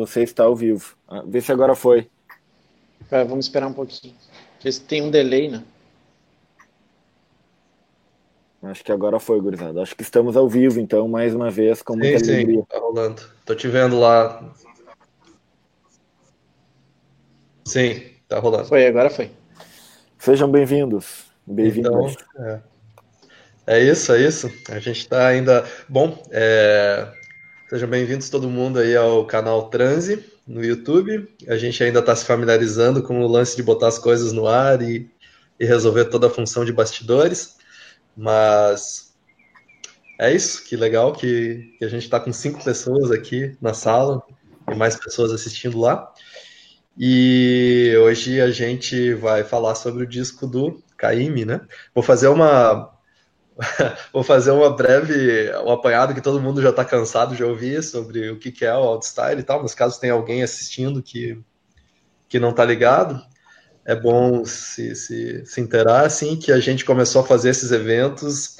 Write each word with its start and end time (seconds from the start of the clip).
Você 0.00 0.22
está 0.22 0.44
ao 0.44 0.56
vivo. 0.56 0.96
Ah, 1.06 1.22
vê 1.26 1.42
se 1.42 1.52
agora 1.52 1.74
foi. 1.74 2.08
É, 3.10 3.22
vamos 3.22 3.44
esperar 3.44 3.66
um 3.66 3.72
pouquinho. 3.74 4.14
Porque 4.54 4.72
tem 4.80 5.02
um 5.02 5.10
delay, 5.10 5.50
né? 5.50 5.62
Acho 8.62 8.82
que 8.82 8.90
agora 8.90 9.20
foi, 9.20 9.38
gurizada. 9.42 9.82
Acho 9.82 9.94
que 9.94 10.02
estamos 10.02 10.38
ao 10.38 10.48
vivo, 10.48 10.80
então, 10.80 11.06
mais 11.06 11.34
uma 11.34 11.50
vez, 11.50 11.82
com 11.82 11.96
muita 11.96 12.24
sim, 12.24 12.32
alegria. 12.32 12.60
Sim, 12.60 12.66
tá 12.66 12.78
rolando. 12.78 13.22
Tô 13.44 13.54
te 13.54 13.68
vendo 13.68 14.00
lá. 14.00 14.54
Sim, 17.66 18.02
tá 18.26 18.38
rolando. 18.38 18.68
Foi, 18.68 18.86
agora 18.86 19.10
foi. 19.10 19.30
Sejam 20.18 20.50
bem-vindos. 20.50 21.26
Bem-vindos. 21.46 22.16
Então, 22.32 22.46
é. 22.46 22.60
é. 23.66 23.80
isso, 23.82 24.12
é 24.14 24.20
isso. 24.22 24.50
A 24.70 24.78
gente 24.78 25.06
tá 25.06 25.26
ainda. 25.26 25.66
Bom, 25.86 26.22
é... 26.30 27.19
sejam 27.70 27.88
bem-vindos 27.88 28.28
todo 28.28 28.50
mundo 28.50 28.80
aí 28.80 28.96
ao 28.96 29.24
canal 29.24 29.68
Transe 29.68 30.24
no 30.44 30.64
YouTube. 30.64 31.32
A 31.46 31.56
gente 31.56 31.80
ainda 31.84 32.00
está 32.00 32.16
se 32.16 32.24
familiarizando 32.24 33.00
com 33.00 33.22
o 33.22 33.28
lance 33.28 33.54
de 33.54 33.62
botar 33.62 33.86
as 33.86 33.96
coisas 33.96 34.32
no 34.32 34.48
ar 34.48 34.82
e, 34.82 35.08
e 35.56 35.64
resolver 35.64 36.06
toda 36.06 36.26
a 36.26 36.30
função 36.30 36.64
de 36.64 36.72
bastidores. 36.72 37.58
Mas 38.16 39.14
é 40.18 40.34
isso, 40.34 40.64
que 40.64 40.74
legal 40.74 41.12
que, 41.12 41.76
que 41.78 41.84
a 41.84 41.88
gente 41.88 42.02
está 42.02 42.18
com 42.18 42.32
cinco 42.32 42.60
pessoas 42.64 43.12
aqui 43.12 43.56
na 43.62 43.72
sala 43.72 44.20
e 44.68 44.74
mais 44.74 44.96
pessoas 44.96 45.30
assistindo 45.30 45.78
lá. 45.78 46.12
E 46.98 47.94
hoje 48.02 48.40
a 48.40 48.50
gente 48.50 49.14
vai 49.14 49.44
falar 49.44 49.76
sobre 49.76 50.02
o 50.02 50.08
disco 50.08 50.44
do 50.44 50.82
Caime, 50.96 51.44
né? 51.44 51.60
Vou 51.94 52.02
fazer 52.02 52.26
uma 52.26 52.90
vou 54.12 54.22
fazer 54.22 54.50
uma 54.50 54.74
breve 54.74 55.50
um 55.64 55.70
apanhado 55.70 56.14
que 56.14 56.20
todo 56.20 56.40
mundo 56.40 56.62
já 56.62 56.70
está 56.70 56.84
cansado 56.84 57.34
de 57.34 57.44
ouvir 57.44 57.82
sobre 57.82 58.30
o 58.30 58.38
que, 58.38 58.50
que 58.50 58.64
é 58.64 58.74
o 58.74 58.78
Outstyle 58.78 59.40
e 59.40 59.42
tal, 59.42 59.62
mas 59.62 59.74
caso 59.74 60.00
tenha 60.00 60.12
alguém 60.12 60.42
assistindo 60.42 61.02
que, 61.02 61.38
que 62.28 62.40
não 62.40 62.50
está 62.50 62.64
ligado, 62.64 63.22
é 63.84 63.94
bom 63.94 64.44
se, 64.44 64.94
se, 64.94 65.44
se 65.44 65.60
inteirar, 65.60 66.06
assim, 66.06 66.36
que 66.36 66.52
a 66.52 66.60
gente 66.60 66.84
começou 66.84 67.22
a 67.22 67.26
fazer 67.26 67.50
esses 67.50 67.72
eventos 67.72 68.58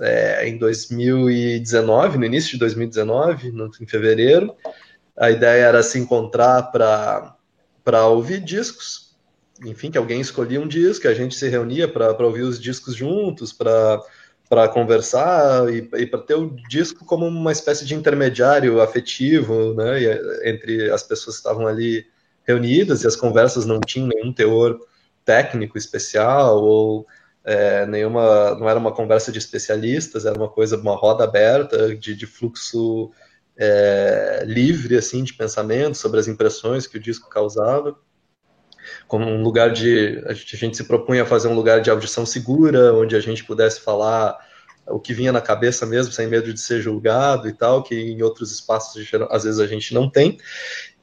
é, 0.00 0.48
em 0.48 0.58
2019, 0.58 2.18
no 2.18 2.24
início 2.24 2.52
de 2.52 2.58
2019, 2.58 3.52
no, 3.52 3.70
em 3.80 3.86
fevereiro. 3.86 4.54
A 5.16 5.30
ideia 5.30 5.66
era 5.66 5.82
se 5.82 5.98
encontrar 5.98 6.62
para 6.72 8.06
ouvir 8.06 8.40
discos, 8.40 9.14
enfim, 9.64 9.90
que 9.90 9.98
alguém 9.98 10.20
escolhia 10.20 10.60
um 10.60 10.66
disco, 10.66 11.06
a 11.06 11.14
gente 11.14 11.34
se 11.34 11.48
reunia 11.48 11.86
para 11.86 12.26
ouvir 12.26 12.42
os 12.42 12.60
discos 12.60 12.94
juntos, 12.94 13.52
para 13.52 14.00
conversar 14.68 15.72
e, 15.72 15.88
e 15.94 16.06
para 16.06 16.20
ter 16.20 16.34
o 16.34 16.54
disco 16.68 17.04
como 17.04 17.26
uma 17.26 17.52
espécie 17.52 17.84
de 17.84 17.94
intermediário 17.94 18.80
afetivo 18.80 19.74
né, 19.74 19.98
entre 20.44 20.90
as 20.90 21.02
pessoas 21.02 21.36
que 21.36 21.40
estavam 21.40 21.66
ali 21.66 22.06
reunidas 22.44 23.02
e 23.02 23.06
as 23.06 23.16
conversas 23.16 23.64
não 23.64 23.80
tinham 23.80 24.08
nenhum 24.08 24.32
teor 24.32 24.78
técnico 25.24 25.78
especial 25.78 26.62
ou 26.62 27.06
é, 27.44 27.86
nenhuma, 27.86 28.54
não 28.54 28.68
era 28.68 28.78
uma 28.78 28.92
conversa 28.92 29.32
de 29.32 29.38
especialistas, 29.38 30.26
era 30.26 30.36
uma 30.36 30.48
coisa, 30.48 30.76
uma 30.76 30.94
roda 30.94 31.24
aberta 31.24 31.94
de, 31.94 32.14
de 32.14 32.26
fluxo 32.26 33.10
é, 33.56 34.44
livre 34.46 34.96
assim 34.96 35.24
de 35.24 35.34
pensamento 35.34 35.96
sobre 35.96 36.20
as 36.20 36.28
impressões 36.28 36.86
que 36.86 36.96
o 36.96 37.00
disco 37.00 37.28
causava, 37.28 37.96
como 39.12 39.28
um 39.28 39.42
lugar 39.42 39.70
de 39.70 40.24
a 40.24 40.32
gente, 40.32 40.56
a 40.56 40.58
gente 40.58 40.74
se 40.74 40.84
propunha 40.84 41.22
a 41.22 41.26
fazer 41.26 41.46
um 41.46 41.54
lugar 41.54 41.82
de 41.82 41.90
audição 41.90 42.24
segura, 42.24 42.94
onde 42.94 43.14
a 43.14 43.20
gente 43.20 43.44
pudesse 43.44 43.78
falar 43.82 44.38
o 44.86 44.98
que 44.98 45.12
vinha 45.12 45.30
na 45.30 45.42
cabeça 45.42 45.84
mesmo, 45.84 46.14
sem 46.14 46.26
medo 46.26 46.50
de 46.50 46.58
ser 46.58 46.80
julgado 46.80 47.46
e 47.46 47.52
tal, 47.52 47.82
que 47.82 47.94
em 47.94 48.22
outros 48.22 48.50
espaços 48.50 49.06
às 49.30 49.44
vezes 49.44 49.60
a 49.60 49.66
gente 49.66 49.92
não 49.92 50.08
tem. 50.08 50.38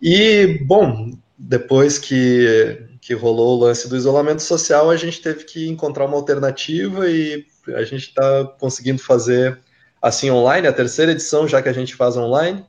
E, 0.02 0.60
bom, 0.66 1.12
depois 1.38 2.00
que, 2.00 2.84
que 3.00 3.14
rolou 3.14 3.60
o 3.60 3.66
lance 3.66 3.88
do 3.88 3.96
isolamento 3.96 4.42
social, 4.42 4.90
a 4.90 4.98
gente 4.98 5.22
teve 5.22 5.44
que 5.44 5.70
encontrar 5.70 6.06
uma 6.06 6.18
alternativa 6.18 7.08
e 7.08 7.46
a 7.76 7.84
gente 7.84 8.08
está 8.08 8.44
conseguindo 8.60 9.04
fazer 9.04 9.60
assim 10.02 10.32
online, 10.32 10.68
a 10.68 10.74
terceira 10.74 11.12
edição 11.12 11.48
já 11.48 11.62
que 11.62 11.70
a 11.70 11.74
gente 11.74 11.94
faz 11.94 12.18
online, 12.18 12.66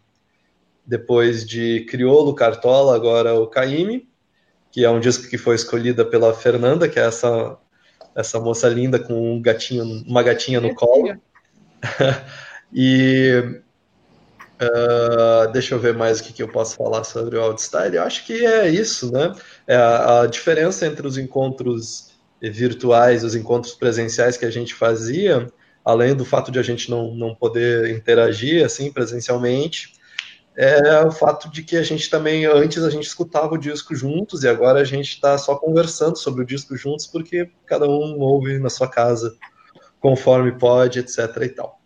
depois 0.84 1.48
de 1.48 1.86
Criolo, 1.88 2.34
Cartola, 2.34 2.94
agora 2.94 3.40
o 3.40 3.46
Caime, 3.46 4.09
que 4.70 4.84
é 4.84 4.90
um 4.90 5.00
disco 5.00 5.28
que 5.28 5.38
foi 5.38 5.54
escolhida 5.54 6.04
pela 6.04 6.32
Fernanda, 6.34 6.88
que 6.88 6.98
é 6.98 7.06
essa, 7.06 7.56
essa 8.14 8.38
moça 8.38 8.68
linda 8.68 8.98
com 8.98 9.34
um 9.34 9.42
gatinho, 9.42 9.84
uma 10.06 10.22
gatinha 10.22 10.60
no 10.60 10.74
colo. 10.74 11.16
e 12.72 13.60
Uh, 14.60 15.50
deixa 15.52 15.74
eu 15.74 15.78
ver 15.78 15.94
mais 15.94 16.20
o 16.20 16.22
que, 16.22 16.34
que 16.34 16.42
eu 16.42 16.48
posso 16.48 16.76
falar 16.76 17.02
sobre 17.02 17.38
o 17.38 17.40
Outstyle. 17.40 17.96
Eu 17.96 18.02
acho 18.02 18.26
que 18.26 18.44
é 18.44 18.68
isso, 18.68 19.10
né? 19.10 19.34
É 19.66 19.74
a, 19.74 20.20
a, 20.20 20.26
diferença 20.26 20.86
entre 20.86 21.06
os 21.06 21.16
encontros 21.16 22.10
virtuais 22.42 23.22
e 23.22 23.26
os 23.26 23.34
encontros 23.34 23.72
presenciais 23.72 24.36
que 24.36 24.44
a 24.44 24.50
gente 24.50 24.74
fazia, 24.74 25.50
além 25.82 26.14
do 26.14 26.26
fato 26.26 26.50
de 26.50 26.58
a 26.58 26.62
gente 26.62 26.90
não, 26.90 27.14
não 27.14 27.34
poder 27.34 27.88
interagir 27.90 28.62
assim 28.62 28.92
presencialmente, 28.92 29.94
é 30.56 31.04
o 31.04 31.10
fato 31.10 31.48
de 31.50 31.62
que 31.62 31.76
a 31.76 31.82
gente 31.82 32.10
também, 32.10 32.44
antes 32.44 32.82
a 32.82 32.90
gente 32.90 33.06
escutava 33.06 33.54
o 33.54 33.58
disco 33.58 33.94
juntos 33.94 34.42
e 34.42 34.48
agora 34.48 34.80
a 34.80 34.84
gente 34.84 35.10
está 35.10 35.38
só 35.38 35.56
conversando 35.56 36.16
sobre 36.16 36.42
o 36.42 36.46
disco 36.46 36.76
juntos 36.76 37.06
porque 37.06 37.50
cada 37.66 37.86
um 37.88 38.18
ouve 38.18 38.58
na 38.58 38.68
sua 38.68 38.88
casa 38.88 39.36
conforme 40.00 40.52
pode, 40.52 40.98
etc. 40.98 41.18
e 41.42 41.48
tal. 41.50 41.80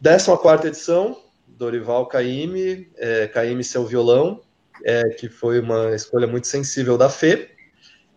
Décima 0.00 0.36
quarta 0.36 0.66
edição, 0.66 1.16
Dorival 1.46 2.06
Caime, 2.06 2.90
é, 2.96 3.28
Caime 3.28 3.62
seu 3.62 3.86
violão, 3.86 4.40
é, 4.84 5.10
que 5.10 5.28
foi 5.28 5.60
uma 5.60 5.94
escolha 5.94 6.26
muito 6.26 6.48
sensível 6.48 6.98
da 6.98 7.08
Fê, 7.08 7.50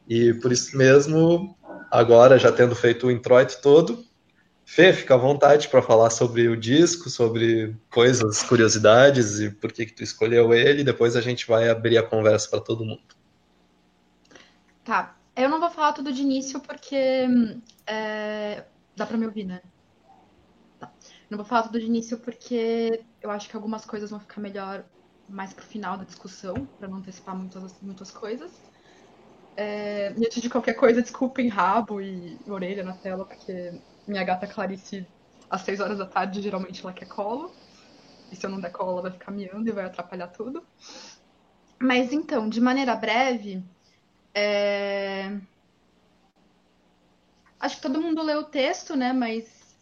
e 0.07 0.33
por 0.33 0.51
isso 0.51 0.75
mesmo, 0.77 1.55
agora 1.91 2.39
já 2.39 2.51
tendo 2.51 2.75
feito 2.75 3.07
o 3.07 3.11
introito 3.11 3.61
todo, 3.61 4.03
Fê, 4.65 4.91
fica 4.91 5.13
à 5.13 5.17
vontade 5.17 5.69
para 5.69 5.81
falar 5.81 6.09
sobre 6.09 6.47
o 6.47 6.57
disco, 6.57 7.07
sobre 7.07 7.75
coisas, 7.89 8.41
curiosidades 8.41 9.39
e 9.39 9.51
por 9.51 9.71
que, 9.71 9.85
que 9.85 9.93
tu 9.93 10.03
escolheu 10.03 10.53
ele, 10.55 10.83
depois 10.83 11.15
a 11.15 11.21
gente 11.21 11.47
vai 11.47 11.69
abrir 11.69 11.99
a 11.99 12.03
conversa 12.03 12.49
para 12.49 12.59
todo 12.59 12.83
mundo. 12.83 13.15
Tá, 14.83 15.15
eu 15.35 15.47
não 15.47 15.59
vou 15.59 15.69
falar 15.69 15.93
tudo 15.93 16.11
de 16.11 16.23
início 16.23 16.59
porque 16.59 17.27
é... 17.85 18.63
dá 18.95 19.05
para 19.05 19.17
me 19.17 19.27
ouvir, 19.27 19.45
né? 19.45 19.61
Não 21.29 21.37
vou 21.37 21.45
falar 21.45 21.63
tudo 21.63 21.79
de 21.79 21.85
início 21.85 22.17
porque 22.17 23.03
eu 23.21 23.29
acho 23.29 23.47
que 23.47 23.55
algumas 23.55 23.85
coisas 23.85 24.09
vão 24.09 24.19
ficar 24.19 24.41
melhor 24.41 24.83
mais 25.29 25.53
pro 25.53 25.63
final 25.63 25.97
da 25.97 26.03
discussão, 26.03 26.67
para 26.79 26.87
não 26.87 26.97
antecipar 26.97 27.35
muitas, 27.35 27.75
muitas 27.81 28.09
coisas. 28.11 28.51
É, 29.55 30.11
e 30.17 30.25
antes 30.25 30.41
de 30.41 30.49
qualquer 30.49 30.73
coisa, 30.73 31.01
desculpem 31.01 31.47
rabo 31.49 32.01
e 32.01 32.37
orelha 32.47 32.83
na 32.83 32.93
tela, 32.93 33.25
porque 33.25 33.79
minha 34.07 34.23
gata 34.23 34.47
Clarice, 34.47 35.05
às 35.49 35.61
seis 35.61 35.79
horas 35.79 35.97
da 35.97 36.05
tarde, 36.05 36.41
geralmente 36.41 36.81
ela 36.81 36.93
quer 36.93 37.07
colo. 37.07 37.53
E 38.31 38.35
se 38.35 38.45
eu 38.45 38.49
não 38.49 38.59
der 38.59 38.71
colo, 38.71 38.91
ela 38.91 39.01
vai 39.03 39.11
ficar 39.11 39.31
miando 39.31 39.69
e 39.69 39.71
vai 39.71 39.85
atrapalhar 39.85 40.27
tudo. 40.27 40.65
Mas 41.79 42.11
então, 42.11 42.49
de 42.49 42.59
maneira 42.59 42.95
breve, 42.95 43.63
é... 44.33 45.37
acho 47.59 47.75
que 47.77 47.81
todo 47.81 48.01
mundo 48.01 48.23
leu 48.23 48.39
o 48.39 48.45
texto, 48.45 48.95
né? 48.95 49.13
Mas 49.13 49.77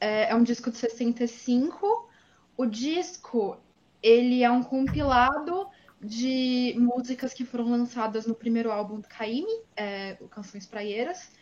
é, 0.00 0.30
é 0.30 0.34
um 0.34 0.42
disco 0.42 0.70
de 0.70 0.76
65. 0.76 2.08
O 2.56 2.66
disco, 2.66 3.58
ele 4.02 4.42
é 4.42 4.50
um 4.50 4.62
compilado 4.62 5.68
de 6.00 6.74
músicas 6.78 7.32
que 7.32 7.44
foram 7.44 7.70
lançadas 7.70 8.26
no 8.26 8.34
primeiro 8.34 8.70
álbum 8.70 9.00
do 9.00 9.08
Caime, 9.08 9.62
é, 9.74 10.14
Canções 10.30 10.66
Praieiras, 10.66 11.32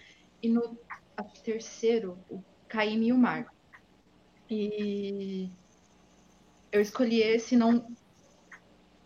e 0.43 0.49
no 0.49 0.79
terceiro, 1.23 2.19
o 2.29 2.43
Caime 2.69 3.09
e 3.09 3.13
o 3.13 3.19
Mar. 3.19 3.47
E 4.51 5.51
eu 6.71 6.81
escolhi 6.81 7.23
esse, 7.23 7.57
não 7.57 7.87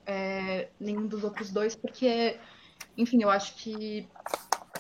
é, 0.07 0.71
nenhum 0.81 1.07
dos 1.07 1.23
outros 1.23 1.51
dois, 1.51 1.77
porque, 1.77 2.41
enfim, 2.97 3.23
eu 3.23 3.29
acho 3.29 3.55
que 3.57 4.09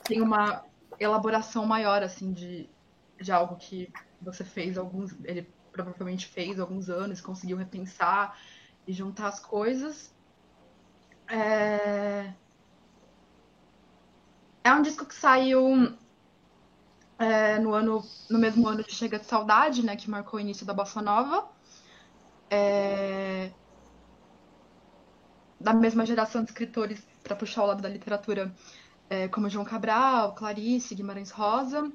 tem 0.04 0.22
uma 0.22 0.64
elaboração 0.98 1.66
maior, 1.66 2.02
assim, 2.02 2.32
de, 2.32 2.68
de 3.20 3.30
algo 3.30 3.56
que 3.56 3.92
você 4.22 4.42
fez 4.42 4.78
alguns. 4.78 5.14
Ele 5.24 5.46
provavelmente 5.70 6.26
fez 6.26 6.58
alguns 6.58 6.88
anos, 6.88 7.20
conseguiu 7.20 7.56
repensar 7.56 8.38
e 8.86 8.92
juntar 8.92 9.28
as 9.28 9.38
coisas. 9.38 10.14
É, 11.28 12.32
é 14.64 14.72
um 14.72 14.80
disco 14.80 15.04
que 15.04 15.14
saiu 15.14 15.94
é, 17.18 17.58
no 17.58 17.74
ano 17.74 18.04
no 18.30 18.38
mesmo 18.38 18.66
ano 18.68 18.82
de 18.82 18.92
Chega 18.92 19.18
de 19.18 19.26
Saudade, 19.26 19.84
né, 19.84 19.96
que 19.96 20.10
marcou 20.10 20.38
o 20.38 20.40
início 20.40 20.64
da 20.64 20.72
bossa 20.72 21.02
nova. 21.02 21.48
É, 22.50 23.50
da 25.60 25.72
mesma 25.72 26.06
geração 26.06 26.42
de 26.42 26.50
escritores 26.50 27.04
para 27.22 27.36
puxar 27.36 27.64
o 27.64 27.66
lado 27.66 27.82
da 27.82 27.88
literatura, 27.88 28.54
é, 29.10 29.28
como 29.28 29.48
João 29.48 29.64
Cabral, 29.64 30.34
Clarice, 30.34 30.94
Guimarães 30.94 31.30
Rosa. 31.30 31.90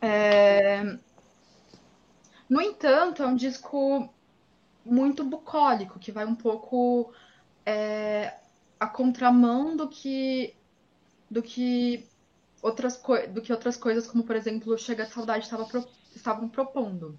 É... 0.00 0.98
No 2.48 2.60
entanto, 2.60 3.22
é 3.22 3.26
um 3.26 3.34
disco 3.34 4.12
muito 4.84 5.24
bucólico, 5.24 5.98
que 5.98 6.12
vai 6.12 6.26
um 6.26 6.34
pouco 6.34 7.10
é, 7.64 8.34
a 8.78 8.86
contramão 8.86 9.74
do 9.76 9.88
que 9.88 10.54
do 11.30 11.42
que 11.42 12.06
outras 12.64 12.98
do 13.30 13.42
que 13.42 13.52
outras 13.52 13.76
coisas, 13.76 14.06
como 14.06 14.24
por 14.24 14.34
exemplo, 14.34 14.78
Chega 14.78 15.04
de 15.04 15.12
Saudade 15.12 15.44
estava 15.44 15.66
pro, 15.66 15.86
estavam 16.16 16.48
propondo. 16.48 17.18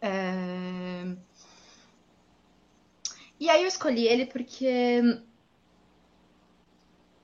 É... 0.00 1.16
E 3.38 3.48
aí 3.48 3.62
eu 3.62 3.68
escolhi 3.68 4.08
ele 4.08 4.26
porque 4.26 5.00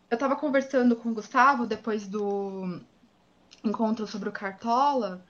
eu 0.08 0.14
estava 0.14 0.36
conversando 0.36 0.94
com 0.94 1.08
o 1.08 1.14
Gustavo 1.14 1.66
depois 1.66 2.06
do 2.06 2.80
encontro 3.64 4.06
sobre 4.06 4.28
o 4.28 4.32
Cartola 4.32 5.26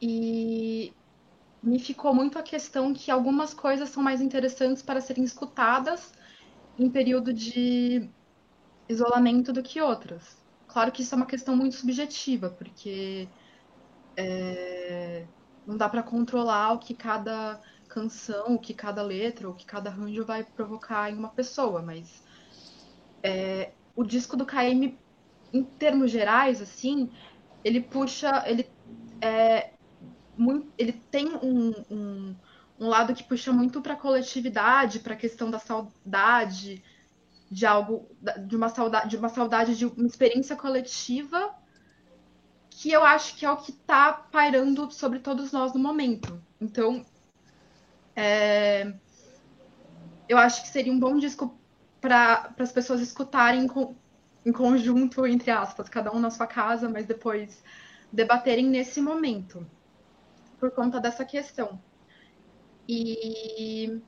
e 0.00 0.94
me 1.62 1.78
ficou 1.78 2.14
muito 2.14 2.38
a 2.38 2.42
questão 2.42 2.94
que 2.94 3.10
algumas 3.10 3.52
coisas 3.52 3.90
são 3.90 4.02
mais 4.02 4.22
interessantes 4.22 4.82
para 4.82 5.00
serem 5.02 5.24
escutadas 5.24 6.10
em 6.78 6.88
período 6.88 7.34
de 7.34 8.08
isolamento 8.88 9.52
do 9.52 9.62
que 9.62 9.80
outras. 9.80 10.38
Claro 10.66 10.92
que 10.92 11.02
isso 11.02 11.14
é 11.14 11.16
uma 11.16 11.26
questão 11.26 11.56
muito 11.56 11.76
subjetiva, 11.76 12.50
porque 12.50 13.28
é, 14.16 15.24
não 15.66 15.76
dá 15.76 15.88
para 15.88 16.02
controlar 16.02 16.72
o 16.72 16.78
que 16.78 16.94
cada 16.94 17.60
canção, 17.88 18.54
o 18.54 18.58
que 18.58 18.74
cada 18.74 19.02
letra, 19.02 19.48
o 19.48 19.54
que 19.54 19.64
cada 19.64 19.90
arranjo 19.90 20.24
vai 20.24 20.44
provocar 20.44 21.10
em 21.10 21.14
uma 21.16 21.28
pessoa, 21.28 21.82
mas 21.82 22.22
é, 23.22 23.72
o 23.96 24.04
disco 24.04 24.36
do 24.36 24.46
KM, 24.46 24.96
em 25.52 25.64
termos 25.64 26.10
gerais, 26.10 26.60
assim, 26.60 27.10
ele 27.64 27.80
puxa, 27.80 28.44
ele 28.46 28.68
é, 29.20 29.70
muito, 30.36 30.72
ele 30.78 30.92
tem 30.92 31.34
um, 31.34 31.74
um, 31.90 32.36
um 32.78 32.88
lado 32.88 33.14
que 33.14 33.24
puxa 33.24 33.52
muito 33.52 33.80
para 33.80 33.94
a 33.94 33.96
coletividade, 33.96 35.00
para 35.00 35.14
a 35.14 35.16
questão 35.16 35.50
da 35.50 35.58
saudade, 35.58 36.82
de 37.50 37.66
algo, 37.66 38.08
de 38.46 38.56
uma 38.56 38.68
saudade, 38.68 39.08
de 39.08 39.16
uma 39.16 39.28
saudade 39.28 39.76
de 39.76 39.86
uma 39.86 40.06
experiência 40.06 40.54
coletiva, 40.54 41.54
que 42.70 42.90
eu 42.92 43.04
acho 43.04 43.36
que 43.36 43.44
é 43.44 43.50
o 43.50 43.56
que 43.56 43.70
está 43.70 44.12
pairando 44.12 44.90
sobre 44.90 45.18
todos 45.18 45.50
nós 45.50 45.72
no 45.72 45.80
momento. 45.80 46.40
Então, 46.60 47.04
é, 48.14 48.92
eu 50.28 50.36
acho 50.36 50.62
que 50.62 50.68
seria 50.68 50.92
um 50.92 50.98
bom 50.98 51.16
disco 51.16 51.58
para 52.00 52.54
as 52.58 52.70
pessoas 52.70 53.00
escutarem 53.00 53.66
com, 53.66 53.96
em 54.44 54.52
conjunto, 54.52 55.26
entre 55.26 55.50
aspas, 55.50 55.88
cada 55.88 56.12
um 56.12 56.20
na 56.20 56.30
sua 56.30 56.46
casa, 56.46 56.88
mas 56.88 57.06
depois 57.06 57.62
debaterem 58.12 58.66
nesse 58.66 59.00
momento 59.00 59.66
por 60.58 60.70
conta 60.70 61.00
dessa 61.00 61.24
questão. 61.24 61.80
E 62.88 64.00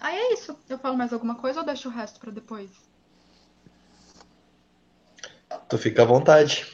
aí 0.00 0.16
é 0.16 0.32
isso. 0.34 0.56
Eu 0.68 0.78
falo 0.78 0.96
mais 0.96 1.12
alguma 1.12 1.34
coisa 1.34 1.60
ou 1.60 1.66
deixo 1.66 1.88
o 1.88 1.92
resto 1.92 2.20
para 2.20 2.30
depois? 2.30 2.70
Tu 5.68 5.78
fica 5.78 6.02
à 6.02 6.04
vontade. 6.04 6.66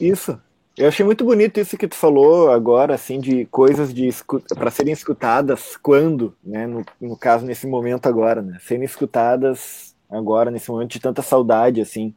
Isso. 0.00 0.40
Eu 0.76 0.88
achei 0.88 1.04
muito 1.04 1.24
bonito 1.24 1.60
isso 1.60 1.78
que 1.78 1.86
tu 1.86 1.94
falou 1.94 2.50
agora, 2.50 2.94
assim, 2.94 3.20
de 3.20 3.44
coisas 3.46 3.94
de 3.94 4.08
para 4.56 4.70
serem 4.70 4.92
escutadas 4.92 5.76
quando, 5.76 6.36
né? 6.42 6.66
No, 6.66 6.84
no 7.00 7.16
caso, 7.16 7.46
nesse 7.46 7.66
momento 7.66 8.06
agora, 8.06 8.42
né? 8.42 8.58
Serem 8.60 8.84
escutadas 8.84 9.94
agora, 10.10 10.50
nesse 10.50 10.70
momento 10.70 10.90
de 10.90 11.00
tanta 11.00 11.22
saudade, 11.22 11.80
assim. 11.80 12.14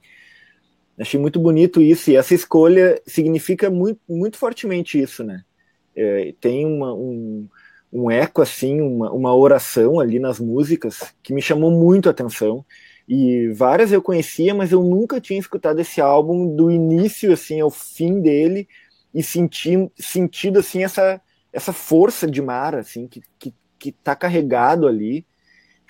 Achei 0.99 1.19
muito 1.19 1.39
bonito 1.39 1.79
isso, 1.79 2.09
e 2.09 2.15
essa 2.15 2.33
escolha 2.33 2.99
significa 3.05 3.69
muito, 3.69 4.01
muito 4.09 4.37
fortemente 4.37 4.99
isso, 4.99 5.23
né? 5.23 5.43
é, 5.97 6.33
tem 6.39 6.63
uma, 6.65 6.93
um, 6.93 7.49
um 7.91 8.11
eco, 8.11 8.41
assim, 8.41 8.81
uma, 8.81 9.11
uma 9.11 9.35
oração 9.35 9.99
ali 9.99 10.19
nas 10.19 10.39
músicas 10.39 11.13
que 11.23 11.33
me 11.33 11.41
chamou 11.41 11.71
muito 11.71 12.07
a 12.07 12.11
atenção. 12.11 12.65
E 13.07 13.47
várias 13.49 13.91
eu 13.91 14.01
conhecia, 14.01 14.53
mas 14.53 14.71
eu 14.71 14.83
nunca 14.83 15.21
tinha 15.21 15.39
escutado 15.39 15.79
esse 15.79 16.01
álbum 16.01 16.55
do 16.55 16.69
início 16.69 17.31
assim 17.31 17.61
ao 17.61 17.69
fim 17.69 18.21
dele 18.21 18.67
e 19.13 19.23
senti, 19.23 19.89
sentido 19.97 20.59
assim 20.59 20.83
essa 20.83 21.21
essa 21.53 21.71
força 21.71 22.29
de 22.29 22.41
mar 22.41 22.75
assim 22.75 23.07
que 23.07 23.21
que, 23.39 23.53
que 23.79 23.91
tá 23.91 24.15
carregado 24.15 24.87
ali. 24.87 25.25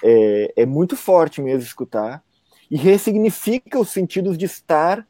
É, 0.04 0.54
é 0.58 0.66
muito 0.66 0.96
forte 0.96 1.42
mesmo 1.42 1.64
escutar 1.64 2.24
e 2.70 2.78
ressignifica 2.78 3.80
os 3.80 3.90
sentidos 3.90 4.38
de 4.38 4.46
estar 4.46 5.04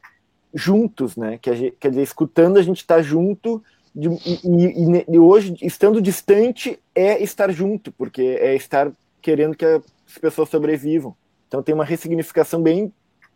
juntos, 0.54 1.14
né? 1.14 1.38
Quer 1.38 1.74
dizer, 1.90 2.02
escutando 2.02 2.58
a 2.58 2.62
gente 2.62 2.78
está 2.78 3.02
junto 3.02 3.62
de, 3.94 4.08
e, 4.08 5.04
e, 5.08 5.18
hoje, 5.18 5.56
estando 5.62 6.00
distante, 6.00 6.78
é 6.94 7.22
estar 7.22 7.50
junto, 7.50 7.92
porque 7.92 8.22
é 8.22 8.54
estar 8.54 8.90
querendo 9.20 9.56
que 9.56 9.64
as 9.64 9.82
pessoas 10.20 10.48
sobrevivam. 10.48 11.16
Então 11.46 11.62
tem 11.62 11.74
uma 11.74 11.84
ressignificação 11.84 12.62
bem 12.62 12.92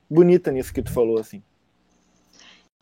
bonita 0.08 0.50
nisso 0.50 0.72
que 0.72 0.82
tu 0.82 0.92
falou, 0.92 1.18
assim. 1.18 1.42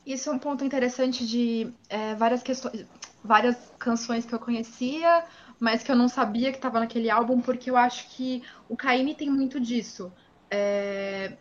Isso 0.04 0.28
é 0.30 0.32
um 0.32 0.38
ponto 0.38 0.64
interessante 0.64 1.26
de 1.26 1.72
é, 1.88 2.14
várias 2.14 2.42
questões, 2.42 2.86
várias 3.22 3.56
canções 3.78 4.24
que 4.24 4.34
eu 4.34 4.38
conhecia, 4.38 5.24
mas 5.58 5.82
que 5.82 5.92
eu 5.92 5.96
não 5.96 6.08
sabia 6.08 6.50
que 6.50 6.56
estava 6.56 6.80
naquele 6.80 7.10
álbum, 7.10 7.40
porque 7.40 7.70
eu 7.70 7.76
acho 7.76 8.08
que 8.08 8.42
o 8.68 8.76
Caime 8.76 9.14
tem 9.14 9.30
muito 9.30 9.60
disso. 9.60 10.10
É... 10.50 11.36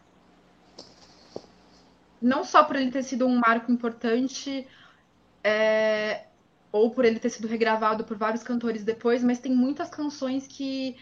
Não 2.22 2.44
só 2.44 2.66
por 2.66 2.76
ele 2.76 2.92
ter 2.92 3.04
sido 3.04 3.26
um 3.26 3.40
marco 3.40 3.72
importante, 3.72 4.68
é, 5.44 6.26
ou 6.72 6.92
por 6.92 7.06
ele 7.06 7.20
ter 7.20 7.30
sido 7.30 7.48
regravado 7.48 8.04
por 8.04 8.18
vários 8.18 8.44
cantores 8.44 8.84
depois, 8.84 9.24
mas 9.24 9.40
tem 9.40 9.54
muitas 9.54 9.90
canções 9.90 10.48
que 10.48 10.96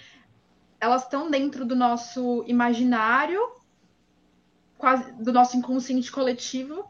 elas 0.79 1.03
estão 1.03 1.29
dentro 1.29 1.65
do 1.65 1.75
nosso 1.75 2.43
imaginário, 2.47 3.41
quase 4.77 5.11
do 5.13 5.33
nosso 5.33 5.57
inconsciente 5.57 6.11
coletivo, 6.11 6.89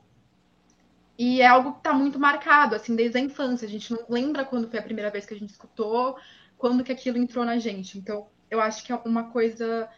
e 1.17 1.41
é 1.41 1.47
algo 1.47 1.73
que 1.73 1.79
está 1.79 1.93
muito 1.93 2.19
marcado, 2.19 2.75
assim, 2.75 2.95
desde 2.95 3.17
a 3.17 3.21
infância. 3.21 3.65
A 3.67 3.69
gente 3.69 3.91
não 3.91 4.05
lembra 4.07 4.45
quando 4.45 4.69
foi 4.69 4.77
a 4.77 4.83
primeira 4.83 5.09
vez 5.09 5.25
que 5.25 5.33
a 5.33 5.37
gente 5.37 5.49
escutou, 5.49 6.17
quando 6.57 6.83
que 6.83 6.91
aquilo 6.91 7.17
entrou 7.17 7.43
na 7.43 7.57
gente. 7.57 7.97
Então, 7.97 8.27
eu 8.51 8.61
acho 8.61 8.83
que 8.83 8.91
é 8.91 8.95
uma 9.03 9.31
coisa 9.31 9.89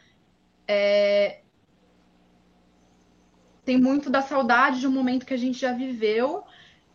é... 0.65 1.41
tem 3.65 3.77
muito 3.77 4.09
da 4.09 4.21
saudade 4.21 4.79
de 4.79 4.87
um 4.87 4.91
momento 4.91 5.25
que 5.25 5.33
a 5.33 5.37
gente 5.37 5.59
já 5.59 5.73
viveu 5.73 6.45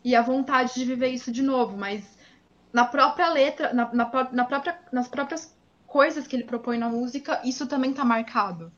e 0.05 0.15
a 0.15 0.21
vontade 0.21 0.75
de 0.75 0.85
viver 0.85 1.09
isso 1.09 1.33
de 1.33 1.43
novo, 1.43 1.77
mas 1.77 2.05
na 2.73 2.85
própria 2.85 3.29
letra, 3.31 3.73
na, 3.73 3.93
na, 3.95 4.31
na 4.33 4.45
própria, 4.45 4.79
nas 4.93 5.09
próprias 5.09 5.57
coisas 5.87 6.27
que 6.27 6.37
ele 6.37 6.45
propõe 6.45 6.77
na 6.77 6.89
música, 6.89 7.41
isso 7.45 7.67
também 7.67 7.93
está 7.93 8.05
marcado. 8.05 8.71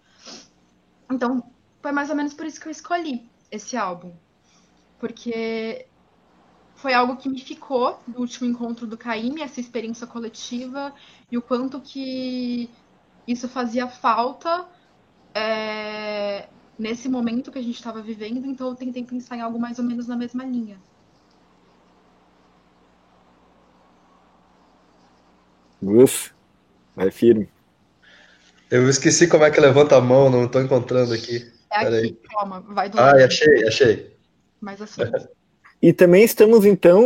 Então, 1.11 1.43
foi 1.83 1.91
mais 1.91 2.11
ou 2.11 2.17
menos 2.17 2.33
por 2.33 2.47
isso 2.47 2.61
que 2.61 2.69
eu 2.69 2.73
escolhi 2.73 3.29
esse 3.50 3.77
álbum. 3.77 4.12
Porque 5.00 5.87
foi 6.75 6.93
algo 6.93 7.17
que 7.17 7.29
me 7.29 7.41
ficou 7.41 8.00
do 8.07 8.21
último 8.21 8.49
encontro 8.49 8.87
do 8.87 8.97
Caíme, 8.97 9.43
essa 9.43 9.61
experiência 9.61 10.07
coletiva, 10.07 10.95
e 11.31 11.39
o 11.39 11.43
quanto 11.43 11.81
que 11.81 12.71
isso 13.27 13.49
fazia 13.49 13.89
falta 13.89 14.67
é, 15.35 16.49
nesse 16.79 17.09
momento 17.09 17.50
que 17.50 17.59
a 17.59 17.62
gente 17.62 17.77
estava 17.77 18.00
vivendo, 18.00 18.47
então 18.47 18.69
eu 18.69 18.75
tentei 18.75 19.03
pensar 19.05 19.37
em 19.37 19.41
algo 19.41 19.59
mais 19.59 19.79
ou 19.79 19.85
menos 19.85 20.07
na 20.07 20.17
mesma 20.17 20.45
linha. 20.45 20.79
Uf, 25.83 26.30
vai 26.95 27.11
firme. 27.11 27.49
Eu 28.71 28.88
esqueci 28.88 29.28
como 29.28 29.45
é 29.45 29.50
que 29.50 29.61
levanta 29.61 29.97
a 29.97 30.00
mão, 30.00 30.28
não 30.28 30.47
estou 30.47 30.61
encontrando 30.61 31.12
aqui. 31.14 31.50
É 31.71 31.85
Pera 31.85 31.99
aqui, 31.99 32.06
aí. 32.06 32.18
calma, 32.30 32.61
vai 32.61 32.88
do 32.88 32.99
Ah, 32.99 33.12
achei, 33.25 33.66
achei. 33.66 34.16
Mais 34.61 34.80
assim. 34.80 35.02
E 35.80 35.92
também 35.92 36.25
estamos, 36.25 36.64
então, 36.64 37.02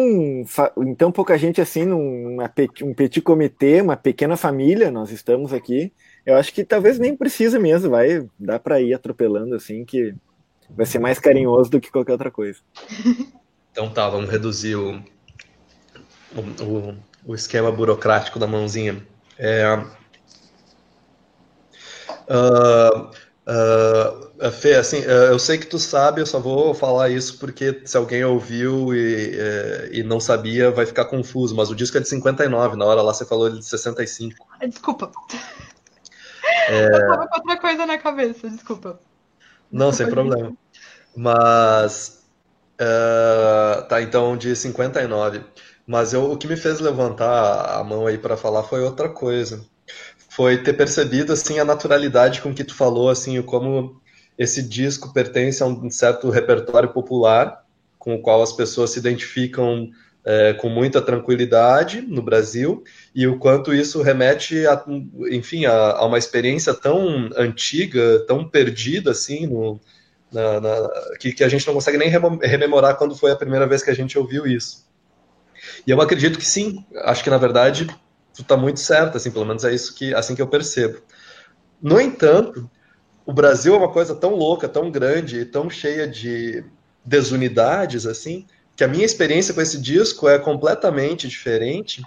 então 0.78 1.10
pouca 1.10 1.36
gente 1.36 1.60
assim, 1.60 1.84
num 1.84 2.38
um 2.82 2.94
petit 2.94 3.20
comitê, 3.20 3.80
uma 3.80 3.96
pequena 3.96 4.36
família, 4.36 4.92
nós 4.92 5.10
estamos 5.10 5.52
aqui. 5.52 5.92
Eu 6.24 6.36
acho 6.36 6.54
que 6.54 6.64
talvez 6.64 6.96
nem 6.98 7.16
precisa 7.16 7.58
mesmo, 7.58 7.90
vai, 7.90 8.24
dá 8.38 8.60
para 8.60 8.80
ir 8.80 8.94
atropelando 8.94 9.56
assim, 9.56 9.84
que 9.84 10.14
vai 10.70 10.86
ser 10.86 11.00
mais 11.00 11.18
carinhoso 11.18 11.68
do 11.68 11.80
que 11.80 11.90
qualquer 11.90 12.12
outra 12.12 12.30
coisa. 12.30 12.60
Então 13.72 13.88
tá, 13.88 14.08
vamos 14.08 14.28
reduzir 14.28 14.74
o, 14.74 15.00
o, 16.34 16.64
o 16.64 16.96
o 17.24 17.34
esquema 17.34 17.70
burocrático 17.70 18.38
da 18.38 18.46
mãozinha. 18.46 19.06
É, 19.38 19.78
uh, 22.28 23.10
uh, 23.46 24.52
Fê, 24.52 24.74
assim, 24.74 24.98
eu 24.98 25.38
sei 25.38 25.58
que 25.58 25.66
tu 25.66 25.78
sabe, 25.78 26.20
eu 26.22 26.26
só 26.26 26.38
vou 26.38 26.72
falar 26.72 27.10
isso 27.10 27.38
porque 27.38 27.82
se 27.84 27.96
alguém 27.96 28.24
ouviu 28.24 28.94
e, 28.94 29.36
uh, 29.36 29.92
e 29.92 30.02
não 30.02 30.18
sabia, 30.18 30.70
vai 30.70 30.86
ficar 30.86 31.04
confuso, 31.04 31.54
mas 31.54 31.70
o 31.70 31.74
disco 31.74 31.98
é 31.98 32.00
de 32.00 32.08
59, 32.08 32.76
na 32.76 32.84
hora 32.86 33.02
lá 33.02 33.12
você 33.12 33.26
falou 33.26 33.50
de 33.50 33.64
65. 33.64 34.46
Desculpa. 34.66 35.10
É... 36.68 36.86
Eu 36.86 37.08
tava 37.08 37.28
com 37.28 37.34
outra 37.36 37.56
coisa 37.58 37.84
na 37.84 37.98
cabeça, 37.98 38.48
desculpa. 38.48 38.98
Não, 39.70 39.90
desculpa, 39.90 39.92
sem 39.92 40.10
problema. 40.10 40.52
Mas. 41.14 42.24
Uh, 42.80 43.86
tá, 43.88 44.00
então 44.00 44.36
de 44.38 44.56
59. 44.56 45.44
Mas 45.90 46.12
eu, 46.12 46.30
o 46.30 46.36
que 46.36 46.46
me 46.46 46.56
fez 46.56 46.78
levantar 46.78 47.80
a 47.80 47.82
mão 47.82 48.06
aí 48.06 48.16
para 48.16 48.36
falar 48.36 48.62
foi 48.62 48.80
outra 48.80 49.08
coisa. 49.08 49.66
Foi 50.28 50.56
ter 50.62 50.74
percebido 50.74 51.32
assim 51.32 51.58
a 51.58 51.64
naturalidade 51.64 52.40
com 52.40 52.54
que 52.54 52.62
tu 52.62 52.76
falou, 52.76 53.08
assim, 53.08 53.42
como 53.42 54.00
esse 54.38 54.62
disco 54.62 55.12
pertence 55.12 55.60
a 55.64 55.66
um 55.66 55.90
certo 55.90 56.30
repertório 56.30 56.90
popular 56.92 57.64
com 57.98 58.14
o 58.14 58.22
qual 58.22 58.40
as 58.40 58.52
pessoas 58.52 58.90
se 58.90 59.00
identificam 59.00 59.90
é, 60.24 60.52
com 60.52 60.68
muita 60.68 61.02
tranquilidade 61.02 62.02
no 62.02 62.22
Brasil 62.22 62.84
e 63.12 63.26
o 63.26 63.36
quanto 63.40 63.74
isso 63.74 64.00
remete, 64.00 64.64
a, 64.68 64.84
enfim, 65.28 65.64
a, 65.64 65.72
a, 65.72 66.06
uma 66.06 66.18
experiência 66.18 66.72
tão 66.72 67.30
antiga, 67.36 68.20
tão 68.28 68.48
perdida 68.48 69.10
assim, 69.10 69.44
no, 69.48 69.80
na, 70.30 70.60
na, 70.60 70.90
que, 71.18 71.32
que, 71.32 71.42
a 71.42 71.48
gente 71.48 71.66
não 71.66 71.74
consegue 71.74 71.98
nem 71.98 72.08
rememorar 72.08 72.96
quando 72.96 73.16
foi 73.16 73.32
a 73.32 73.36
primeira 73.36 73.66
vez 73.66 73.82
que 73.82 73.90
a 73.90 73.94
gente 73.94 74.16
ouviu 74.16 74.46
isso. 74.46 74.88
E 75.86 75.90
eu 75.90 76.00
acredito 76.00 76.38
que 76.38 76.46
sim, 76.46 76.84
acho 77.04 77.22
que 77.22 77.30
na 77.30 77.38
verdade 77.38 77.86
tu 78.34 78.42
está 78.42 78.56
muito 78.56 78.80
certo, 78.80 79.16
assim, 79.16 79.30
pelo 79.30 79.44
menos 79.44 79.64
é 79.64 79.74
isso 79.74 79.94
que 79.94 80.14
assim 80.14 80.34
que 80.34 80.42
eu 80.42 80.48
percebo. 80.48 81.00
No 81.82 82.00
entanto, 82.00 82.70
o 83.24 83.32
Brasil 83.32 83.74
é 83.74 83.78
uma 83.78 83.92
coisa 83.92 84.14
tão 84.14 84.34
louca, 84.34 84.68
tão 84.68 84.90
grande, 84.90 85.44
tão 85.44 85.70
cheia 85.70 86.06
de 86.06 86.64
desunidades, 87.04 88.06
assim, 88.06 88.46
que 88.76 88.84
a 88.84 88.88
minha 88.88 89.04
experiência 89.04 89.54
com 89.54 89.60
esse 89.60 89.80
disco 89.80 90.28
é 90.28 90.38
completamente 90.38 91.28
diferente. 91.28 92.02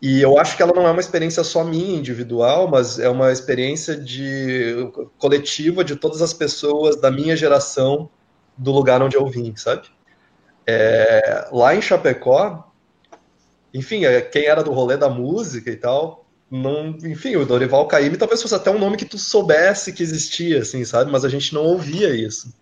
E 0.00 0.20
eu 0.20 0.38
acho 0.38 0.56
que 0.56 0.62
ela 0.62 0.72
não 0.74 0.86
é 0.86 0.90
uma 0.90 1.00
experiência 1.00 1.44
só 1.44 1.62
minha, 1.62 1.96
individual, 1.96 2.68
mas 2.68 2.98
é 2.98 3.08
uma 3.08 3.30
experiência 3.30 3.96
de 3.96 4.90
coletiva 5.16 5.84
de 5.84 5.94
todas 5.94 6.20
as 6.20 6.32
pessoas 6.32 6.96
da 6.96 7.10
minha 7.10 7.36
geração 7.36 8.10
do 8.56 8.72
lugar 8.72 9.00
onde 9.00 9.16
eu 9.16 9.26
vim, 9.26 9.54
sabe? 9.54 9.88
É, 10.66 11.48
lá 11.52 11.74
em 11.74 11.82
Chapecó, 11.82 12.72
enfim, 13.74 14.04
é, 14.04 14.20
quem 14.20 14.46
era 14.46 14.62
do 14.62 14.72
rolê 14.72 14.96
da 14.96 15.08
música 15.08 15.70
e 15.70 15.76
tal, 15.76 16.26
não, 16.50 16.96
enfim, 17.04 17.36
o 17.36 17.46
Dorival 17.46 17.88
Caymmi 17.88 18.16
talvez 18.16 18.42
fosse 18.42 18.54
até 18.54 18.70
um 18.70 18.78
nome 18.78 18.96
que 18.96 19.04
tu 19.04 19.18
soubesse 19.18 19.92
que 19.92 20.02
existia, 20.02 20.60
assim, 20.60 20.84
sabe? 20.84 21.10
Mas 21.10 21.24
a 21.24 21.28
gente 21.28 21.54
não 21.54 21.64
ouvia 21.64 22.14
isso 22.14 22.52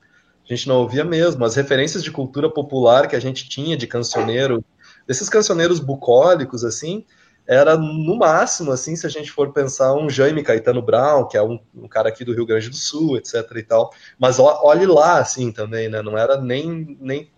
a 0.51 0.55
gente 0.55 0.69
não 0.69 0.79
ouvia 0.79 1.05
mesmo. 1.05 1.45
As 1.45 1.55
referências 1.55 2.03
de 2.03 2.11
cultura 2.11 2.51
popular 2.51 3.07
que 3.07 3.15
a 3.15 3.21
gente 3.21 3.49
tinha 3.49 3.77
de 3.77 3.87
cancioneiro, 3.87 4.65
desses 5.07 5.29
cancioneiros 5.29 5.79
bucólicos, 5.79 6.65
assim, 6.65 7.05
era 7.47 7.77
no 7.77 8.17
máximo, 8.17 8.73
assim, 8.73 8.97
se 8.97 9.07
a 9.07 9.09
gente 9.09 9.31
for 9.31 9.53
pensar 9.53 9.95
um 9.95 10.11
Jaime 10.11 10.43
Caetano 10.43 10.83
Brown, 10.83 11.29
que 11.29 11.37
é 11.37 11.43
um, 11.43 11.59
um 11.75 11.87
cara 11.87 12.09
aqui 12.09 12.25
do 12.25 12.35
Rio 12.35 12.47
Grande 12.47 12.69
do 12.69 12.77
Sul, 12.77 13.17
etc 13.17 13.45
e 13.57 13.63
tal. 13.63 13.93
Mas 14.19 14.39
olhe 14.41 14.87
lá, 14.87 15.21
assim, 15.21 15.53
também, 15.53 15.89
né? 15.89 16.03
Não 16.03 16.19
era 16.19 16.41
nem, 16.41 16.97
nem 17.01 17.31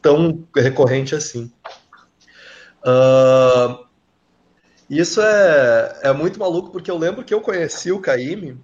tão 0.00 0.46
recorrente 0.54 1.14
assim. 1.14 1.52
Uh, 2.82 3.84
isso 4.88 5.20
é, 5.20 6.00
é 6.02 6.12
muito 6.12 6.38
maluco, 6.38 6.70
porque 6.70 6.90
eu 6.90 6.98
lembro 6.98 7.24
que 7.24 7.34
eu 7.34 7.40
conheci 7.40 7.92
o 7.92 8.00
Caíme 8.00 8.58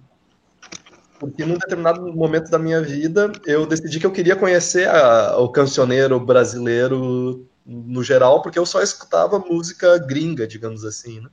porque 1.19 1.45
num 1.45 1.57
determinado 1.57 2.13
momento 2.13 2.49
da 2.49 2.59
minha 2.59 2.81
vida 2.81 3.31
eu 3.45 3.65
decidi 3.65 3.99
que 3.99 4.05
eu 4.05 4.11
queria 4.11 4.35
conhecer 4.35 4.87
a, 4.87 5.37
o 5.37 5.49
cancioneiro 5.49 6.19
brasileiro 6.19 7.47
no 7.65 8.03
geral, 8.03 8.41
porque 8.41 8.57
eu 8.57 8.65
só 8.65 8.81
escutava 8.81 9.39
música 9.39 9.97
gringa, 9.97 10.47
digamos 10.47 10.85
assim, 10.85 11.19
né? 11.19 11.29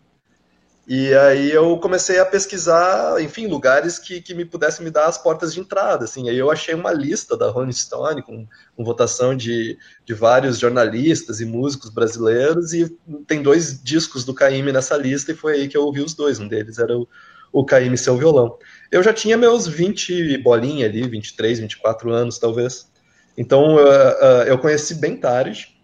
E 0.87 1.15
aí 1.15 1.51
eu 1.51 1.79
comecei 1.79 2.19
a 2.19 2.27
pesquisar, 2.27 3.19
enfim, 3.23 3.47
lugares 3.47 3.99
que, 3.99 4.21
que 4.21 4.35
me 4.35 4.45
pudessem 4.45 4.85
me 4.85 4.91
dar 4.91 5.07
as 5.07 5.17
portas 5.17 5.55
de 5.55 5.61
entrada, 5.61 6.05
assim. 6.05 6.29
Aí 6.29 6.37
eu 6.37 6.51
achei 6.51 6.75
uma 6.75 6.93
lista 6.93 7.37
da 7.37 7.51
Rolling 7.51 7.73
Stone 7.73 8.23
com, 8.23 8.47
com 8.77 8.85
votação 8.85 9.35
de, 9.35 9.79
de 10.05 10.13
vários 10.13 10.59
jornalistas 10.59 11.41
e 11.41 11.47
músicos 11.47 11.89
brasileiros 11.89 12.75
e 12.75 12.95
tem 13.27 13.43
dois 13.43 13.83
discos 13.83 14.25
do 14.25 14.35
Caíme 14.35 14.73
nessa 14.73 14.97
lista 14.97 15.33
e 15.33 15.35
foi 15.35 15.55
aí 15.55 15.69
que 15.69 15.77
eu 15.77 15.85
ouvi 15.85 16.01
os 16.01 16.13
dois. 16.13 16.39
Um 16.39 16.49
deles 16.49 16.79
era 16.79 16.95
o, 16.95 17.09
o 17.51 17.65
Caíme 17.65 17.97
Seu 17.97 18.19
Violão 18.19 18.59
eu 18.95 19.03
já 19.03 19.13
tinha 19.13 19.37
meus 19.37 19.67
20 19.67 20.39
bolinha 20.39 20.87
ali, 20.87 21.03
23, 21.09 21.59
24 21.59 22.13
anos 22.13 22.39
talvez. 22.39 22.89
Então 23.37 23.75
uh, 23.75 23.79
uh, 23.79 24.43
eu 24.47 24.57
conheci 24.57 24.95
bem 24.95 25.17
tarde 25.17 25.77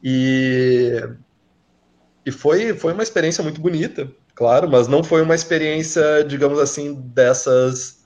e, 0.00 0.92
e 2.24 2.30
foi, 2.30 2.72
foi 2.74 2.92
uma 2.92 3.02
experiência 3.02 3.42
muito 3.42 3.60
bonita, 3.60 4.08
claro, 4.36 4.70
mas 4.70 4.86
não 4.86 5.02
foi 5.02 5.22
uma 5.22 5.34
experiência, 5.34 6.22
digamos 6.22 6.60
assim, 6.60 6.94
dessas, 6.94 8.04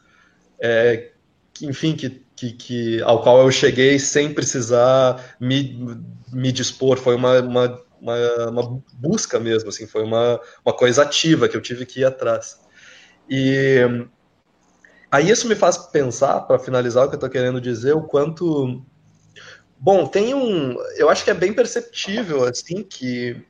é, 0.59 1.11
que, 1.53 1.67
enfim, 1.67 1.95
que, 1.95 2.25
que, 2.35 2.53
que, 2.53 3.03
ao 3.03 3.23
qual 3.23 3.43
eu 3.43 3.51
cheguei 3.53 3.99
sem 3.99 4.33
precisar 4.33 5.37
me, 5.39 5.99
me 6.33 6.51
dispor. 6.51 6.97
Foi 6.97 7.15
uma, 7.15 7.41
uma, 7.41 7.83
uma, 8.01 8.49
uma 8.49 8.83
busca 8.95 9.39
mesmo, 9.39 9.69
assim, 9.69 9.87
foi 9.87 10.05
uma, 10.05 10.41
uma 10.65 10.75
coisa 10.75 11.03
ativa 11.03 11.49
que 11.49 11.57
eu 11.57 11.61
tive 11.61 11.85
que 11.85 12.01
ir 12.01 12.05
atrás. 12.07 12.59
E 13.29 14.09
Aí 15.11 15.29
isso 15.29 15.49
me 15.49 15.57
faz 15.57 15.77
pensar, 15.77 16.43
para 16.43 16.59
finalizar 16.59 17.05
o 17.05 17.09
que 17.09 17.15
eu 17.15 17.17
estou 17.17 17.31
querendo 17.31 17.61
dizer, 17.61 17.95
o 17.95 18.03
quanto. 18.03 18.85
Bom, 19.79 20.07
tem 20.07 20.35
um. 20.35 20.77
Eu 20.97 21.11
acho 21.11 21.25
que 21.25 21.31
é 21.31 21.35
bem 21.35 21.53
perceptível, 21.53 22.45
assim, 22.45 22.85
que. 22.85 23.45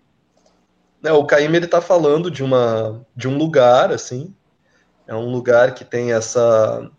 Né, 1.02 1.12
o 1.12 1.24
Caíme 1.24 1.56
ele 1.56 1.64
está 1.64 1.80
falando 1.80 2.30
de, 2.30 2.42
uma, 2.42 3.06
de 3.16 3.26
um 3.26 3.36
lugar, 3.36 3.92
assim. 3.92 4.34
É 5.06 5.14
um 5.14 5.30
lugar 5.30 5.74
que 5.74 5.84
tem 5.84 6.12
essa. 6.12 6.90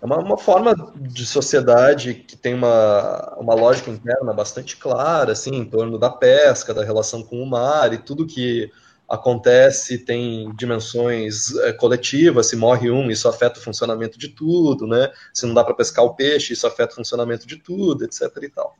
É 0.00 0.04
uma, 0.04 0.18
uma 0.18 0.38
forma 0.38 0.74
de 0.94 1.26
sociedade 1.26 2.14
que 2.14 2.36
tem 2.36 2.54
uma, 2.54 3.34
uma 3.38 3.54
lógica 3.54 3.90
interna 3.90 4.32
bastante 4.32 4.76
clara, 4.76 5.32
assim, 5.32 5.54
em 5.54 5.64
torno 5.64 5.98
da 5.98 6.10
pesca, 6.10 6.74
da 6.74 6.84
relação 6.84 7.22
com 7.22 7.42
o 7.42 7.46
mar 7.46 7.92
e 7.92 7.98
tudo 7.98 8.26
que 8.26 8.70
acontece, 9.08 9.98
tem 9.98 10.52
dimensões 10.56 11.54
é, 11.58 11.72
coletivas, 11.72 12.48
se 12.48 12.56
morre 12.56 12.90
um, 12.90 13.10
isso 13.10 13.28
afeta 13.28 13.58
o 13.58 13.62
funcionamento 13.62 14.18
de 14.18 14.28
tudo, 14.28 14.86
né? 14.86 15.10
Se 15.32 15.46
não 15.46 15.54
dá 15.54 15.64
para 15.64 15.74
pescar 15.74 16.04
o 16.04 16.14
peixe, 16.14 16.52
isso 16.52 16.66
afeta 16.66 16.92
o 16.92 16.96
funcionamento 16.96 17.46
de 17.46 17.56
tudo, 17.56 18.04
etc. 18.04 18.22
e 18.42 18.48
tal. 18.48 18.76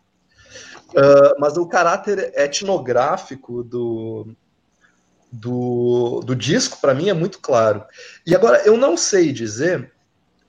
Uh, 0.90 1.38
mas 1.38 1.57
o 1.57 1.66
caráter 1.66 2.33
etnográfico 2.37 3.62
do, 3.62 4.28
do, 5.31 6.21
do 6.25 6.35
disco, 6.35 6.78
para 6.81 6.95
mim, 6.95 7.09
é 7.09 7.14
muito 7.14 7.40
claro. 7.40 7.85
E 8.26 8.35
agora, 8.35 8.62
eu 8.64 8.76
não 8.76 8.97
sei 8.97 9.33
dizer, 9.33 9.93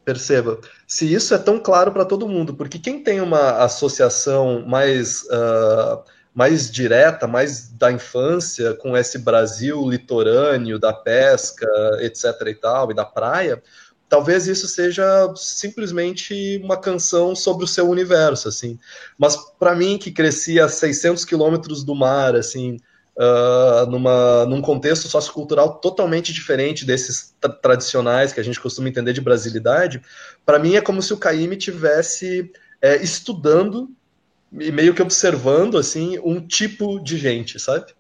perceba, 0.06 0.60
se 0.88 1.12
isso 1.12 1.34
é 1.34 1.38
tão 1.38 1.60
claro 1.60 1.92
para 1.92 2.06
todo 2.06 2.28
mundo, 2.28 2.54
porque 2.54 2.80
quem 2.80 3.04
tem 3.04 3.22
uma 3.22 3.64
associação 3.64 4.64
mais. 4.66 5.24
Uh, 5.24 6.18
mais 6.38 6.70
direta, 6.70 7.26
mais 7.26 7.68
da 7.70 7.92
infância, 7.92 8.76
com 8.76 8.96
esse 8.96 9.18
Brasil 9.18 9.90
litorâneo, 9.90 10.78
da 10.78 10.94
pesca, 10.94 11.68
etc. 12.00 12.26
e 12.46 12.54
tal, 12.54 12.92
e 12.92 12.94
da 12.94 13.04
praia, 13.04 13.60
talvez 14.10 14.48
isso 14.48 14.68
seja 14.68 15.34
simplesmente 15.36 16.60
uma 16.64 16.78
canção 16.78 17.36
sobre 17.36 17.66
o 17.66 17.68
seu 17.68 17.90
universo, 17.90 18.48
assim. 18.48 18.80
Mas 19.18 19.36
para 19.60 19.76
mim, 19.76 19.98
que 19.98 20.12
cresci 20.12 20.60
a 20.60 20.70
600 20.70 21.26
quilômetros 21.26 21.84
do 21.84 21.94
mar, 21.94 22.36
assim, 22.36 22.78
uh, 23.18 23.90
numa, 23.90 24.46
num 24.46 24.62
contexto 24.62 25.08
sociocultural 25.08 25.80
totalmente 25.80 26.32
diferente 26.32 26.86
desses 26.86 27.36
tra 27.40 27.52
tradicionais 27.52 28.32
que 28.32 28.40
a 28.40 28.44
gente 28.44 28.60
costuma 28.60 28.88
entender 28.88 29.14
de 29.14 29.22
brasilidade, 29.22 30.02
para 30.46 30.60
mim 30.60 30.76
é 30.76 30.82
como 30.82 31.02
se 31.02 31.14
o 31.14 31.18
Caíme 31.18 31.58
tivesse 31.58 32.52
é, 32.82 32.96
estudando 32.98 33.90
e 34.60 34.72
meio 34.72 34.94
que 34.94 35.02
observando 35.02 35.78
assim 35.78 36.18
um 36.24 36.40
tipo 36.40 37.00
de 37.00 37.18
gente, 37.18 37.60
sabe? 37.60 37.92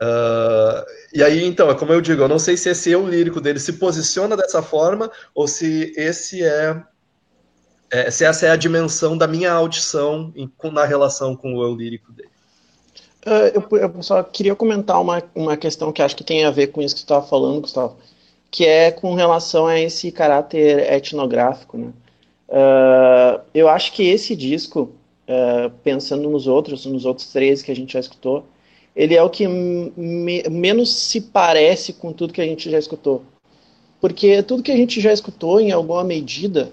Uh, 0.00 0.84
e 1.14 1.22
aí, 1.22 1.44
então, 1.44 1.70
é 1.70 1.74
como 1.74 1.92
eu 1.92 2.00
digo, 2.00 2.22
eu 2.22 2.28
não 2.28 2.38
sei 2.38 2.56
se 2.56 2.70
esse 2.70 2.90
eu 2.90 3.06
lírico 3.06 3.40
dele 3.40 3.58
se 3.58 3.74
posiciona 3.74 4.36
dessa 4.36 4.62
forma 4.62 5.10
ou 5.34 5.46
se 5.46 5.92
esse 5.96 6.42
é, 6.42 6.82
é 7.90 8.10
se 8.10 8.24
essa 8.24 8.46
é 8.46 8.50
a 8.50 8.56
dimensão 8.56 9.16
da 9.18 9.26
minha 9.26 9.52
audição 9.52 10.32
em, 10.34 10.50
na 10.72 10.84
relação 10.84 11.36
com 11.36 11.54
o 11.54 11.62
eu 11.62 11.74
lírico 11.74 12.12
dele. 12.12 12.30
Uh, 13.26 13.66
eu, 13.70 13.78
eu, 13.78 14.02
só 14.02 14.22
queria 14.22 14.54
comentar 14.56 15.00
uma, 15.00 15.22
uma 15.34 15.56
questão 15.56 15.92
que 15.92 16.02
acho 16.02 16.16
que 16.16 16.24
tem 16.24 16.44
a 16.44 16.50
ver 16.50 16.68
com 16.68 16.80
isso 16.82 16.94
que 16.94 17.00
você 17.00 17.04
estava 17.04 17.24
falando, 17.24 17.60
Gustavo, 17.60 17.96
que 18.50 18.64
é 18.64 18.90
com 18.90 19.14
relação 19.14 19.66
a 19.66 19.78
esse 19.78 20.10
caráter 20.10 20.92
etnográfico. 20.92 21.78
Né? 21.78 21.92
Uh, 22.48 23.40
eu 23.54 23.68
acho 23.68 23.92
que 23.92 24.02
esse 24.02 24.34
disco 24.34 24.90
uh, 25.28 25.70
pensando 25.84 26.28
nos 26.28 26.46
outros, 26.46 26.84
nos 26.86 27.04
outros 27.04 27.28
três 27.28 27.62
que 27.62 27.70
a 27.70 27.76
gente 27.76 27.92
já 27.92 28.00
escutou, 28.00 28.46
ele 28.94 29.14
é 29.14 29.22
o 29.22 29.30
que 29.30 29.46
me, 29.46 30.42
menos 30.50 30.94
se 30.94 31.20
parece 31.20 31.92
com 31.92 32.12
tudo 32.12 32.32
que 32.32 32.40
a 32.40 32.46
gente 32.46 32.70
já 32.70 32.78
escutou. 32.78 33.22
Porque 34.00 34.42
tudo 34.42 34.62
que 34.62 34.72
a 34.72 34.76
gente 34.76 35.00
já 35.00 35.12
escutou, 35.12 35.60
em 35.60 35.70
alguma 35.70 36.04
medida, 36.04 36.70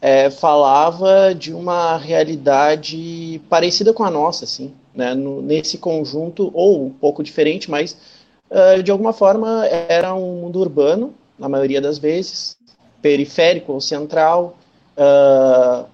é, 0.00 0.28
falava 0.30 1.32
de 1.32 1.54
uma 1.54 1.96
realidade 1.96 3.40
parecida 3.48 3.92
com 3.92 4.02
a 4.02 4.10
nossa, 4.10 4.44
assim, 4.44 4.72
né? 4.92 5.14
No, 5.14 5.40
nesse 5.40 5.78
conjunto, 5.78 6.50
ou 6.52 6.86
um 6.86 6.90
pouco 6.90 7.22
diferente, 7.22 7.70
mas 7.70 7.96
uh, 8.50 8.82
de 8.82 8.90
alguma 8.90 9.12
forma 9.12 9.64
era 9.66 10.12
um 10.14 10.40
mundo 10.40 10.58
urbano, 10.58 11.14
na 11.38 11.48
maioria 11.48 11.80
das 11.80 11.98
vezes, 11.98 12.56
periférico 13.00 13.72
ou 13.72 13.80
central, 13.80 14.56
uh, 14.96 15.86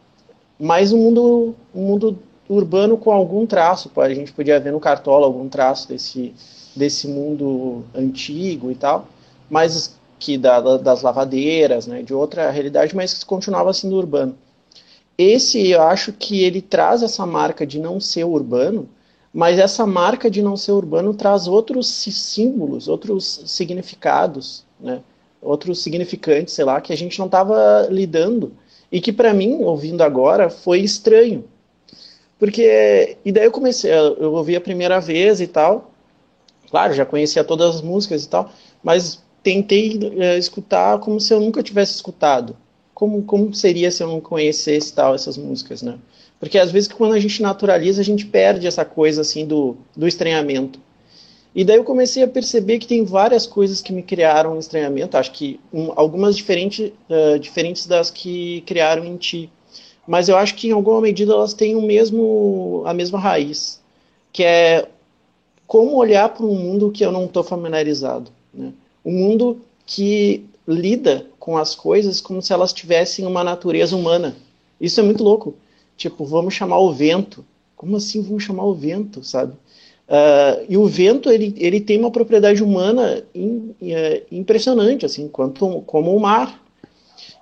mas 0.59 0.91
um 0.91 0.99
mundo, 0.99 1.55
um 1.75 1.83
mundo 1.83 2.19
urbano 2.49 2.97
com 2.97 3.13
algum 3.13 3.47
traço, 3.47 3.91
a 3.97 4.15
gente 4.15 4.33
podia 4.33 4.59
ver 4.59 4.73
no 4.73 4.81
Cartola 4.81 5.27
algum 5.27 5.49
traço 5.49 5.89
desse, 5.89 6.35
desse 6.75 7.07
mundo 7.07 7.85
antigo 7.95 8.71
e 8.71 8.75
tal, 8.75 9.07
mas 9.51 9.99
que 10.19 10.37
da, 10.37 10.61
das 10.79 11.03
lavadeiras, 11.03 11.87
né, 11.87 12.03
de 12.03 12.13
outra 12.13 12.51
realidade, 12.51 12.97
mas 12.97 13.15
que 13.15 13.25
continuava 13.25 13.73
sendo 13.73 13.97
urbano. 13.97 14.37
Esse 15.17 15.69
eu 15.69 15.83
acho 15.83 16.13
que 16.13 16.43
ele 16.43 16.63
traz 16.63 17.03
essa 17.03 17.27
marca 17.27 17.67
de 17.67 17.79
não 17.79 18.01
ser 18.01 18.25
urbano, 18.25 18.89
mas 19.33 19.59
essa 19.59 19.87
marca 19.87 20.31
de 20.31 20.43
não 20.43 20.57
ser 20.57 20.73
urbano 20.73 21.13
traz 21.13 21.47
outros 21.47 21.87
símbolos, 21.89 22.89
outros 22.89 23.43
significados, 23.47 24.65
né, 24.81 25.01
outros 25.41 25.83
significantes, 25.83 26.55
sei 26.55 26.65
lá, 26.65 26.81
que 26.81 26.93
a 26.93 26.97
gente 26.97 27.19
não 27.19 27.27
estava 27.27 27.87
lidando 27.91 28.53
e 28.91 29.01
que 29.01 29.13
para 29.13 29.35
mim, 29.35 29.63
ouvindo 29.63 30.03
agora, 30.03 30.49
foi 30.49 30.81
estranho. 30.81 31.45
Porque, 32.39 33.17
e 33.25 33.33
daí 33.33 33.45
eu 33.45 33.51
comecei, 33.51 33.93
eu 33.93 34.33
ouvi 34.33 34.55
a 34.55 34.61
primeira 34.61 35.01
vez 35.01 35.41
e 35.41 35.47
tal, 35.47 35.91
claro, 36.71 36.95
já 36.95 37.05
conhecia 37.05 37.43
todas 37.43 37.77
as 37.77 37.83
músicas 37.83 38.25
e 38.25 38.29
tal, 38.29 38.53
mas 38.83 39.23
tentei 39.43 39.99
é, 40.19 40.39
escutar 40.39 40.99
como 41.01 41.21
se 41.21 41.33
eu 41.33 41.41
nunca 41.41 41.63
tivesse 41.63 41.95
escutado. 41.95 42.57
Como, 42.95 43.23
como 43.23 43.55
seria 43.55 43.91
se 43.91 44.03
eu 44.03 44.09
não 44.09 44.21
conhecesse 44.21 44.93
tal 44.93 45.15
essas 45.15 45.37
músicas, 45.37 45.83
né? 45.83 45.99
Porque 46.41 46.59
às 46.59 46.71
vezes 46.71 46.89
quando 46.89 47.15
a 47.15 47.21
gente 47.21 47.41
naturaliza, 47.43 48.01
a 48.01 48.05
gente 48.05 48.27
perde 48.27 48.67
essa 48.67 48.85
coisa 48.85 49.21
assim 49.21 49.47
do, 49.47 49.77
do 49.97 50.07
estranhamento. 50.07 50.81
E 51.55 51.65
daí 51.65 51.77
eu 51.77 51.85
comecei 51.85 52.23
a 52.23 52.29
perceber 52.29 52.79
que 52.79 52.87
tem 52.87 53.05
várias 53.05 53.47
coisas 53.47 53.81
que 53.81 53.93
me 53.93 54.03
criaram 54.03 54.55
um 54.55 54.59
estranhamento, 54.59 55.17
acho 55.17 55.33
que 55.33 55.59
um, 55.73 55.93
algumas 55.97 56.37
diferente, 56.37 56.93
uh, 57.09 57.39
diferentes 57.39 57.87
das 57.87 58.11
que 58.11 58.63
criaram 58.67 59.05
em 59.05 59.17
ti. 59.17 59.51
Mas 60.09 60.27
eu 60.31 60.39
acho 60.39 60.55
que 60.55 60.69
em 60.69 60.73
alguma 60.73 61.03
medida 61.03 61.35
elas 61.35 61.53
têm 61.53 61.77
o 61.77 61.83
mesmo, 61.83 62.83
a 62.87 62.95
mesma 62.95 63.19
raiz, 63.19 63.79
que 64.33 64.43
é 64.43 64.89
como 65.67 65.97
olhar 65.97 66.31
para 66.31 66.47
um 66.47 66.55
mundo 66.55 66.91
que 66.91 67.05
eu 67.05 67.13
não 67.13 67.27
estou 67.27 67.43
familiarizado. 67.45 68.31
Né? 68.55 68.73
Um 69.05 69.13
mundo 69.13 69.61
que 69.85 70.47
lida 70.67 71.27
com 71.39 71.59
as 71.59 71.75
coisas 71.75 72.23
como 72.23 72.41
se 72.41 72.55
elas 72.55 72.73
tivessem 72.73 73.27
uma 73.27 73.45
natureza 73.45 73.95
humana. 73.95 74.35
Isso 74.81 74.99
é 74.99 75.03
muito 75.03 75.23
louco. 75.23 75.55
Tipo, 75.95 76.25
vamos 76.25 76.55
chamar 76.55 76.79
o 76.79 76.91
vento. 76.91 77.45
Como 77.77 77.95
assim 77.95 78.23
vamos 78.23 78.43
chamar 78.43 78.65
o 78.65 78.73
vento, 78.73 79.23
sabe? 79.23 79.53
Uh, 79.53 80.65
e 80.71 80.79
o 80.79 80.87
vento 80.87 81.29
ele, 81.31 81.55
ele 81.59 81.83
tem 81.83 81.99
uma 81.99 82.11
propriedade 82.11 82.63
humana 82.63 83.23
in, 83.35 83.75
uh, 83.83 84.27
impressionante, 84.33 85.05
assim, 85.05 85.29
quanto 85.29 85.83
como 85.83 86.17
o 86.17 86.21
mar. 86.21 86.67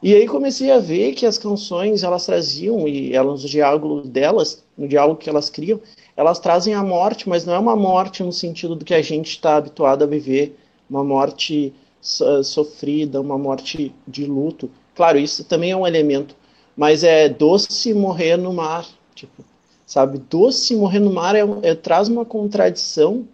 E 0.03 0.15
aí 0.15 0.27
comecei 0.27 0.71
a 0.71 0.79
ver 0.79 1.15
que 1.15 1.25
as 1.25 1.39
canções 1.39 2.03
elas 2.03 2.27
traziam 2.27 2.87
e 2.87 3.15
elas 3.15 3.43
no 3.43 3.49
diálogo 3.49 4.03
delas, 4.03 4.63
no 4.77 4.87
diálogo 4.87 5.19
que 5.19 5.29
elas 5.29 5.49
criam, 5.49 5.81
elas 6.17 6.39
trazem 6.39 6.75
a 6.75 6.83
morte, 6.83 7.29
mas 7.29 7.45
não 7.45 7.55
é 7.55 7.59
uma 7.59 7.77
morte 7.77 8.23
no 8.23 8.33
sentido 8.33 8.75
do 8.75 8.85
que 8.85 8.95
a 8.95 9.03
gente 9.03 9.31
está 9.31 9.57
habituado 9.57 10.03
a 10.03 10.07
viver, 10.07 10.57
uma 10.89 11.03
morte 11.03 11.73
so 12.01 12.45
sofrida, 12.45 13.21
uma 13.21 13.39
morte 13.39 13.95
de 14.07 14.27
luto. 14.27 14.71
Claro, 14.95 15.19
isso 15.19 15.45
também 15.45 15.73
é 15.73 15.77
um 15.77 15.87
elemento, 15.87 16.37
mas 16.77 17.03
é 17.03 17.29
doce 17.29 17.93
morrer 17.93 18.37
no 18.37 18.53
mar, 18.53 18.87
tipo, 19.15 19.45
sabe? 19.85 20.19
Doce 20.19 20.77
morrer 20.77 21.01
no 21.01 21.13
mar 21.13 21.35
é, 21.35 21.43
é, 21.63 21.75
traz 21.75 22.09
uma 22.09 22.25
contradição 22.25 23.27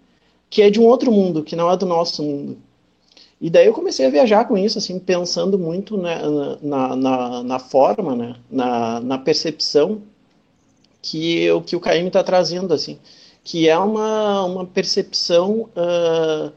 que 0.49 0.63
é 0.63 0.71
de 0.71 0.81
um 0.81 0.85
outro 0.85 1.11
mundo, 1.11 1.43
que 1.43 1.57
não 1.57 1.71
é 1.71 1.77
do 1.77 1.87
nosso 1.87 2.23
mundo. 2.23 2.59
E 3.43 3.51
daí 3.51 3.67
eu 3.67 3.73
comecei 3.73 4.07
a 4.07 4.11
viajar 4.11 4.45
com 4.47 4.57
isso, 4.57 4.79
assim, 4.79 5.01
pensando 5.01 5.59
muito 5.59 5.97
né, 5.97 6.17
na, 6.63 6.95
na, 6.95 7.43
na, 7.43 7.59
forma, 7.59 8.15
né, 8.15 8.37
na, 8.49 9.01
na 9.01 9.19
percepção 9.19 10.01
que 11.03 11.51
o 11.51 11.61
que 11.61 11.75
o 11.75 11.81
Caíme 11.81 12.07
está 12.07 12.23
trazendo, 12.23 12.73
assim, 12.73 13.01
que 13.43 13.69
é 13.69 13.77
uma, 13.77 14.45
uma 14.45 14.65
percepção 14.65 15.69
uh, 15.77 16.53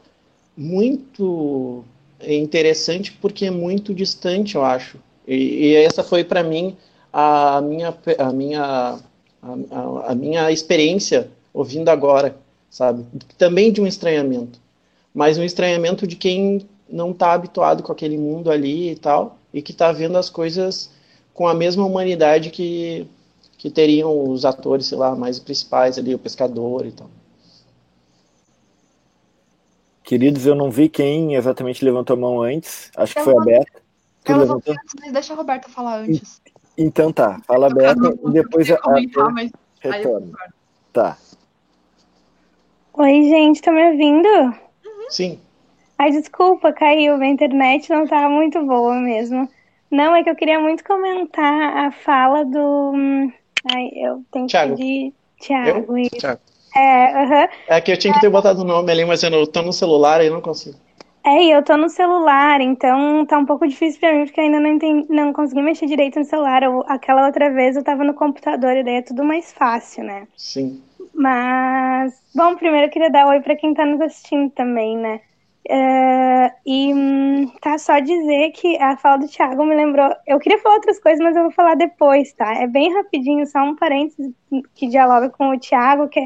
muito 0.56 1.84
interessante 2.24 3.10
porque 3.20 3.46
é 3.46 3.50
muito 3.50 3.92
distante, 3.92 4.54
eu 4.54 4.64
acho. 4.64 4.98
E, 5.26 5.34
e 5.34 5.74
essa 5.74 6.04
foi 6.04 6.22
para 6.22 6.44
mim 6.44 6.76
a 7.12 7.60
minha, 7.62 7.98
a 8.16 8.32
minha 8.32 8.98
a, 9.42 10.12
a, 10.12 10.14
minha 10.14 10.52
experiência 10.52 11.28
ouvindo 11.52 11.88
agora, 11.88 12.36
sabe? 12.70 13.04
Também 13.36 13.72
de 13.72 13.80
um 13.80 13.88
estranhamento, 13.88 14.60
mas 15.12 15.36
um 15.36 15.42
estranhamento 15.42 16.06
de 16.06 16.14
quem 16.14 16.64
não 16.88 17.10
está 17.10 17.32
habituado 17.32 17.82
com 17.82 17.92
aquele 17.92 18.16
mundo 18.16 18.50
ali 18.50 18.90
e 18.90 18.96
tal, 18.96 19.38
e 19.52 19.60
que 19.62 19.72
está 19.72 19.92
vendo 19.92 20.16
as 20.16 20.30
coisas 20.30 20.90
com 21.34 21.46
a 21.46 21.54
mesma 21.54 21.84
humanidade 21.84 22.50
que, 22.50 23.06
que 23.58 23.70
teriam 23.70 24.30
os 24.30 24.44
atores, 24.44 24.86
sei 24.86 24.98
lá, 24.98 25.14
mais 25.14 25.38
principais 25.38 25.98
ali, 25.98 26.14
o 26.14 26.18
pescador 26.18 26.86
e 26.86 26.92
tal. 26.92 27.10
Queridos, 30.02 30.46
eu 30.46 30.54
não 30.54 30.70
vi 30.70 30.88
quem 30.88 31.34
exatamente 31.34 31.84
levantou 31.84 32.14
a 32.14 32.20
mão 32.20 32.40
antes. 32.40 32.90
Acho 32.96 33.12
que 33.12 33.18
eu 33.18 33.24
foi 33.24 33.36
a 33.36 33.40
Beta. 33.40 33.82
Eu 34.24 34.36
levantou? 34.38 34.72
Antes, 34.72 35.12
deixa 35.12 35.32
a 35.32 35.36
Roberta 35.36 35.68
falar 35.68 35.98
antes. 35.98 36.40
Então 36.78 37.12
tá, 37.12 37.40
fala 37.46 37.68
Beta 37.68 38.16
e 38.26 38.30
depois 38.30 38.70
a, 38.70 38.76
a, 38.76 39.30
mas... 39.30 39.50
retorna. 39.80 40.32
Tá. 40.92 41.18
Oi, 42.94 43.12
gente, 43.24 43.60
tá 43.60 43.72
me 43.72 43.90
ouvindo? 43.90 44.28
Uhum. 44.28 45.10
Sim. 45.10 45.40
Ai, 45.98 46.10
desculpa, 46.10 46.72
caiu. 46.72 47.14
A 47.14 47.26
internet 47.26 47.90
não 47.90 48.06
tá 48.06 48.28
muito 48.28 48.64
boa 48.64 48.94
mesmo. 48.94 49.48
Não, 49.90 50.14
é 50.14 50.22
que 50.22 50.30
eu 50.30 50.36
queria 50.36 50.60
muito 50.60 50.84
comentar 50.84 51.76
a 51.76 51.90
fala 51.92 52.44
do. 52.44 52.92
Hum, 52.94 53.32
ai, 53.64 53.90
eu 53.94 54.22
tenho 54.30 54.46
que 54.46 54.52
Thiago. 54.52 54.76
pedir. 54.76 55.14
Thiago, 55.40 55.96
eu? 55.96 55.98
isso. 55.98 56.16
Thiago. 56.18 56.40
É, 56.74 57.24
uhum. 57.24 57.48
é 57.68 57.80
que 57.80 57.90
eu 57.92 57.96
tinha 57.96 58.12
que 58.12 58.20
ter 58.20 58.28
botado 58.28 58.60
o 58.60 58.64
nome 58.64 58.92
ali, 58.92 59.04
mas 59.04 59.22
eu 59.22 59.46
tô 59.46 59.62
no 59.62 59.72
celular 59.72 60.22
e 60.22 60.28
não 60.28 60.42
consigo. 60.42 60.76
É, 61.24 61.42
e 61.42 61.50
eu 61.50 61.62
tô 61.64 61.76
no 61.76 61.88
celular, 61.88 62.60
então 62.60 63.24
tá 63.26 63.38
um 63.38 63.46
pouco 63.46 63.66
difícil 63.66 63.98
pra 63.98 64.12
mim, 64.12 64.26
porque 64.26 64.40
ainda 64.40 64.60
não, 64.60 64.70
entendi, 64.70 65.10
não 65.10 65.32
consegui 65.32 65.60
mexer 65.60 65.86
direito 65.86 66.20
no 66.20 66.24
celular. 66.24 66.62
Eu, 66.62 66.84
aquela 66.86 67.26
outra 67.26 67.50
vez 67.50 67.74
eu 67.74 67.82
tava 67.82 68.04
no 68.04 68.14
computador, 68.14 68.76
e 68.76 68.84
daí 68.84 68.96
é 68.96 69.02
tudo 69.02 69.24
mais 69.24 69.52
fácil, 69.52 70.04
né? 70.04 70.28
Sim. 70.36 70.80
Mas, 71.12 72.14
bom, 72.34 72.54
primeiro 72.54 72.86
eu 72.86 72.90
queria 72.90 73.10
dar 73.10 73.26
oi 73.26 73.40
pra 73.40 73.56
quem 73.56 73.74
tá 73.74 73.84
nos 73.84 74.00
assistindo 74.02 74.50
também, 74.50 74.96
né? 74.96 75.20
Uh, 75.68 76.48
e 76.64 76.94
hum, 76.94 77.52
tá 77.60 77.76
só 77.76 77.98
dizer 77.98 78.52
que 78.52 78.80
a 78.80 78.96
fala 78.96 79.18
do 79.18 79.28
Thiago 79.28 79.64
me 79.64 79.74
lembrou. 79.74 80.14
Eu 80.26 80.38
queria 80.38 80.58
falar 80.58 80.76
outras 80.76 81.00
coisas, 81.00 81.20
mas 81.20 81.34
eu 81.34 81.42
vou 81.42 81.50
falar 81.50 81.74
depois, 81.74 82.32
tá? 82.34 82.54
É 82.54 82.68
bem 82.68 82.92
rapidinho, 82.94 83.44
só 83.46 83.60
um 83.60 83.74
parênteses 83.74 84.32
que 84.74 84.86
dialoga 84.86 85.28
com 85.28 85.50
o 85.50 85.58
Thiago, 85.58 86.08
que 86.08 86.24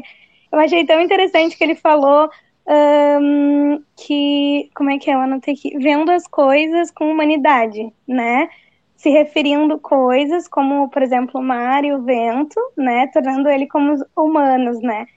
eu 0.51 0.59
achei 0.59 0.85
tão 0.85 1.01
interessante 1.01 1.57
que 1.57 1.63
ele 1.63 1.73
falou 1.73 2.29
um, 2.67 3.83
que, 3.95 4.69
como 4.75 4.91
é 4.91 4.99
que 4.99 5.09
é, 5.09 5.15
eu 5.15 5.19
anotei 5.19 5.55
aqui, 5.55 5.75
vendo 5.77 6.11
as 6.11 6.27
coisas 6.27 6.91
com 6.91 7.09
humanidade, 7.09 7.91
né? 8.07 8.47
Se 8.95 9.09
referindo 9.09 9.79
coisas 9.79 10.47
como, 10.47 10.87
por 10.89 11.01
exemplo, 11.01 11.41
o 11.41 11.43
mar 11.43 11.83
e 11.83 11.93
o 11.93 12.03
vento, 12.03 12.59
né? 12.77 13.07
Tornando 13.07 13.49
ele 13.49 13.65
como 13.65 13.95
humanos, 14.15 14.79
né? 14.81 15.07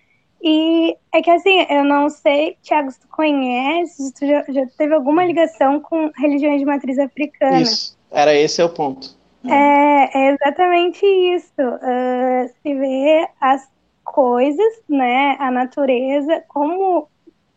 E 0.46 0.94
é 1.10 1.22
que 1.22 1.30
assim, 1.30 1.64
eu 1.70 1.82
não 1.84 2.10
sei, 2.10 2.58
Tiago, 2.60 2.90
se 2.90 3.00
tu 3.00 3.08
conhece, 3.08 4.02
se 4.02 4.12
tu 4.12 4.26
já, 4.26 4.44
já, 4.46 4.66
teve 4.76 4.92
alguma 4.92 5.24
ligação 5.24 5.80
com 5.80 6.10
religiões 6.14 6.60
de 6.60 6.66
matriz 6.66 6.98
africana. 6.98 7.62
Isso, 7.62 7.96
era 8.10 8.34
esse 8.34 8.60
é 8.60 8.64
o 8.64 8.68
ponto. 8.68 9.16
É, 9.46 10.18
é 10.18 10.34
exatamente 10.34 11.06
isso. 11.06 11.62
Uh, 11.62 12.52
se 12.62 12.74
vê 12.74 13.26
as 13.40 13.66
coisas, 14.04 14.82
né, 14.86 15.34
a 15.40 15.50
natureza 15.50 16.44
como 16.46 17.08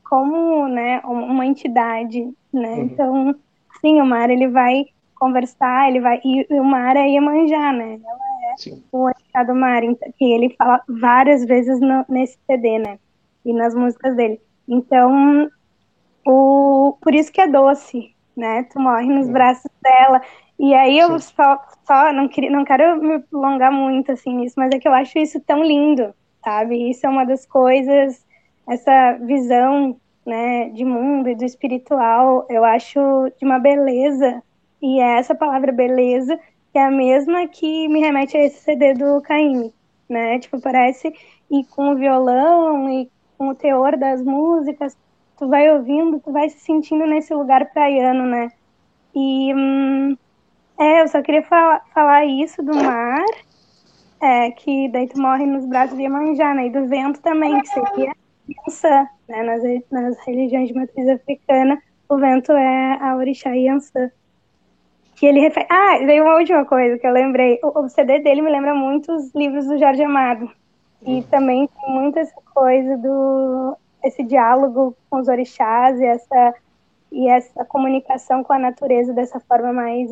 como, 0.10 0.70
né, 0.70 1.02
uma 1.04 1.46
entidade, 1.46 2.34
né? 2.54 2.70
Uhum. 2.70 2.82
Então, 2.84 3.36
sim, 3.82 4.00
o 4.00 4.06
mar 4.06 4.30
ele 4.30 4.48
vai 4.48 4.86
conversar, 5.16 5.90
ele 5.90 6.00
vai 6.00 6.22
e 6.24 6.48
o 6.52 6.64
mar 6.64 6.96
é 6.96 7.10
Iemanjá, 7.10 7.74
né? 7.74 8.00
Ela 8.02 8.37
sim. 8.58 8.84
o 8.92 9.04
Orixá 9.04 9.44
do 9.44 9.56
mar, 9.56 9.82
que 10.18 10.34
ele 10.34 10.56
fala 10.58 10.82
várias 10.88 11.46
vezes 11.46 11.80
no, 11.80 12.06
nesse 12.10 12.38
CD, 12.46 12.80
né? 12.80 13.00
E 13.46 13.54
nas 13.54 13.74
músicas 13.74 14.16
dele. 14.16 14.42
Então, 14.68 15.50
o 16.26 16.98
por 17.02 17.16
isso 17.16 17.32
que 17.32 17.40
é 17.40 17.48
doce, 17.48 18.14
né? 18.36 18.64
Tu 18.64 18.80
morre 18.80 19.08
nos 19.08 19.30
braços 19.30 19.72
dela. 19.82 20.22
E 20.60 20.74
aí 20.74 21.00
eu 21.00 21.18
só, 21.20 21.62
só 21.86 22.12
não, 22.12 22.28
queria, 22.28 22.50
não 22.50 22.66
quero 22.66 23.02
me 23.02 23.24
alongar 23.34 23.72
muito 23.72 24.12
assim 24.12 24.36
nisso, 24.36 24.56
mas 24.58 24.72
é 24.74 24.80
que 24.80 24.88
eu 24.88 24.94
acho 24.94 25.18
isso 25.20 25.40
tão 25.40 25.64
lindo, 25.64 26.14
sabe? 26.44 26.90
Isso 26.90 27.06
é 27.06 27.10
uma 27.10 27.26
das 27.26 27.46
coisas 27.46 28.26
essa 28.68 29.14
visão 29.22 30.00
né, 30.26 30.70
de 30.70 30.84
mundo 30.84 31.30
e 31.30 31.36
do 31.36 31.46
espiritual, 31.46 32.46
eu 32.50 32.66
acho 32.66 33.00
de 33.40 33.46
uma 33.46 33.58
beleza, 33.58 34.44
e 34.82 35.00
é 35.00 35.18
essa 35.18 35.34
palavra 35.34 35.72
beleza 35.72 36.38
é 36.78 36.86
a 36.86 36.92
mesma 36.92 37.48
que 37.48 37.88
me 37.88 38.00
remete 38.00 38.38
a 38.38 38.46
esse 38.46 38.60
CD 38.60 38.94
do 38.94 39.22
Caime, 39.22 39.74
né? 40.10 40.40
Tipo, 40.40 40.62
parece, 40.62 41.14
e 41.52 41.64
com 41.66 41.92
o 41.94 41.96
violão 41.96 42.90
e 42.90 43.10
com 43.38 43.50
o 43.50 43.56
teor 43.56 43.98
das 43.98 44.22
músicas, 44.22 44.98
tu 45.38 45.48
vai 45.48 45.72
ouvindo, 45.72 46.20
tu 46.20 46.32
vai 46.32 46.50
se 46.50 46.60
sentindo 46.60 47.06
nesse 47.06 47.34
lugar 47.34 47.72
praiano, 47.72 48.26
né? 48.26 48.52
E 49.16 49.54
hum, 49.54 50.18
é, 50.80 51.02
eu 51.02 51.08
só 51.08 51.22
queria 51.22 51.44
falar, 51.44 52.26
isso 52.26 52.62
do 52.64 52.76
mar 52.76 53.26
É, 54.22 54.52
que 54.52 54.90
daí 54.90 55.08
tu 55.08 55.20
morre 55.22 55.46
nos 55.46 55.66
braços 55.66 55.96
de 55.96 56.04
Iemanjá, 56.04 56.54
né? 56.54 56.68
E 56.68 56.72
do 56.72 56.88
vento 56.88 57.22
também, 57.22 57.60
que 57.62 57.68
seria 57.68 58.14
Yansan, 58.50 59.08
né? 59.30 59.44
Nas, 59.44 59.62
nas 59.92 60.18
religiões 60.26 60.70
de 60.70 60.74
matriz 60.74 61.08
africana, 61.10 61.82
o 62.10 62.18
vento 62.18 62.52
é 62.52 62.98
a 63.02 63.16
orixá 63.16 63.52
Yansan. 63.52 64.12
Que 65.18 65.26
ele 65.26 65.40
refere... 65.40 65.68
Ah, 65.70 65.98
veio 66.06 66.24
uma 66.24 66.36
última 66.36 66.64
coisa 66.64 66.98
que 66.98 67.06
eu 67.06 67.12
lembrei. 67.12 67.60
O, 67.64 67.80
o, 67.82 67.90
CD 67.90 68.20
dele 68.20 68.42
me 68.42 68.52
lembra 68.52 68.74
muito 68.74 69.12
os 69.12 69.34
livros 69.34 69.66
do 69.66 69.78
Jorge 69.78 70.04
Amado. 70.04 70.50
E 71.02 71.16
uhum. 71.16 71.24
também 71.24 71.68
tem 71.68 71.94
muita 71.94 72.20
essa 72.20 72.40
coisa 72.54 72.98
do... 72.98 73.76
Esse 74.04 74.24
diálogo 74.24 74.96
com 75.10 75.20
os 75.20 75.28
orixás 75.28 76.00
e 76.00 76.06
essa, 76.06 76.54
e 77.12 77.28
essa 77.28 77.66
comunicação 77.66 78.44
com 78.44 78.54
a 78.54 78.60
natureza 78.60 79.12
dessa 79.12 79.40
forma 79.40 79.74
mais 79.74 80.12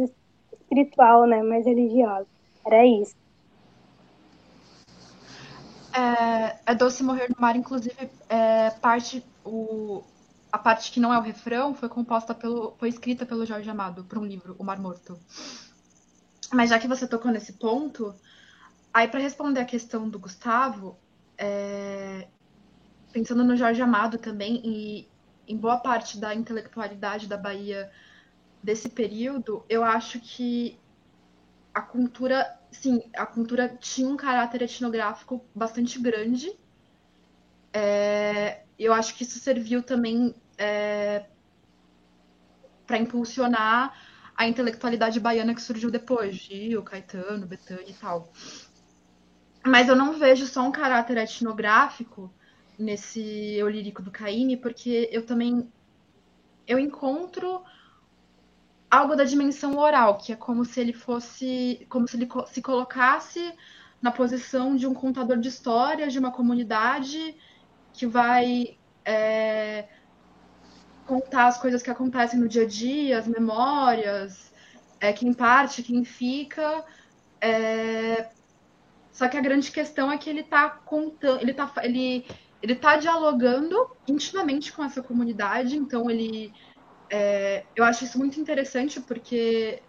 espiritual, 0.51 1.27
né? 1.27 1.43
Mais 1.43 1.65
religiosa. 1.65 2.27
Era 2.65 2.83
isso. 2.83 3.15
É, 5.93 6.55
é 6.65 6.75
Doce 6.75 7.03
Morrer 7.03 7.29
no 7.29 7.35
Mar, 7.39 7.55
inclusive, 7.55 8.09
é, 8.27 8.71
parte, 8.81 9.23
o, 9.45 10.03
a 10.51 10.57
parte 10.57 10.91
que 10.91 10.99
não 10.99 11.13
é 11.13 11.17
o 11.17 11.21
refrão 11.21 11.73
foi 11.73 11.89
composta 11.89 12.33
pelo. 12.33 12.75
foi 12.77 12.89
escrita 12.89 13.25
pelo 13.25 13.45
Jorge 13.45 13.69
Amado 13.69 14.03
para 14.05 14.19
um 14.19 14.25
livro, 14.25 14.55
O 14.57 14.63
Mar 14.63 14.79
Morto. 14.79 15.19
Mas 16.53 16.69
já 16.69 16.79
que 16.79 16.87
você 16.87 17.07
tocou 17.07 17.31
nesse 17.31 17.53
ponto, 17.53 18.13
aí 18.93 19.07
para 19.07 19.19
responder 19.19 19.59
a 19.59 19.65
questão 19.65 20.07
do 20.07 20.19
Gustavo, 20.19 20.97
é, 21.37 22.27
pensando 23.11 23.43
no 23.43 23.55
Jorge 23.55 23.81
Amado 23.81 24.17
também, 24.17 24.61
e 24.63 25.09
em 25.47 25.57
boa 25.57 25.77
parte 25.77 26.17
da 26.19 26.33
intelectualidade 26.33 27.27
da 27.27 27.37
Bahia 27.37 27.91
desse 28.63 28.89
período, 28.89 29.63
eu 29.69 29.83
acho 29.83 30.19
que 30.19 30.79
a 31.73 31.81
cultura, 31.81 32.57
sim, 32.71 33.03
a 33.15 33.25
cultura 33.25 33.77
tinha 33.79 34.07
um 34.07 34.15
caráter 34.15 34.61
etnográfico 34.61 35.43
bastante 35.53 35.99
grande. 35.99 36.57
É, 37.77 38.61
eu 38.79 38.93
acho 38.93 39.13
que 39.15 39.23
isso 39.23 39.37
serviu 39.37 39.83
também 39.83 40.33
é, 40.57 41.25
para 42.87 42.97
impulsionar 42.97 43.93
a 44.33 44.47
intelectualidade 44.47 45.19
baiana 45.19 45.53
que 45.53 45.61
surgiu 45.61 45.91
depois, 45.91 46.35
Gil, 46.35 46.81
Caetano, 46.83 47.45
Betânia 47.45 47.89
e 47.89 47.93
tal. 47.93 48.31
Mas 49.65 49.89
eu 49.89 49.95
não 49.95 50.13
vejo 50.13 50.45
só 50.45 50.61
um 50.61 50.71
caráter 50.71 51.17
etnográfico 51.17 52.33
nesse 52.79 53.21
eu 53.55 53.67
lírico 53.67 54.01
do 54.01 54.09
Caíme, 54.09 54.55
porque 54.55 55.09
eu 55.11 55.25
também 55.25 55.69
eu 56.65 56.79
encontro 56.79 57.61
algo 58.89 59.17
da 59.17 59.25
dimensão 59.25 59.77
oral, 59.77 60.17
que 60.17 60.31
é 60.31 60.35
como 60.37 60.63
se 60.63 60.79
ele 60.79 60.93
fosse, 60.93 61.85
como 61.89 62.07
se 62.07 62.15
ele 62.15 62.29
se 62.47 62.61
colocasse 62.61 63.53
na 64.01 64.11
posição 64.11 64.77
de 64.77 64.87
um 64.87 64.93
contador 64.93 65.37
de 65.37 65.49
histórias 65.49 66.13
de 66.13 66.19
uma 66.19 66.31
comunidade 66.31 67.35
que 67.95 68.05
vai 68.05 68.77
é, 69.03 69.85
contar 71.05 71.47
as 71.47 71.57
coisas 71.57 71.81
que 71.81 71.91
acontecem 71.91 72.39
no 72.39 72.47
dia 72.47 72.63
a 72.63 72.67
dia, 72.67 73.17
as 73.17 73.27
memórias, 73.27 74.53
é, 74.99 75.13
quem 75.13 75.33
parte, 75.33 75.83
quem 75.83 76.03
fica. 76.03 76.83
É... 77.39 78.29
Só 79.11 79.29
que 79.29 79.37
a 79.37 79.41
grande 79.41 79.71
questão 79.71 80.11
é 80.11 80.17
que 80.17 80.29
ele 80.29 80.41
está 80.41 80.69
contando, 80.69 81.41
ele 81.41 81.51
está 81.51 81.71
ele, 81.83 82.25
ele 82.61 82.75
tá 82.75 82.97
dialogando 82.97 83.95
intimamente 84.07 84.73
com 84.73 84.83
essa 84.83 85.01
comunidade, 85.01 85.77
então 85.77 86.09
ele 86.09 86.53
é, 87.09 87.63
eu 87.75 87.85
acho 87.85 88.03
isso 88.03 88.17
muito 88.17 88.39
interessante 88.39 88.99
porque 88.99 89.81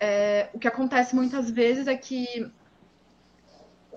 é, 0.00 0.48
o 0.54 0.58
que 0.58 0.68
acontece 0.68 1.14
muitas 1.14 1.50
vezes 1.50 1.86
é 1.86 1.96
que 1.96 2.50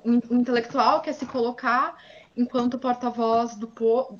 o 0.03 0.35
intelectual 0.35 1.01
quer 1.01 1.13
se 1.13 1.25
colocar 1.25 1.97
enquanto 2.35 2.77
porta-voz 2.77 3.55
do 3.55 3.67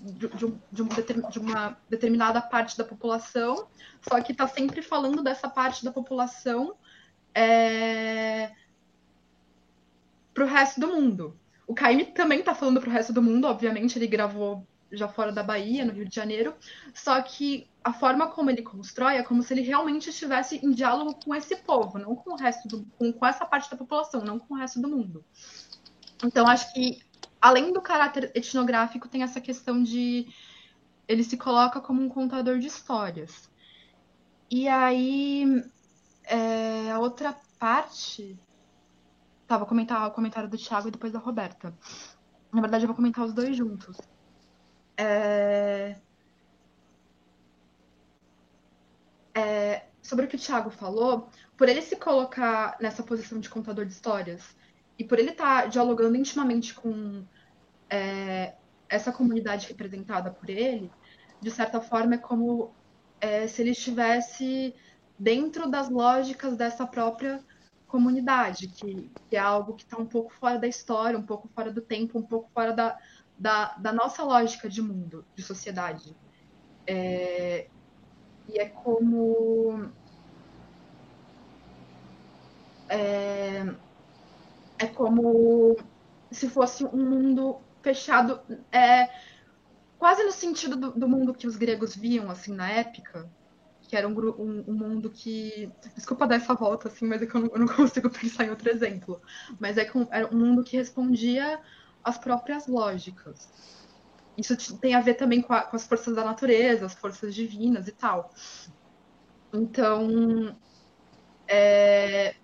de, 0.02 0.28
de, 0.28 0.46
um, 0.46 0.60
de, 0.72 1.40
uma 1.40 1.78
determinada 1.90 2.42
parte 2.42 2.78
da 2.78 2.84
população, 2.84 3.68
só 4.02 4.22
que 4.22 4.32
está 4.32 4.48
sempre 4.48 4.82
falando 4.82 5.22
dessa 5.22 5.50
parte 5.50 5.84
da 5.84 5.92
população 5.92 6.76
é, 7.34 8.52
para 10.34 10.44
o 10.44 10.48
resto 10.48 10.80
do 10.80 10.88
mundo. 10.88 11.38
O 11.68 11.74
Caime 11.74 12.06
também 12.06 12.40
está 12.40 12.56
falando 12.56 12.80
para 12.80 12.90
o 12.90 12.94
resto 12.94 13.12
do 13.12 13.22
mundo, 13.22 13.48
obviamente, 13.48 13.98
ele 13.98 14.08
gravou 14.08 14.66
já 14.92 15.08
fora 15.08 15.32
da 15.32 15.44
Bahia, 15.44 15.84
no 15.84 15.92
Rio 15.92 16.08
de 16.08 16.16
Janeiro, 16.16 16.56
só 16.94 17.22
que 17.22 17.68
a 17.84 17.92
forma 17.92 18.28
como 18.28 18.50
ele 18.50 18.62
constrói 18.62 19.18
é 19.18 19.24
como 19.24 19.44
se 19.44 19.54
ele 19.54 19.62
realmente 19.62 20.10
estivesse 20.10 20.64
em 20.64 20.72
diálogo 20.72 21.20
com 21.24 21.36
esse 21.36 21.56
povo, 21.58 21.98
não 21.98 22.16
com 22.16 22.34
o 22.34 22.38
resto 22.38 22.68
do, 22.68 22.86
com, 22.98 23.12
com 23.12 23.26
essa 23.26 23.46
parte 23.46 23.70
da 23.70 23.76
população, 23.76 24.24
não 24.24 24.40
com 24.40 24.54
o 24.54 24.58
resto 24.58 24.80
do 24.80 24.88
mundo. 24.88 25.26
Então 26.24 26.48
acho 26.48 26.72
que 26.74 27.00
além 27.46 27.72
do 27.72 27.82
caráter 27.82 28.32
etnográfico 28.34 29.08
tem 29.08 29.22
essa 29.22 29.40
questão 29.40 29.84
de 29.84 30.28
ele 31.08 31.24
se 31.24 31.38
coloca 31.38 31.80
como 31.80 32.02
um 32.02 32.10
contador 32.10 32.58
de 32.58 32.68
histórias. 32.68 33.52
E 34.50 34.68
aí 34.68 35.64
é, 36.24 36.92
a 36.92 37.00
outra 37.00 37.36
parte 37.60 38.38
Tá, 39.48 39.58
vou 39.60 39.68
comentar 39.68 40.08
o 40.08 40.12
comentário 40.12 40.50
do 40.50 40.58
Thiago 40.58 40.88
e 40.88 40.92
depois 40.92 41.14
da 41.14 41.20
Roberta. 41.20 41.72
Na 42.52 42.62
verdade, 42.62 42.84
eu 42.84 42.88
vou 42.88 42.96
comentar 42.96 43.24
os 43.24 43.32
dois 43.32 43.56
juntos. 43.56 43.96
É... 44.98 45.98
É... 49.36 49.86
Sobre 50.02 50.26
o 50.26 50.28
que 50.28 50.36
o 50.36 50.40
Thiago 50.40 50.72
falou, 50.72 51.30
por 51.56 51.70
ele 51.70 51.82
se 51.82 51.96
colocar 51.96 52.76
nessa 52.82 53.04
posição 53.04 53.40
de 53.40 53.50
contador 53.50 53.86
de 53.86 53.94
histórias 53.94 54.56
e 54.98 55.04
por 55.04 55.20
ele 55.20 55.32
estar 55.32 55.64
tá 55.64 55.68
dialogando 55.68 56.16
intimamente 56.16 56.74
com 56.74 57.24
é, 57.96 58.56
essa 58.90 59.12
comunidade 59.12 59.68
representada 59.68 60.30
por 60.30 60.50
ele, 60.50 60.92
de 61.42 61.50
certa 61.50 61.80
forma 61.80 62.16
é 62.16 62.18
como 62.18 62.72
é, 63.22 63.48
se 63.48 63.62
ele 63.62 63.72
estivesse 63.72 64.76
dentro 65.18 65.70
das 65.70 65.90
lógicas 65.90 66.58
dessa 66.58 66.86
própria 66.86 67.42
comunidade, 67.88 68.68
que, 68.68 69.10
que 69.30 69.36
é 69.36 69.40
algo 69.40 69.74
que 69.74 69.84
está 69.84 69.98
um 69.98 70.06
pouco 70.06 70.34
fora 70.34 70.60
da 70.60 70.68
história, 70.68 71.18
um 71.18 71.26
pouco 71.26 71.48
fora 71.56 71.72
do 71.72 71.82
tempo, 71.82 72.20
um 72.20 72.24
pouco 72.24 72.50
fora 72.54 72.74
da, 72.74 72.98
da, 73.38 73.74
da 73.76 73.94
nossa 73.94 74.24
lógica 74.24 74.68
de 74.68 74.82
mundo, 74.82 75.26
de 75.34 75.42
sociedade. 75.42 76.16
É, 76.86 77.68
e 78.50 78.60
é 78.60 78.68
como. 78.68 79.90
É, 82.90 83.74
é 84.78 84.86
como 84.88 85.78
se 86.30 86.50
fosse 86.50 86.84
um 86.86 87.10
mundo 87.10 87.62
fechado, 87.86 88.42
é, 88.72 89.08
quase 90.00 90.24
no 90.24 90.32
sentido 90.32 90.76
do, 90.76 90.92
do, 90.92 91.08
mundo 91.08 91.36
que 91.36 91.46
os 91.46 91.56
gregos 91.56 91.96
viam 91.96 92.32
assim 92.32 92.52
na 92.52 92.68
época, 92.68 93.30
que 93.84 93.96
era 93.96 94.08
um, 94.08 94.20
um, 94.20 94.64
um, 94.68 94.74
mundo 94.74 95.12
que. 95.12 95.72
Desculpa 95.94 96.26
dar 96.26 96.38
essa 96.38 96.56
volta, 96.56 96.88
assim, 96.88 97.06
mas 97.06 97.22
é 97.22 97.28
que 97.28 97.36
eu 97.36 97.42
não, 97.42 97.50
eu 97.54 97.60
não 97.60 97.68
consigo 97.76 98.10
pensar 98.10 98.46
em 98.46 98.50
outro 98.50 98.68
exemplo. 98.72 99.22
Mas 99.60 99.78
é 99.78 99.86
que 99.86 99.96
um, 99.96 100.08
era 100.10 100.28
um 100.34 100.40
mundo 100.40 100.64
que 100.64 100.76
respondia 100.76 101.62
as 102.04 102.18
próprias 102.18 102.66
lógicas. 102.66 103.48
Isso 104.36 104.78
tem 104.80 104.96
a 104.96 105.02
ver 105.02 105.14
também 105.14 105.42
com, 105.42 105.54
a, 105.54 105.62
com 105.62 105.76
as 105.76 105.88
forças 105.88 106.16
da 106.16 106.26
natureza, 106.26 106.88
as 106.88 106.96
forças 106.96 107.36
divinas 107.36 107.88
e 107.88 107.92
tal. 107.92 108.32
Então, 109.54 110.58
é... 111.48 112.36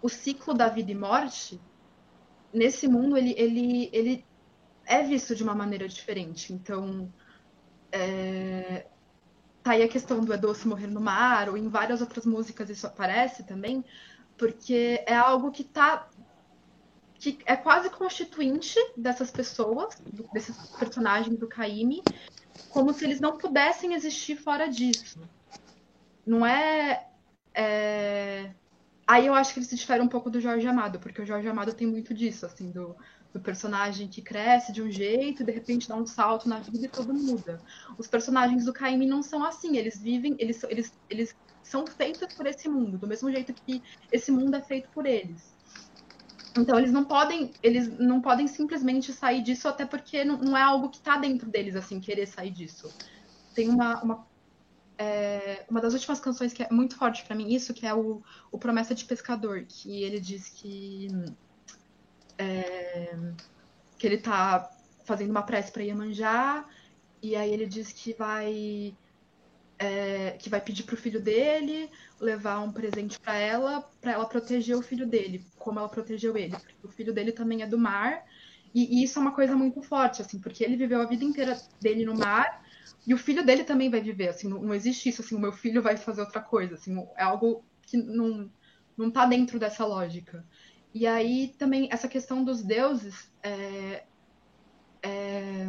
o 0.00 0.08
ciclo 0.08 0.54
da 0.54 0.68
vida 0.68 0.90
e 0.90 0.94
morte, 0.94 1.60
nesse 2.52 2.88
mundo, 2.88 3.16
ele, 3.16 3.34
ele, 3.36 3.90
ele 3.92 4.24
é 4.86 5.02
visto 5.02 5.34
de 5.34 5.42
uma 5.42 5.54
maneira 5.54 5.88
diferente. 5.88 6.52
Então, 6.52 7.12
é... 7.92 8.86
tá 9.62 9.72
aí 9.72 9.82
a 9.82 9.88
questão 9.88 10.24
do 10.24 10.32
É 10.32 10.36
Doce 10.36 10.66
Morrer 10.66 10.88
no 10.88 11.00
Mar, 11.00 11.48
ou 11.48 11.56
em 11.56 11.68
várias 11.68 12.00
outras 12.00 12.26
músicas 12.26 12.70
isso 12.70 12.86
aparece 12.86 13.44
também, 13.44 13.84
porque 14.36 15.02
é 15.06 15.14
algo 15.14 15.50
que 15.50 15.62
está 15.62 16.08
que 17.20 17.38
é 17.44 17.54
quase 17.54 17.90
constituinte 17.90 18.78
dessas 18.96 19.30
pessoas, 19.30 20.02
desses 20.32 20.56
personagens 20.78 21.38
do 21.38 21.46
Caime, 21.46 22.02
como 22.70 22.94
se 22.94 23.04
eles 23.04 23.20
não 23.20 23.36
pudessem 23.36 23.92
existir 23.92 24.36
fora 24.36 24.66
disso. 24.68 25.20
Não 26.26 26.46
é, 26.46 27.06
é, 27.52 28.54
Aí 29.10 29.26
eu 29.26 29.34
acho 29.34 29.52
que 29.52 29.58
ele 29.58 29.66
se 29.66 29.74
difere 29.74 30.00
um 30.00 30.06
pouco 30.06 30.30
do 30.30 30.40
Jorge 30.40 30.64
Amado, 30.68 31.00
porque 31.00 31.20
o 31.20 31.26
Jorge 31.26 31.48
Amado 31.48 31.74
tem 31.74 31.84
muito 31.84 32.14
disso, 32.14 32.46
assim, 32.46 32.70
do, 32.70 32.94
do 33.32 33.40
personagem 33.40 34.06
que 34.06 34.22
cresce 34.22 34.72
de 34.72 34.80
um 34.80 34.88
jeito 34.88 35.42
e 35.42 35.44
de 35.44 35.50
repente 35.50 35.88
dá 35.88 35.96
um 35.96 36.06
salto 36.06 36.48
na 36.48 36.60
vida 36.60 36.86
e 36.86 36.88
tudo 36.88 37.12
muda. 37.12 37.60
Os 37.98 38.06
personagens 38.06 38.64
do 38.66 38.72
Caime 38.72 39.06
não 39.06 39.20
são 39.20 39.44
assim, 39.44 39.76
eles 39.76 40.00
vivem, 40.00 40.36
eles, 40.38 40.62
eles, 40.62 40.92
eles 41.10 41.34
são 41.60 41.84
feitos 41.88 42.32
por 42.34 42.46
esse 42.46 42.68
mundo, 42.68 42.98
do 42.98 43.08
mesmo 43.08 43.28
jeito 43.32 43.52
que 43.52 43.82
esse 44.12 44.30
mundo 44.30 44.54
é 44.54 44.62
feito 44.62 44.88
por 44.90 45.04
eles. 45.04 45.56
Então 46.56 46.78
eles 46.78 46.92
não 46.92 47.04
podem, 47.04 47.50
eles 47.64 47.88
não 47.98 48.20
podem 48.20 48.46
simplesmente 48.46 49.12
sair 49.12 49.42
disso, 49.42 49.66
até 49.66 49.84
porque 49.84 50.24
não, 50.24 50.38
não 50.38 50.56
é 50.56 50.62
algo 50.62 50.88
que 50.88 50.98
está 50.98 51.16
dentro 51.16 51.50
deles, 51.50 51.74
assim, 51.74 51.98
querer 51.98 52.26
sair 52.26 52.52
disso. 52.52 52.88
Tem 53.56 53.68
uma, 53.68 54.00
uma 54.04 54.29
é, 55.00 55.64
uma 55.70 55.80
das 55.80 55.94
últimas 55.94 56.20
canções 56.20 56.52
que 56.52 56.62
é 56.62 56.68
muito 56.70 56.94
forte 56.94 57.24
para 57.24 57.34
mim, 57.34 57.54
isso, 57.54 57.72
que 57.72 57.86
é 57.86 57.94
o, 57.94 58.22
o 58.52 58.58
Promessa 58.58 58.94
de 58.94 59.06
Pescador, 59.06 59.64
que 59.66 60.02
ele 60.02 60.20
diz 60.20 60.50
que. 60.50 61.08
É, 62.36 63.16
que 63.96 64.06
ele 64.06 64.18
tá 64.18 64.70
fazendo 65.06 65.30
uma 65.30 65.42
prece 65.42 65.72
para 65.72 65.82
Iemanjá, 65.82 66.66
e 67.22 67.34
aí 67.34 67.50
ele 67.50 67.64
diz 67.66 67.92
que 67.92 68.12
vai. 68.12 68.94
É, 69.78 70.32
que 70.32 70.50
vai 70.50 70.60
pedir 70.60 70.82
pro 70.82 70.98
filho 70.98 71.22
dele 71.22 71.90
levar 72.20 72.60
um 72.60 72.70
presente 72.70 73.18
para 73.18 73.38
ela, 73.38 73.80
para 74.02 74.12
ela 74.12 74.26
proteger 74.26 74.76
o 74.76 74.82
filho 74.82 75.06
dele, 75.06 75.46
como 75.58 75.78
ela 75.78 75.88
protegeu 75.88 76.36
ele, 76.36 76.54
porque 76.54 76.86
o 76.86 76.90
filho 76.90 77.14
dele 77.14 77.32
também 77.32 77.62
é 77.62 77.66
do 77.66 77.78
mar, 77.78 78.22
e, 78.74 79.00
e 79.00 79.02
isso 79.02 79.18
é 79.18 79.22
uma 79.22 79.34
coisa 79.34 79.56
muito 79.56 79.80
forte, 79.80 80.20
assim, 80.20 80.38
porque 80.38 80.62
ele 80.62 80.76
viveu 80.76 81.00
a 81.00 81.06
vida 81.06 81.24
inteira 81.24 81.58
dele 81.80 82.04
no 82.04 82.14
mar, 82.14 82.62
e 83.06 83.14
o 83.14 83.18
filho 83.18 83.44
dele 83.44 83.64
também 83.64 83.90
vai 83.90 84.00
viver, 84.00 84.28
assim, 84.28 84.48
não, 84.48 84.60
não, 84.62 84.74
existe 84.74 85.08
isso, 85.08 85.22
assim, 85.22 85.34
o 85.34 85.40
meu 85.40 85.52
filho 85.52 85.82
vai 85.82 85.96
fazer 85.96 86.20
outra 86.20 86.40
coisa, 86.40 86.74
assim, 86.74 86.96
é 87.16 87.22
algo 87.22 87.64
que 87.82 87.96
não, 87.96 88.50
não 88.96 89.10
tá 89.10 89.26
dentro 89.26 89.58
dessa 89.58 89.84
lógica. 89.84 90.44
E 90.92 91.06
aí 91.06 91.54
também 91.58 91.88
essa 91.90 92.08
questão 92.08 92.44
dos 92.44 92.62
deuses 92.62 93.30
é, 93.42 94.04
é... 95.02 95.66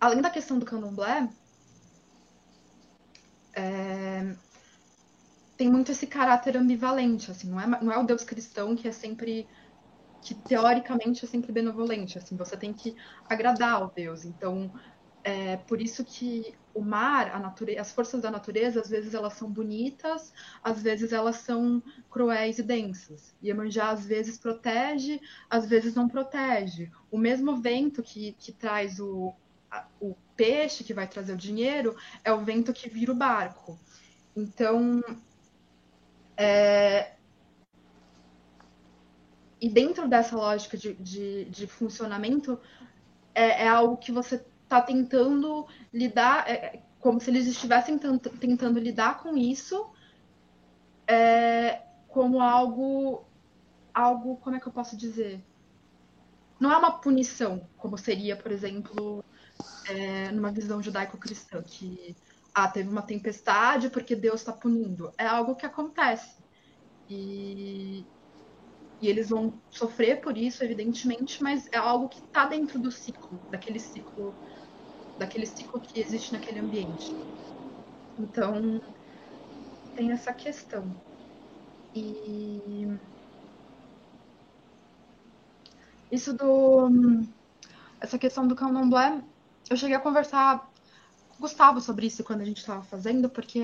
além 0.00 0.20
da 0.22 0.30
questão 0.30 0.58
do 0.58 0.64
candomblé, 0.64 1.28
é... 3.52 4.34
tem 5.56 5.68
muito 5.68 5.92
esse 5.92 6.06
caráter 6.06 6.56
ambivalente, 6.56 7.30
assim, 7.30 7.48
não 7.50 7.60
é, 7.60 7.66
não 7.66 7.92
é 7.92 7.98
o 7.98 8.04
Deus 8.04 8.24
cristão 8.24 8.74
que 8.74 8.88
é 8.88 8.92
sempre 8.92 9.46
que 10.20 10.34
teoricamente 10.34 11.24
é 11.24 11.28
sempre 11.28 11.52
benevolente, 11.52 12.18
assim, 12.18 12.36
você 12.36 12.56
tem 12.56 12.72
que 12.72 12.94
agradar 13.28 13.74
ao 13.74 13.90
Deus. 13.90 14.24
Então, 14.24 14.72
é 15.22 15.56
por 15.56 15.80
isso 15.80 16.04
que 16.04 16.54
o 16.72 16.80
mar, 16.82 17.34
a 17.34 17.38
natureza, 17.38 17.80
as 17.80 17.92
forças 17.92 18.22
da 18.22 18.30
natureza, 18.30 18.80
às 18.80 18.88
vezes 18.88 19.12
elas 19.12 19.34
são 19.34 19.50
bonitas, 19.50 20.32
às 20.62 20.82
vezes 20.82 21.12
elas 21.12 21.36
são 21.36 21.82
cruéis 22.10 22.58
e 22.58 22.62
densas. 22.62 23.34
E 23.42 23.48
Iemanjá 23.48 23.90
às 23.90 24.06
vezes 24.06 24.38
protege, 24.38 25.20
às 25.48 25.66
vezes 25.66 25.94
não 25.94 26.08
protege. 26.08 26.90
O 27.10 27.18
mesmo 27.18 27.56
vento 27.56 28.02
que, 28.02 28.32
que 28.38 28.52
traz 28.52 29.00
o, 29.00 29.34
a, 29.70 29.86
o 30.00 30.14
peixe, 30.36 30.84
que 30.84 30.94
vai 30.94 31.06
trazer 31.06 31.32
o 31.32 31.36
dinheiro, 31.36 31.96
é 32.24 32.32
o 32.32 32.44
vento 32.44 32.72
que 32.72 32.88
vira 32.88 33.12
o 33.12 33.16
barco. 33.16 33.78
Então, 34.34 35.02
é, 36.36 37.12
e 39.60 39.68
dentro 39.68 40.08
dessa 40.08 40.36
lógica 40.36 40.76
de, 40.76 40.94
de, 40.94 41.44
de 41.46 41.66
funcionamento, 41.66 42.58
é, 43.34 43.64
é, 43.64 43.68
algo 43.68 43.96
que 43.96 44.10
você 44.10 44.44
está 44.64 44.80
tentando 44.80 45.66
lidar, 45.92 46.48
é, 46.48 46.52
é, 46.52 46.82
como 46.98 47.20
se 47.20 47.30
eles 47.30 47.46
estivessem 47.46 47.98
tentando 47.98 48.78
lidar 48.78 49.22
com 49.22 49.36
isso 49.36 49.90
é, 51.10 51.82
como 52.08 52.40
algo, 52.40 53.24
algo, 53.92 54.36
como 54.36 54.56
é 54.56 54.60
que 54.60 54.68
eu 54.68 54.72
posso 54.72 54.96
dizer? 54.96 55.44
Não 56.58 56.70
é 56.72 56.76
uma 56.76 56.92
punição, 56.92 57.66
como 57.76 57.98
seria, 57.98 58.36
por 58.36 58.52
exemplo, 58.52 59.24
é, 59.88 60.30
numa 60.30 60.52
visão 60.52 60.80
judaico-cristã, 60.80 61.62
que 61.62 62.14
ah, 62.54 62.68
teve 62.68 62.88
uma 62.88 63.02
tempestade 63.02 63.90
porque 63.90 64.14
Deus 64.14 64.40
está 64.40 64.52
punindo. 64.52 65.12
É 65.18 65.26
algo 65.26 65.56
que 65.56 65.66
acontece. 65.66 66.36
E, 67.08 68.04
e 69.00 69.08
eles 69.08 69.30
vão 69.30 69.60
sofrer 69.70 70.20
por 70.20 70.36
isso, 70.36 70.62
evidentemente, 70.62 71.42
mas 71.42 71.66
é 71.72 71.78
algo 71.78 72.08
que 72.08 72.20
está 72.20 72.46
dentro 72.46 72.78
do 72.78 72.90
ciclo, 72.92 73.40
daquele 73.48 73.78
ciclo, 73.80 74.38
daquele 75.16 75.46
ciclo 75.46 75.80
que 75.80 76.00
existe 76.00 76.32
naquele 76.32 76.58
ambiente. 76.60 77.16
Então, 78.18 78.80
tem 79.94 80.10
essa 80.12 80.32
questão. 80.34 80.94
E 81.94 82.86
isso 86.10 86.32
do 86.34 86.88
essa 88.00 88.18
questão 88.18 88.46
do 88.48 88.56
candomblé, 88.56 89.22
eu 89.70 89.76
cheguei 89.76 89.96
a 89.96 90.00
conversar 90.00 90.70
com 91.28 91.36
o 91.36 91.40
Gustavo 91.40 91.80
sobre 91.80 92.06
isso 92.06 92.24
quando 92.24 92.40
a 92.40 92.44
gente 92.44 92.58
estava 92.58 92.82
fazendo, 92.82 93.28
porque 93.30 93.60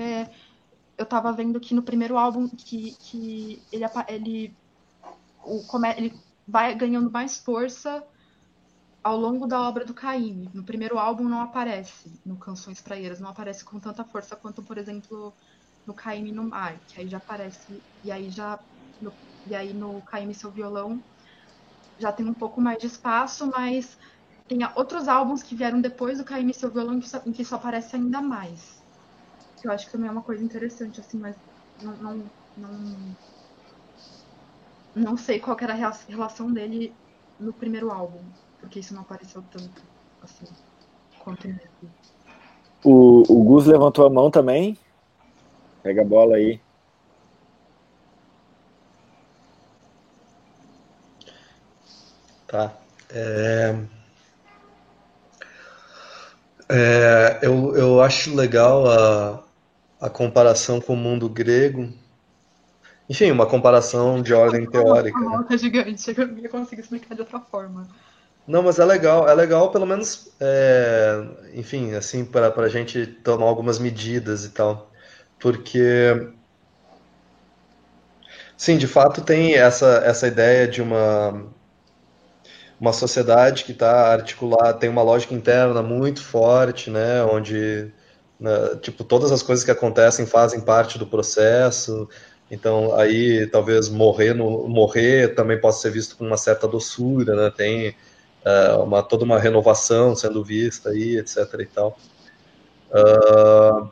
eu 0.97 1.03
estava 1.03 1.31
vendo 1.33 1.59
que 1.59 1.73
no 1.73 1.83
primeiro 1.83 2.17
álbum 2.17 2.47
que, 2.49 2.95
que 2.97 3.63
ele, 3.71 3.83
ele 4.07 4.57
o, 5.47 5.63
ele 5.97 6.13
vai 6.47 6.75
ganhando 6.75 7.11
mais 7.11 7.37
força 7.39 8.03
ao 9.03 9.17
longo 9.17 9.47
da 9.47 9.61
obra 9.61 9.85
do 9.85 9.93
Caíme. 9.93 10.51
No 10.53 10.65
primeiro 10.65 10.97
álbum 10.99 11.23
não 11.29 11.41
aparece, 11.41 12.21
no 12.25 12.37
Canções 12.37 12.81
Praieiras, 12.81 13.19
não 13.19 13.29
aparece 13.29 13.63
com 13.65 13.79
tanta 13.79 14.03
força 14.05 14.35
quanto, 14.35 14.63
por 14.63 14.77
exemplo, 14.77 15.35
no 15.85 15.93
Caíme 15.95 16.31
no 16.31 16.43
Mar, 16.49 16.83
que 16.87 16.99
aí 16.99 17.07
já 17.07 17.17
aparece, 17.17 17.83
e 18.03 18.11
aí 18.11 18.29
já 18.29 18.59
no, 18.99 19.17
e 19.45 19.55
aí 19.55 19.73
no 19.73 20.03
Caíme 20.03 20.35
Seu 20.35 20.51
Violão 20.51 21.03
já 21.99 22.11
tem 22.11 22.25
um 22.27 22.33
pouco 22.33 22.61
mais 22.61 22.77
de 22.79 22.87
espaço, 22.87 23.47
mas 23.51 23.97
tem 24.47 24.59
outros 24.75 25.07
álbuns 25.07 25.43
que 25.43 25.55
vieram 25.55 25.81
depois 25.81 26.17
do 26.19 26.25
Caíme 26.25 26.53
Seu 26.53 26.71
Violão 26.71 26.99
que, 26.99 27.09
só, 27.09 27.21
em 27.25 27.31
que 27.31 27.41
isso 27.41 27.55
aparece 27.55 27.95
ainda 27.95 28.21
mais. 28.21 28.83
Que 29.61 29.67
eu 29.67 29.71
acho 29.71 29.85
que 29.87 29.91
também 29.93 30.09
é 30.09 30.11
uma 30.11 30.23
coisa 30.23 30.43
interessante, 30.43 30.99
assim, 30.99 31.19
mas 31.19 31.37
não, 31.81 31.97
não, 31.97 32.31
não 32.55 33.17
não 34.97 35.15
sei 35.17 35.39
qual 35.39 35.57
era 35.61 35.73
a 35.73 35.93
relação 36.07 36.51
dele 36.51 36.93
no 37.39 37.53
primeiro 37.53 37.91
álbum, 37.91 38.19
porque 38.59 38.79
isso 38.79 38.93
não 38.93 39.01
apareceu 39.01 39.43
tanto 39.51 39.83
assim 40.21 40.45
quanto 41.19 41.47
nesse. 41.47 41.69
O, 42.83 43.23
o 43.27 43.43
Gus 43.43 43.65
levantou 43.65 44.05
a 44.05 44.09
mão 44.09 44.31
também. 44.31 44.77
Pega 45.83 46.01
a 46.01 46.05
bola 46.05 46.35
aí. 46.35 46.59
Tá. 52.47 52.73
É... 53.09 53.75
É, 56.69 57.39
eu, 57.41 57.75
eu 57.77 58.01
acho 58.01 58.35
legal 58.35 58.85
a, 58.89 59.43
a 60.01 60.09
comparação 60.09 60.81
com 60.81 60.93
o 60.93 60.97
mundo 60.97 61.29
grego, 61.29 61.89
enfim, 63.09 63.31
uma 63.31 63.45
comparação 63.45 64.21
de 64.21 64.33
ordem 64.33 64.69
teórica. 64.69 65.17
Uma 65.17 65.45
né? 65.49 65.57
gigante, 65.57 66.13
eu 66.17 66.27
não 66.27 66.49
consigo 66.49 66.81
explicar 66.81 67.15
de 67.15 67.21
outra 67.21 67.39
forma. 67.39 67.87
Não, 68.45 68.63
mas 68.63 68.79
é 68.79 68.85
legal, 68.85 69.27
é 69.27 69.33
legal 69.33 69.71
pelo 69.71 69.85
menos, 69.85 70.31
é, 70.39 71.21
enfim, 71.53 71.93
assim, 71.95 72.23
para 72.25 72.53
a 72.55 72.69
gente 72.69 73.05
tomar 73.05 73.45
algumas 73.45 73.77
medidas 73.79 74.45
e 74.45 74.49
tal. 74.49 74.89
Porque, 75.39 76.29
sim, 78.55 78.77
de 78.77 78.87
fato 78.87 79.21
tem 79.21 79.55
essa, 79.55 80.01
essa 80.05 80.27
ideia 80.27 80.67
de 80.67 80.81
uma, 80.81 81.45
uma 82.79 82.93
sociedade 82.93 83.63
que 83.63 83.71
está 83.71 84.13
articulada, 84.13 84.77
tem 84.77 84.89
uma 84.89 85.01
lógica 85.01 85.33
interna 85.33 85.81
muito 85.81 86.21
forte, 86.23 86.89
né, 86.89 87.23
onde, 87.23 87.91
né, 88.39 88.75
tipo, 88.81 89.03
todas 89.03 89.31
as 89.31 89.43
coisas 89.43 89.65
que 89.65 89.71
acontecem 89.71 90.25
fazem 90.25 90.61
parte 90.61 90.97
do 90.97 91.07
processo, 91.07 92.07
então, 92.49 92.95
aí 92.95 93.45
talvez 93.47 93.89
morrer, 93.89 94.33
no, 94.33 94.67
morrer 94.67 95.35
também 95.35 95.59
possa 95.59 95.81
ser 95.81 95.91
visto 95.91 96.15
com 96.15 96.25
uma 96.25 96.37
certa 96.37 96.67
doçura, 96.67 97.35
né? 97.35 97.51
Tem 97.55 97.89
uh, 97.89 98.83
uma, 98.83 99.03
toda 99.03 99.25
uma 99.25 99.37
renovação 99.37 100.15
sendo 100.15 100.43
vista 100.43 100.89
aí, 100.89 101.17
etc. 101.17 101.37
e 101.59 101.65
tal. 101.65 101.97
Uh, 102.89 103.89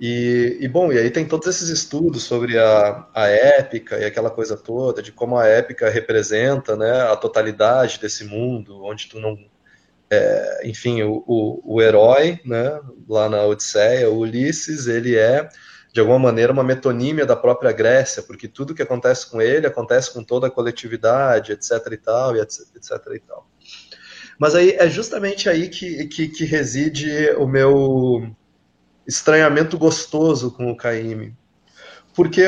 e, 0.00 0.58
e, 0.60 0.68
bom, 0.68 0.92
e 0.92 0.98
aí 0.98 1.10
tem 1.10 1.26
todos 1.26 1.46
esses 1.46 1.68
estudos 1.68 2.24
sobre 2.24 2.58
a, 2.58 3.06
a 3.14 3.26
épica 3.28 3.98
e 3.98 4.04
aquela 4.04 4.30
coisa 4.30 4.56
toda, 4.56 5.02
de 5.02 5.12
como 5.12 5.36
a 5.36 5.46
épica 5.46 5.88
representa 5.88 6.76
né, 6.76 7.02
a 7.02 7.16
totalidade 7.16 8.00
desse 8.00 8.24
mundo, 8.24 8.82
onde 8.82 9.08
tu 9.08 9.20
não. 9.20 9.38
É, 10.10 10.62
enfim, 10.64 11.02
o, 11.02 11.24
o, 11.26 11.76
o 11.76 11.82
herói, 11.82 12.38
né, 12.44 12.80
lá 13.08 13.28
na 13.28 13.44
Odisseia, 13.44 14.10
o 14.10 14.18
Ulisses, 14.18 14.86
ele 14.86 15.16
é 15.16 15.48
de 15.94 16.00
alguma 16.00 16.18
maneira, 16.18 16.52
uma 16.52 16.64
metonímia 16.64 17.24
da 17.24 17.36
própria 17.36 17.70
Grécia, 17.70 18.20
porque 18.20 18.48
tudo 18.48 18.74
que 18.74 18.82
acontece 18.82 19.30
com 19.30 19.40
ele 19.40 19.64
acontece 19.64 20.12
com 20.12 20.24
toda 20.24 20.48
a 20.48 20.50
coletividade, 20.50 21.52
etc. 21.52 21.70
e 21.92 21.96
tal, 21.96 22.36
e 22.36 22.40
etc, 22.40 22.66
etc 22.74 22.90
e 23.14 23.20
tal. 23.20 23.48
Mas 24.36 24.56
aí 24.56 24.72
é 24.72 24.88
justamente 24.88 25.48
aí 25.48 25.68
que, 25.68 26.06
que, 26.06 26.26
que 26.26 26.44
reside 26.44 27.30
o 27.38 27.46
meu 27.46 28.28
estranhamento 29.06 29.78
gostoso 29.78 30.50
com 30.50 30.68
o 30.68 30.76
Caíme. 30.76 31.32
Porque, 32.12 32.42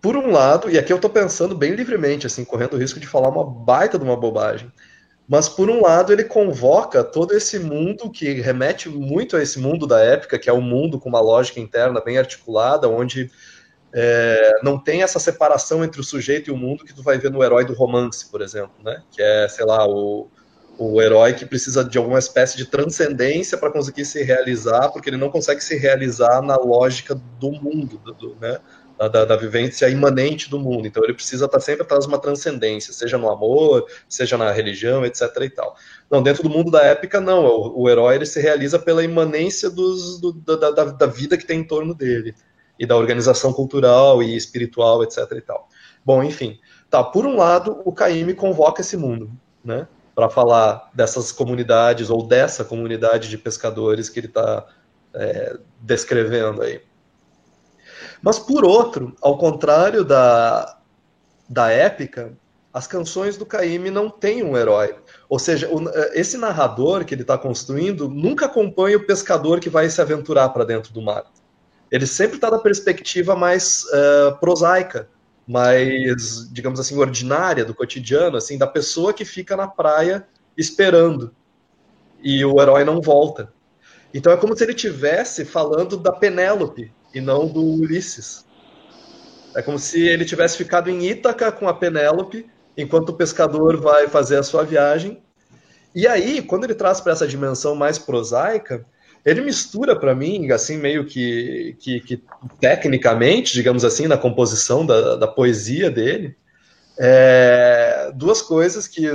por 0.00 0.16
um 0.16 0.32
lado, 0.32 0.68
e 0.68 0.76
aqui 0.76 0.92
eu 0.92 0.96
estou 0.96 1.10
pensando 1.10 1.54
bem 1.54 1.76
livremente, 1.76 2.26
assim, 2.26 2.44
correndo 2.44 2.74
o 2.74 2.78
risco 2.78 2.98
de 2.98 3.06
falar 3.06 3.28
uma 3.28 3.48
baita 3.48 3.96
de 3.96 4.04
uma 4.04 4.16
bobagem, 4.16 4.72
mas 5.28 5.48
por 5.48 5.70
um 5.70 5.80
lado 5.80 6.12
ele 6.12 6.24
convoca 6.24 7.02
todo 7.02 7.32
esse 7.32 7.58
mundo 7.58 8.10
que 8.10 8.40
remete 8.40 8.88
muito 8.88 9.36
a 9.36 9.42
esse 9.42 9.58
mundo 9.58 9.86
da 9.86 10.00
época, 10.00 10.38
que 10.38 10.50
é 10.50 10.52
um 10.52 10.60
mundo 10.60 10.98
com 10.98 11.08
uma 11.08 11.20
lógica 11.20 11.60
interna 11.60 12.00
bem 12.00 12.18
articulada, 12.18 12.88
onde 12.88 13.30
é, 13.94 14.60
não 14.62 14.78
tem 14.78 15.02
essa 15.02 15.18
separação 15.18 15.84
entre 15.84 16.00
o 16.00 16.04
sujeito 16.04 16.48
e 16.48 16.52
o 16.52 16.56
mundo 16.56 16.84
que 16.84 16.94
tu 16.94 17.02
vai 17.02 17.18
ver 17.18 17.30
no 17.30 17.42
herói 17.42 17.64
do 17.64 17.74
romance, 17.74 18.30
por 18.30 18.42
exemplo, 18.42 18.74
né? 18.82 19.02
Que 19.10 19.22
é, 19.22 19.48
sei 19.48 19.64
lá, 19.64 19.86
o, 19.86 20.28
O 20.78 21.00
herói 21.02 21.34
que 21.34 21.44
precisa 21.44 21.84
de 21.84 21.98
alguma 21.98 22.18
espécie 22.18 22.56
de 22.56 22.64
transcendência 22.66 23.58
para 23.58 23.70
conseguir 23.70 24.06
se 24.06 24.22
realizar, 24.22 24.88
porque 24.90 25.10
ele 25.10 25.18
não 25.18 25.30
consegue 25.30 25.62
se 25.62 25.76
realizar 25.76 26.40
na 26.42 26.56
lógica 26.56 27.14
do 27.14 27.52
mundo, 27.52 27.98
do, 27.98 28.36
né? 28.40 28.58
Da, 29.08 29.24
da, 29.24 29.36
vivência 29.36 29.88
imanente 29.88 30.48
do 30.48 30.58
mundo. 30.58 30.86
Então 30.86 31.02
ele 31.02 31.14
precisa 31.14 31.46
estar 31.46 31.58
sempre 31.60 31.82
atrás 31.82 32.04
de 32.04 32.08
uma 32.08 32.18
transcendência, 32.18 32.92
seja 32.92 33.18
no 33.18 33.30
amor, 33.30 33.86
seja 34.08 34.36
na 34.36 34.52
religião, 34.52 35.04
etc. 35.04 35.22
e 35.40 35.50
tal. 35.50 35.74
Não, 36.10 36.22
dentro 36.22 36.42
do 36.42 36.50
mundo 36.50 36.70
da 36.70 36.82
épica, 36.82 37.20
não. 37.20 37.44
O, 37.44 37.82
o 37.82 37.90
herói 37.90 38.16
ele 38.16 38.26
se 38.26 38.40
realiza 38.40 38.78
pela 38.78 39.02
imanência 39.02 39.68
dos, 39.70 40.20
do, 40.20 40.32
da, 40.32 40.70
da, 40.70 40.84
da, 40.84 41.06
vida 41.06 41.36
que 41.36 41.46
tem 41.46 41.60
em 41.60 41.66
torno 41.66 41.94
dele 41.94 42.34
e 42.78 42.86
da 42.86 42.96
organização 42.96 43.52
cultural 43.52 44.22
e 44.22 44.36
espiritual, 44.36 45.02
etc. 45.02 45.18
e 45.32 45.40
tal. 45.40 45.68
Bom, 46.04 46.22
enfim, 46.22 46.58
tá. 46.90 47.02
Por 47.02 47.26
um 47.26 47.36
lado, 47.36 47.80
o 47.84 47.92
Caíme 47.92 48.34
convoca 48.34 48.82
esse 48.82 48.96
mundo, 48.96 49.30
né? 49.64 49.88
Para 50.14 50.28
falar 50.28 50.90
dessas 50.92 51.32
comunidades 51.32 52.10
ou 52.10 52.26
dessa 52.26 52.64
comunidade 52.64 53.28
de 53.28 53.38
pescadores 53.38 54.08
que 54.08 54.20
ele 54.20 54.26
está 54.26 54.66
é, 55.14 55.56
descrevendo 55.80 56.62
aí. 56.62 56.80
Mas 58.22 58.38
por 58.38 58.64
outro, 58.64 59.14
ao 59.20 59.36
contrário 59.36 60.04
da, 60.04 60.78
da 61.48 61.70
épica, 61.70 62.32
as 62.72 62.86
canções 62.86 63.36
do 63.36 63.44
Caíme 63.44 63.90
não 63.90 64.08
têm 64.08 64.42
um 64.42 64.56
herói. 64.56 64.94
Ou 65.28 65.38
seja, 65.38 65.68
o, 65.68 65.82
esse 66.14 66.38
narrador 66.38 67.04
que 67.04 67.14
ele 67.14 67.22
está 67.22 67.36
construindo 67.36 68.08
nunca 68.08 68.46
acompanha 68.46 68.96
o 68.96 69.06
pescador 69.06 69.60
que 69.60 69.68
vai 69.68 69.90
se 69.90 70.00
aventurar 70.00 70.48
para 70.50 70.64
dentro 70.64 70.92
do 70.92 71.02
mar. 71.02 71.24
Ele 71.90 72.06
sempre 72.06 72.36
está 72.36 72.50
na 72.50 72.58
perspectiva 72.58 73.36
mais 73.36 73.84
uh, 73.84 74.38
prosaica, 74.40 75.08
mais, 75.46 76.48
digamos 76.50 76.80
assim, 76.80 76.96
ordinária 76.96 77.64
do 77.64 77.74
cotidiano, 77.74 78.38
assim, 78.38 78.56
da 78.56 78.66
pessoa 78.66 79.12
que 79.12 79.24
fica 79.24 79.56
na 79.56 79.68
praia 79.68 80.26
esperando 80.56 81.34
e 82.22 82.44
o 82.44 82.60
herói 82.60 82.84
não 82.84 83.00
volta. 83.00 83.52
Então 84.14 84.32
é 84.32 84.36
como 84.36 84.56
se 84.56 84.62
ele 84.62 84.74
tivesse 84.74 85.44
falando 85.44 85.96
da 85.96 86.12
Penélope, 86.12 86.92
e 87.14 87.20
não 87.20 87.46
do 87.46 87.62
Ulisses. 87.62 88.44
É 89.54 89.62
como 89.62 89.78
se 89.78 90.00
ele 90.00 90.24
tivesse 90.24 90.56
ficado 90.56 90.88
em 90.88 91.06
Ítaca 91.06 91.52
com 91.52 91.68
a 91.68 91.74
Penélope, 91.74 92.46
enquanto 92.76 93.10
o 93.10 93.14
pescador 93.14 93.76
vai 93.80 94.08
fazer 94.08 94.38
a 94.38 94.42
sua 94.42 94.64
viagem. 94.64 95.22
E 95.94 96.06
aí, 96.06 96.40
quando 96.40 96.64
ele 96.64 96.74
traz 96.74 97.00
para 97.00 97.12
essa 97.12 97.26
dimensão 97.26 97.74
mais 97.74 97.98
prosaica, 97.98 98.84
ele 99.24 99.42
mistura 99.42 99.94
para 99.94 100.14
mim, 100.14 100.50
assim, 100.50 100.78
meio 100.78 101.04
que, 101.04 101.76
que, 101.78 102.00
que, 102.00 102.24
tecnicamente, 102.58 103.52
digamos 103.52 103.84
assim, 103.84 104.06
na 104.06 104.16
composição 104.16 104.84
da, 104.84 105.16
da 105.16 105.28
poesia 105.28 105.90
dele, 105.90 106.34
é, 106.98 108.10
duas 108.14 108.42
coisas 108.42 108.88
que, 108.88 109.06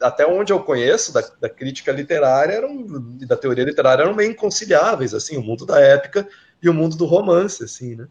até 0.00 0.26
onde 0.26 0.52
eu 0.52 0.60
conheço 0.60 1.12
da, 1.12 1.22
da 1.40 1.48
crítica 1.48 1.92
literária 1.92 2.54
eram, 2.54 3.16
e 3.20 3.26
da 3.26 3.36
teoria 3.36 3.64
literária 3.64 4.02
eram 4.02 4.14
meio 4.14 4.30
inconciliáveis, 4.30 5.14
assim, 5.14 5.36
o 5.36 5.42
mundo 5.42 5.64
da 5.64 5.80
épica 5.80 6.26
e 6.62 6.68
o 6.68 6.74
mundo 6.74 6.96
do 6.96 7.04
romance, 7.04 7.64
assim, 7.64 7.96
né? 7.96 8.06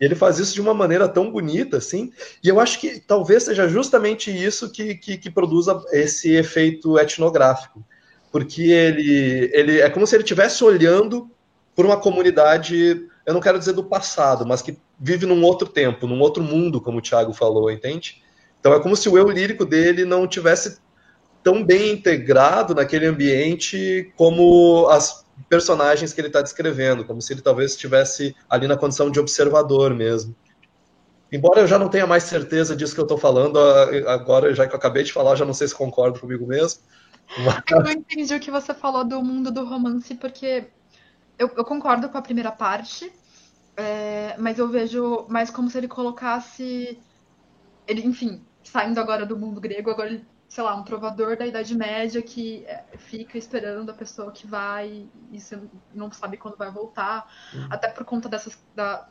E 0.00 0.04
ele 0.04 0.14
faz 0.14 0.38
isso 0.38 0.54
de 0.54 0.60
uma 0.60 0.74
maneira 0.74 1.08
tão 1.08 1.30
bonita, 1.30 1.78
assim, 1.78 2.12
e 2.44 2.48
eu 2.48 2.60
acho 2.60 2.78
que 2.78 3.00
talvez 3.00 3.44
seja 3.44 3.66
justamente 3.66 4.30
isso 4.30 4.70
que, 4.70 4.94
que, 4.94 5.16
que 5.16 5.30
produza 5.30 5.82
esse 5.90 6.34
efeito 6.34 6.98
etnográfico, 6.98 7.82
porque 8.30 8.62
ele, 8.62 9.50
ele 9.54 9.80
é 9.80 9.88
como 9.88 10.06
se 10.06 10.14
ele 10.14 10.22
estivesse 10.22 10.62
olhando 10.62 11.30
por 11.74 11.86
uma 11.86 11.96
comunidade, 11.96 13.06
eu 13.24 13.34
não 13.34 13.40
quero 13.40 13.58
dizer 13.58 13.72
do 13.72 13.84
passado, 13.84 14.46
mas 14.46 14.62
que 14.62 14.78
vive 14.98 15.26
num 15.26 15.42
outro 15.42 15.68
tempo, 15.68 16.06
num 16.06 16.20
outro 16.20 16.42
mundo, 16.42 16.80
como 16.80 16.98
o 16.98 17.02
Thiago 17.02 17.32
falou, 17.32 17.70
entende? 17.70 18.22
Então 18.60 18.72
é 18.72 18.80
como 18.80 18.96
se 18.96 19.08
o 19.08 19.18
eu 19.18 19.28
lírico 19.28 19.64
dele 19.64 20.04
não 20.04 20.26
tivesse 20.26 20.78
tão 21.42 21.62
bem 21.62 21.92
integrado 21.92 22.74
naquele 22.74 23.06
ambiente 23.06 24.12
como 24.16 24.88
as 24.88 25.25
personagens 25.48 26.12
que 26.12 26.20
ele 26.20 26.28
está 26.28 26.42
descrevendo, 26.42 27.04
como 27.04 27.20
se 27.20 27.32
ele 27.32 27.42
talvez 27.42 27.72
estivesse 27.72 28.34
ali 28.48 28.66
na 28.66 28.76
condição 28.76 29.10
de 29.10 29.20
observador 29.20 29.94
mesmo. 29.94 30.34
Embora 31.30 31.60
eu 31.60 31.66
já 31.66 31.78
não 31.78 31.88
tenha 31.88 32.06
mais 32.06 32.22
certeza 32.22 32.76
disso 32.76 32.94
que 32.94 33.00
eu 33.00 33.04
estou 33.04 33.18
falando, 33.18 33.58
agora, 34.06 34.54
já 34.54 34.66
que 34.66 34.74
eu 34.74 34.78
acabei 34.78 35.02
de 35.02 35.12
falar, 35.12 35.36
já 35.36 35.44
não 35.44 35.54
sei 35.54 35.66
se 35.66 35.74
concordo 35.74 36.20
comigo 36.20 36.46
mesmo. 36.46 36.80
Mas... 37.44 37.62
Eu 37.70 37.82
não 37.82 37.90
entendi 37.90 38.34
o 38.34 38.40
que 38.40 38.50
você 38.50 38.72
falou 38.72 39.04
do 39.04 39.22
mundo 39.22 39.50
do 39.50 39.64
romance, 39.64 40.14
porque 40.14 40.68
eu, 41.38 41.50
eu 41.56 41.64
concordo 41.64 42.08
com 42.08 42.16
a 42.16 42.22
primeira 42.22 42.52
parte, 42.52 43.12
é, 43.76 44.36
mas 44.38 44.58
eu 44.58 44.68
vejo 44.68 45.26
mais 45.28 45.50
como 45.50 45.68
se 45.68 45.76
ele 45.76 45.88
colocasse. 45.88 46.98
Ele, 47.86 48.06
enfim, 48.06 48.42
saindo 48.62 49.00
agora 49.00 49.26
do 49.26 49.36
mundo 49.36 49.60
grego, 49.60 49.90
agora 49.90 50.10
ele 50.10 50.24
sei 50.48 50.62
lá, 50.62 50.74
um 50.74 50.84
trovador 50.84 51.36
da 51.36 51.46
Idade 51.46 51.76
Média 51.76 52.22
que 52.22 52.64
é, 52.66 52.84
fica 52.96 53.36
esperando 53.36 53.90
a 53.90 53.94
pessoa 53.94 54.30
que 54.30 54.46
vai 54.46 55.06
e 55.32 55.40
você 55.40 55.60
não 55.92 56.10
sabe 56.10 56.36
quando 56.36 56.56
vai 56.56 56.70
voltar, 56.70 57.30
uhum. 57.52 57.68
até 57.70 57.88
por 57.88 58.04
conta 58.04 58.28
dessas, 58.28 58.58
da, 58.74 59.08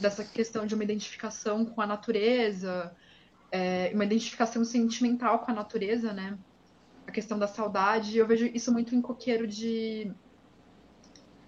dessa 0.00 0.24
questão 0.24 0.66
de 0.66 0.74
uma 0.74 0.84
identificação 0.84 1.64
com 1.64 1.80
a 1.80 1.86
natureza, 1.86 2.94
é, 3.50 3.90
uma 3.94 4.04
identificação 4.04 4.64
sentimental 4.64 5.40
com 5.40 5.50
a 5.50 5.54
natureza, 5.54 6.12
né? 6.12 6.38
A 7.06 7.10
questão 7.10 7.38
da 7.38 7.46
saudade. 7.46 8.16
Eu 8.16 8.26
vejo 8.26 8.46
isso 8.46 8.70
muito 8.72 8.94
em 8.94 9.00
coqueiro 9.00 9.46
de. 9.46 10.12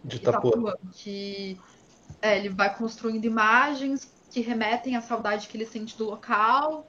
De 0.02 0.16
Itapuã. 0.16 0.74
Que 0.92 1.60
é, 2.22 2.38
ele 2.38 2.48
vai 2.48 2.74
construindo 2.74 3.26
imagens 3.26 4.10
que 4.30 4.40
remetem 4.40 4.96
à 4.96 5.02
saudade 5.02 5.48
que 5.48 5.56
ele 5.56 5.66
sente 5.66 5.96
do 5.98 6.04
local. 6.04 6.88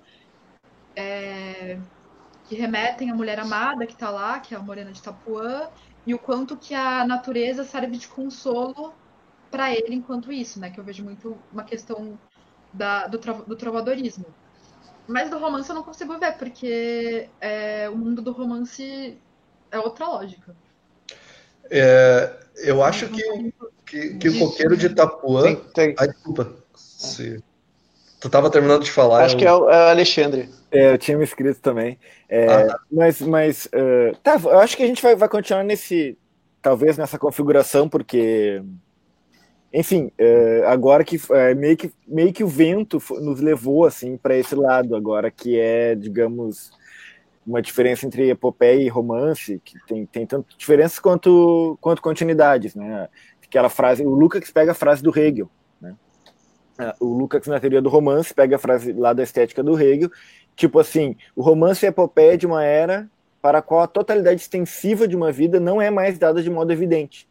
É, 0.95 1.77
que 2.51 2.55
remetem 2.57 3.09
à 3.09 3.15
mulher 3.15 3.39
amada 3.39 3.85
que 3.85 3.93
está 3.93 4.09
lá, 4.09 4.37
que 4.41 4.53
é 4.53 4.57
a 4.57 4.61
Morena 4.61 4.91
de 4.91 4.99
Itapuã, 4.99 5.69
e 6.05 6.13
o 6.13 6.19
quanto 6.19 6.57
que 6.57 6.73
a 6.73 7.07
natureza 7.07 7.63
serve 7.63 7.95
de 7.95 8.09
consolo 8.09 8.93
para 9.49 9.71
ele 9.73 9.95
enquanto 9.95 10.33
isso, 10.33 10.59
né? 10.59 10.69
Que 10.69 10.77
eu 10.77 10.83
vejo 10.83 11.01
muito 11.01 11.37
uma 11.49 11.63
questão 11.63 12.19
da, 12.73 13.07
do, 13.07 13.17
do 13.17 13.55
trovadorismo. 13.55 14.25
Mas 15.07 15.29
do 15.29 15.37
romance 15.37 15.69
eu 15.69 15.75
não 15.75 15.83
consigo 15.83 16.19
ver, 16.19 16.33
porque 16.33 17.29
é, 17.39 17.87
o 17.89 17.95
mundo 17.95 18.21
do 18.21 18.33
romance 18.33 19.17
é 19.71 19.79
outra 19.79 20.07
lógica. 20.07 20.53
É, 21.69 22.37
eu 22.57 22.83
acho 22.83 23.07
que, 23.07 23.53
que, 23.85 24.17
que 24.17 24.27
o 24.27 24.39
coqueiro 24.39 24.75
de 24.75 24.87
Itapuã. 24.87 25.43
Tem, 25.43 25.55
tem. 25.55 25.95
Ai, 25.97 26.09
desculpa. 26.09 26.53
Se... 26.75 27.41
Tu 28.21 28.27
estava 28.27 28.51
terminando 28.51 28.83
de 28.83 28.91
falar. 28.91 29.25
Acho 29.25 29.33
eu... 29.33 29.39
que 29.39 29.45
é 29.45 29.51
o, 29.51 29.67
é 29.67 29.87
o 29.87 29.89
Alexandre. 29.89 30.47
É, 30.71 30.93
eu 30.93 30.97
tinha 30.99 31.17
me 31.17 31.23
inscrito 31.23 31.59
também. 31.59 31.97
É, 32.29 32.45
ah. 32.45 32.79
Mas, 32.89 33.19
mas 33.19 33.65
uh, 33.65 34.15
tá, 34.21 34.39
eu 34.43 34.59
acho 34.59 34.77
que 34.77 34.83
a 34.83 34.85
gente 34.85 35.01
vai, 35.01 35.15
vai 35.15 35.27
continuar 35.27 35.63
nesse, 35.63 36.15
talvez 36.61 36.99
nessa 36.99 37.17
configuração, 37.17 37.89
porque, 37.89 38.61
enfim, 39.73 40.11
uh, 40.19 40.67
agora 40.67 41.03
que 41.03 41.17
uh, 41.17 41.57
meio 41.57 41.75
que 41.75 41.91
meio 42.07 42.31
que 42.31 42.43
o 42.43 42.47
vento 42.47 43.01
nos 43.21 43.41
levou 43.41 43.85
assim 43.85 44.15
para 44.15 44.37
esse 44.37 44.53
lado 44.53 44.95
agora, 44.95 45.31
que 45.31 45.59
é, 45.59 45.95
digamos, 45.95 46.69
uma 47.45 47.59
diferença 47.59 48.05
entre 48.05 48.29
epopeia 48.29 48.83
e 48.83 48.87
romance, 48.87 49.59
que 49.65 49.83
tem, 49.87 50.05
tem 50.05 50.27
tanto 50.27 50.55
diferenças 50.55 50.99
quanto 50.99 51.75
quanto 51.81 52.03
continuidades, 52.03 52.75
né? 52.75 53.09
Aquela 53.43 53.67
frase, 53.67 54.05
o 54.05 54.11
Lucas 54.11 54.51
pega 54.51 54.73
a 54.73 54.75
frase 54.75 55.01
do 55.01 55.09
Hegel 55.09 55.49
o 56.99 57.05
Lukács 57.05 57.47
na 57.47 57.59
teoria 57.59 57.81
do 57.81 57.89
romance 57.89 58.33
pega 58.33 58.55
a 58.55 58.59
frase 58.59 58.93
lá 58.93 59.13
da 59.13 59.23
estética 59.23 59.63
do 59.63 59.79
Hegel, 59.79 60.11
tipo 60.55 60.79
assim, 60.79 61.15
o 61.35 61.41
romance 61.41 61.85
é 61.85 61.89
a 61.89 61.91
epopeia 61.91 62.37
de 62.37 62.45
uma 62.45 62.63
era 62.63 63.09
para 63.41 63.57
a 63.57 63.61
qual 63.61 63.81
a 63.81 63.87
totalidade 63.87 64.41
extensiva 64.41 65.07
de 65.07 65.15
uma 65.15 65.31
vida 65.31 65.59
não 65.59 65.81
é 65.81 65.89
mais 65.89 66.17
dada 66.19 66.41
de 66.43 66.49
modo 66.49 66.71
evidente. 66.71 67.27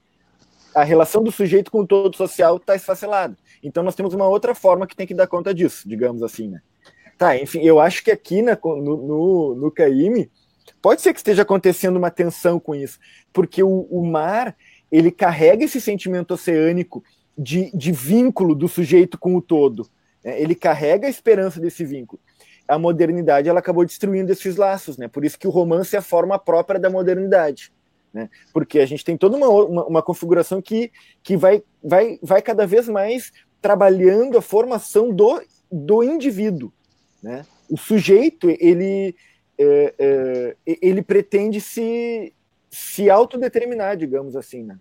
A 0.75 0.83
relação 0.85 1.23
do 1.23 1.33
sujeito 1.33 1.71
com 1.71 1.81
o 1.81 1.87
todo 1.87 2.17
social 2.17 2.57
está 2.57 2.75
esfacelada. 2.75 3.37
Então 3.63 3.83
nós 3.83 3.95
temos 3.95 4.15
uma 4.15 4.27
outra 4.27 4.55
forma 4.55 4.87
que 4.87 4.97
tem 4.97 5.07
que 5.07 5.15
dar 5.15 5.27
conta 5.27 5.53
disso, 5.55 5.89
digamos 5.89 6.23
assim, 6.23 6.49
né? 6.49 6.61
Tá, 7.19 7.37
enfim, 7.37 7.61
eu 7.61 7.79
acho 7.79 8.03
que 8.03 8.11
aqui 8.11 8.41
na, 8.41 8.59
no, 8.63 8.81
no, 8.81 9.55
no 9.55 9.71
Caíme 9.71 10.31
pode 10.81 11.03
ser 11.03 11.13
que 11.13 11.19
esteja 11.19 11.43
acontecendo 11.43 11.97
uma 11.97 12.11
tensão 12.11 12.59
com 12.59 12.75
isso, 12.75 12.99
porque 13.33 13.63
o, 13.63 13.87
o 13.91 14.05
mar 14.07 14.57
ele 14.91 15.11
carrega 15.11 15.65
esse 15.65 15.81
sentimento 15.81 16.33
oceânico 16.33 17.05
de, 17.41 17.75
de 17.75 17.91
vínculo 17.91 18.55
do 18.55 18.69
sujeito 18.69 19.19
com 19.19 19.35
o 19.35 19.41
todo. 19.41 19.89
Né? 20.23 20.39
Ele 20.41 20.55
carrega 20.55 21.07
a 21.07 21.11
esperança 21.11 21.59
desse 21.59 21.85
vínculo. 21.87 22.21
A 22.69 22.79
modernidade 22.79 23.49
ela 23.49 23.59
acabou 23.59 23.85
destruindo 23.85 24.31
esses 24.31 24.57
laços, 24.57 24.97
né? 24.97 25.09
Por 25.09 25.25
isso 25.25 25.39
que 25.39 25.49
o 25.49 25.51
romance 25.51 25.97
é 25.97 25.99
a 25.99 26.03
forma 26.03 26.39
própria 26.39 26.79
da 26.79 26.91
modernidade. 26.91 27.73
Né? 28.13 28.29
Porque 28.53 28.79
a 28.79 28.87
gente 28.87 29.05
tem 29.05 29.17
toda 29.17 29.37
uma, 29.37 29.49
uma, 29.49 29.87
uma, 29.87 30.03
configuração 30.03 30.61
que, 30.61 30.93
que 31.23 31.37
vai, 31.37 31.63
vai, 31.83 32.19
vai 32.23 32.43
cada 32.43 32.67
vez 32.67 32.89
mais 32.89 33.33
trabalhando 33.63 34.37
a 34.37 34.43
formação 34.43 35.13
do, 35.13 35.41
do 35.71 36.03
indivíduo. 36.03 36.73
Né? 37.23 37.47
O 37.69 37.77
sujeito, 37.77 38.51
ele, 38.61 39.17
é, 39.59 39.95
é, 39.99 40.57
ele 40.83 41.03
pretende 41.03 41.61
se, 41.61 42.33
se 42.69 43.09
autodeterminar, 43.09 43.97
digamos 43.97 44.37
assim. 44.37 44.65
Né? 44.65 44.77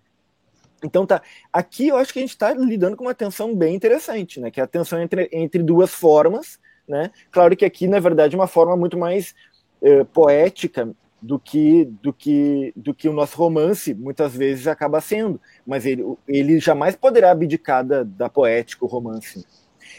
Então 0.82 1.06
tá, 1.06 1.22
aqui 1.52 1.88
eu 1.88 1.96
acho 1.96 2.12
que 2.12 2.18
a 2.18 2.22
gente 2.22 2.30
está 2.30 2.52
lidando 2.54 2.96
com 2.96 3.04
uma 3.04 3.14
tensão 3.14 3.54
bem 3.54 3.74
interessante, 3.74 4.40
né? 4.40 4.50
Que 4.50 4.60
é 4.60 4.64
a 4.64 4.66
tensão 4.66 5.00
entre, 5.00 5.28
entre 5.32 5.62
duas 5.62 5.92
formas, 5.92 6.58
né? 6.88 7.10
Claro 7.30 7.56
que 7.56 7.64
aqui, 7.64 7.86
na 7.86 8.00
verdade, 8.00 8.34
é 8.34 8.38
uma 8.38 8.46
forma 8.46 8.76
muito 8.76 8.98
mais 8.98 9.34
eh, 9.82 10.04
poética 10.04 10.94
do 11.22 11.38
que 11.38 11.84
do 11.84 12.12
que 12.12 12.72
do 12.74 12.94
que 12.94 13.08
o 13.08 13.12
nosso 13.12 13.36
romance 13.36 13.92
muitas 13.94 14.34
vezes 14.34 14.66
acaba 14.66 15.00
sendo, 15.00 15.40
mas 15.66 15.84
ele, 15.84 16.02
ele 16.26 16.58
jamais 16.58 16.96
poderá 16.96 17.30
abdicar 17.30 17.84
da, 17.84 18.02
da 18.02 18.28
poética 18.28 18.84
o 18.84 18.88
romance. 18.88 19.44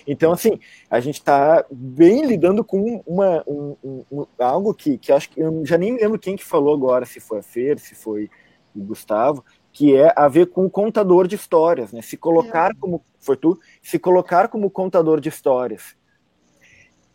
Então 0.08 0.32
assim 0.32 0.60
a 0.90 1.00
gente 1.00 1.16
está 1.16 1.64
bem 1.70 2.26
lidando 2.26 2.64
com 2.64 3.04
uma 3.06 3.44
um, 3.48 3.76
um, 4.12 4.26
algo 4.40 4.74
que, 4.74 4.98
que 4.98 5.12
acho 5.12 5.30
que 5.30 5.40
eu 5.40 5.64
já 5.66 5.78
nem 5.78 5.96
lembro 5.96 6.20
quem 6.20 6.36
que 6.36 6.44
falou 6.44 6.74
agora 6.74 7.06
se 7.06 7.20
foi 7.20 7.40
a 7.40 7.44
Fer, 7.44 7.78
se 7.80 7.94
foi 7.94 8.30
o 8.76 8.84
Gustavo, 8.84 9.44
que 9.72 9.96
é 9.96 10.14
a 10.16 10.28
ver 10.28 10.48
com 10.48 10.66
o 10.66 10.70
contador 10.70 11.28
de 11.28 11.36
histórias, 11.36 11.92
né? 11.92 12.02
Se 12.02 12.18
colocar 12.18 12.72
é. 12.72 12.74
como 12.80 13.04
foi 13.20 13.38
tu, 13.38 13.60
se 13.82 13.98
colocar 13.98 14.48
como 14.48 14.70
contador 14.70 15.20
de 15.20 15.30
histórias. 15.30 15.96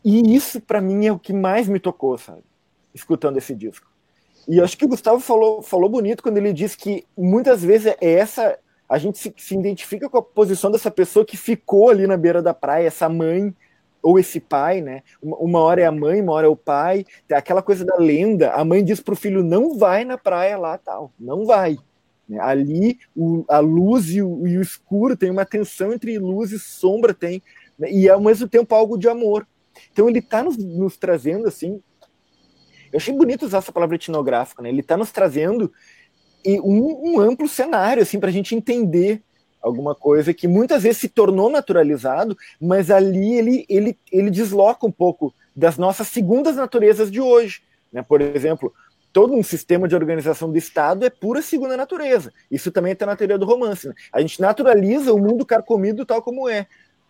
E 0.04 0.34
isso 0.34 0.60
para 0.60 0.80
mim 0.80 1.06
é 1.06 1.12
o 1.12 1.18
que 1.18 1.32
mais 1.32 1.68
me 1.68 1.80
tocou, 1.80 2.16
sabe? 2.16 2.42
Escutando 2.94 3.36
esse 3.36 3.54
disco. 3.54 3.86
E 4.48 4.60
acho 4.60 4.78
que 4.78 4.84
o 4.84 4.88
Gustavo 4.88 5.20
falou, 5.20 5.60
falou 5.60 5.90
bonito 5.90 6.22
quando 6.22 6.38
ele 6.38 6.52
disse 6.52 6.76
que 6.76 7.04
muitas 7.16 7.62
vezes 7.62 7.94
é 8.00 8.12
essa 8.12 8.58
a 8.88 8.98
gente 8.98 9.18
se, 9.18 9.34
se 9.36 9.54
identifica 9.54 10.08
com 10.08 10.18
a 10.18 10.22
posição 10.22 10.70
dessa 10.70 10.90
pessoa 10.90 11.24
que 11.24 11.36
ficou 11.36 11.90
ali 11.90 12.06
na 12.06 12.16
beira 12.16 12.40
da 12.40 12.54
praia, 12.54 12.86
essa 12.86 13.08
mãe 13.08 13.52
ou 14.00 14.18
esse 14.18 14.38
pai, 14.38 14.80
né? 14.80 15.02
Uma, 15.20 15.58
hora 15.58 15.80
é 15.80 15.84
a 15.84 15.90
mãe, 15.90 16.20
uma 16.20 16.32
hora 16.32 16.46
é 16.46 16.50
o 16.50 16.54
pai. 16.54 17.04
Tem 17.26 17.36
aquela 17.36 17.60
coisa 17.60 17.84
da 17.84 17.96
lenda. 17.96 18.52
A 18.52 18.64
mãe 18.64 18.84
diz 18.84 19.00
pro 19.00 19.16
filho: 19.16 19.42
não 19.42 19.76
vai 19.76 20.04
na 20.04 20.16
praia 20.16 20.56
lá, 20.56 20.78
tal, 20.78 21.12
não 21.18 21.44
vai. 21.44 21.76
Né? 22.28 22.38
Ali 22.40 22.98
o, 23.14 23.44
a 23.48 23.58
luz 23.58 24.10
e 24.10 24.22
o, 24.22 24.46
e 24.46 24.56
o, 24.58 24.62
escuro 24.62 25.16
tem 25.16 25.30
uma 25.30 25.44
tensão 25.44 25.92
entre 25.92 26.18
luz 26.18 26.52
e 26.52 26.58
sombra, 26.58 27.14
tem 27.14 27.42
né? 27.78 27.90
e 27.90 28.08
ao 28.08 28.20
mesmo 28.20 28.48
tempo 28.48 28.74
algo 28.74 28.98
de 28.98 29.08
amor. 29.08 29.46
Então 29.92 30.08
ele 30.08 30.18
está 30.18 30.42
nos, 30.42 30.56
nos, 30.56 30.96
trazendo 30.96 31.46
assim. 31.46 31.80
Eu 32.92 32.96
achei 32.98 33.14
bonito 33.14 33.44
usar 33.44 33.58
essa 33.58 33.72
palavra 33.72 33.96
etnográfica, 33.96 34.62
né? 34.62 34.70
Ele 34.70 34.80
está 34.80 34.96
nos 34.96 35.10
trazendo 35.10 35.72
um, 36.46 37.14
um 37.14 37.20
amplo 37.20 37.48
cenário 37.48 38.02
assim 38.02 38.18
para 38.18 38.28
a 38.28 38.32
gente 38.32 38.54
entender 38.54 39.22
alguma 39.60 39.94
coisa 39.94 40.32
que 40.32 40.46
muitas 40.46 40.84
vezes 40.84 40.98
se 40.98 41.08
tornou 41.08 41.50
naturalizado, 41.50 42.36
mas 42.60 42.90
ali 42.90 43.34
ele, 43.34 43.66
ele, 43.68 43.98
ele 44.12 44.30
desloca 44.30 44.86
um 44.86 44.92
pouco 44.92 45.34
das 45.54 45.76
nossas 45.76 46.06
segundas 46.08 46.54
naturezas 46.54 47.10
de 47.10 47.20
hoje. 47.20 47.62
Né? 47.92 48.02
Por 48.02 48.20
exemplo, 48.20 48.72
todo 49.16 49.32
um 49.32 49.42
sistema 49.42 49.88
de 49.88 49.94
organização 49.94 50.52
do 50.52 50.58
Estado 50.58 51.02
é 51.02 51.08
pura 51.08 51.40
segunda 51.40 51.74
natureza. 51.74 52.34
Isso 52.50 52.70
também 52.70 52.92
está 52.92 53.06
na 53.06 53.16
teoria 53.16 53.38
do 53.38 53.46
romance. 53.46 53.88
Né? 53.88 53.94
A 54.12 54.20
gente 54.20 54.38
naturaliza 54.42 55.10
o 55.10 55.18
mundo 55.18 55.46
carcomido 55.46 56.04
tal 56.04 56.20
como 56.20 56.46
é. 56.46 56.66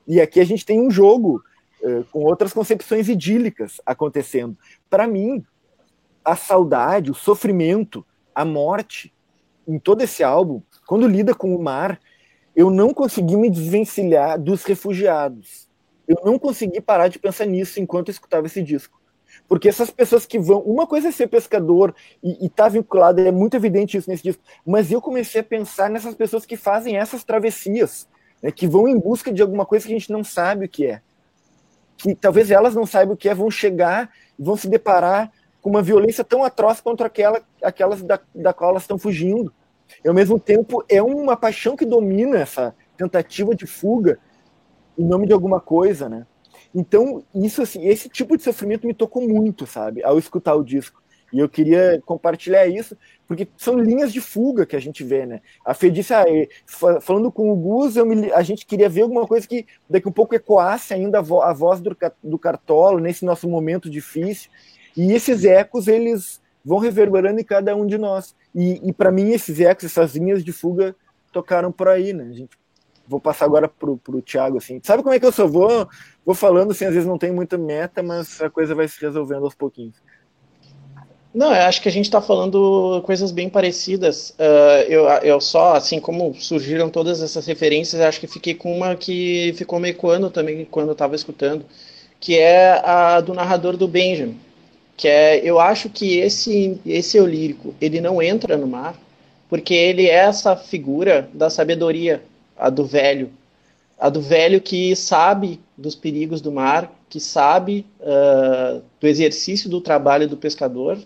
E 0.07 0.21
aqui 0.21 0.39
a 0.39 0.45
gente 0.45 0.65
tem 0.65 0.81
um 0.81 0.89
jogo 0.89 1.43
uh, 1.83 2.05
com 2.13 2.21
outras 2.21 2.53
concepções 2.53 3.09
idílicas 3.09 3.81
acontecendo. 3.85 4.57
Para 4.89 5.09
mim, 5.09 5.45
a 6.25 6.37
saudade, 6.37 7.11
o 7.11 7.15
sofrimento, 7.15 8.07
a 8.33 8.45
morte, 8.45 9.13
em 9.67 9.77
todo 9.77 10.01
esse 10.01 10.23
álbum, 10.23 10.63
quando 10.87 11.09
lida 11.09 11.35
com 11.35 11.57
o 11.57 11.61
mar, 11.61 11.99
eu 12.55 12.71
não 12.71 12.95
consegui 12.95 13.37
me 13.37 13.51
desvencilhar 13.51 14.41
dos 14.41 14.63
refugiados. 14.63 15.69
Eu 16.07 16.23
não 16.25 16.39
consegui 16.39 16.81
parar 16.81 17.09
de 17.09 17.19
pensar 17.19 17.47
nisso 17.47 17.81
enquanto 17.81 18.11
eu 18.11 18.13
escutava 18.13 18.47
esse 18.47 18.63
disco. 18.63 18.97
Porque 19.49 19.69
essas 19.69 19.91
pessoas 19.91 20.27
que 20.27 20.39
vão. 20.39 20.61
Uma 20.61 20.87
coisa 20.87 21.09
é 21.09 21.13
ser 21.13 21.29
pescador 21.29 21.95
e 22.23 22.47
estar 22.47 22.65
tá 22.65 22.69
vinculado, 22.69 23.21
é 23.21 23.31
muito 23.31 23.57
evidente 23.57 23.97
isso 23.97 24.11
nesse 24.11 24.23
disco, 24.23 24.43
mas 24.67 24.91
eu 24.91 25.01
comecei 25.01 25.41
a 25.41 25.45
pensar 25.45 25.89
nessas 25.89 26.15
pessoas 26.15 26.45
que 26.45 26.57
fazem 26.57 26.97
essas 26.97 27.23
travessias, 27.23 28.09
né, 28.43 28.51
que 28.51 28.67
vão 28.67 28.89
em 28.89 28.99
busca 28.99 29.33
de 29.33 29.43
alguma 29.43 29.65
coisa 29.65 29.87
que 29.87 29.93
a 29.93 29.99
gente 29.99 30.11
não 30.11 30.25
sabe 30.25 30.67
o 30.67 30.69
que 30.69 30.87
é. 30.87 31.01
Que 31.97 32.15
talvez 32.15 32.51
elas 32.51 32.75
não 32.75 32.85
saibam 32.85 33.15
o 33.15 33.17
que 33.17 33.29
é, 33.29 33.35
vão 33.35 33.51
chegar 33.51 34.11
vão 34.39 34.57
se 34.57 34.69
deparar 34.69 35.33
com 35.61 35.71
uma 35.71 35.83
violência 35.83 36.23
tão 36.23 36.45
atroz 36.45 36.81
contra 36.81 37.07
aquela, 37.07 37.43
aquelas 37.63 38.03
da, 38.03 38.21
da 38.35 38.53
qual 38.53 38.71
elas 38.71 38.83
estão 38.83 38.99
fugindo. 38.99 39.53
E 40.05 40.09
ao 40.09 40.15
mesmo 40.15 40.39
tempo 40.39 40.85
é 40.89 41.03
uma 41.03 41.37
paixão 41.37 41.77
que 41.77 41.87
domina 41.87 42.39
essa 42.39 42.75
tentativa 42.97 43.55
de 43.55 43.67
fuga 43.67 44.19
em 44.99 45.05
nome 45.05 45.27
de 45.27 45.33
alguma 45.33 45.61
coisa, 45.61 46.09
né? 46.09 46.27
Então, 46.79 47.25
isso 47.35 47.63
assim, 47.63 47.89
esse 47.89 48.07
tipo 48.07 48.37
de 48.37 48.43
sofrimento 48.43 48.87
me 48.87 48.93
tocou 48.93 49.27
muito, 49.27 49.67
sabe, 49.67 50.05
ao 50.05 50.19
escutar 50.19 50.55
o 50.55 50.63
disco. 50.63 51.03
E 51.33 51.39
eu 51.39 51.49
queria 51.49 52.03
compartilhar 52.05 52.67
isso, 52.67 52.95
porque 53.27 53.49
são 53.57 53.79
linhas 53.79 54.13
de 54.13 54.21
fuga 54.21 54.67
que 54.67 54.77
a 54.77 54.79
gente 54.79 55.03
vê, 55.03 55.25
né? 55.25 55.41
A 55.65 55.73
Fê 55.73 55.91
disse, 55.91 56.13
ah, 56.13 56.27
falando 57.01 57.33
com 57.33 57.51
o 57.51 57.57
Gus, 57.57 57.97
me, 57.97 58.31
a 58.31 58.43
gente 58.43 58.67
queria 58.67 58.91
ver 58.91 59.03
alguma 59.03 59.27
coisa 59.27 59.49
que 59.49 59.67
daqui 59.89 60.07
um 60.07 60.13
pouco 60.13 60.35
ecoasse 60.35 60.93
ainda 60.93 61.21
a, 61.21 61.23
vo, 61.23 61.41
a 61.41 61.55
voz 61.55 61.81
do, 61.81 61.97
do 62.23 62.39
Cartolo 62.39 63.01
nesse 63.01 63.25
nosso 63.25 63.49
momento 63.49 63.89
difícil. 63.89 64.51
E 64.95 65.13
esses 65.13 65.47
ecos, 65.47 65.89
eles 65.89 66.43
vão 66.63 66.79
reverberando 66.79 67.41
em 67.41 67.45
cada 67.45 67.75
um 67.75 67.87
de 67.87 67.97
nós. 67.97 68.37
E, 68.55 68.87
e 68.87 68.93
para 68.93 69.11
mim, 69.11 69.31
esses 69.31 69.61
ecos, 69.61 69.87
essas 69.87 70.15
linhas 70.15 70.45
de 70.45 70.53
fuga 70.53 70.95
tocaram 71.33 71.73
por 71.73 71.89
aí, 71.89 72.13
né? 72.13 72.25
A 72.25 72.33
gente 72.33 72.51
vou 73.09 73.21
passar 73.21 73.45
agora 73.45 73.69
pro, 73.69 73.97
pro 73.97 74.23
Thiago, 74.23 74.59
assim. 74.59 74.81
Sabe 74.83 75.03
como 75.03 75.15
é 75.15 75.21
que 75.21 75.27
eu 75.27 75.33
só 75.33 75.47
vou, 75.47 75.89
vou 76.25 76.35
falando, 76.35 76.73
assim, 76.73 76.85
às 76.85 76.93
vezes 76.93 77.09
não 77.09 77.19
tem 77.19 77.33
muita 77.33 77.57
meta, 77.57 78.03
mas 78.03 78.41
a 78.41 78.51
coisa 78.51 78.75
vai 78.75 78.89
se 78.89 79.01
resolvendo 79.01 79.45
aos 79.45 79.55
pouquinhos. 79.55 79.95
Não, 81.37 81.55
eu 81.55 81.63
acho 81.65 81.83
que 81.83 81.89
a 81.91 81.93
gente 81.93 82.07
está 82.07 82.23
falando 82.23 83.03
coisas 83.05 83.31
bem 83.31 83.47
parecidas. 83.47 84.31
Uh, 84.39 84.89
eu, 84.89 85.05
eu 85.23 85.39
só, 85.39 85.75
assim, 85.75 86.01
como 86.01 86.35
surgiram 86.35 86.89
todas 86.89 87.23
essas 87.23 87.45
referências, 87.45 88.01
acho 88.01 88.19
que 88.19 88.27
fiquei 88.27 88.55
com 88.55 88.75
uma 88.75 88.97
que 88.97 89.53
ficou 89.55 89.79
me 89.79 89.91
ecoando 89.91 90.31
também 90.31 90.65
quando 90.65 90.89
eu 90.89 90.93
estava 90.93 91.15
escutando, 91.15 91.67
que 92.19 92.39
é 92.39 92.81
a 92.83 93.21
do 93.21 93.35
narrador 93.35 93.77
do 93.77 93.87
Benjamin. 93.87 94.41
Que 94.97 95.09
é, 95.09 95.37
eu 95.45 95.61
acho 95.61 95.91
que 95.91 96.17
esse, 96.17 96.81
esse 96.87 97.19
eu 97.19 97.27
lírico, 97.27 97.75
ele 97.83 98.01
não 98.01 98.23
entra 98.23 98.57
no 98.57 98.67
mar, 98.67 98.99
porque 99.47 99.75
ele 99.75 100.07
é 100.07 100.15
essa 100.15 100.57
figura 100.57 101.29
da 101.35 101.51
sabedoria, 101.51 102.23
a 102.57 102.71
do 102.71 102.85
velho. 102.85 103.31
A 103.99 104.09
do 104.09 104.21
velho 104.21 104.61
que 104.61 104.95
sabe 104.95 105.61
dos 105.77 105.95
perigos 105.95 106.41
do 106.41 106.53
mar, 106.53 106.93
que 107.09 107.21
sabe 107.21 107.87
uh, 108.01 108.83
do 109.01 109.07
exercício 109.07 109.71
do 109.71 109.81
trabalho 109.81 110.29
do 110.29 110.37
pescador 110.37 110.99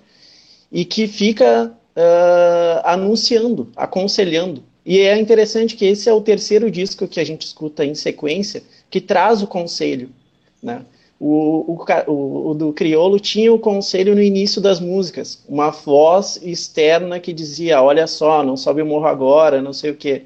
e 0.73 0.85
que 0.85 1.07
fica 1.07 1.73
uh, 1.97 2.81
anunciando, 2.85 3.69
aconselhando. 3.77 4.63
E 4.85 4.99
é 4.99 5.19
interessante 5.19 5.77
que 5.77 5.85
esse 5.85 6.09
é 6.09 6.13
o 6.13 6.21
terceiro 6.21 6.71
disco 6.71 7.07
que 7.07 7.21
a 7.21 7.25
gente 7.25 7.43
escuta 7.43 7.85
em 7.85 7.95
sequência, 7.95 8.63
que 8.89 9.01
traz 9.01 9.43
o 9.43 9.47
conselho. 9.47 10.11
Né? 10.63 10.83
O, 11.19 11.77
o, 11.77 12.51
o, 12.51 12.55
do 12.55 12.73
Criolo 12.73 13.21
tinha 13.21 13.53
o 13.53 13.59
conselho 13.59 14.15
no 14.15 14.23
início 14.23 14.61
das 14.61 14.81
músicas, 14.81 15.45
uma 15.47 15.71
voz 15.71 16.41
externa 16.43 17.21
que 17.21 17.33
dizia: 17.33 17.83
Olha 17.83 18.07
só, 18.07 18.43
não 18.43 18.57
sobe 18.57 18.81
o 18.81 18.87
morro 18.87 19.07
agora, 19.07 19.61
não 19.61 19.75
sei 19.75 19.91
o 19.91 19.97
quê. 19.97 20.23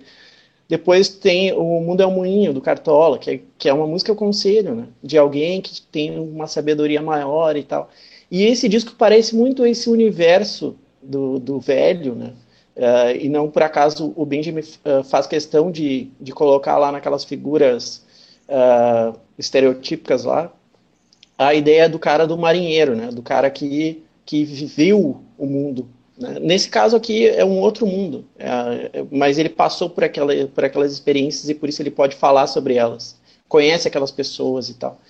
Depois 0.69 1.09
tem 1.09 1.53
o 1.53 1.81
Mundo 1.81 2.03
é 2.03 2.07
um 2.07 2.15
Moinho, 2.15 2.53
do 2.53 2.61
Cartola, 2.61 3.19
que 3.19 3.31
é, 3.31 3.41
que 3.59 3.69
é 3.69 3.73
uma 3.73 3.87
música 3.87 4.15
conselho, 4.15 4.75
né? 4.75 4.89
De 5.03 5.19
alguém 5.19 5.61
que 5.61 5.83
tem 5.83 6.19
uma 6.19 6.47
sabedoria 6.47 7.03
maior 7.03 7.57
e 7.57 7.63
tal. 7.63 7.91
E 8.31 8.45
esse 8.45 8.69
disco 8.69 8.95
parece 8.97 9.37
muito 9.37 9.67
esse 9.67 9.91
universo 9.91 10.77
do, 11.03 11.39
do 11.39 11.61
velho, 11.61 12.15
né? 12.15 12.33
Uh, 12.77 13.17
e 13.21 13.29
não 13.29 13.49
por 13.49 13.63
acaso 13.63 14.13
o 14.17 14.27
Benjamin 14.27 14.61
uh, 14.61 15.05
faz 15.05 15.27
questão 15.27 15.71
de, 15.71 16.11
de 16.21 16.33
colocar 16.33 16.77
lá 16.77 16.91
naquelas 16.91 17.25
figuras 17.25 18.05
uh, 18.49 19.17
estereotípicas 19.39 20.25
lá 20.25 20.53
a 21.39 21.55
ideia 21.55 21.89
do 21.89 21.99
cara 21.99 22.27
do 22.27 22.39
marinheiro, 22.39 22.97
né? 22.97 23.09
Do 23.09 23.23
cara 23.23 23.51
que, 23.51 24.03
que 24.25 24.45
viveu 24.45 25.21
o 25.37 25.47
mundo? 25.47 25.89
Nesse 26.17 26.69
caso 26.69 26.97
aqui 26.97 27.27
é 27.27 27.45
um 27.45 27.59
outro 27.59 27.87
mundo, 27.87 28.25
é, 28.39 28.47
é, 28.93 29.05
mas 29.11 29.37
ele 29.37 29.49
passou 29.49 29.91
por, 29.91 30.05
aquela, 30.05 30.33
por 30.47 30.65
aquelas 30.65 30.93
experiências 30.93 31.49
e 31.49 31.55
por 31.55 31.69
isso 31.69 31.83
ele 31.83 31.91
pode 31.91 32.15
falar 32.15 32.47
sobre 32.47 32.75
elas, 32.75 33.17
conhece 33.49 33.89
aquelas 33.89 34.13
pessoas 34.13 34.69
e 34.69 34.75
tal. 34.75 35.01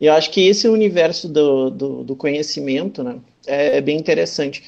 E 0.00 0.06
eu 0.06 0.14
acho 0.14 0.30
que 0.30 0.46
esse 0.46 0.66
universo 0.66 1.28
do, 1.28 1.70
do, 1.70 2.04
do 2.04 2.16
conhecimento 2.16 3.02
né, 3.02 3.16
é, 3.46 3.76
é 3.78 3.80
bem 3.80 3.98
interessante. 3.98 4.62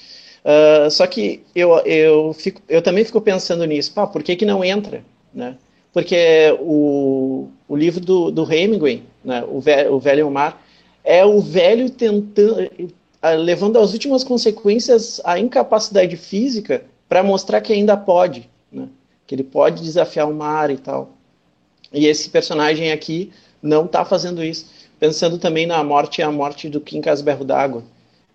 Uh, 0.44 0.90
só 0.90 1.06
que 1.06 1.42
eu, 1.54 1.76
eu, 1.80 2.32
fico, 2.32 2.62
eu 2.68 2.80
também 2.82 3.04
fico 3.04 3.20
pensando 3.20 3.64
nisso, 3.64 3.92
pá, 3.92 4.06
por 4.06 4.22
que, 4.22 4.36
que 4.36 4.46
não 4.46 4.62
entra? 4.62 5.02
Né? 5.32 5.56
Porque 5.92 6.56
o, 6.60 7.48
o 7.66 7.76
livro 7.76 8.00
do, 8.00 8.30
do 8.30 8.50
Hemingway, 8.50 9.02
né, 9.24 9.44
o, 9.48 9.60
velho, 9.60 9.94
o 9.94 9.98
Velho 9.98 10.30
Mar, 10.30 10.62
é 11.02 11.24
o 11.24 11.40
velho 11.40 11.90
tentando, 11.90 12.70
levando 13.22 13.78
às 13.78 13.92
últimas 13.92 14.22
consequências 14.22 15.20
a 15.24 15.38
incapacidade 15.38 16.16
física 16.16 16.84
para 17.08 17.22
mostrar 17.22 17.60
que 17.60 17.72
ainda 17.72 17.96
pode, 17.96 18.48
né? 18.70 18.88
que 19.26 19.34
ele 19.34 19.42
pode 19.44 19.82
desafiar 19.82 20.28
o 20.28 20.34
mar 20.34 20.70
e 20.70 20.76
tal. 20.76 21.10
E 21.92 22.06
esse 22.06 22.28
personagem 22.28 22.92
aqui 22.92 23.32
não 23.62 23.86
está 23.86 24.04
fazendo 24.04 24.44
isso. 24.44 24.66
Pensando 25.00 25.38
também 25.38 25.66
na 25.66 25.82
morte 25.82 26.20
e 26.20 26.22
a 26.22 26.30
morte 26.30 26.68
do 26.68 26.80
Kim 26.80 27.00
Casberro 27.00 27.44
d'Água, 27.44 27.82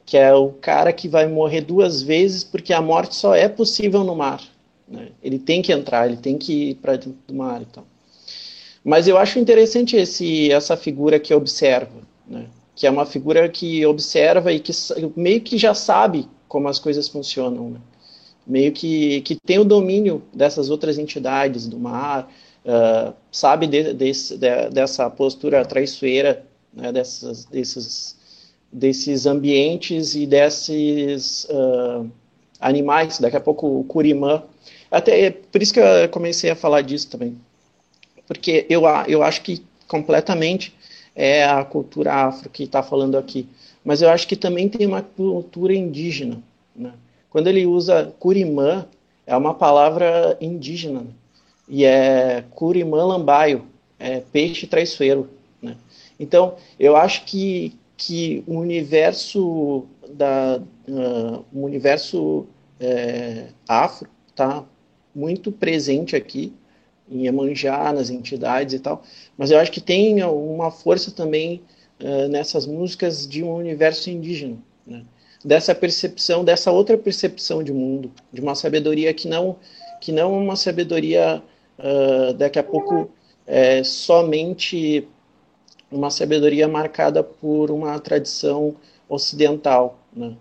que 0.05 0.17
é 0.17 0.33
o 0.33 0.49
cara 0.49 0.91
que 0.91 1.07
vai 1.07 1.27
morrer 1.27 1.61
duas 1.61 2.01
vezes 2.01 2.43
porque 2.43 2.73
a 2.73 2.81
morte 2.81 3.15
só 3.15 3.35
é 3.35 3.47
possível 3.47 4.03
no 4.03 4.15
mar. 4.15 4.41
Né? 4.87 5.09
Ele 5.21 5.39
tem 5.39 5.61
que 5.61 5.71
entrar, 5.71 6.07
ele 6.07 6.17
tem 6.17 6.37
que 6.37 6.71
ir 6.71 6.75
para 6.75 6.93
dentro 6.93 7.17
do 7.27 7.33
mar 7.33 7.61
e 7.61 7.65
tal. 7.65 7.85
Mas 8.83 9.07
eu 9.07 9.17
acho 9.17 9.39
interessante 9.39 9.95
esse, 9.95 10.51
essa 10.51 10.75
figura 10.75 11.19
que 11.19 11.33
observa, 11.33 12.01
né? 12.27 12.47
Que 12.75 12.87
é 12.87 12.89
uma 12.89 13.05
figura 13.05 13.47
que 13.49 13.85
observa 13.85 14.51
e 14.51 14.59
que 14.59 14.71
meio 15.15 15.41
que 15.41 15.57
já 15.57 15.73
sabe 15.73 16.27
como 16.47 16.67
as 16.67 16.79
coisas 16.79 17.07
funcionam. 17.07 17.71
Né? 17.71 17.79
Meio 18.45 18.71
que, 18.71 19.21
que 19.21 19.35
tem 19.35 19.59
o 19.59 19.65
domínio 19.65 20.23
dessas 20.33 20.69
outras 20.69 20.97
entidades 20.97 21.67
do 21.67 21.79
mar, 21.79 22.29
uh, 22.65 23.13
sabe 23.31 23.67
de, 23.67 23.93
de, 23.93 24.11
de, 24.11 24.69
dessa 24.71 25.09
postura 25.09 25.63
traiçoeira, 25.65 26.45
né? 26.73 26.91
Dessas, 26.91 27.45
desses, 27.45 28.17
desses 28.71 29.25
ambientes 29.25 30.15
e 30.15 30.25
desses 30.25 31.45
uh, 31.45 32.09
animais. 32.59 33.19
Daqui 33.19 33.37
a 33.37 33.41
pouco 33.41 33.79
o 33.79 33.83
Curimã. 33.83 34.43
Até 34.89 35.25
é 35.25 35.31
por 35.31 35.61
isso 35.61 35.73
que 35.73 35.79
eu 35.79 36.09
comecei 36.09 36.49
a 36.49 36.55
falar 36.55 36.81
disso 36.81 37.09
também. 37.09 37.37
Porque 38.27 38.65
eu, 38.69 38.83
eu 39.07 39.21
acho 39.21 39.41
que 39.41 39.63
completamente 39.87 40.75
é 41.15 41.43
a 41.45 41.63
cultura 41.63 42.13
afro 42.13 42.49
que 42.49 42.63
está 42.63 42.81
falando 42.81 43.17
aqui. 43.17 43.47
Mas 43.83 44.01
eu 44.01 44.09
acho 44.09 44.27
que 44.27 44.35
também 44.35 44.69
tem 44.69 44.87
uma 44.87 45.01
cultura 45.01 45.73
indígena. 45.73 46.41
Né? 46.75 46.93
Quando 47.29 47.47
ele 47.47 47.65
usa 47.65 48.13
curimã, 48.19 48.85
é 49.25 49.35
uma 49.35 49.53
palavra 49.53 50.37
indígena. 50.39 51.01
Né? 51.01 51.11
E 51.67 51.85
é 51.85 52.43
curimã 52.51 53.05
lambaio, 53.05 53.65
é 53.99 54.19
peixe 54.19 54.67
traiçoeiro. 54.67 55.29
Né? 55.61 55.75
Então, 56.19 56.55
eu 56.79 56.95
acho 56.95 57.25
que, 57.25 57.75
que 57.97 58.43
o 58.47 58.57
universo 58.57 59.85
da 60.09 60.61
uh, 60.87 61.45
o 61.53 61.63
universo 61.65 62.45
é, 62.79 63.47
afro 63.67 64.09
está 64.29 64.63
muito 65.15 65.51
presente 65.51 66.15
aqui 66.15 66.53
em 67.09 67.25
Iemanjá, 67.25 67.91
nas 67.93 68.09
entidades 68.09 68.73
e 68.73 68.79
tal, 68.79 69.03
mas 69.37 69.51
eu 69.51 69.59
acho 69.59 69.71
que 69.71 69.81
tem 69.81 70.23
uma 70.23 70.71
força 70.71 71.11
também 71.11 71.61
uh, 72.01 72.27
nessas 72.29 72.65
músicas 72.65 73.27
de 73.27 73.43
um 73.43 73.53
universo 73.53 74.09
indígena, 74.09 74.57
né? 74.85 75.03
dessa 75.43 75.75
percepção, 75.75 76.43
dessa 76.43 76.71
outra 76.71 76.97
percepção 76.97 77.61
de 77.61 77.73
mundo, 77.73 78.11
de 78.31 78.41
uma 78.41 78.55
sabedoria 78.55 79.13
que 79.13 79.27
não 79.27 79.57
que 79.99 80.11
não 80.11 80.37
uma 80.37 80.55
sabedoria 80.57 81.41
uh, 81.79 82.33
daqui 82.33 82.59
a 82.59 82.63
pouco 82.63 83.09
é, 83.47 83.83
somente 83.83 85.07
uma 85.89 86.09
sabedoria 86.09 86.67
marcada 86.67 87.23
por 87.23 87.71
uma 87.71 87.97
tradição 87.99 88.75
ocidental, 89.07 89.99
né? 90.13 90.35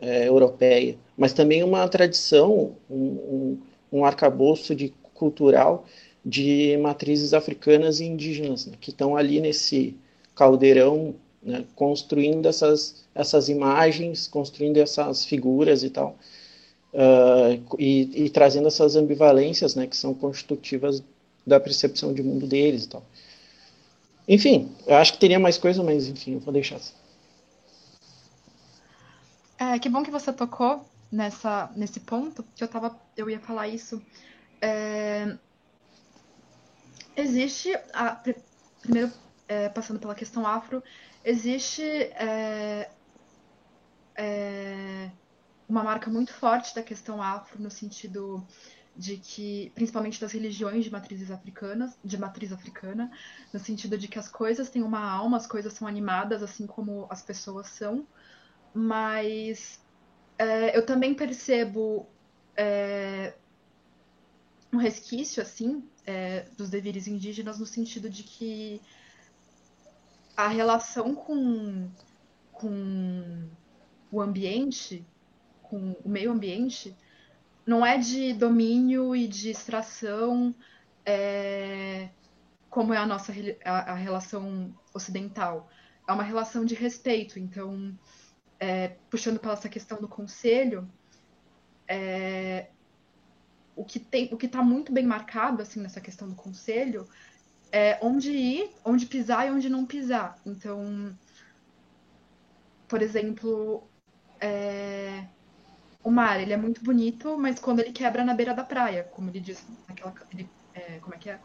é, 0.00 0.28
europeia, 0.28 0.96
mas 1.16 1.32
também 1.32 1.62
uma 1.62 1.86
tradição, 1.88 2.76
um, 2.90 2.96
um, 2.96 3.58
um 3.92 4.04
arcabouço 4.04 4.74
de 4.74 4.92
cultural 5.12 5.84
de 6.24 6.76
matrizes 6.78 7.34
africanas 7.34 8.00
e 8.00 8.04
indígenas, 8.04 8.66
né, 8.66 8.74
que 8.80 8.90
estão 8.90 9.16
ali 9.16 9.40
nesse 9.40 9.96
caldeirão, 10.34 11.14
né, 11.42 11.64
construindo 11.76 12.46
essas, 12.46 13.04
essas 13.14 13.48
imagens, 13.48 14.26
construindo 14.26 14.78
essas 14.78 15.24
figuras 15.24 15.82
e 15.82 15.90
tal, 15.90 16.16
uh, 16.94 17.76
e, 17.78 18.24
e, 18.24 18.30
trazendo 18.30 18.68
essas 18.68 18.96
ambivalências, 18.96 19.74
né, 19.74 19.86
que 19.86 19.96
são 19.96 20.14
constitutivas 20.14 21.02
da 21.46 21.60
percepção 21.60 22.14
de 22.14 22.22
mundo 22.22 22.46
deles 22.46 22.84
e 22.84 22.88
tal. 22.88 23.04
Enfim, 24.26 24.72
eu 24.86 24.96
acho 24.96 25.12
que 25.12 25.18
teria 25.18 25.38
mais 25.38 25.58
coisa, 25.58 25.82
mas 25.82 26.08
enfim, 26.08 26.34
eu 26.34 26.40
vou 26.40 26.52
deixar 26.52 26.76
assim. 26.76 26.94
É, 29.58 29.78
que 29.78 29.90
bom 29.90 30.02
que 30.02 30.10
você 30.10 30.32
tocou 30.32 30.82
nessa, 31.12 31.70
nesse 31.76 32.00
ponto, 32.00 32.42
que 32.56 32.64
eu 32.64 32.68
tava, 32.68 32.98
eu 33.16 33.28
ia 33.28 33.38
falar 33.38 33.68
isso. 33.68 34.02
É, 34.60 35.36
existe, 37.16 37.74
a, 37.92 38.20
primeiro 38.80 39.12
é, 39.48 39.68
passando 39.68 40.00
pela 40.00 40.14
questão 40.14 40.46
afro, 40.46 40.82
existe 41.24 41.82
é, 41.82 42.90
é, 44.16 45.10
uma 45.68 45.82
marca 45.82 46.10
muito 46.10 46.32
forte 46.32 46.74
da 46.74 46.82
questão 46.82 47.22
afro 47.22 47.62
no 47.62 47.70
sentido 47.70 48.46
de 48.96 49.16
que, 49.16 49.72
principalmente 49.74 50.20
das 50.20 50.32
religiões 50.32 50.84
de 50.84 50.90
matrizes 50.90 51.30
africanas, 51.30 51.98
de 52.04 52.16
matriz 52.16 52.52
africana, 52.52 53.10
no 53.52 53.58
sentido 53.58 53.98
de 53.98 54.06
que 54.06 54.18
as 54.18 54.28
coisas 54.28 54.70
têm 54.70 54.82
uma 54.82 55.00
alma, 55.00 55.36
as 55.36 55.46
coisas 55.46 55.72
são 55.72 55.88
animadas, 55.88 56.42
assim 56.42 56.66
como 56.66 57.06
as 57.10 57.20
pessoas 57.20 57.66
são, 57.68 58.06
mas 58.72 59.80
é, 60.38 60.76
eu 60.76 60.86
também 60.86 61.12
percebo 61.14 62.08
é, 62.56 63.34
um 64.74 64.78
resquício, 64.78 65.42
assim, 65.42 65.88
é, 66.06 66.46
dos 66.56 66.68
deveres 66.68 67.06
indígenas 67.06 67.58
no 67.58 67.66
sentido 67.66 68.10
de 68.10 68.22
que 68.22 68.80
a 70.36 70.48
relação 70.48 71.14
com, 71.14 71.88
com 72.52 73.48
o 74.10 74.20
ambiente, 74.20 75.06
com 75.62 75.92
o 76.04 76.08
meio 76.08 76.32
ambiente, 76.32 76.96
não 77.64 77.86
é 77.86 77.96
de 77.96 78.32
domínio 78.32 79.14
e 79.14 79.26
de 79.26 79.50
extração 79.50 80.54
é, 81.06 82.10
como 82.68 82.92
é 82.92 82.98
a 82.98 83.06
nossa 83.06 83.32
a, 83.64 83.92
a, 83.92 83.94
relação 83.94 84.74
ocidental. 84.92 85.70
É 86.06 86.12
uma 86.12 86.22
relação 86.22 86.64
de 86.64 86.74
respeito. 86.74 87.38
Então, 87.38 87.96
é, 88.58 88.88
puxando 89.08 89.38
para 89.38 89.52
essa 89.52 89.68
questão 89.68 90.00
do 90.00 90.08
conselho, 90.08 90.90
é, 91.86 92.68
o 93.76 93.84
que 93.84 93.98
tem, 93.98 94.28
o 94.32 94.36
que 94.36 94.46
está 94.46 94.62
muito 94.62 94.92
bem 94.92 95.06
marcado 95.06 95.62
assim 95.62 95.80
nessa 95.80 96.00
questão 96.00 96.28
do 96.28 96.34
conselho 96.34 97.08
é 97.72 97.98
onde 98.00 98.30
ir, 98.30 98.70
onde 98.84 99.06
pisar 99.06 99.46
e 99.46 99.50
onde 99.50 99.68
não 99.68 99.84
pisar. 99.84 100.38
Então, 100.46 101.16
por 102.86 103.02
exemplo, 103.02 103.82
é, 104.40 105.26
o 106.02 106.10
mar 106.10 106.40
ele 106.40 106.52
é 106.52 106.56
muito 106.56 106.84
bonito, 106.84 107.36
mas 107.36 107.58
quando 107.58 107.80
ele 107.80 107.92
quebra 107.92 108.24
na 108.24 108.34
beira 108.34 108.54
da 108.54 108.62
praia, 108.62 109.04
como 109.04 109.30
ele 109.30 109.40
diz 109.40 109.66
naquela, 109.88 110.14
ele, 110.32 110.48
é, 110.74 110.98
como 111.00 111.14
é 111.14 111.18
que 111.18 111.30
é 111.30 111.40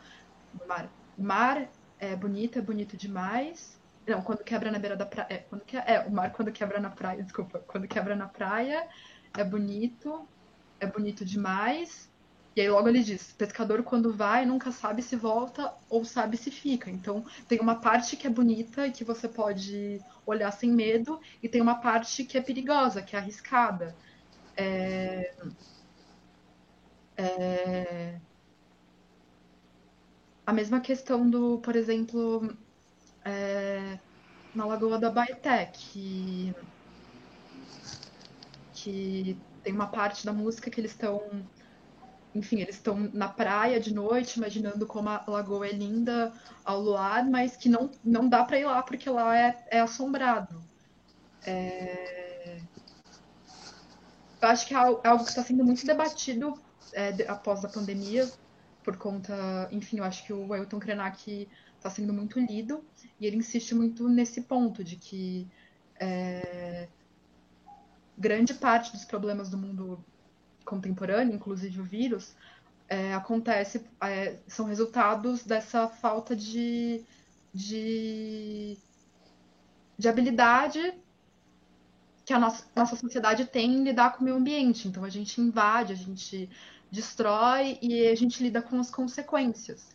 o 0.63 0.67
mar? 0.67 0.89
O 1.17 1.23
mar 1.23 1.67
é 1.99 2.15
bonito, 2.15 2.59
é 2.59 2.61
bonito 2.61 2.95
demais. 2.97 3.79
Não, 4.05 4.21
quando 4.21 4.43
quebra 4.43 4.71
na 4.71 4.79
beira 4.79 4.95
da 4.95 5.05
praia. 5.05 5.27
É, 5.29 5.37
quando 5.37 5.63
que, 5.65 5.77
é, 5.77 6.05
o 6.07 6.11
mar 6.11 6.31
quando 6.31 6.51
quebra 6.51 6.79
na 6.79 6.89
praia, 6.89 7.23
desculpa. 7.23 7.59
Quando 7.59 7.87
quebra 7.87 8.15
na 8.15 8.27
praia 8.27 8.87
é 9.37 9.43
bonito, 9.43 10.27
é 10.79 10.87
bonito 10.87 11.23
demais. 11.25 12.08
E 12.59 12.61
aí 12.61 12.69
logo 12.69 12.89
ele 12.89 13.01
diz: 13.01 13.31
pescador 13.31 13.83
quando 13.83 14.11
vai 14.11 14.45
nunca 14.45 14.69
sabe 14.69 15.01
se 15.01 15.15
volta 15.15 15.73
ou 15.89 16.03
sabe 16.03 16.35
se 16.35 16.51
fica. 16.51 16.91
Então 16.91 17.25
tem 17.47 17.57
uma 17.61 17.75
parte 17.75 18.17
que 18.17 18.27
é 18.27 18.29
bonita 18.29 18.85
e 18.85 18.91
que 18.91 19.05
você 19.05 19.29
pode 19.29 20.01
olhar 20.25 20.51
sem 20.51 20.69
medo, 20.69 21.21
e 21.41 21.47
tem 21.47 21.61
uma 21.61 21.75
parte 21.75 22.25
que 22.25 22.37
é 22.37 22.41
perigosa, 22.41 23.01
que 23.01 23.15
é 23.15 23.19
arriscada. 23.19 23.95
É... 24.57 25.33
É... 27.15 28.19
A 30.45 30.51
mesma 30.51 30.81
questão 30.81 31.29
do, 31.29 31.59
por 31.59 31.77
exemplo, 31.77 32.53
é... 33.23 33.97
na 34.53 34.65
Lagoa 34.65 34.99
da 34.99 35.09
Baeté, 35.09 35.67
que... 35.67 36.53
que 38.73 39.37
tem 39.63 39.71
uma 39.73 39.87
parte 39.87 40.25
da 40.25 40.33
música 40.33 40.69
que 40.69 40.81
eles 40.81 40.91
estão 40.91 41.21
enfim, 42.33 42.61
eles 42.61 42.75
estão 42.75 43.09
na 43.13 43.27
praia 43.27 43.79
de 43.79 43.93
noite, 43.93 44.37
imaginando 44.37 44.85
como 44.85 45.09
a 45.09 45.23
lagoa 45.27 45.67
é 45.67 45.71
linda 45.71 46.31
ao 46.63 46.79
luar, 46.79 47.27
mas 47.27 47.57
que 47.57 47.67
não, 47.67 47.89
não 48.03 48.29
dá 48.29 48.43
para 48.43 48.59
ir 48.59 48.65
lá 48.65 48.83
porque 48.83 49.09
lá 49.09 49.37
é, 49.37 49.67
é 49.71 49.79
assombrado. 49.79 50.61
É... 51.45 52.61
Eu 54.41 54.47
acho 54.47 54.67
que 54.67 54.73
é 54.73 54.77
algo 54.77 55.01
é 55.03 55.17
que 55.17 55.29
está 55.29 55.43
sendo 55.43 55.65
muito 55.65 55.85
debatido 55.85 56.57
é, 56.93 57.09
após 57.27 57.65
a 57.65 57.69
pandemia, 57.69 58.29
por 58.83 58.95
conta, 58.97 59.67
enfim, 59.71 59.97
eu 59.97 60.03
acho 60.03 60.25
que 60.25 60.31
o 60.31 60.53
Ailton 60.53 60.79
Krenak 60.79 61.47
está 61.75 61.89
sendo 61.89 62.13
muito 62.13 62.39
lido 62.39 62.83
e 63.19 63.25
ele 63.25 63.37
insiste 63.37 63.75
muito 63.75 64.07
nesse 64.07 64.41
ponto 64.41 64.83
de 64.83 64.95
que 64.95 65.47
é, 65.99 66.87
grande 68.17 68.53
parte 68.53 68.91
dos 68.91 69.03
problemas 69.05 69.49
do 69.49 69.57
mundo 69.57 70.03
contemporâneo, 70.69 71.35
inclusive 71.35 71.81
o 71.81 71.83
vírus, 71.83 72.35
é, 72.87 73.13
acontece, 73.13 73.85
é, 74.01 74.37
são 74.47 74.65
resultados 74.65 75.43
dessa 75.43 75.87
falta 75.87 76.35
de, 76.35 77.03
de, 77.53 78.77
de 79.97 80.07
habilidade 80.07 80.93
que 82.25 82.33
a 82.33 82.39
nossa, 82.39 82.63
nossa 82.75 82.95
sociedade 82.95 83.45
tem 83.45 83.73
em 83.73 83.83
lidar 83.83 84.13
com 84.13 84.21
o 84.21 84.23
meio 84.23 84.37
ambiente. 84.37 84.87
Então 84.87 85.03
a 85.03 85.09
gente 85.09 85.41
invade, 85.41 85.93
a 85.93 85.95
gente 85.95 86.49
destrói 86.91 87.79
e 87.81 88.07
a 88.07 88.15
gente 88.15 88.41
lida 88.41 88.61
com 88.61 88.79
as 88.79 88.91
consequências. 88.91 89.89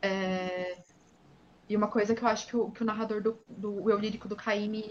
É, 0.00 0.78
e 1.68 1.76
uma 1.76 1.88
coisa 1.88 2.14
que 2.14 2.22
eu 2.22 2.28
acho 2.28 2.46
que 2.46 2.56
o, 2.56 2.70
que 2.70 2.82
o 2.82 2.86
narrador 2.86 3.22
do, 3.22 3.38
do 3.48 3.90
Eu 3.90 3.98
Lírico 3.98 4.28
do 4.28 4.36
Caime 4.36 4.90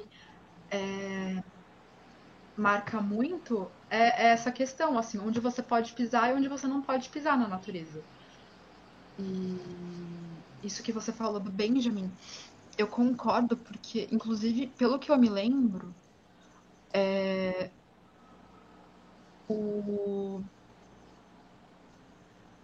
é, 0.69 1.43
marca 2.55 3.01
muito 3.01 3.75
é, 3.89 4.27
é, 4.27 4.31
essa 4.31 4.51
questão, 4.51 4.97
assim, 4.97 5.19
onde 5.19 5.39
você 5.39 5.61
pode 5.63 5.93
pisar 5.93 6.29
e 6.31 6.33
onde 6.33 6.47
você 6.49 6.67
não 6.67 6.81
pode 6.81 7.09
pisar 7.09 7.37
na 7.37 7.47
natureza. 7.47 8.07
E 9.17 10.37
isso 10.63 10.83
que 10.83 10.91
você 10.91 11.13
falou 11.13 11.39
do 11.39 11.51
Benjamin, 11.51 12.17
eu 12.77 12.87
concordo, 12.87 13.57
porque, 13.57 14.07
inclusive, 14.11 14.67
pelo 14.77 14.99
que 14.99 15.11
eu 15.11 15.17
me 15.17 15.29
lembro, 15.29 15.95
é, 16.93 17.71
o... 19.47 20.45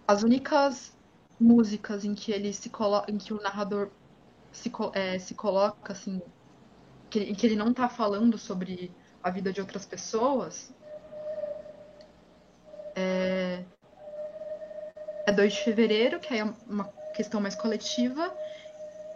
as 0.06 0.22
únicas 0.22 0.96
músicas 1.40 2.04
em 2.04 2.14
que 2.14 2.30
ele 2.32 2.52
se 2.52 2.70
coloca, 2.70 3.10
em 3.10 3.18
que 3.18 3.32
o 3.32 3.40
narrador 3.40 3.90
se, 4.52 4.70
é, 4.94 5.18
se 5.18 5.34
coloca 5.34 5.92
assim, 5.92 6.20
que, 7.10 7.34
que 7.34 7.46
ele 7.46 7.56
não 7.56 7.70
está 7.70 7.88
falando 7.88 8.38
sobre 8.38 8.96
a 9.22 9.30
vida 9.30 9.52
de 9.52 9.60
outras 9.60 9.86
pessoas, 9.86 10.72
é, 12.94 13.62
é 15.26 15.32
2 15.32 15.52
de 15.52 15.64
fevereiro, 15.64 16.18
que 16.18 16.34
é 16.34 16.44
uma 16.66 16.84
questão 17.14 17.40
mais 17.40 17.54
coletiva, 17.54 18.34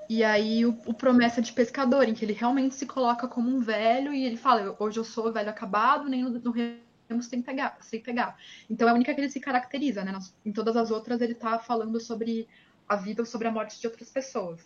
e 0.08 0.22
aí 0.22 0.64
o, 0.64 0.78
o, 0.86 0.94
Promessa 0.94 1.42
de 1.42 1.52
Pescador, 1.52 2.08
em 2.08 2.14
que 2.14 2.24
ele 2.24 2.32
realmente 2.32 2.74
se 2.74 2.86
coloca 2.86 3.26
como 3.26 3.50
um 3.50 3.60
velho 3.60 4.14
e 4.14 4.24
ele 4.24 4.36
fala, 4.36 4.76
hoje 4.78 4.98
eu 4.98 5.04
sou 5.04 5.32
velho 5.32 5.50
acabado, 5.50 6.08
nem 6.08 6.22
no, 6.22 6.30
no 6.30 6.50
remo 6.52 7.22
sem 7.22 7.42
pegar, 7.42 7.76
sem 7.80 8.00
pegar. 8.00 8.36
Então 8.70 8.86
é 8.86 8.92
a 8.92 8.94
única 8.94 9.12
que 9.12 9.20
ele 9.20 9.30
se 9.30 9.40
caracteriza, 9.40 10.04
né? 10.04 10.16
em 10.44 10.52
todas 10.52 10.76
as 10.76 10.90
outras 10.90 11.20
ele 11.20 11.34
tá 11.34 11.58
falando 11.58 12.00
sobre 12.00 12.48
a 12.88 12.94
vida 12.94 13.22
ou 13.22 13.26
sobre 13.26 13.48
a 13.48 13.50
morte 13.50 13.80
de 13.80 13.86
outras 13.86 14.08
pessoas. 14.10 14.60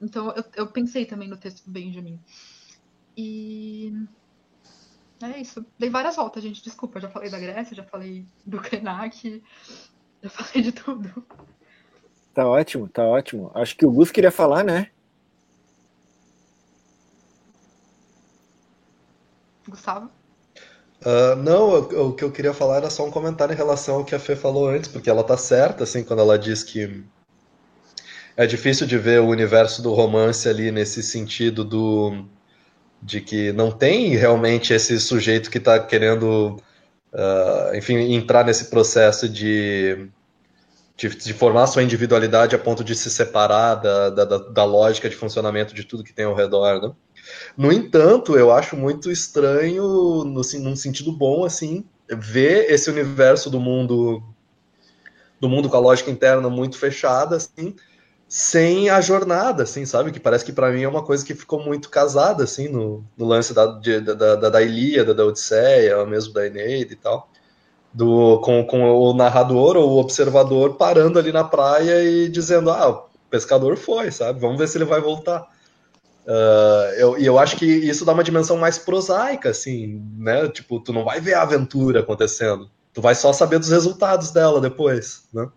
Então 0.00 0.32
eu, 0.36 0.44
eu 0.54 0.66
pensei 0.68 1.04
também 1.04 1.28
no 1.28 1.36
texto 1.36 1.64
do 1.64 1.72
Benjamin. 1.72 2.20
E 3.16 3.92
é 5.26 5.40
isso. 5.40 5.64
Dei 5.78 5.90
várias 5.90 6.16
voltas, 6.16 6.42
gente. 6.42 6.62
Desculpa, 6.62 7.00
já 7.00 7.08
falei 7.08 7.30
da 7.30 7.38
Grécia, 7.38 7.74
já 7.74 7.84
falei 7.84 8.26
do 8.46 8.60
Krenak, 8.60 9.42
já 10.22 10.30
falei 10.30 10.62
de 10.62 10.72
tudo. 10.72 11.26
Tá 12.34 12.46
ótimo, 12.46 12.88
tá 12.88 13.02
ótimo. 13.02 13.50
Acho 13.54 13.76
que 13.76 13.84
o 13.84 13.90
Gus 13.90 14.10
queria 14.10 14.30
falar, 14.30 14.62
né? 14.62 14.90
Gustavo? 19.66 20.10
Uh, 21.00 21.36
não, 21.36 21.68
o, 21.68 22.08
o, 22.08 22.14
que 22.14 22.24
eu 22.24 22.32
queria 22.32 22.52
falar 22.52 22.76
era 22.78 22.90
só 22.90 23.06
um 23.06 23.10
comentário 23.10 23.52
em 23.52 23.56
relação 23.56 23.96
ao 23.96 24.04
que 24.04 24.14
a 24.14 24.18
Fê 24.18 24.34
falou 24.34 24.68
antes, 24.68 24.88
porque 24.88 25.08
ela 25.08 25.22
tá 25.22 25.36
certa, 25.36 25.84
assim, 25.84 26.02
quando 26.02 26.20
ela 26.20 26.38
diz 26.38 26.62
que 26.62 27.04
é 28.36 28.46
difícil 28.46 28.86
de 28.86 28.98
ver 28.98 29.20
o 29.20 29.26
universo 29.26 29.82
do 29.82 29.92
romance 29.92 30.48
ali 30.48 30.70
nesse 30.70 31.02
sentido 31.02 31.64
do 31.64 32.24
de 33.02 33.20
que 33.20 33.52
não 33.52 33.70
tem 33.70 34.16
realmente 34.16 34.72
esse 34.72 34.98
sujeito 35.00 35.50
que 35.50 35.58
está 35.58 35.78
querendo, 35.78 36.56
uh, 37.12 37.76
enfim, 37.76 38.12
entrar 38.12 38.44
nesse 38.44 38.66
processo 38.66 39.28
de, 39.28 40.08
de, 40.96 41.08
de, 41.08 41.32
formar 41.32 41.66
sua 41.68 41.82
individualidade 41.82 42.56
a 42.56 42.58
ponto 42.58 42.82
de 42.82 42.94
se 42.94 43.08
separar 43.10 43.76
da, 43.76 44.10
da, 44.10 44.24
da, 44.24 44.64
lógica 44.64 45.08
de 45.08 45.16
funcionamento 45.16 45.74
de 45.74 45.84
tudo 45.84 46.02
que 46.02 46.12
tem 46.12 46.24
ao 46.24 46.34
redor, 46.34 46.82
né? 46.82 46.92
No 47.56 47.72
entanto, 47.72 48.36
eu 48.36 48.50
acho 48.50 48.76
muito 48.76 49.10
estranho, 49.10 50.24
no, 50.24 50.42
num 50.60 50.76
sentido 50.76 51.12
bom, 51.12 51.44
assim, 51.44 51.84
ver 52.08 52.70
esse 52.70 52.90
universo 52.90 53.50
do 53.50 53.60
mundo 53.60 54.22
do 55.40 55.48
mundo 55.48 55.68
com 55.68 55.76
a 55.76 55.80
lógica 55.80 56.10
interna 56.10 56.48
muito 56.50 56.76
fechada, 56.76 57.36
assim, 57.36 57.76
sem 58.28 58.90
a 58.90 59.00
jornada, 59.00 59.62
assim, 59.62 59.86
sabe? 59.86 60.12
Que 60.12 60.20
parece 60.20 60.44
que 60.44 60.52
para 60.52 60.70
mim 60.70 60.82
é 60.82 60.88
uma 60.88 61.02
coisa 61.02 61.24
que 61.24 61.34
ficou 61.34 61.64
muito 61.64 61.88
casada, 61.88 62.44
assim, 62.44 62.68
no, 62.68 63.02
no 63.16 63.26
lance 63.26 63.54
da, 63.54 63.66
de, 63.66 64.00
da, 64.00 64.36
da, 64.36 64.50
da 64.50 64.62
Ilíada, 64.62 65.14
da 65.14 65.24
Odisseia, 65.24 66.04
mesmo 66.04 66.34
da 66.34 66.46
Eneida 66.46 66.92
e 66.92 66.96
tal. 66.96 67.30
Do, 67.92 68.38
com, 68.40 68.62
com 68.64 68.82
o 68.92 69.14
narrador 69.14 69.76
ou 69.76 69.92
o 69.92 69.98
observador 69.98 70.74
parando 70.74 71.18
ali 71.18 71.32
na 71.32 71.42
praia 71.42 72.04
e 72.04 72.28
dizendo, 72.28 72.70
ah, 72.70 72.90
o 72.90 73.08
pescador 73.30 73.78
foi, 73.78 74.10
sabe? 74.10 74.38
Vamos 74.38 74.58
ver 74.58 74.68
se 74.68 74.76
ele 74.76 74.84
vai 74.84 75.00
voltar. 75.00 75.48
Uh, 76.26 76.92
eu, 76.98 77.18
e 77.18 77.24
eu 77.24 77.38
acho 77.38 77.56
que 77.56 77.64
isso 77.64 78.04
dá 78.04 78.12
uma 78.12 78.22
dimensão 78.22 78.58
mais 78.58 78.76
prosaica, 78.76 79.48
assim, 79.48 80.02
né? 80.18 80.46
Tipo, 80.48 80.78
tu 80.78 80.92
não 80.92 81.02
vai 81.02 81.18
ver 81.18 81.32
a 81.32 81.42
aventura 81.42 82.00
acontecendo. 82.00 82.70
Tu 82.92 83.00
vai 83.00 83.14
só 83.14 83.32
saber 83.32 83.58
dos 83.58 83.70
resultados 83.70 84.30
dela 84.30 84.60
depois, 84.60 85.26
né? 85.32 85.48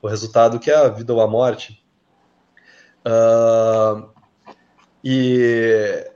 O 0.00 0.06
resultado 0.06 0.60
que 0.60 0.70
é 0.70 0.76
a 0.76 0.88
vida 0.88 1.12
ou 1.12 1.20
a 1.20 1.26
morte. 1.26 1.84
Uh, 3.06 4.08
e 5.04 6.10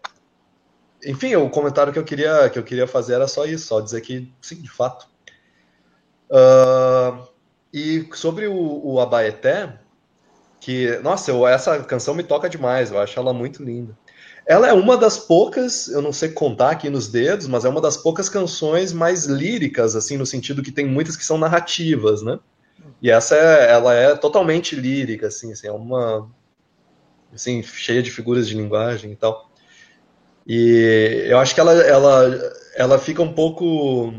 enfim, 1.05 1.37
o 1.37 1.49
comentário 1.49 1.93
que 1.93 1.99
eu 1.99 2.05
queria 2.05 2.51
que 2.51 2.59
eu 2.59 2.65
queria 2.65 2.87
fazer 2.87 3.15
era 3.15 3.29
só 3.29 3.45
isso, 3.45 3.67
só 3.67 3.81
dizer 3.81 4.01
que 4.01 4.31
sim, 4.41 4.57
de 4.57 4.71
fato. 4.71 5.07
Uh, 6.29 7.29
e 7.73 8.09
sobre 8.15 8.49
o, 8.49 8.81
o 8.85 9.01
Abaeté, 9.01 9.79
que 10.61 10.99
nossa, 10.99 11.31
eu, 11.31 11.47
essa 11.47 11.79
canção 11.85 12.15
me 12.15 12.25
toca 12.25 12.49
demais, 12.49 12.91
eu 12.91 12.99
acho 12.99 13.19
ela 13.19 13.33
muito 13.33 13.63
linda. 13.63 13.97
Ela 14.45 14.69
é 14.69 14.73
uma 14.73 14.97
das 14.97 15.17
poucas, 15.17 15.87
eu 15.87 16.03
não 16.03 16.13
sei 16.13 16.31
contar 16.31 16.71
aqui 16.71 16.91
nos 16.91 17.07
dedos, 17.07 17.47
mas 17.47 17.65
é 17.65 17.69
uma 17.69 17.81
das 17.81 17.97
poucas 17.97 18.29
canções 18.29 18.93
mais 18.93 19.27
líricas, 19.27 19.95
assim, 19.95 20.17
no 20.17 20.27
sentido 20.27 20.63
que 20.63 20.73
tem 20.73 20.87
muitas 20.87 21.17
que 21.17 21.25
são 21.25 21.39
narrativas, 21.39 22.21
né? 22.23 22.39
E 23.01 23.11
essa 23.11 23.37
é, 23.37 23.71
ela 23.71 23.95
é 23.95 24.17
totalmente 24.17 24.75
lírica, 24.75 25.29
assim, 25.29 25.53
assim 25.53 25.69
é 25.69 25.73
uma 25.73 26.29
assim, 27.35 27.63
cheia 27.63 28.03
de 28.03 28.11
figuras 28.11 28.49
de 28.49 28.55
linguagem 28.55 29.13
e 29.13 29.17
tal. 29.17 29.51
E 30.47 31.27
eu 31.29 31.39
acho 31.39 31.55
que 31.55 31.61
ela, 31.61 31.73
ela, 31.73 32.53
ela 32.75 32.99
fica 32.99 33.23
um 33.23 33.33
pouco. 33.33 34.13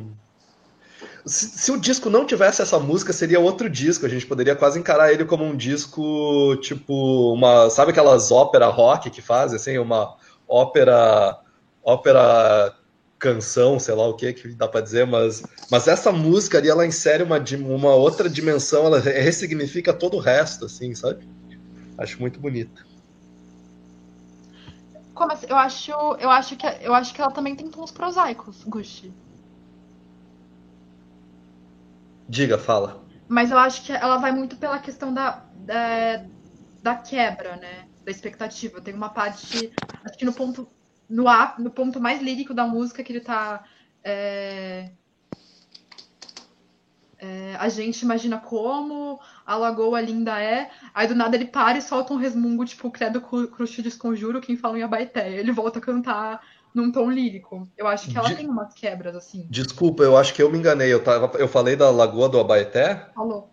Se, 1.26 1.46
se, 1.50 1.72
o 1.72 1.80
disco 1.80 2.10
não 2.10 2.26
tivesse 2.26 2.62
essa 2.62 2.80
música, 2.80 3.14
seria 3.14 3.40
outro 3.40 3.70
disco. 3.70 4.06
A 4.06 4.10
gente 4.10 4.26
poderia 4.26 4.56
quase 4.56 4.80
encarar 4.80 5.12
ele 5.12 5.26
como 5.26 5.44
um 5.44 5.56
disco, 5.56 6.56
tipo, 6.62 7.34
uma. 7.34 7.70
Sabe 7.70 7.92
aquelas 7.92 8.32
ópera 8.32 8.68
rock 8.68 9.10
que 9.10 9.22
fazem, 9.22 9.58
assim? 9.58 9.78
Uma 9.78 10.16
ópera. 10.48 11.38
ópera 11.84 12.76
canção, 13.20 13.80
sei 13.80 13.94
lá 13.94 14.08
o 14.08 14.16
que 14.16 14.34
que 14.34 14.48
dá 14.48 14.68
para 14.68 14.82
dizer, 14.82 15.06
mas, 15.06 15.44
mas 15.70 15.88
essa 15.88 16.12
música 16.12 16.58
ali, 16.58 16.70
ela 16.70 16.88
insere 16.88 17.22
uma, 17.22 17.38
uma 17.68 17.94
outra 17.94 18.28
dimensão, 18.28 18.88
ela 18.88 19.00
ressignifica 19.00 19.94
todo 19.94 20.18
o 20.18 20.20
resto, 20.20 20.66
assim, 20.66 20.96
sabe? 20.96 21.30
Acho 22.00 22.20
muito 22.20 22.40
bonita. 22.40 22.82
Eu 25.48 25.58
acho, 25.58 25.92
eu 25.92 26.30
acho 26.30 26.56
que 26.58 26.66
eu 26.82 26.94
acho 26.94 27.14
que 27.14 27.22
ela 27.22 27.32
também 27.32 27.56
tem 27.56 27.70
tons 27.70 27.92
prosaicos, 27.92 28.64
Gushi. 28.64 29.14
Diga, 32.28 32.58
fala. 32.58 33.06
Mas 33.28 33.52
eu 33.52 33.58
acho 33.58 33.84
que 33.86 33.92
ela 33.92 34.18
vai 34.18 34.32
muito 34.32 34.58
pela 34.58 34.80
questão 34.80 35.14
da, 35.14 35.46
da, 35.54 36.26
da 36.82 36.96
quebra, 36.96 37.56
né? 37.58 37.88
Da 38.06 38.12
expectativa. 38.12 38.82
Tem 38.82 38.94
uma 38.94 39.10
parte, 39.10 39.72
acho 40.04 40.18
que 40.18 40.26
no 40.26 40.34
ponto 40.34 40.72
no, 41.12 41.26
no 41.60 41.72
ponto 41.72 42.00
mais 42.00 42.22
lírico 42.22 42.54
da 42.54 42.66
música 42.66 43.04
que 43.04 43.12
ele 43.12 43.20
tá 43.22 43.64
é, 44.04 44.94
é, 47.22 47.56
a 47.60 47.70
gente 47.70 48.02
imagina 48.02 48.40
como 48.40 49.20
a 49.46 49.56
lagoa 49.56 50.02
linda 50.02 50.42
é, 50.42 50.72
aí 50.92 51.08
do 51.08 51.14
nada 51.14 51.36
ele 51.36 51.46
para 51.46 51.78
e 51.78 51.82
solta 51.82 52.14
um 52.14 52.18
resmungo, 52.18 52.66
tipo, 52.66 52.90
credo 52.90 53.22
cruxo 53.22 53.84
desconjuro, 53.84 54.42
quem 54.42 54.58
fala 54.58 54.80
em 54.80 54.82
Abaeté. 54.82 55.32
Ele 55.32 55.52
volta 55.52 55.78
a 55.78 55.82
cantar 55.82 56.42
num 56.74 56.92
tom 56.92 57.12
lírico. 57.12 57.70
Eu 57.78 57.88
acho 57.88 58.10
que 58.10 58.18
ela 58.18 58.28
De... 58.28 58.38
tem 58.38 58.50
umas 58.50 58.74
quebras, 58.74 59.16
assim. 59.16 59.46
Desculpa, 59.52 60.02
eu 60.02 60.18
acho 60.18 60.34
que 60.34 60.42
eu 60.42 60.52
me 60.52 60.58
enganei. 60.58 60.92
Eu, 60.92 61.04
tava, 61.04 61.38
eu 61.38 61.48
falei 61.48 61.76
da 61.76 61.92
lagoa 61.92 62.28
do 62.28 62.40
Abaeté? 62.40 63.10
Falou. 63.14 63.52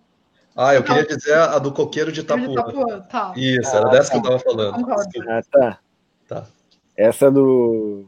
Ah, 0.57 0.75
eu 0.75 0.81
Não, 0.81 0.87
queria 0.87 1.05
dizer 1.05 1.35
a 1.35 1.59
do 1.59 1.71
coqueiro 1.71 2.11
de 2.11 2.21
Itapuã. 2.21 2.47
De 2.47 2.53
Itapuã 2.53 3.01
tá. 3.03 3.35
Isso, 3.37 3.77
era 3.77 3.87
ah, 3.87 3.91
dessa 3.91 4.11
tá. 4.11 4.13
que 4.13 4.27
eu 4.27 4.31
tava 4.31 4.39
falando. 4.39 4.87
Ah, 5.29 5.43
tá. 5.51 5.79
tá. 6.27 6.47
Essa 6.97 7.31
do, 7.31 8.07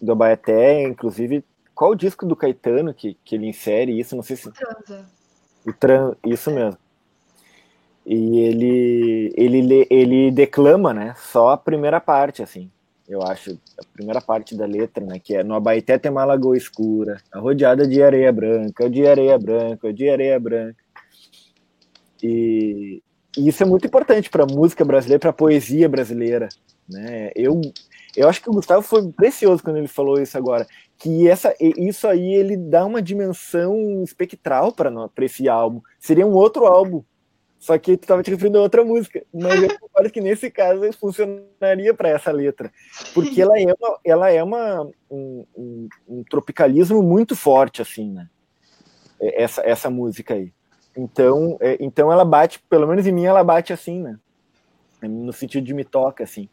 do 0.00 0.12
Abaeté, 0.12 0.84
inclusive, 0.84 1.44
qual 1.74 1.90
o 1.90 1.96
disco 1.96 2.24
do 2.24 2.36
Caetano 2.36 2.94
que, 2.94 3.16
que 3.24 3.34
ele 3.34 3.48
insere 3.48 3.98
isso? 3.98 4.14
Não 4.14 4.22
sei 4.22 4.36
se. 4.36 4.50
Transa. 4.50 5.06
O 5.66 5.72
tran... 5.72 6.14
Isso 6.24 6.50
mesmo. 6.50 6.78
E 8.06 8.38
ele, 8.40 9.32
ele, 9.34 9.86
ele 9.90 10.30
declama, 10.30 10.92
né? 10.92 11.14
Só 11.16 11.50
a 11.50 11.56
primeira 11.56 12.00
parte, 12.00 12.42
assim. 12.42 12.70
Eu 13.08 13.22
acho. 13.22 13.58
A 13.78 13.84
primeira 13.92 14.20
parte 14.20 14.54
da 14.54 14.66
letra, 14.66 15.04
né? 15.04 15.18
Que 15.18 15.36
é 15.36 15.42
no 15.42 15.54
Abaeté 15.54 15.98
tem 15.98 16.10
uma 16.10 16.24
lagoa 16.24 16.56
escura, 16.56 17.18
rodeada 17.34 17.86
de 17.86 18.02
areia 18.02 18.30
branca, 18.32 18.88
de 18.88 19.06
areia 19.06 19.38
branca, 19.38 19.92
de 19.92 20.08
areia 20.08 20.38
branca. 20.38 20.76
E, 22.22 23.02
e 23.36 23.48
isso 23.48 23.62
é 23.62 23.66
muito 23.66 23.86
importante 23.86 24.30
para 24.30 24.44
a 24.44 24.46
música 24.46 24.84
brasileira, 24.84 25.20
para 25.20 25.30
a 25.30 25.34
poesia 25.34 25.88
brasileira. 25.88 26.48
Né? 26.88 27.30
Eu, 27.34 27.60
eu 28.16 28.28
acho 28.28 28.40
que 28.40 28.48
o 28.48 28.52
Gustavo 28.52 28.82
foi 28.82 29.10
precioso 29.12 29.62
quando 29.62 29.76
ele 29.76 29.88
falou 29.88 30.20
isso 30.20 30.36
agora 30.36 30.66
que 30.98 31.28
essa, 31.28 31.54
isso 31.60 32.06
aí 32.06 32.34
ele 32.34 32.56
dá 32.56 32.84
uma 32.84 33.02
dimensão 33.02 34.02
espectral 34.02 34.72
para 34.72 35.10
esse 35.20 35.48
álbum. 35.48 35.80
Seria 35.98 36.26
um 36.26 36.32
outro 36.32 36.66
álbum, 36.66 37.02
só 37.58 37.76
que 37.78 37.96
tu 37.96 38.02
estava 38.02 38.22
te 38.22 38.30
referindo 38.30 38.58
a 38.58 38.62
outra 38.62 38.84
música. 38.84 39.22
Mas 39.32 39.62
eu 39.62 39.78
concordo 39.78 40.10
que 40.10 40.20
nesse 40.20 40.50
caso 40.50 40.80
funcionaria 40.92 41.92
para 41.94 42.10
essa 42.10 42.30
letra, 42.30 42.72
porque 43.12 43.42
ela 43.42 43.58
é, 43.58 43.66
uma, 43.66 43.98
ela 44.04 44.30
é 44.30 44.42
uma, 44.42 44.82
um, 45.10 45.44
um, 45.56 45.88
um, 46.08 46.24
tropicalismo 46.24 47.02
muito 47.02 47.34
forte, 47.36 47.82
assim, 47.82 48.10
né? 48.10 48.28
Essa, 49.20 49.62
essa 49.62 49.90
música 49.90 50.34
aí. 50.34 50.52
Então, 50.96 51.56
é, 51.60 51.76
então 51.80 52.12
ela 52.12 52.24
bate, 52.24 52.62
pelo 52.68 52.86
menos 52.86 53.06
em 53.06 53.12
mim, 53.12 53.24
ela 53.24 53.42
bate 53.42 53.72
assim, 53.72 54.00
né? 54.00 54.18
No 55.02 55.32
sentido 55.32 55.64
de 55.64 55.74
me 55.74 55.84
toca, 55.84 56.24
assim. 56.24 56.48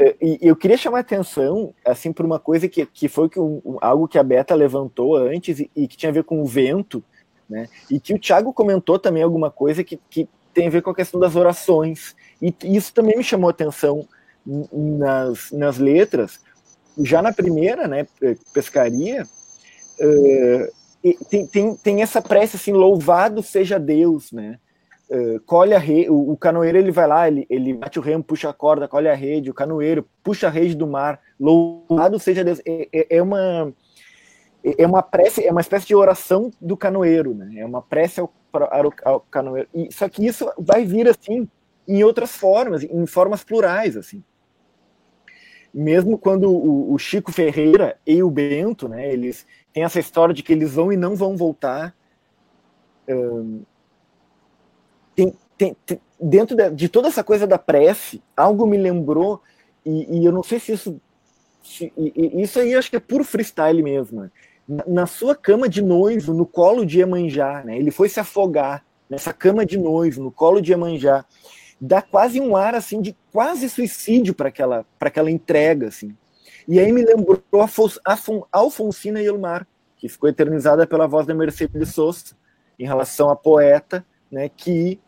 É, 0.00 0.16
e 0.18 0.38
eu 0.40 0.56
queria 0.56 0.78
chamar 0.78 1.00
atenção 1.00 1.74
assim 1.84 2.10
para 2.10 2.24
uma 2.24 2.38
coisa 2.38 2.66
que, 2.66 2.86
que 2.86 3.06
foi 3.06 3.28
que 3.28 3.38
um, 3.38 3.76
algo 3.82 4.08
que 4.08 4.18
a 4.18 4.22
Beta 4.22 4.54
levantou 4.54 5.14
antes 5.14 5.60
e, 5.60 5.70
e, 5.76 5.86
que 5.86 5.94
tinha 5.94 6.08
a 6.08 6.12
ver 6.12 6.24
com 6.24 6.40
o 6.40 6.46
vento, 6.46 7.04
né? 7.46 7.68
E 7.90 8.00
que 8.00 8.14
o 8.14 8.18
Thiago 8.18 8.50
comentou 8.50 8.98
também 8.98 9.22
alguma 9.22 9.50
coisa 9.50 9.84
que, 9.84 10.00
que 10.08 10.26
tem 10.54 10.68
a 10.68 10.70
ver 10.70 10.80
com 10.80 10.88
a 10.88 10.94
questão 10.94 11.20
das 11.20 11.36
orações. 11.36 12.16
E 12.40 12.54
isso 12.62 12.94
também 12.94 13.18
me 13.18 13.22
chamou 13.22 13.50
atenção 13.50 14.08
nas, 14.72 15.52
nas 15.52 15.76
letras. 15.76 16.40
Já 16.98 17.20
na 17.20 17.32
primeira, 17.32 17.86
né, 17.86 18.06
pescaria, 18.54 19.24
uh, 20.00 21.12
tem, 21.28 21.46
tem, 21.46 21.76
tem 21.76 22.02
essa 22.02 22.22
prece 22.22 22.56
assim, 22.56 22.72
louvado 22.72 23.42
seja 23.42 23.78
Deus, 23.78 24.32
né? 24.32 24.58
Uh, 25.10 25.40
colhe 25.40 25.74
a 25.74 25.78
rede, 25.78 26.08
o, 26.08 26.30
o, 26.30 26.36
canoeiro 26.36 26.78
ele 26.78 26.92
vai 26.92 27.04
lá, 27.08 27.26
ele, 27.26 27.44
ele 27.50 27.74
bate 27.74 27.98
o 27.98 28.02
remo, 28.02 28.22
puxa 28.22 28.48
a 28.48 28.52
corda, 28.52 28.86
colhe 28.86 29.08
a 29.08 29.14
rede, 29.14 29.50
o 29.50 29.54
canoeiro 29.54 30.08
puxa 30.22 30.46
a 30.46 30.50
rede 30.50 30.76
do 30.76 30.86
mar, 30.86 31.20
louvado 31.38 32.16
seja 32.20 32.44
Deus. 32.44 32.60
É, 32.64 32.88
é, 32.92 33.16
é, 33.16 33.22
uma 33.22 33.74
é 34.62 34.86
uma 34.86 35.02
prece, 35.02 35.44
é 35.44 35.50
uma 35.50 35.60
espécie 35.60 35.88
de 35.88 35.96
oração 35.96 36.52
do 36.60 36.76
canoeiro, 36.76 37.34
né? 37.34 37.54
É 37.56 37.66
uma 37.66 37.82
prece 37.82 38.20
ao, 38.20 38.32
ao, 38.52 38.92
ao 39.04 39.20
canoeiro. 39.20 39.68
E, 39.74 39.92
só 39.92 40.08
que 40.08 40.24
isso 40.24 40.48
vai 40.56 40.84
vir 40.84 41.08
assim 41.08 41.48
em 41.88 42.04
outras 42.04 42.36
formas, 42.36 42.84
em 42.84 43.04
formas 43.04 43.42
plurais, 43.42 43.96
assim. 43.96 44.22
Mesmo 45.74 46.18
quando 46.18 46.52
o, 46.52 46.92
o 46.92 46.98
Chico 46.98 47.32
Ferreira 47.32 47.98
e 48.06 48.22
o 48.22 48.30
Bento, 48.30 48.88
né? 48.88 49.12
Eles 49.12 49.44
têm 49.72 49.82
essa 49.82 49.98
história 49.98 50.32
de 50.32 50.42
que 50.44 50.52
eles 50.52 50.72
vão 50.72 50.92
e 50.92 50.96
não 50.96 51.16
vão 51.16 51.36
voltar. 51.36 51.94
Um, 53.08 53.62
tem, 55.60 55.76
tem, 55.84 56.00
dentro 56.18 56.56
de, 56.56 56.70
de, 56.70 56.88
toda 56.88 57.08
essa 57.08 57.22
coisa 57.22 57.46
da 57.46 57.58
prece, 57.58 58.22
algo 58.34 58.66
me 58.66 58.78
lembrou, 58.78 59.42
e, 59.84 60.20
e 60.20 60.24
eu 60.24 60.32
não 60.32 60.42
sei 60.42 60.58
se 60.58 60.72
isso. 60.72 60.98
Se, 61.62 61.92
e, 61.98 62.42
isso 62.42 62.58
aí 62.58 62.74
acho 62.74 62.88
que 62.88 62.96
é 62.96 63.00
puro 63.00 63.22
freestyle 63.22 63.82
mesmo. 63.82 64.22
Né? 64.22 64.30
Na, 64.86 65.06
sua 65.06 65.36
cama 65.36 65.68
de 65.68 65.82
noivo, 65.82 66.32
no 66.32 66.46
colo 66.46 66.86
de 66.86 67.00
Iemanjá, 67.00 67.62
né? 67.62 67.76
ele 67.76 67.90
foi 67.90 68.08
se 68.08 68.18
afogar 68.18 68.82
nessa 69.08 69.34
cama 69.34 69.66
de 69.66 69.76
noivo, 69.76 70.22
no 70.22 70.30
colo 70.30 70.62
de 70.62 70.72
Iemanjá. 70.72 71.26
Dá 71.78 72.00
quase 72.00 72.40
um 72.40 72.56
ar 72.56 72.74
assim 72.74 73.02
de 73.02 73.14
quase 73.30 73.68
suicídio 73.68 74.32
para 74.32 74.48
aquela, 74.48 74.86
aquela 74.98 75.30
entrega. 75.30 75.88
Assim. 75.88 76.16
E 76.66 76.80
aí 76.80 76.90
me 76.90 77.04
lembrou 77.04 77.42
a 77.52 78.18
Alfonsina 78.50 79.20
Ilmar, 79.20 79.66
que 79.98 80.08
ficou 80.08 80.30
eternizada 80.30 80.86
pela 80.86 81.06
voz 81.06 81.26
da 81.26 81.34
Mercedes 81.34 81.90
Sosa, 81.90 82.34
em 82.78 82.86
relação 82.86 83.28
à 83.28 83.36
poeta, 83.36 84.02
né, 84.30 84.48
que 84.48 84.98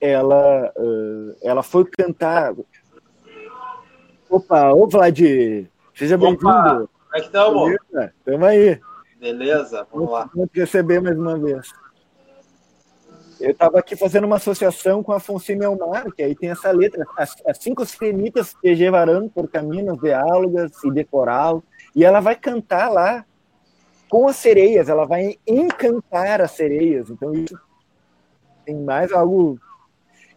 ela, 0.00 0.72
uh, 0.76 1.36
ela 1.42 1.62
foi 1.62 1.84
cantar. 1.84 2.54
Opa, 4.28 4.72
ô 4.72 4.86
Vlad, 4.86 5.18
seja 5.94 6.16
bem-vindo. 6.16 6.40
Como 6.40 6.88
é 7.14 7.20
que 7.20 7.26
estamos? 7.26 7.76
Estamos 7.92 8.48
aí. 8.48 8.80
Beleza, 9.18 9.86
vamos 9.92 10.10
lá. 10.10 10.30
Vamos 10.34 10.50
receber 10.54 11.00
mais 11.00 11.18
uma 11.18 11.38
vez. 11.38 11.68
Eu 13.40 13.52
estava 13.52 13.78
aqui 13.78 13.96
fazendo 13.96 14.24
uma 14.24 14.36
associação 14.36 15.02
com 15.02 15.12
a 15.12 15.16
Afonso 15.16 15.50
Elmar, 15.50 16.12
que 16.12 16.22
aí 16.22 16.34
tem 16.34 16.50
essa 16.50 16.70
letra, 16.70 17.06
as, 17.16 17.34
as 17.46 17.58
cinco 17.58 17.84
sirenitas 17.86 18.54
que 18.54 18.74
llevarão 18.74 19.28
por 19.28 19.48
caminhos 19.48 19.98
de 19.98 20.12
algas 20.12 20.72
e 20.84 20.90
de 20.90 21.04
coral, 21.04 21.62
e 21.96 22.04
ela 22.04 22.20
vai 22.20 22.36
cantar 22.36 22.90
lá 22.90 23.24
com 24.10 24.28
as 24.28 24.36
sereias, 24.36 24.88
ela 24.90 25.06
vai 25.06 25.38
encantar 25.46 26.42
as 26.42 26.50
sereias. 26.50 27.08
Então 27.08 27.32
isso 27.32 27.58
tem 28.66 28.76
mais 28.76 29.10
algo 29.10 29.58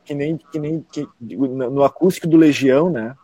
que 0.04 0.14
nem, 0.14 0.38
que 0.38 0.60
nem 0.60 0.86
que, 0.91 1.08
no 1.20 1.84
acústico 1.84 2.28
do 2.28 2.38
Legião, 2.38 2.89
né? 2.89 3.16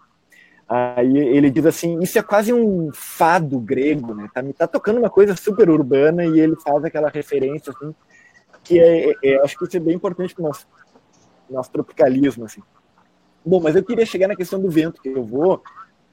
Aí 0.67 1.17
ele 1.17 1.49
diz 1.49 1.65
assim, 1.65 1.99
isso 1.99 2.19
é 2.19 2.21
quase 2.21 2.53
um 2.53 2.91
fado 2.93 3.59
grego, 3.59 4.13
né? 4.13 4.29
Tá, 4.33 4.43
tá 4.55 4.67
tocando 4.67 4.99
uma 4.99 5.09
coisa 5.09 5.35
super 5.35 5.69
urbana 5.69 6.23
e 6.25 6.39
ele 6.39 6.55
faz 6.57 6.83
aquela 6.83 7.09
referência, 7.09 7.73
assim, 7.75 7.93
que 8.63 8.79
é, 8.79 9.09
é, 9.09 9.15
é 9.23 9.41
acho 9.41 9.57
que 9.57 9.65
isso 9.65 9.77
é 9.77 9.79
bem 9.79 9.95
importante 9.95 10.35
para 10.35 10.43
o 10.43 10.47
nosso, 10.47 10.67
nosso 11.49 11.71
tropicalismo, 11.71 12.45
assim. 12.45 12.61
Bom, 13.43 13.59
mas 13.59 13.75
eu 13.75 13.83
queria 13.83 14.05
chegar 14.05 14.27
na 14.27 14.35
questão 14.35 14.61
do 14.61 14.69
vento, 14.69 15.01
que 15.01 15.09
eu 15.09 15.23
vou, 15.23 15.63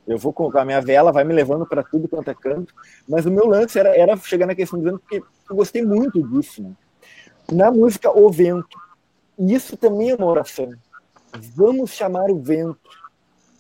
eu 0.07 0.17
vou 0.17 0.33
com 0.33 0.51
a 0.57 0.65
minha 0.65 0.81
vela, 0.81 1.13
vai 1.13 1.25
me 1.25 1.35
levando 1.35 1.67
para 1.67 1.83
tudo 1.83 2.09
quanto 2.09 2.31
é 2.31 2.35
canto, 2.35 2.73
mas 3.07 3.27
o 3.27 3.31
meu 3.31 3.47
lance 3.47 3.79
era, 3.79 3.95
era 3.95 4.17
chegar 4.17 4.47
na 4.47 4.55
questão 4.55 4.79
do 4.79 4.85
vento, 4.85 5.01
porque 5.01 5.23
eu 5.51 5.57
gostei 5.57 5.85
muito 5.85 6.23
disso, 6.23 6.63
né? 6.63 6.73
Na 7.53 7.71
música 7.71 8.11
O 8.11 8.29
Vento, 8.31 8.77
isso 9.39 9.77
também 9.77 10.11
é 10.11 10.15
uma 10.15 10.27
oração. 10.27 10.73
Vamos 11.55 11.91
chamar 11.91 12.31
o 12.31 12.39
vento, 12.39 12.79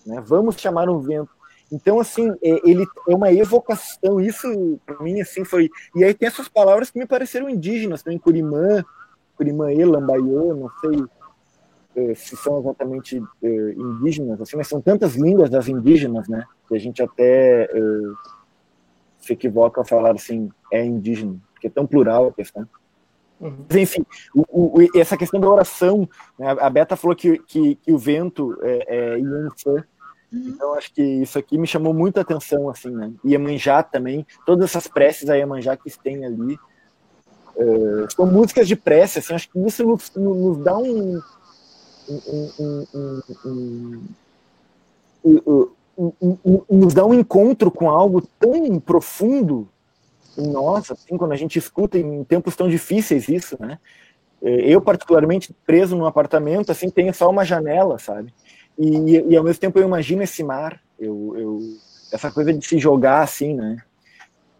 né? 0.04 0.22
Vamos 0.24 0.56
chamar 0.56 0.88
o 0.88 1.00
vento. 1.00 1.30
Então, 1.70 1.98
assim, 1.98 2.30
é, 2.42 2.68
ele 2.68 2.86
é 3.08 3.14
uma 3.14 3.32
evocação. 3.32 4.20
Isso, 4.20 4.80
para 4.86 5.02
mim, 5.02 5.20
assim, 5.20 5.44
foi. 5.44 5.68
E 5.94 6.04
aí 6.04 6.14
tem 6.14 6.28
essas 6.28 6.48
palavras 6.48 6.90
que 6.90 6.98
me 6.98 7.06
pareceram 7.06 7.50
indígenas, 7.50 8.02
também, 8.02 8.18
Curimã, 8.18 8.84
Curimã 9.36 9.72
e 9.72 9.84
Lambaiô, 9.84 10.54
não 10.54 10.70
sei 10.80 11.04
é, 11.96 12.14
se 12.14 12.36
são 12.36 12.60
exatamente 12.60 13.22
é, 13.42 13.72
indígenas, 13.72 14.40
assim, 14.40 14.56
mas 14.56 14.68
são 14.68 14.80
tantas 14.80 15.16
línguas 15.16 15.50
das 15.50 15.68
indígenas, 15.68 16.28
né? 16.28 16.44
Que 16.68 16.76
a 16.76 16.78
gente 16.78 17.02
até 17.02 17.68
se 19.18 19.32
equivoca 19.32 19.80
ao 19.80 19.84
falar 19.84 20.12
assim, 20.12 20.50
é 20.72 20.84
indígena, 20.84 21.36
porque 21.52 21.66
é 21.66 21.70
tão 21.70 21.86
plural 21.86 22.28
a 22.28 22.32
questão. 22.32 22.66
Uhum. 23.40 23.64
Mas, 23.68 23.76
enfim, 23.76 24.04
o, 24.34 24.80
o, 24.80 24.98
essa 24.98 25.16
questão 25.16 25.38
da 25.38 25.48
oração, 25.48 26.08
né, 26.38 26.56
a 26.58 26.70
Beta 26.70 26.96
falou 26.96 27.14
que, 27.14 27.38
que, 27.38 27.74
que 27.76 27.92
o 27.92 27.98
vento 27.98 28.56
é, 28.62 28.86
é 28.88 29.18
Yansan, 29.18 29.84
uhum. 30.32 30.48
então 30.48 30.74
acho 30.74 30.92
que 30.92 31.02
isso 31.02 31.38
aqui 31.38 31.58
me 31.58 31.66
chamou 31.66 31.92
muita 31.92 32.22
atenção, 32.22 32.68
assim, 32.70 32.90
né? 32.90 33.12
Iemanjá 33.24 33.82
também, 33.82 34.26
todas 34.46 34.70
essas 34.70 34.86
preces 34.86 35.28
a 35.28 35.34
Iemanjá 35.34 35.76
que 35.76 35.90
tem 36.02 36.24
ali, 36.24 36.58
uh, 37.56 38.06
são 38.14 38.26
músicas 38.26 38.66
de 38.66 38.76
prece, 38.76 39.18
assim, 39.18 39.34
acho 39.34 39.50
que 39.50 39.58
isso 39.58 39.84
nos, 39.84 40.10
nos 40.14 40.58
dá 40.58 40.78
um, 40.78 41.20
um, 42.08 42.86
um, 42.94 43.22
um 43.44 44.02
nos 46.70 46.94
dá 46.94 47.04
um 47.04 47.14
encontro 47.14 47.70
com 47.70 47.90
algo 47.90 48.22
tão 48.38 48.78
profundo 48.78 49.68
em 50.38 50.48
nós, 50.48 50.90
assim, 50.90 51.16
quando 51.16 51.32
a 51.32 51.36
gente 51.36 51.58
escuta 51.58 51.98
em 51.98 52.24
tempos 52.24 52.54
tão 52.56 52.68
difíceis 52.68 53.28
isso, 53.28 53.56
né? 53.60 53.78
É, 54.42 54.50
eu, 54.50 54.80
particularmente, 54.80 55.54
preso 55.66 55.96
num 55.96 56.06
apartamento, 56.06 56.70
assim, 56.70 56.90
tenho 56.90 57.12
só 57.14 57.30
uma 57.30 57.44
janela, 57.44 57.98
sabe? 57.98 58.32
E, 58.78 59.24
e 59.30 59.36
ao 59.36 59.44
mesmo 59.44 59.60
tempo 59.60 59.78
eu 59.78 59.86
imagino 59.86 60.22
esse 60.22 60.44
mar, 60.44 60.80
eu, 60.98 61.34
eu, 61.36 61.60
essa 62.12 62.30
coisa 62.30 62.52
de 62.52 62.64
se 62.66 62.78
jogar 62.78 63.22
assim, 63.22 63.54
né? 63.54 63.78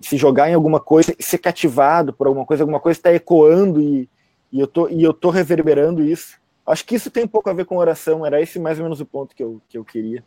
Se 0.01 0.17
jogar 0.17 0.49
em 0.51 0.55
alguma 0.55 0.81
coisa, 0.81 1.15
ser 1.19 1.39
cativado 1.39 2.13
por 2.13 2.27
alguma 2.27 2.47
coisa, 2.47 2.63
alguma 2.63 2.81
coisa 2.81 2.99
está 2.99 3.13
ecoando 3.13 3.81
e, 3.81 4.09
e, 4.53 4.61
eu 4.61 4.67
tô, 4.67 4.89
e 4.89 5.03
eu 5.03 5.13
tô 5.13 5.31
reverberando 5.31 6.03
isso. 6.03 6.39
Acho 6.67 6.85
que 6.85 6.95
isso 6.95 7.11
tem 7.11 7.25
um 7.25 7.29
pouco 7.29 7.49
a 7.49 7.53
ver 7.53 7.65
com 7.65 7.77
oração, 7.77 8.25
era 8.25 8.41
esse 8.41 8.59
mais 8.59 8.79
ou 8.79 8.85
menos 8.85 9.01
o 9.01 9.07
ponto 9.07 9.35
que 9.35 9.43
eu, 9.43 9.61
que 9.69 9.79
eu 9.79 9.85
queria. 9.85 10.25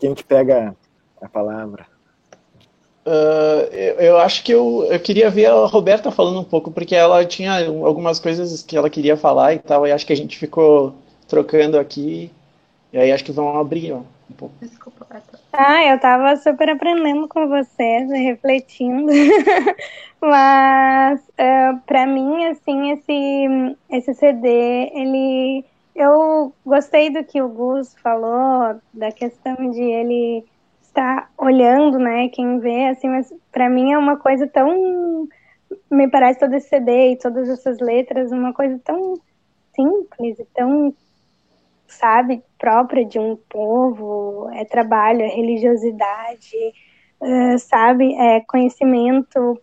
Quem 0.00 0.14
que 0.14 0.24
pega 0.24 0.74
a 1.20 1.28
palavra? 1.28 1.86
Uh, 3.04 3.64
eu, 3.72 3.94
eu, 3.96 4.18
acho 4.18 4.42
que 4.42 4.52
eu, 4.52 4.86
eu 4.90 4.98
queria 4.98 5.30
ver 5.30 5.46
a 5.46 5.66
Roberta 5.66 6.10
falando 6.10 6.40
um 6.40 6.44
pouco, 6.44 6.70
porque 6.70 6.94
ela 6.94 7.24
tinha 7.24 7.66
algumas 7.68 8.18
coisas 8.18 8.62
que 8.62 8.76
ela 8.76 8.90
queria 8.90 9.16
falar 9.16 9.54
e 9.54 9.58
tal, 9.58 9.86
e 9.86 9.92
acho 9.92 10.06
que 10.06 10.12
a 10.12 10.16
gente 10.16 10.38
ficou 10.38 10.94
trocando 11.28 11.78
aqui, 11.78 12.30
e 12.92 12.98
aí 12.98 13.12
acho 13.12 13.24
que 13.24 13.32
vão 13.32 13.58
abrir 13.58 13.92
ó, 13.92 13.98
um 14.30 14.34
pouco. 14.36 14.54
Desculpa, 14.60 15.06
Ah, 15.52 15.84
eu 15.84 15.98
tava 15.98 16.36
super 16.36 16.68
aprendendo 16.70 17.26
com 17.28 17.48
vocês, 17.48 18.10
refletindo, 18.10 19.10
mas 20.20 21.20
uh, 21.20 21.80
para 21.86 22.06
mim, 22.06 22.46
assim, 22.46 22.92
esse, 22.92 23.76
esse 23.90 24.14
CD, 24.14 24.90
ele 24.94 25.64
eu 25.94 26.54
gostei 26.64 27.10
do 27.10 27.24
que 27.24 27.42
o 27.42 27.48
Gus 27.48 27.94
falou, 28.02 28.80
da 28.92 29.10
questão 29.12 29.70
de 29.70 29.82
ele 29.82 30.44
estar 30.82 31.30
olhando, 31.38 31.98
né, 31.98 32.28
quem 32.28 32.58
vê, 32.58 32.86
assim, 32.88 33.08
mas 33.08 33.32
para 33.52 33.68
mim 33.68 33.92
é 33.92 33.98
uma 33.98 34.16
coisa 34.16 34.46
tão, 34.46 35.28
me 35.90 36.08
parece 36.08 36.40
todo 36.40 36.54
esse 36.54 36.68
CD 36.68 37.12
e 37.12 37.18
todas 37.18 37.48
essas 37.48 37.78
letras, 37.78 38.32
uma 38.32 38.52
coisa 38.52 38.78
tão 38.84 39.14
simples 39.74 40.38
e 40.38 40.44
tão, 40.54 40.94
sabe, 41.86 42.42
própria 42.58 43.04
de 43.04 43.18
um 43.18 43.36
povo, 43.36 44.48
é 44.52 44.64
trabalho, 44.64 45.22
é 45.22 45.28
religiosidade, 45.28 46.56
uh, 47.20 47.58
sabe, 47.58 48.14
é 48.14 48.40
conhecimento, 48.40 49.60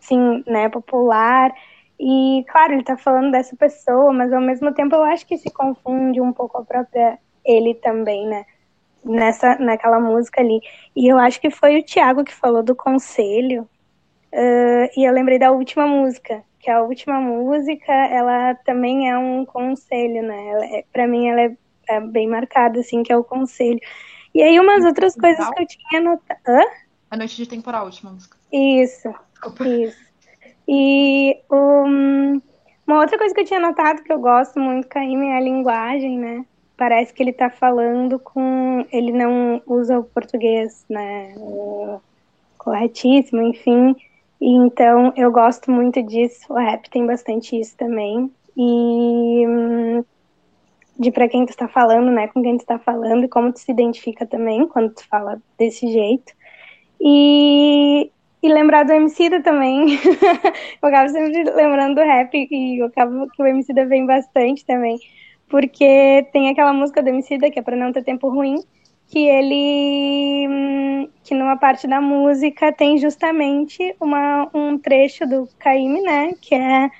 sim, 0.00 0.42
né, 0.46 0.68
popular, 0.68 1.52
e, 1.98 2.44
claro, 2.48 2.74
ele 2.74 2.84
tá 2.84 2.96
falando 2.96 3.32
dessa 3.32 3.56
pessoa, 3.56 4.12
mas 4.12 4.32
ao 4.32 4.40
mesmo 4.40 4.72
tempo 4.72 4.94
eu 4.94 5.02
acho 5.02 5.26
que 5.26 5.36
se 5.36 5.50
confunde 5.50 6.20
um 6.20 6.32
pouco 6.32 6.58
a 6.58 6.64
própria 6.64 7.18
ele 7.44 7.74
também, 7.74 8.26
né? 8.26 8.44
Nessa, 9.04 9.56
naquela 9.58 9.98
música 9.98 10.40
ali. 10.40 10.60
E 10.94 11.08
eu 11.08 11.18
acho 11.18 11.40
que 11.40 11.50
foi 11.50 11.78
o 11.78 11.82
Tiago 11.82 12.24
que 12.24 12.34
falou 12.34 12.62
do 12.62 12.74
conselho. 12.74 13.68
Uh, 14.32 14.86
e 14.96 15.08
eu 15.08 15.12
lembrei 15.12 15.38
da 15.38 15.50
última 15.50 15.86
música, 15.86 16.44
que 16.60 16.70
a 16.70 16.82
última 16.82 17.20
música, 17.20 17.92
ela 17.92 18.54
também 18.56 19.10
é 19.10 19.16
um 19.16 19.44
conselho, 19.44 20.22
né? 20.22 20.78
É, 20.78 20.84
para 20.92 21.06
mim, 21.06 21.28
ela 21.28 21.40
é, 21.40 21.56
é, 21.88 22.00
bem 22.00 22.28
marcada, 22.28 22.78
assim, 22.80 23.02
que 23.02 23.12
é 23.12 23.16
o 23.16 23.24
conselho. 23.24 23.80
E 24.34 24.42
aí, 24.42 24.60
umas 24.60 24.84
outras 24.84 25.16
coisas 25.16 25.48
que 25.50 25.62
eu 25.62 25.66
tinha 25.66 26.00
notado. 26.02 26.38
Hã? 26.46 26.60
A 27.10 27.16
Noite 27.16 27.36
de 27.36 27.46
Temporal, 27.46 27.82
a 27.82 27.86
última 27.86 28.12
música. 28.12 28.36
Isso, 28.52 29.08
Opa. 29.42 29.66
isso. 29.66 30.07
E 30.68 31.38
um, 31.50 32.40
uma 32.86 33.00
outra 33.00 33.16
coisa 33.16 33.34
que 33.34 33.40
eu 33.40 33.44
tinha 33.46 33.58
notado 33.58 34.02
que 34.02 34.12
eu 34.12 34.18
gosto 34.18 34.60
muito, 34.60 34.86
Caíme, 34.86 35.28
é 35.28 35.38
a 35.38 35.40
linguagem, 35.40 36.18
né? 36.18 36.44
Parece 36.76 37.12
que 37.12 37.22
ele 37.22 37.32
tá 37.32 37.48
falando 37.50 38.18
com. 38.18 38.84
Ele 38.92 39.10
não 39.10 39.62
usa 39.66 39.98
o 39.98 40.04
português, 40.04 40.84
né? 40.88 41.34
Corretíssimo, 42.58 43.42
enfim. 43.42 43.96
E 44.40 44.52
então 44.52 45.12
eu 45.16 45.32
gosto 45.32 45.70
muito 45.70 46.02
disso. 46.02 46.52
O 46.52 46.54
rap 46.54 46.88
tem 46.90 47.06
bastante 47.06 47.58
isso 47.58 47.76
também. 47.76 48.30
E 48.56 49.46
hum, 49.46 50.04
de 50.98 51.10
para 51.10 51.28
quem 51.28 51.46
tu 51.46 51.50
está 51.50 51.66
falando, 51.66 52.10
né? 52.10 52.28
Com 52.28 52.42
quem 52.42 52.56
tu 52.56 52.60
está 52.60 52.78
falando 52.78 53.24
e 53.24 53.28
como 53.28 53.52
tu 53.52 53.60
se 53.60 53.70
identifica 53.70 54.26
também 54.26 54.66
quando 54.66 54.94
tu 54.94 55.06
fala 55.08 55.40
desse 55.56 55.86
jeito. 55.90 56.32
E, 57.00 58.10
e 58.42 58.48
lembrar 58.48 58.84
do 58.84 58.92
Emicida 58.92 59.42
também. 59.42 59.98
eu 60.82 60.88
acabo 60.88 61.08
sempre 61.10 61.44
lembrando 61.44 61.96
do 61.96 62.02
rap 62.02 62.34
e 62.50 62.80
eu 62.80 62.86
acabo 62.86 63.28
que 63.30 63.42
o 63.42 63.46
Emicida 63.46 63.86
vem 63.86 64.06
bastante 64.06 64.64
também. 64.64 64.98
Porque 65.48 66.26
tem 66.32 66.50
aquela 66.50 66.72
música 66.72 67.02
do 67.02 67.08
Emicida 67.08 67.50
que 67.50 67.58
é 67.58 67.62
para 67.62 67.76
não 67.76 67.92
ter 67.92 68.04
tempo 68.04 68.28
ruim 68.28 68.62
que 69.08 69.26
ele 69.26 71.08
que 71.24 71.34
numa 71.34 71.56
parte 71.56 71.86
da 71.86 72.00
música 72.00 72.72
tem 72.72 72.98
justamente 72.98 73.94
uma, 73.98 74.50
um 74.54 74.78
trecho 74.78 75.26
do 75.26 75.48
Caíme, 75.58 76.02
né, 76.02 76.34
que 76.40 76.54
é 76.54 76.90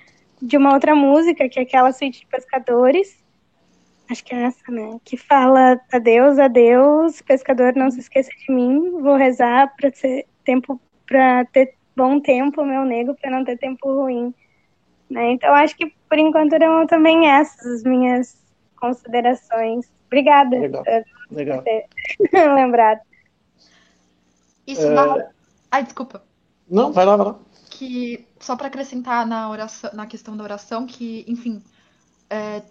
de 0.41 0.57
uma 0.57 0.73
outra 0.73 0.95
música, 0.95 1.49
que 1.49 1.59
é 1.59 1.63
aquela 1.63 1.93
suíte 1.93 2.21
de 2.21 2.27
pescadores. 2.27 3.19
Acho 4.11 4.25
que 4.25 4.35
é 4.35 4.45
essa, 4.45 4.73
né? 4.73 4.99
Que 5.05 5.19
fala 5.19 5.79
adeus, 5.93 6.39
adeus, 6.39 7.21
pescador, 7.21 7.75
não 7.75 7.91
se 7.91 8.01
esqueça 8.01 8.31
de 8.31 8.53
mim. 8.53 9.03
Vou 9.03 9.17
rezar 9.17 9.75
para 9.77 9.91
ter 9.91 10.27
tempo 10.45 10.81
para 11.09 11.45
ter 11.47 11.75
bom 11.97 12.21
tempo, 12.21 12.65
meu 12.65 12.85
nego, 12.85 13.15
para 13.15 13.31
não 13.31 13.45
ter 13.45 13.59
tempo 13.59 13.93
ruim. 13.93 14.33
Né? 15.11 15.33
Então 15.33 15.55
acho 15.55 15.77
que 15.77 15.93
por 16.09 16.19
enquanto 16.19 16.53
eram 16.53 16.87
também 16.87 17.29
essas 17.29 17.67
as 17.67 17.83
minhas 17.83 18.39
considerações. 18.77 19.91
Obrigada. 20.07 20.57
Legal. 20.59 20.85
Legal. 21.31 21.65
Lembrado. 22.55 23.01
Isso 24.67 24.87
é... 24.87 24.91
na... 24.91 25.29
Ai, 25.71 25.83
desculpa. 25.83 26.23
Não, 26.71 26.93
vai 26.93 27.05
lá, 27.05 27.17
vai 27.17 27.27
lá. 27.27 27.39
Que, 27.71 28.27
só 28.39 28.57
para 28.57 28.69
acrescentar 28.69 29.27
na, 29.27 29.49
oração, 29.51 29.91
na 29.93 30.07
questão 30.07 30.37
da 30.37 30.45
oração, 30.45 30.87
que, 30.87 31.25
enfim, 31.27 31.63
é, 32.29 32.63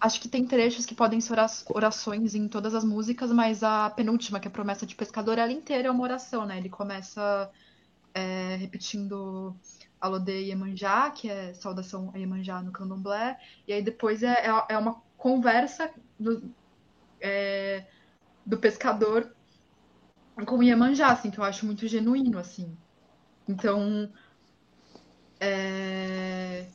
acho 0.00 0.20
que 0.20 0.28
tem 0.28 0.46
trechos 0.46 0.84
que 0.84 0.94
podem 0.94 1.20
ser 1.20 1.36
orações 1.68 2.34
em 2.34 2.48
todas 2.48 2.74
as 2.74 2.84
músicas, 2.84 3.30
mas 3.30 3.62
a 3.62 3.88
penúltima, 3.90 4.40
que 4.40 4.48
é 4.48 4.50
a 4.50 4.52
promessa 4.52 4.84
de 4.84 4.94
pescador, 4.94 5.38
ela 5.38 5.52
inteira 5.52 5.88
é 5.88 5.90
uma 5.90 6.02
oração, 6.02 6.44
né? 6.44 6.58
Ele 6.58 6.68
começa 6.68 7.50
é, 8.14 8.56
repetindo 8.56 9.56
Alodê 10.00 10.42
Iemanjá, 10.42 11.10
que 11.10 11.28
é 11.30 11.54
saudação 11.54 12.10
a 12.14 12.18
Iemanjá 12.18 12.60
no 12.62 12.72
candomblé, 12.72 13.38
e 13.66 13.72
aí 13.72 13.82
depois 13.82 14.22
é, 14.22 14.46
é, 14.46 14.64
é 14.70 14.78
uma 14.78 15.00
conversa 15.16 15.90
do, 16.18 16.52
é, 17.20 17.86
do 18.44 18.58
pescador 18.58 19.32
com 20.46 20.58
o 20.58 20.62
Iemanjá, 20.62 21.12
assim, 21.12 21.30
que 21.30 21.38
eu 21.38 21.44
acho 21.44 21.64
muito 21.66 21.86
genuíno, 21.86 22.38
assim. 22.38 22.76
Então, 23.46 24.10
é... 25.38 26.66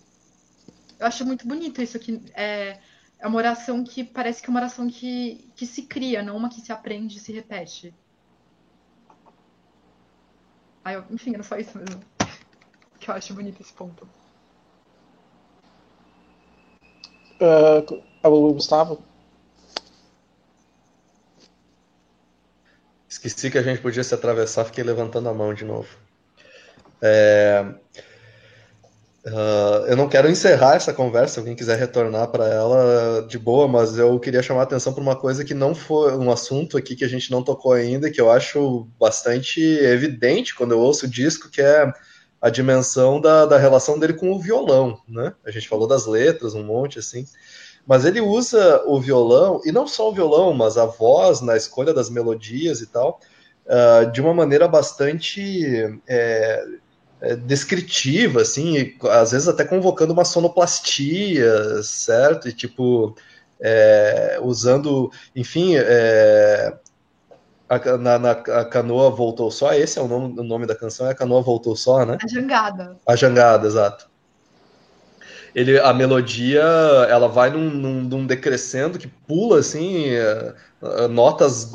eu 0.99 1.07
acho 1.07 1.25
muito 1.25 1.47
bonito 1.47 1.81
isso 1.81 1.97
aqui. 1.97 2.21
É, 2.33 2.79
é 3.19 3.27
uma 3.27 3.37
oração 3.37 3.83
que 3.83 4.03
parece 4.03 4.41
que 4.41 4.49
é 4.49 4.51
uma 4.51 4.59
oração 4.59 4.87
que, 4.89 5.49
que 5.55 5.65
se 5.65 5.83
cria, 5.83 6.21
não 6.21 6.37
uma 6.37 6.49
que 6.49 6.61
se 6.61 6.71
aprende 6.71 7.17
e 7.17 7.19
se 7.19 7.31
repete. 7.31 7.93
Ah, 10.83 10.93
eu, 10.93 11.05
enfim, 11.09 11.33
era 11.33 11.43
só 11.43 11.57
isso 11.57 11.77
mesmo. 11.77 12.01
Que 12.99 13.09
eu 13.09 13.15
acho 13.15 13.33
bonito 13.33 13.61
esse 13.61 13.73
ponto. 13.73 14.07
Uh, 17.41 18.03
o 18.23 18.53
Gustavo? 18.53 19.03
Esqueci 23.09 23.49
que 23.49 23.57
a 23.57 23.63
gente 23.63 23.81
podia 23.81 24.03
se 24.03 24.13
atravessar, 24.13 24.65
fiquei 24.65 24.83
levantando 24.83 25.27
a 25.29 25.33
mão 25.33 25.53
de 25.53 25.65
novo. 25.65 25.89
É... 27.01 27.65
Uh, 29.27 29.85
eu 29.87 29.97
não 29.97 30.07
quero 30.07 30.29
encerrar 30.29 30.75
essa 30.75 30.93
conversa, 30.93 31.33
se 31.33 31.39
alguém 31.39 31.53
quiser 31.53 31.77
retornar 31.77 32.29
para 32.29 32.47
ela 32.47 33.25
de 33.27 33.37
boa, 33.37 33.67
mas 33.67 33.97
eu 33.97 34.17
queria 34.21 34.41
chamar 34.41 34.61
a 34.61 34.63
atenção 34.63 34.93
para 34.93 35.03
uma 35.03 35.17
coisa 35.17 35.43
que 35.43 35.53
não 35.53 35.75
foi 35.75 36.15
um 36.15 36.31
assunto 36.31 36.77
aqui 36.77 36.95
que 36.95 37.03
a 37.03 37.09
gente 37.09 37.29
não 37.29 37.43
tocou 37.43 37.73
ainda, 37.73 38.09
que 38.09 38.21
eu 38.21 38.31
acho 38.31 38.87
bastante 38.97 39.59
evidente 39.59 40.55
quando 40.55 40.71
eu 40.71 40.79
ouço 40.79 41.05
o 41.05 41.09
disco, 41.09 41.49
que 41.49 41.61
é 41.61 41.91
a 42.41 42.49
dimensão 42.49 43.19
da, 43.19 43.45
da 43.45 43.57
relação 43.57 43.99
dele 43.99 44.13
com 44.13 44.31
o 44.31 44.39
violão, 44.39 45.01
né? 45.05 45.33
A 45.45 45.51
gente 45.51 45.67
falou 45.67 45.89
das 45.89 46.05
letras, 46.05 46.53
um 46.53 46.63
monte 46.63 46.99
assim. 46.99 47.25
Mas 47.85 48.05
ele 48.05 48.21
usa 48.21 48.81
o 48.85 48.97
violão, 48.97 49.59
e 49.65 49.73
não 49.73 49.87
só 49.87 50.09
o 50.09 50.13
violão, 50.13 50.53
mas 50.53 50.77
a 50.77 50.85
voz 50.85 51.41
na 51.41 51.57
escolha 51.57 51.93
das 51.93 52.09
melodias 52.09 52.79
e 52.79 52.87
tal, 52.87 53.19
uh, 53.65 54.09
de 54.09 54.21
uma 54.21 54.33
maneira 54.33 54.69
bastante 54.69 55.99
é, 56.07 56.65
é, 57.21 57.35
descritiva, 57.35 58.41
assim, 58.41 58.77
e, 58.77 58.97
às 59.09 59.31
vezes 59.31 59.47
até 59.47 59.63
convocando 59.63 60.13
uma 60.13 60.25
sonoplastia, 60.25 61.81
certo? 61.83 62.47
E 62.47 62.53
tipo, 62.53 63.15
é, 63.59 64.39
usando, 64.41 65.11
enfim, 65.35 65.75
é, 65.75 66.77
a, 67.69 67.97
na, 67.97 68.19
na, 68.19 68.31
a 68.31 68.65
canoa 68.65 69.09
voltou 69.09 69.51
só, 69.51 69.73
esse 69.73 69.99
é 69.99 70.01
o 70.01 70.07
nome, 70.07 70.39
o 70.39 70.43
nome 70.43 70.65
da 70.65 70.75
canção, 70.75 71.07
é 71.07 71.11
a 71.11 71.15
canoa 71.15 71.41
voltou 71.41 71.75
só, 71.75 72.05
né? 72.05 72.17
A 72.23 72.27
jangada. 72.27 72.97
A 73.05 73.15
jangada, 73.15 73.67
exato 73.67 74.07
ele, 75.57 75.79
a 75.79 75.91
melodia 75.91 76.61
ela 77.09 77.27
vai 77.27 77.49
num, 77.49 77.67
num, 77.67 78.01
num 78.03 78.27
decrescendo 78.27 78.99
que 78.99 79.07
pula 79.07 79.57
assim 79.57 80.05
é, 80.09 80.53
notas 81.09 81.73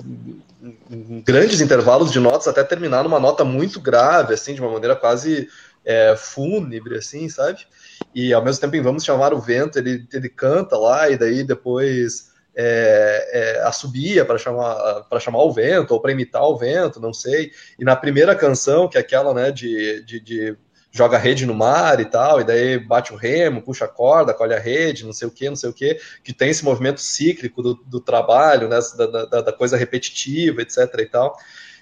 grandes 1.25 1.61
intervalos 1.61 2.13
de 2.13 2.21
notas 2.21 2.47
até 2.47 2.63
terminar 2.63 3.03
numa 3.03 3.19
nota 3.19 3.45
muito 3.45 3.81
grave 3.81 4.35
assim 4.35 4.55
de 4.55 4.61
uma 4.61 4.71
maneira 4.71 4.95
quase 4.95 5.49
é, 5.85 6.15
fúnebre 6.17 6.97
assim 6.97 7.29
sabe? 7.29 7.67
E 8.15 8.33
ao 8.33 8.45
mesmo 8.45 8.61
tempo 8.61 8.77
em 8.77 8.83
vamos 8.83 9.05
chamar 9.05 9.35
o 9.35 9.41
vento 9.41 9.79
ele, 9.79 10.07
ele 10.13 10.29
canta 10.29 10.77
lá 10.77 11.11
e 11.11 11.17
daí 11.17 11.43
depois 11.43 12.31
é, 12.55 13.31
é, 13.33 13.63
assobia 13.63 14.25
para 14.25 14.39
chamar 14.39 15.07
chamar 15.21 15.43
o 15.43 15.53
vento 15.53 15.93
ou 15.93 16.01
para 16.01 16.13
imitar 16.13 16.43
o 16.43 16.57
vento 16.57 17.01
não 17.01 17.13
sei. 17.13 17.51
E 17.79 17.85
na 17.85 17.97
primeira 17.97 18.37
canção 18.37 18.89
que 18.89 18.97
é 18.97 19.01
aquela 19.01 19.35
né 19.35 19.51
de, 19.51 20.05
de, 20.05 20.21
de 20.21 20.57
joga 20.93 21.17
a 21.17 21.21
rede 21.21 21.47
no 21.47 21.55
mar 21.55 21.99
e 22.01 22.05
tal, 22.05 22.41
e 22.41 22.45
daí 22.45 22.79
bate 22.79 23.15
o 23.15 23.17
remo, 23.17 23.63
puxa 23.63 23.87
a 23.87 23.89
corda, 23.89 24.35
colhe 24.35 24.55
a 24.55 24.59
rede, 24.59 25.07
não 25.07 25.13
sei 25.13 25.27
o 25.27 25.31
que, 25.31 25.49
não 25.49 25.57
sei 25.57 25.71
o 25.71 25.73
que, 25.73 25.99
que 26.23 26.35
tem 26.35 26.51
esse 26.51 26.63
movimento 26.63 27.01
cíclico 27.01 27.63
do, 27.63 27.75
do 27.75 27.99
trabalho, 27.99 28.69
né, 28.69 28.79
da, 28.99 29.07
da, 29.25 29.41
da, 29.41 29.53
coisa 29.53 29.77
repetitiva, 29.77 30.61
etc. 30.61 30.79
e 30.99 31.07
tal. 31.07 31.35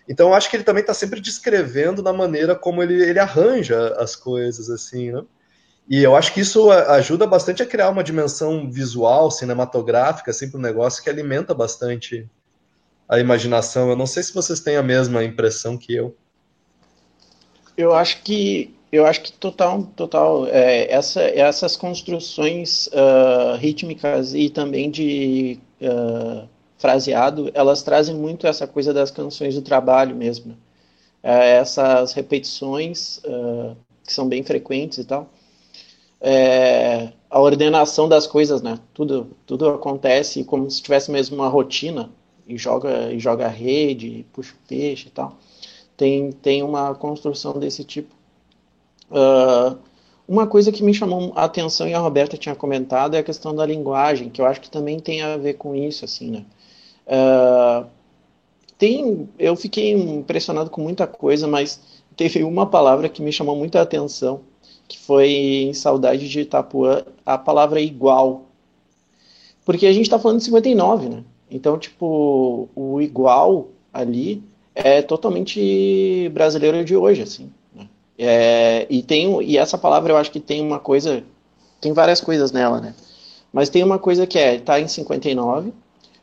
Então, 0.09 0.29
eu 0.29 0.35
acho 0.35 0.49
que 0.49 0.57
ele 0.57 0.63
também 0.63 0.83
está 0.83 0.95
sempre 0.95 1.21
descrevendo 1.21 2.03
na 2.03 2.13
maneira 2.13 2.55
como 2.55 2.83
ele, 2.83 3.03
ele 3.03 3.19
arranja 3.19 3.95
as 3.99 4.15
coisas, 4.15 4.71
assim, 4.71 5.11
né? 5.11 5.23
E 5.89 6.05
eu 6.05 6.15
acho 6.15 6.33
que 6.33 6.41
isso 6.41 6.71
ajuda 6.71 7.27
bastante 7.27 7.65
a 7.65 7.67
criar 7.67 7.91
uma 7.91 8.05
dimensão 8.05 8.71
visual, 8.71 9.29
cinematográfica, 9.29 10.31
assim, 10.31 10.49
para 10.49 10.59
o 10.59 10.63
negócio 10.63 11.03
que 11.03 11.11
alimenta 11.11 11.53
bastante 11.53 12.31
a 13.09 13.19
imaginação. 13.19 13.91
Eu 13.91 13.97
não 13.97 14.07
sei 14.07 14.23
se 14.23 14.33
vocês 14.33 14.61
têm 14.61 14.77
a 14.77 14.85
mesma 14.85 15.25
impressão 15.25 15.77
que 15.77 15.93
eu. 15.93 16.17
Eu 17.77 17.93
acho 17.93 18.23
que 18.23 18.73
eu 18.93 19.07
acho 19.07 19.23
que 19.23 19.33
total, 19.33 19.85
total. 19.97 20.47
É, 20.47 20.91
essa, 20.93 21.23
essas 21.23 21.77
construções 21.77 22.89
uh, 22.89 23.57
rítmicas 23.57 24.35
e 24.35 24.51
também 24.51 24.91
de 24.91 25.59
uh, 25.81 26.49
fraseado, 26.79 27.51
elas 27.55 27.83
trazem 27.83 28.15
muito 28.15 28.47
essa 28.47 28.67
coisa 28.67 28.93
das 28.93 29.11
canções 29.11 29.55
do 29.55 29.63
trabalho 29.63 30.17
mesmo. 30.17 30.57
É, 31.23 31.57
essas 31.57 32.13
repetições 32.15 33.19
uh, 33.19 33.77
que 34.05 34.13
são 34.13 34.29
bem 34.29 34.43
frequentes 34.43 34.99
e 34.99 35.05
tal. 35.05 35.31
É, 36.21 37.13
a 37.31 37.41
ordenação 37.41 38.09
das 38.09 38.27
coisas, 38.27 38.61
né? 38.61 38.79
Tudo, 38.93 39.37
tudo 39.47 39.69
acontece 39.69 40.43
como 40.45 40.71
se 40.71 40.83
tivesse 40.83 41.11
mesmo 41.11 41.37
uma 41.37 41.49
rotina 41.49 42.11
e 42.47 42.59
joga 42.59 43.13
e 43.13 43.19
joga 43.19 43.47
rede, 43.47 44.27
puxa 44.33 44.53
o 44.53 44.69
peixe 44.69 45.09
e 45.09 45.11
tal. 45.11 45.39
Tem, 45.97 46.33
tem 46.33 46.63
uma 46.63 46.95
construção 46.95 47.59
desse 47.59 47.85
tipo 47.85 48.20
Uh, 49.11 49.77
uma 50.27 50.47
coisa 50.47 50.71
que 50.71 50.83
me 50.83 50.95
chamou 50.95 51.33
a 51.35 51.45
atenção 51.45 51.89
e 51.89 51.95
a 51.95 51.99
Roberta 51.99 52.37
tinha 52.37 52.55
comentado 52.55 53.17
é 53.17 53.19
a 53.19 53.23
questão 53.23 53.55
da 53.55 53.67
linguagem, 53.67 54.31
que 54.31 54.41
eu 54.41 54.47
acho 54.47 54.61
que 54.61 54.71
também 54.71 55.01
tem 55.01 55.23
a 55.23 55.37
ver 55.37 55.55
com 55.55 55.75
isso, 55.75 56.05
assim, 56.05 56.31
né? 56.31 56.45
Uh, 57.07 57.87
tem, 58.79 59.29
eu 59.39 59.57
fiquei 59.57 59.93
impressionado 59.93 60.71
com 60.71 60.81
muita 60.81 61.07
coisa, 61.07 61.49
mas 61.49 61.81
teve 62.17 62.45
uma 62.45 62.65
palavra 62.65 63.09
que 63.09 63.21
me 63.21 63.33
chamou 63.33 63.57
muita 63.57 63.81
atenção, 63.83 64.43
que 64.87 64.99
foi 64.99 65.31
em 65.31 65.75
Saudade 65.75 66.29
de 66.29 66.41
Itapuã, 66.41 67.05
a 67.27 67.37
palavra 67.37 67.81
igual. 67.81 68.47
Porque 69.65 69.87
a 69.87 69.93
gente 69.93 70.05
está 70.05 70.19
falando 70.19 70.39
de 70.39 70.45
59, 70.45 71.09
né? 71.09 71.25
Então, 71.51 71.79
tipo, 71.79 72.69
o 72.75 73.01
igual 73.01 73.69
ali 73.93 74.43
é 74.75 75.03
totalmente 75.03 76.29
brasileiro 76.33 76.85
de 76.85 76.97
hoje, 76.97 77.23
assim. 77.23 77.53
É, 78.23 78.87
e, 78.91 79.03
tem, 79.03 79.43
e 79.43 79.57
essa 79.57 79.79
palavra 79.79 80.13
eu 80.13 80.17
acho 80.19 80.31
que 80.31 80.41
tem 80.41 80.61
uma 80.61 80.79
coisa, 80.79 81.25
tem 81.81 81.95
várias 81.95 82.21
coisas 82.21 82.53
nela, 82.53 82.79
né? 82.79 82.95
Mas 83.51 83.71
tem 83.71 83.83
uma 83.83 83.99
coisa 83.99 84.27
que 84.27 84.39
é, 84.39 84.59
tá 84.59 84.79
em 84.79 84.87
59, 84.87 85.73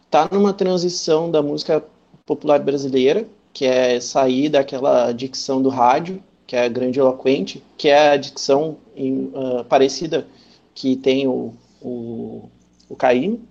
tá 0.07 0.29
numa 0.31 0.53
transição 0.53 1.31
da 1.31 1.41
música 1.41 1.83
popular 2.23 2.59
brasileira, 2.59 3.25
que 3.51 3.65
é 3.65 3.99
sair 3.99 4.47
daquela 4.47 5.11
dicção 5.11 5.59
do 5.59 5.69
rádio, 5.69 6.21
que 6.45 6.55
é 6.55 6.69
grandiloquente, 6.69 7.63
que 7.75 7.89
é 7.89 8.09
a 8.09 8.17
dicção 8.17 8.77
em, 8.95 9.31
uh, 9.33 9.63
parecida 9.67 10.27
que 10.75 10.95
tem 10.95 11.27
o, 11.27 11.51
o, 11.81 12.47
o 12.87 12.95
Caim. 12.95 13.41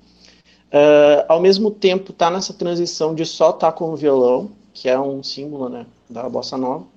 Uh, 0.73 1.27
ao 1.27 1.41
mesmo 1.41 1.69
tempo, 1.69 2.13
tá 2.13 2.31
nessa 2.31 2.55
transição 2.55 3.13
de 3.13 3.27
só 3.27 3.51
estar 3.51 3.73
tá 3.73 3.77
com 3.77 3.91
o 3.91 3.97
violão, 3.97 4.53
que 4.73 4.89
é 4.89 4.99
um 4.99 5.21
símbolo 5.21 5.69
né, 5.69 5.85
da 6.09 6.29
bossa 6.29 6.57
nova. 6.57 6.96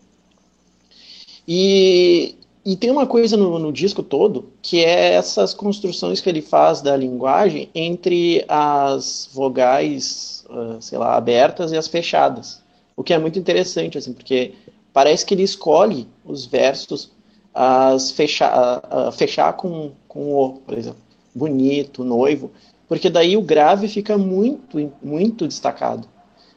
E, 1.51 2.35
e 2.63 2.75
tem 2.75 2.91
uma 2.91 3.07
coisa 3.07 3.35
no, 3.35 3.57
no, 3.57 3.73
disco 3.73 4.03
todo, 4.03 4.51
que 4.61 4.85
é 4.85 5.15
essas 5.15 5.51
construções 5.51 6.21
que 6.21 6.29
ele 6.29 6.43
faz 6.43 6.79
da 6.79 6.95
linguagem 6.95 7.67
entre 7.73 8.45
as 8.47 9.27
vogais, 9.33 10.45
uh, 10.47 10.79
sei 10.79 10.99
lá, 10.99 11.15
abertas 11.15 11.71
e 11.71 11.77
as 11.77 11.87
fechadas. 11.87 12.61
O 12.95 13.01
que 13.01 13.15
é 13.15 13.17
muito 13.17 13.39
interessante, 13.39 13.97
assim, 13.97 14.13
porque 14.13 14.53
parece 14.93 15.25
que 15.25 15.33
ele 15.33 15.41
escolhe 15.41 16.07
os 16.23 16.45
versos 16.45 17.09
as 17.51 18.11
fechar, 18.11 19.11
fechar 19.13 19.53
com, 19.53 19.91
com 20.07 20.31
o, 20.31 20.53
por 20.59 20.77
exemplo, 20.77 20.99
bonito, 21.33 22.03
noivo, 22.03 22.51
porque 22.87 23.09
daí 23.09 23.35
o 23.35 23.41
grave 23.41 23.87
fica 23.87 24.19
muito, 24.19 24.93
muito 25.01 25.47
destacado. 25.47 26.07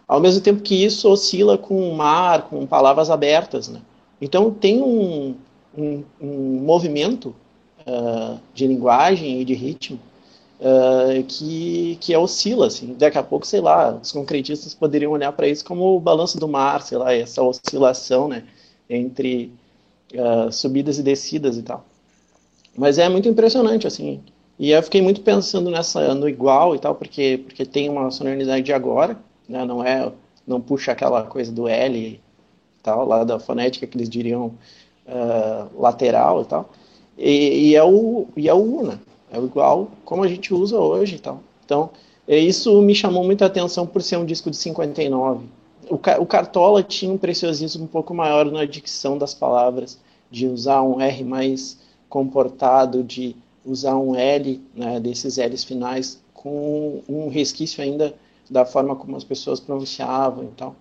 Ao 0.07 0.21
mesmo 0.21 0.43
tempo 0.43 0.61
que 0.61 0.85
isso 0.85 1.09
oscila 1.09 1.57
com 1.57 1.89
o 1.89 1.97
mar, 1.97 2.43
com 2.43 2.67
palavras 2.67 3.09
abertas, 3.09 3.69
né? 3.69 3.81
Então 4.23 4.53
tem 4.53 4.81
um, 4.81 5.35
um, 5.77 6.05
um 6.21 6.61
movimento 6.61 7.35
uh, 7.81 8.39
de 8.55 8.69
linguagem 8.69 9.41
e 9.41 9.45
de 9.45 9.53
ritmo 9.53 9.99
uh, 10.61 11.25
que, 11.25 11.99
que 12.01 12.17
oscila, 12.17 12.69
assim. 12.69 12.95
Daqui 12.95 13.19
a 13.19 13.23
pouco, 13.25 13.45
sei 13.45 13.61
lá, 13.61 13.99
os 14.01 14.13
concretistas 14.13 14.75
poderiam 14.75 15.11
olhar 15.11 15.33
para 15.33 15.49
isso 15.49 15.65
como 15.65 15.97
o 15.97 16.01
balanço 16.01 16.39
do 16.39 16.47
mar, 16.47 16.83
sei 16.83 16.99
lá, 16.99 17.13
essa 17.13 17.43
oscilação, 17.43 18.29
né, 18.29 18.45
entre 18.89 19.53
uh, 20.15 20.53
subidas 20.53 21.01
e 21.01 21.03
descidas 21.03 21.57
e 21.59 21.63
tal. 21.63 21.85
Mas 22.77 22.99
é 22.99 23.09
muito 23.09 23.29
impressionante, 23.29 23.89
assim. 23.89 24.21
E 24.57 24.71
eu 24.71 24.83
fiquei 24.85 25.03
muito 25.03 25.23
pensando 25.23 25.69
nessa 25.69 26.15
no 26.15 26.29
igual 26.29 26.77
e 26.77 26.79
tal, 26.79 26.95
porque 26.95 27.43
porque 27.45 27.67
tem 27.67 27.89
uma 27.89 28.09
sonoridade 28.13 28.63
de 28.63 28.73
agora, 28.73 29.19
né, 29.49 29.65
não 29.65 29.83
é 29.85 30.13
não 30.47 30.61
puxa 30.61 30.93
aquela 30.93 31.25
coisa 31.25 31.51
do 31.51 31.67
L 31.67 32.21
tal, 32.83 33.07
lá 33.07 33.25
da 33.25 33.39
fonética 33.39 33.87
que 33.87 33.97
eles 33.97 34.09
diriam 34.09 34.53
uh, 35.07 35.81
lateral 35.81 36.43
e 36.43 36.45
tal. 36.45 36.71
E, 37.17 37.71
e, 37.71 37.77
é 37.77 37.85
o 37.85 38.27
e 38.37 38.49
é 38.49 38.55
o 38.55 38.81
U, 38.81 38.83
né? 38.85 38.99
É 39.31 39.39
igual 39.39 39.89
como 40.05 40.23
a 40.23 40.29
gente 40.29 40.53
usa 40.53 40.79
hoje 40.79 41.17
e 41.17 41.19
tal. 41.19 41.41
Então, 41.65 41.91
é, 42.27 42.39
isso 42.39 42.81
me 42.83 42.95
chamou 42.95 43.25
muita 43.25 43.47
atenção 43.47 43.87
por 43.87 44.03
ser 44.03 44.17
um 44.17 44.25
disco 44.25 44.51
de 44.51 44.57
59. 44.57 45.47
O, 45.89 45.95
o 45.95 46.27
Cartola 46.27 46.83
tinha 46.83 47.13
um 47.13 47.19
preciosismo 47.19 47.85
um 47.85 47.89
pouco 47.89 48.15
maior 48.15 48.51
na 48.51 48.65
dicção 48.65 49.19
das 49.19 49.35
palavras, 49.35 49.99
de 50.31 50.47
usar 50.47 50.83
um 50.83 51.01
R 51.01 51.25
mais 51.25 51.79
comportado, 52.09 53.03
de 53.03 53.37
usar 53.65 53.97
um 53.97 54.15
L, 54.15 54.61
né, 54.75 55.01
desses 55.01 55.37
L's 55.37 55.65
finais, 55.65 56.21
com 56.35 57.03
um 57.09 57.29
resquício 57.29 57.83
ainda 57.83 58.15
da 58.51 58.65
forma 58.65 58.95
como 58.97 59.17
as 59.17 59.25
pessoas 59.25 59.61
pronunciavam 59.61 60.45
e 60.45 60.49
tal. 60.57 60.77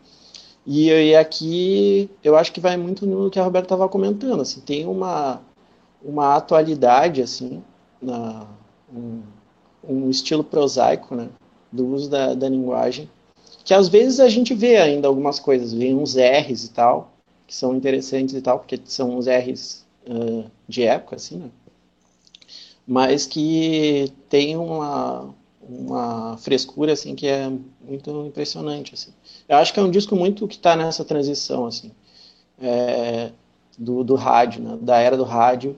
E, 0.65 0.89
e 0.89 1.15
aqui 1.15 2.09
eu 2.23 2.35
acho 2.35 2.51
que 2.51 2.59
vai 2.59 2.77
muito 2.77 3.05
no 3.05 3.29
que 3.29 3.39
a 3.39 3.43
Roberta 3.43 3.65
estava 3.65 3.89
comentando, 3.89 4.41
assim, 4.41 4.61
tem 4.61 4.85
uma, 4.85 5.41
uma 6.03 6.35
atualidade, 6.35 7.21
assim, 7.21 7.63
na, 8.01 8.47
um, 8.93 9.21
um 9.83 10.09
estilo 10.09 10.43
prosaico, 10.43 11.15
né, 11.15 11.29
do 11.71 11.87
uso 11.87 12.09
da, 12.09 12.33
da 12.35 12.47
linguagem, 12.47 13.09
que 13.63 13.73
às 13.73 13.87
vezes 13.87 14.19
a 14.19 14.29
gente 14.29 14.53
vê 14.53 14.77
ainda 14.77 15.07
algumas 15.07 15.39
coisas, 15.39 15.73
vem 15.73 15.95
uns 15.95 16.15
R's 16.15 16.65
e 16.65 16.71
tal, 16.71 17.11
que 17.47 17.55
são 17.55 17.75
interessantes 17.75 18.35
e 18.35 18.41
tal, 18.41 18.59
porque 18.59 18.79
são 18.85 19.17
uns 19.17 19.27
R's 19.27 19.85
uh, 20.07 20.45
de 20.67 20.83
época, 20.83 21.15
assim, 21.15 21.37
né, 21.37 21.49
mas 22.85 23.25
que 23.25 24.13
tem 24.29 24.57
uma, 24.57 25.33
uma 25.71 26.37
frescura, 26.37 26.93
assim, 26.93 27.15
que 27.15 27.27
é 27.27 27.51
muito 27.81 28.25
impressionante, 28.25 28.93
assim. 28.93 29.11
Eu 29.47 29.57
acho 29.57 29.73
que 29.73 29.79
é 29.79 29.83
um 29.83 29.91
disco 29.91 30.15
muito 30.15 30.47
que 30.47 30.55
está 30.55 30.75
nessa 30.75 31.05
transição, 31.05 31.65
assim, 31.65 31.91
é, 32.61 33.31
do, 33.77 34.03
do 34.03 34.15
rádio, 34.15 34.61
né, 34.61 34.77
da 34.81 34.97
era 34.99 35.15
do 35.17 35.23
rádio 35.23 35.75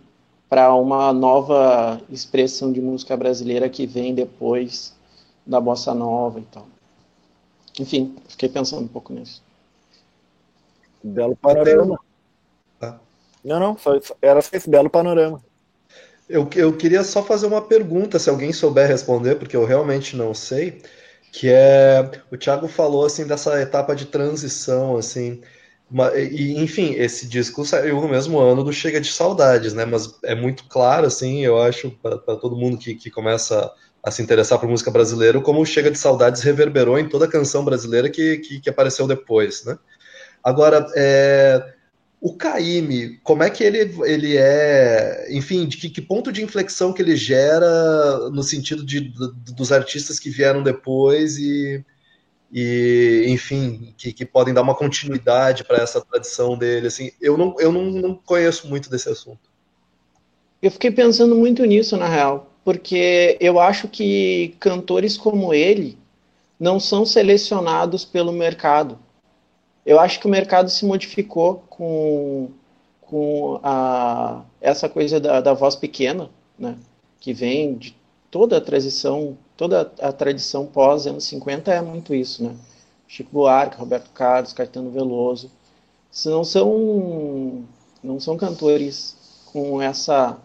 para 0.49 0.73
uma 0.75 1.11
nova 1.11 1.99
expressão 2.09 2.71
de 2.71 2.79
música 2.79 3.17
brasileira 3.17 3.67
que 3.69 3.87
vem 3.87 4.13
depois 4.13 4.93
da 5.45 5.59
bossa 5.59 5.93
nova 5.93 6.39
e 6.39 6.43
tal. 6.43 6.67
Enfim, 7.79 8.15
fiquei 8.27 8.47
pensando 8.47 8.83
um 8.83 8.87
pouco 8.87 9.13
nisso. 9.13 9.41
Belo 11.03 11.35
panorama. 11.35 11.99
Ah. 12.79 12.97
Não, 13.43 13.59
não, 13.59 13.77
só, 13.77 13.99
era 14.21 14.41
só 14.41 14.55
esse 14.55 14.69
belo 14.69 14.89
panorama. 14.89 15.41
Eu, 16.29 16.49
eu 16.55 16.75
queria 16.75 17.03
só 17.03 17.23
fazer 17.23 17.47
uma 17.47 17.61
pergunta, 17.61 18.17
se 18.17 18.29
alguém 18.29 18.53
souber 18.53 18.87
responder, 18.87 19.35
porque 19.35 19.55
eu 19.55 19.65
realmente 19.65 20.15
não 20.15 20.33
sei, 20.33 20.81
que 21.31 21.49
é 21.49 22.09
o 22.31 22.37
Thiago 22.37 22.67
falou 22.67 23.05
assim 23.05 23.25
dessa 23.27 23.61
etapa 23.61 23.95
de 23.95 24.05
transição, 24.05 24.97
assim, 24.97 25.41
e, 26.15 26.59
enfim, 26.59 26.93
esse 26.95 27.27
disco 27.27 27.63
saiu 27.63 28.01
no 28.01 28.07
mesmo 28.07 28.39
ano 28.39 28.63
do 28.63 28.73
Chega 28.73 28.99
de 28.99 29.11
Saudades, 29.11 29.73
né? 29.73 29.85
Mas 29.85 30.17
é 30.23 30.33
muito 30.33 30.67
claro, 30.67 31.05
assim, 31.05 31.45
eu 31.45 31.61
acho, 31.61 31.91
para 31.91 32.17
todo 32.17 32.57
mundo 32.57 32.77
que, 32.77 32.95
que 32.95 33.11
começa 33.11 33.71
a 34.01 34.09
se 34.09 34.21
interessar 34.21 34.59
por 34.59 34.67
música 34.67 34.89
brasileira, 34.89 35.39
como 35.39 35.65
Chega 35.65 35.91
de 35.91 35.99
Saudades 35.99 36.41
reverberou 36.41 36.97
em 36.97 37.07
toda 37.07 37.25
a 37.25 37.29
canção 37.29 37.63
brasileira 37.63 38.09
que, 38.09 38.37
que, 38.39 38.59
que 38.59 38.69
apareceu 38.69 39.07
depois, 39.07 39.63
né? 39.65 39.77
Agora, 40.43 40.85
é, 40.95 41.63
o 42.23 42.33
Caime, 42.33 43.19
como 43.21 43.43
é 43.43 43.49
que 43.49 43.61
ele, 43.65 43.79
ele 44.05 44.37
é, 44.37 45.27
enfim, 45.29 45.67
de 45.67 45.75
que, 45.75 45.89
que, 45.89 46.01
ponto 46.01 46.31
de 46.31 46.41
inflexão 46.41 46.93
que 46.93 47.01
ele 47.01 47.17
gera 47.17 48.29
no 48.29 48.41
sentido 48.41 48.81
de, 48.81 49.09
de 49.09 49.53
dos 49.53 49.73
artistas 49.73 50.19
que 50.19 50.29
vieram 50.29 50.63
depois 50.63 51.37
e, 51.37 51.83
e 52.49 53.25
enfim, 53.27 53.93
que, 53.97 54.13
que 54.13 54.25
podem 54.25 54.53
dar 54.53 54.61
uma 54.61 54.73
continuidade 54.73 55.65
para 55.65 55.83
essa 55.83 55.99
tradição 55.99 56.57
dele. 56.57 56.87
Assim, 56.87 57.11
eu 57.19 57.37
não, 57.37 57.55
eu 57.59 57.73
não, 57.73 57.91
não 57.91 58.15
conheço 58.15 58.69
muito 58.69 58.89
desse 58.89 59.09
assunto. 59.09 59.51
Eu 60.61 60.71
fiquei 60.71 60.91
pensando 60.91 61.35
muito 61.35 61.65
nisso, 61.65 61.97
na 61.97 62.07
real, 62.07 62.55
porque 62.63 63.37
eu 63.41 63.59
acho 63.59 63.89
que 63.89 64.55
cantores 64.61 65.17
como 65.17 65.53
ele 65.53 65.97
não 66.57 66.79
são 66.79 67.05
selecionados 67.05 68.05
pelo 68.05 68.31
mercado. 68.31 68.97
Eu 69.85 69.99
acho 69.99 70.19
que 70.19 70.27
o 70.27 70.29
mercado 70.29 70.69
se 70.69 70.85
modificou 70.85 71.63
com, 71.69 72.49
com 73.01 73.59
a, 73.63 74.41
essa 74.61 74.87
coisa 74.87 75.19
da, 75.19 75.41
da 75.41 75.53
voz 75.53 75.75
pequena, 75.75 76.29
né, 76.57 76.77
que 77.19 77.33
vem 77.33 77.75
de 77.75 77.95
toda 78.31 78.57
a 78.57 78.61
transição 78.61 79.37
toda 79.55 79.91
a 80.01 80.11
tradição 80.11 80.65
pós 80.65 81.05
anos 81.05 81.25
50 81.25 81.71
é 81.71 81.81
muito 81.81 82.13
isso, 82.13 82.43
né? 82.43 82.55
Chico 83.07 83.29
Buarque, 83.31 83.77
Roberto 83.77 84.09
Carlos, 84.09 84.53
Caetano 84.53 84.89
Veloso, 84.89 85.51
não 86.25 86.43
são 86.43 87.63
não 88.03 88.19
são 88.19 88.35
cantores 88.35 89.15
com 89.45 89.81
essa 89.81 90.37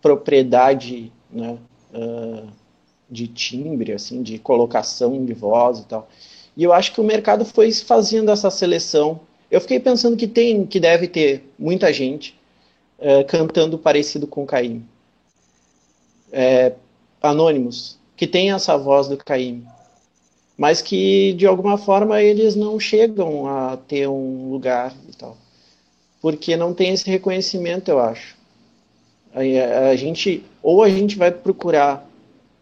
propriedade, 0.00 1.12
né, 1.30 1.58
uh, 1.94 2.48
de 3.10 3.26
timbre, 3.26 3.92
assim, 3.92 4.22
de 4.22 4.38
colocação 4.38 5.24
de 5.24 5.32
voz 5.32 5.80
e 5.80 5.84
tal. 5.86 6.08
E 6.60 6.62
eu 6.62 6.74
acho 6.74 6.92
que 6.92 7.00
o 7.00 7.04
mercado 7.04 7.42
foi 7.42 7.72
fazendo 7.72 8.30
essa 8.30 8.50
seleção. 8.50 9.20
Eu 9.50 9.62
fiquei 9.62 9.80
pensando 9.80 10.14
que 10.14 10.26
tem, 10.26 10.66
que 10.66 10.78
deve 10.78 11.08
ter 11.08 11.42
muita 11.58 11.90
gente 11.90 12.38
uh, 12.98 13.24
cantando 13.26 13.78
parecido 13.78 14.26
com 14.26 14.44
Caim. 14.44 14.84
É, 16.30 16.74
anônimos, 17.22 17.98
que 18.14 18.26
tem 18.26 18.52
essa 18.52 18.76
voz 18.76 19.08
do 19.08 19.16
Caim, 19.16 19.64
mas 20.54 20.82
que 20.82 21.32
de 21.32 21.46
alguma 21.46 21.78
forma 21.78 22.20
eles 22.20 22.54
não 22.54 22.78
chegam 22.78 23.46
a 23.46 23.78
ter 23.78 24.06
um 24.06 24.50
lugar 24.50 24.94
e 25.08 25.16
tal, 25.16 25.38
porque 26.20 26.58
não 26.58 26.74
tem 26.74 26.92
esse 26.92 27.08
reconhecimento, 27.08 27.90
eu 27.90 27.98
acho. 27.98 28.36
A, 29.34 29.88
a 29.88 29.96
gente 29.96 30.44
ou 30.62 30.82
a 30.82 30.90
gente 30.90 31.16
vai 31.16 31.30
procurar 31.30 32.06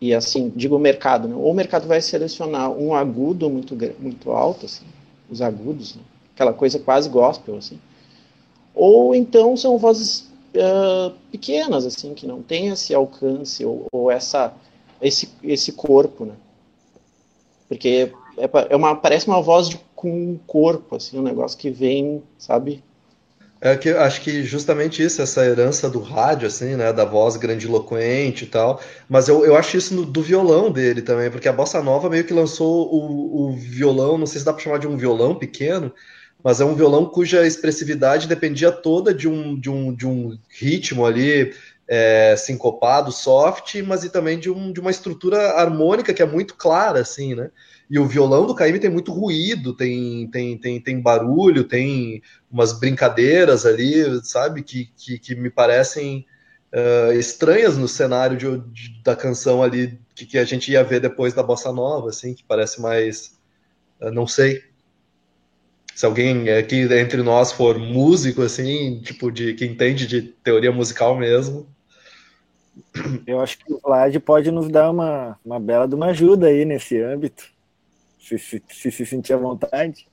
e 0.01 0.15
assim 0.15 0.53
digo 0.55 0.77
o 0.77 0.79
mercado, 0.79 1.29
né? 1.29 1.35
ou 1.35 1.51
o 1.51 1.55
mercado 1.55 1.87
vai 1.87 2.01
selecionar 2.01 2.71
um 2.71 2.95
agudo 2.95 3.51
muito 3.51 3.77
muito 3.99 4.31
alto, 4.31 4.67
assim, 4.67 4.85
os 5.29 5.43
agudos, 5.43 5.97
né? 5.97 6.03
aquela 6.35 6.53
coisa 6.53 6.79
quase 6.79 7.09
gospel, 7.09 7.57
assim, 7.57 7.79
ou 8.75 9.15
então 9.15 9.57
são 9.57 9.77
vozes 9.77 10.29
uh, 10.55 11.13
pequenas, 11.31 11.85
assim, 11.85 12.15
que 12.15 12.27
não 12.27 12.43
tem 12.43 12.69
esse 12.69 12.95
alcance 12.95 13.65
ou, 13.65 13.87
ou, 13.91 14.11
essa, 14.11 14.55
esse, 15.01 15.29
esse 15.43 15.73
corpo, 15.73 16.25
né? 16.25 16.35
Porque 17.69 18.13
é, 18.37 18.49
é 18.71 18.77
uma, 18.77 18.95
parece 18.95 19.27
uma 19.27 19.43
voz 19.43 19.69
de, 19.69 19.81
com 19.95 20.11
um 20.11 20.39
corpo, 20.47 20.97
assim, 20.97 21.19
um 21.19 21.23
negócio 21.23 21.59
que 21.59 21.71
vem, 21.71 22.23
sabe, 22.39 22.83
é 23.61 23.77
que 23.77 23.91
acho 23.91 24.21
que 24.21 24.45
justamente 24.45 25.03
isso, 25.03 25.21
essa 25.21 25.45
herança 25.45 25.91
do 25.91 26.01
rádio, 26.01 26.47
assim, 26.47 26.77
né, 26.77 26.93
da 26.93 27.05
voz 27.05 27.37
grandiloquente 27.37 28.45
e 28.45 28.47
tal, 28.47 28.81
mas 29.09 29.29
eu, 29.29 29.45
eu 29.45 29.57
acho 29.57 29.77
isso 29.77 29.95
no, 29.95 30.05
do 30.05 30.23
violão 30.23 30.71
dele 30.71 31.03
também, 31.03 31.31
porque 31.31 31.49
a 31.49 31.53
Bossa 31.53 31.83
Nova 31.83 32.09
meio 32.09 32.25
que 32.25 32.33
lançou 32.33 32.89
o, 32.93 33.49
o 33.49 33.57
violão, 33.57 34.17
não 34.17 34.27
sei 34.27 34.39
se 34.39 34.45
dá 34.45 34.53
para 34.53 34.63
chamar 34.63 34.79
de 34.79 34.87
um 34.87 34.97
violão 34.97 35.35
pequeno, 35.35 35.93
mas 36.43 36.61
é 36.61 36.65
um 36.65 36.75
violão 36.75 37.07
cuja 37.07 37.47
expressividade 37.47 38.29
dependia 38.29 38.71
toda 38.71 39.13
de 39.13 39.29
um, 39.29 39.59
de 39.59 39.69
um, 39.69 39.95
de 39.95 40.07
um 40.07 40.39
ritmo 40.49 41.05
ali 41.05 41.53
é, 41.89 42.37
sincopado, 42.37 43.11
soft, 43.11 43.75
mas 43.83 44.05
e 44.05 44.11
também 44.11 44.39
de, 44.39 44.51
um, 44.51 44.73
de 44.73 44.79
uma 44.79 44.91
estrutura 44.91 45.53
harmônica 45.53 46.15
que 46.15 46.23
é 46.23 46.27
muito 46.27 46.55
clara, 46.55 47.01
assim, 47.01 47.35
né? 47.35 47.51
E 47.91 47.99
o 47.99 48.07
violão 48.07 48.47
do 48.47 48.55
Caíme 48.55 48.79
tem 48.79 48.91
muito 48.91 49.13
ruído, 49.13 49.73
tem, 49.73 50.29
tem, 50.29 50.59
tem, 50.59 50.81
tem 50.81 51.01
barulho, 51.01 51.65
tem 51.65 52.23
umas 52.51 52.79
brincadeiras 52.79 53.65
ali, 53.65 54.23
sabe, 54.25 54.63
que, 54.63 54.91
que, 54.95 55.19
que 55.19 55.35
me 55.35 55.49
parecem 55.49 56.27
uh, 56.73 57.13
estranhas 57.13 57.79
no 57.79 57.89
cenário 57.89 58.37
de, 58.37 58.59
de, 58.73 59.03
da 59.03 59.17
canção 59.17 59.63
ali 59.63 59.99
que, 60.15 60.27
que, 60.27 60.39
a 60.39 60.45
gente 60.45 60.71
ia 60.71 60.85
ver 60.85 61.01
depois 61.01 61.33
da 61.33 61.43
Bossa 61.43 61.73
Nova, 61.73 62.11
assim, 62.11 62.35
que 62.35 62.45
parece 62.45 62.81
mais. 62.81 63.39
Uh, 63.99 64.11
não 64.11 64.27
sei. 64.27 64.63
Se 65.95 66.05
alguém 66.05 66.51
aqui 66.51 66.83
entre 66.95 67.23
nós 67.23 67.53
for 67.53 67.79
músico, 67.79 68.43
assim, 68.43 69.01
tipo, 69.01 69.33
de 69.33 69.55
que 69.55 69.65
entende 69.65 70.07
de 70.07 70.23
teoria 70.23 70.71
musical 70.71 71.17
mesmo. 71.17 71.67
Eu 73.27 73.41
acho 73.41 73.59
que 73.59 73.73
o 73.73 73.81
Vlad 73.83 74.15
pode 74.21 74.51
nos 74.51 74.69
dar 74.69 74.91
uma, 74.91 75.39
uma 75.45 75.59
bela 75.59 75.89
de 75.89 75.95
uma 75.95 76.07
ajuda 76.09 76.47
aí 76.47 76.65
nesse 76.65 77.01
âmbito 77.03 77.58
se 78.19 78.39
se, 78.39 78.63
se, 78.69 78.91
se 78.91 79.07
sentir 79.07 79.33
à 79.33 79.37
vontade. 79.37 80.07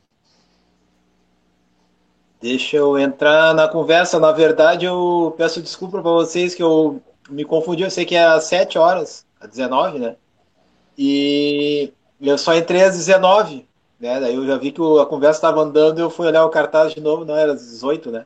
Deixa 2.42 2.78
eu 2.78 2.98
entrar 2.98 3.54
na 3.54 3.68
conversa. 3.68 4.20
Na 4.20 4.32
verdade, 4.32 4.86
eu 4.86 5.34
peço 5.38 5.62
desculpa 5.62 6.02
para 6.02 6.12
vocês 6.12 6.54
que 6.54 6.62
eu 6.62 7.02
me 7.30 7.44
confundi. 7.44 7.84
Eu 7.84 7.90
sei 7.90 8.06
que 8.06 8.16
é 8.16 8.24
às 8.24 8.44
7 8.46 8.78
horas, 8.78 9.26
às 9.40 9.50
19, 9.50 10.00
né? 10.00 10.16
E 10.98 11.92
eu 12.22 12.38
só 12.38 12.56
entrei 12.56 12.84
às 12.84 12.96
19, 12.96 13.68
né? 14.00 14.20
Daí 14.20 14.36
eu 14.36 14.46
já 14.46 14.58
vi 14.58 14.72
que 14.72 14.82
a 15.02 15.06
conversa 15.06 15.40
estava 15.40 15.62
andando 15.62 16.00
eu 16.00 16.10
fui 16.10 16.28
olhar 16.28 16.46
o 16.46 16.50
cartaz 16.50 16.94
de 16.94 17.02
novo, 17.02 17.26
não 17.26 17.36
era 17.36 17.54
às 17.54 17.62
18, 17.62 18.12
né? 18.12 18.26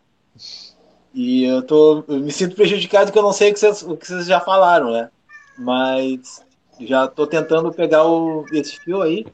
E 1.14 1.44
eu, 1.44 1.64
tô, 1.64 2.04
eu 2.08 2.20
me 2.20 2.32
sinto 2.32 2.56
prejudicado 2.56 3.06
porque 3.08 3.20
eu 3.20 3.24
não 3.24 3.34
sei 3.34 3.52
o 3.52 3.54
que 3.54 3.60
vocês, 3.60 3.82
o 3.84 3.98
que 3.98 4.08
vocês 4.08 4.28
já 4.28 4.40
falaram, 4.40 4.92
né? 4.92 5.10
Mas 5.58 6.44
já 6.80 7.06
estou 7.06 7.26
tentando 7.26 7.72
pegar 7.72 8.06
o, 8.06 8.46
esse 8.54 8.80
fio 8.80 9.02
aí. 9.02 9.26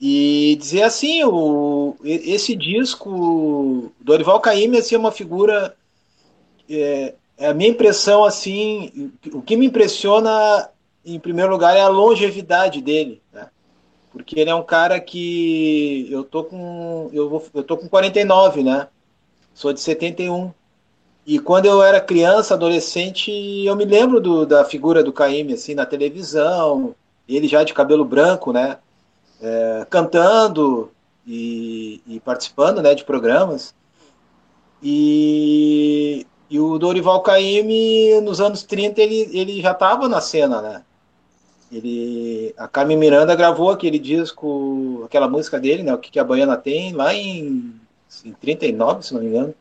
E 0.00 0.56
dizer 0.60 0.82
assim, 0.82 1.24
o, 1.24 1.96
esse 2.04 2.54
disco, 2.54 3.90
Dorival 4.00 4.40
Caymmi 4.40 4.78
assim, 4.78 4.94
é 4.94 4.98
uma 4.98 5.10
figura, 5.10 5.74
é, 6.68 7.14
é, 7.38 7.48
a 7.48 7.54
minha 7.54 7.70
impressão 7.70 8.22
assim, 8.22 9.10
o 9.32 9.40
que 9.40 9.56
me 9.56 9.66
impressiona 9.66 10.68
em 11.04 11.18
primeiro 11.18 11.50
lugar 11.50 11.76
é 11.76 11.80
a 11.80 11.88
longevidade 11.88 12.82
dele, 12.82 13.22
né? 13.32 13.48
Porque 14.12 14.38
ele 14.40 14.50
é 14.50 14.54
um 14.54 14.62
cara 14.62 14.98
que 15.00 16.08
eu 16.10 16.24
tô 16.24 16.44
com 16.44 17.10
eu 17.12 17.28
vou 17.28 17.44
eu 17.54 17.62
tô 17.62 17.76
com 17.76 17.88
49, 17.88 18.62
né? 18.62 18.88
Sou 19.54 19.72
de 19.72 19.80
71. 19.80 20.52
E 21.26 21.38
quando 21.38 21.66
eu 21.66 21.82
era 21.82 22.00
criança, 22.00 22.54
adolescente, 22.54 23.30
eu 23.64 23.76
me 23.76 23.84
lembro 23.84 24.20
do, 24.20 24.46
da 24.46 24.64
figura 24.64 25.02
do 25.02 25.12
Caymmi 25.12 25.54
assim 25.54 25.74
na 25.74 25.86
televisão, 25.86 26.94
ele 27.28 27.48
já 27.48 27.64
de 27.64 27.74
cabelo 27.74 28.04
branco, 28.04 28.52
né? 28.52 28.78
É, 29.40 29.86
cantando 29.88 30.90
e, 31.26 32.00
e, 32.06 32.20
participando 32.20 32.80
né, 32.82 32.94
de 32.94 33.04
programas. 33.04 33.74
E, 34.82 36.26
e 36.48 36.60
o 36.60 36.78
Dorival 36.78 37.22
Caymmi, 37.22 38.20
nos 38.20 38.40
anos 38.40 38.62
30, 38.62 39.00
ele, 39.00 39.28
ele 39.32 39.60
já 39.60 39.72
estava 39.72 40.08
na 40.08 40.20
cena, 40.20 40.62
né? 40.62 40.82
Ele, 41.70 42.54
a 42.56 42.68
Carmen 42.68 42.96
Miranda 42.96 43.34
gravou 43.34 43.70
aquele 43.70 43.98
disco, 43.98 45.02
aquela 45.04 45.28
música 45.28 45.58
dele, 45.58 45.82
né? 45.82 45.92
O 45.92 45.98
que, 45.98 46.10
que 46.10 46.18
a 46.18 46.24
Baiana 46.24 46.56
tem, 46.56 46.92
lá 46.92 47.12
em, 47.12 47.74
em 48.24 48.32
39, 48.32 49.02
se 49.02 49.14
não 49.14 49.20
me 49.20 49.26
engano. 49.26 49.54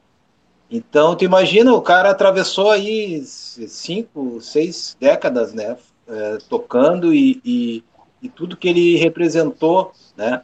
Então, 0.70 1.16
tu 1.16 1.24
imagina, 1.24 1.74
o 1.74 1.82
cara 1.82 2.12
atravessou 2.12 2.70
aí 2.72 3.24
cinco, 3.24 4.40
seis 4.42 4.96
décadas, 5.00 5.54
né? 5.54 5.78
É, 6.08 6.38
tocando 6.48 7.14
e, 7.14 7.42
e, 7.44 7.84
e 8.22 8.30
tudo 8.30 8.58
que 8.58 8.68
ele 8.68 8.98
representou 8.98 9.92
né, 10.16 10.42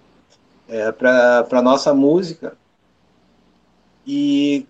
é, 0.68 0.92
para 0.92 1.48
a 1.52 1.62
nossa 1.62 1.94
música. 1.94 2.56
E 4.06 4.66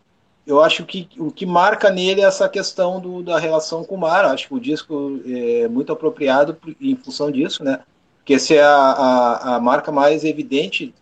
eu 0.45 0.61
acho 0.61 0.85
que 0.85 1.07
o 1.17 1.31
que 1.31 1.45
marca 1.45 1.89
nele 1.89 2.21
é 2.21 2.25
essa 2.25 2.49
questão 2.49 2.99
do, 2.99 3.21
da 3.21 3.39
relação 3.39 3.83
com 3.83 3.95
o 3.95 3.99
mar. 3.99 4.25
Acho 4.25 4.47
que 4.47 4.53
o 4.53 4.59
disco 4.59 5.19
é 5.25 5.67
muito 5.67 5.91
apropriado 5.91 6.57
em 6.79 6.95
função 6.95 7.31
disso, 7.31 7.63
né? 7.63 7.79
Porque 8.17 8.33
essa 8.35 8.53
é 8.53 8.61
a, 8.61 8.69
a, 8.69 9.55
a 9.55 9.59
marca 9.59 9.91
mais 9.91 10.23
evidente 10.23 10.93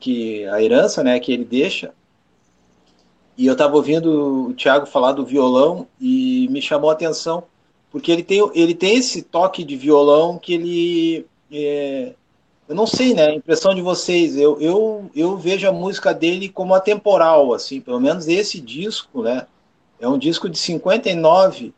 que 0.00 0.44
a 0.46 0.60
herança, 0.60 1.02
né, 1.02 1.20
que 1.20 1.32
ele 1.32 1.44
deixa. 1.44 1.92
E 3.36 3.46
eu 3.46 3.52
estava 3.52 3.76
ouvindo 3.76 4.48
o 4.48 4.54
Thiago 4.54 4.84
falar 4.84 5.12
do 5.12 5.24
violão 5.24 5.86
e 6.00 6.48
me 6.50 6.60
chamou 6.60 6.90
a 6.90 6.92
atenção 6.92 7.44
porque 7.92 8.10
ele 8.10 8.22
tem, 8.22 8.50
ele 8.54 8.74
tem 8.74 8.96
esse 8.96 9.22
toque 9.22 9.62
de 9.62 9.76
violão 9.76 10.38
que 10.38 10.54
ele. 10.54 11.26
É, 11.52 12.14
eu 12.66 12.74
não 12.74 12.86
sei, 12.86 13.12
né? 13.12 13.26
A 13.26 13.34
impressão 13.34 13.74
de 13.74 13.82
vocês, 13.82 14.36
eu, 14.36 14.58
eu, 14.58 15.10
eu 15.14 15.36
vejo 15.36 15.68
a 15.68 15.72
música 15.72 16.14
dele 16.14 16.48
como 16.48 16.74
atemporal, 16.74 17.52
assim, 17.52 17.80
pelo 17.80 18.00
menos 18.00 18.26
esse 18.26 18.58
disco, 18.58 19.22
né? 19.22 19.46
É 20.00 20.08
um 20.08 20.18
disco 20.18 20.48
de 20.48 20.58
59 20.58 21.74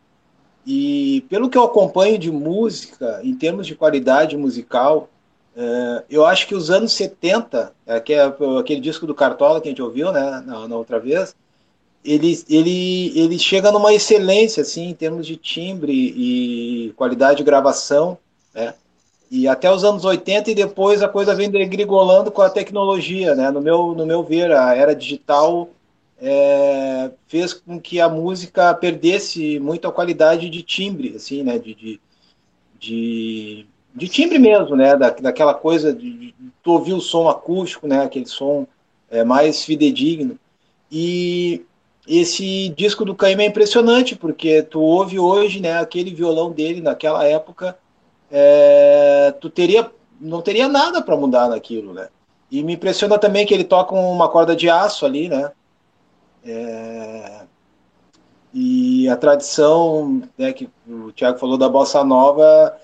e 0.67 1.27
pelo 1.29 1.51
que 1.51 1.59
eu 1.59 1.65
acompanho 1.65 2.17
de 2.17 2.31
música, 2.31 3.21
em 3.23 3.35
termos 3.35 3.67
de 3.67 3.75
qualidade 3.75 4.37
musical, 4.37 5.11
é, 5.57 6.05
eu 6.09 6.25
acho 6.25 6.47
que 6.47 6.55
os 6.55 6.71
anos 6.71 6.93
70, 6.93 7.73
é, 7.87 8.01
que 8.01 8.15
é 8.15 8.25
aquele 8.59 8.81
disco 8.81 9.07
do 9.07 9.15
Cartola 9.15 9.61
que 9.61 9.69
a 9.69 9.71
gente 9.71 9.83
ouviu, 9.83 10.11
né, 10.11 10.43
na, 10.47 10.67
na 10.69 10.77
outra 10.77 10.99
vez, 10.99 11.35
ele, 12.05 12.39
ele, 12.49 13.19
ele 13.19 13.39
chega 13.39 13.73
numa 13.73 13.95
excelência, 13.95 14.61
assim, 14.61 14.91
em 14.91 14.95
termos 14.95 15.27
de 15.27 15.37
timbre 15.37 15.93
e 15.93 16.93
qualidade 16.97 17.39
de 17.39 17.45
gravação, 17.45 18.19
né? 18.55 18.75
E 19.31 19.49
até 19.49 19.73
os 19.73 19.83
anos 19.83 20.05
80 20.05 20.51
e 20.51 20.55
depois 20.55 21.03
a 21.03 21.09
coisa 21.09 21.35
vem 21.35 21.51
degrigolando 21.51 22.31
com 22.31 22.43
a 22.43 22.51
tecnologia, 22.51 23.35
né? 23.35 23.51
No 23.51 23.61
meu, 23.61 23.95
no 23.95 24.05
meu 24.05 24.23
ver, 24.23 24.53
a 24.53 24.77
era 24.77 24.95
digital 24.95 25.71
é, 26.21 27.11
fez 27.27 27.55
com 27.55 27.81
que 27.81 28.01
a 28.01 28.09
música 28.09 28.75
perdesse 28.75 29.59
muito 29.59 29.89
a 29.89 29.93
qualidade 29.93 30.51
de 30.51 30.63
timbre, 30.63 31.15
assim, 31.17 31.43
né? 31.43 31.59
De, 31.59 31.75
de, 31.75 32.01
de, 32.79 33.67
de 33.95 34.09
timbre 34.09 34.39
mesmo, 34.39 34.77
né? 34.77 34.95
Da, 34.95 35.09
daquela 35.11 35.55
coisa 35.55 35.93
de, 35.93 36.13
de, 36.13 36.35
de 36.39 36.53
ouvir 36.67 36.93
o 36.93 37.01
som 37.01 37.29
acústico, 37.29 37.89
né? 37.89 38.05
Aquele 38.05 38.27
som 38.27 38.67
é, 39.11 39.25
mais 39.25 39.65
fidedigno. 39.65 40.39
E 40.93 41.65
esse 42.07 42.69
disco 42.71 43.05
do 43.05 43.15
Caim 43.15 43.41
é 43.41 43.47
impressionante, 43.47 44.15
porque 44.15 44.63
tu 44.63 44.81
ouve 44.81 45.19
hoje, 45.19 45.61
né, 45.61 45.79
aquele 45.79 46.15
violão 46.15 46.51
dele 46.51 46.81
naquela 46.81 47.25
época, 47.25 47.79
é, 48.31 49.35
tu 49.41 49.49
teria, 49.49 49.91
não 50.21 50.43
teria 50.43 50.69
nada 50.69 51.01
para 51.01 51.17
mudar 51.17 51.49
naquilo, 51.49 51.95
né? 51.95 52.09
E 52.51 52.63
me 52.63 52.75
impressiona 52.75 53.19
também 53.19 53.47
que 53.47 53.55
ele 53.55 53.65
toca 53.65 53.95
uma 53.95 54.29
corda 54.29 54.55
de 54.55 54.69
aço 54.69 55.07
ali, 55.07 55.29
né? 55.29 55.51
É, 56.45 57.43
e 58.53 59.09
a 59.09 59.17
tradição, 59.17 60.23
né, 60.37 60.53
que 60.53 60.69
o 60.87 61.11
Tiago 61.13 61.39
falou 61.39 61.57
da 61.57 61.69
bossa 61.69 62.05
nova, 62.05 62.77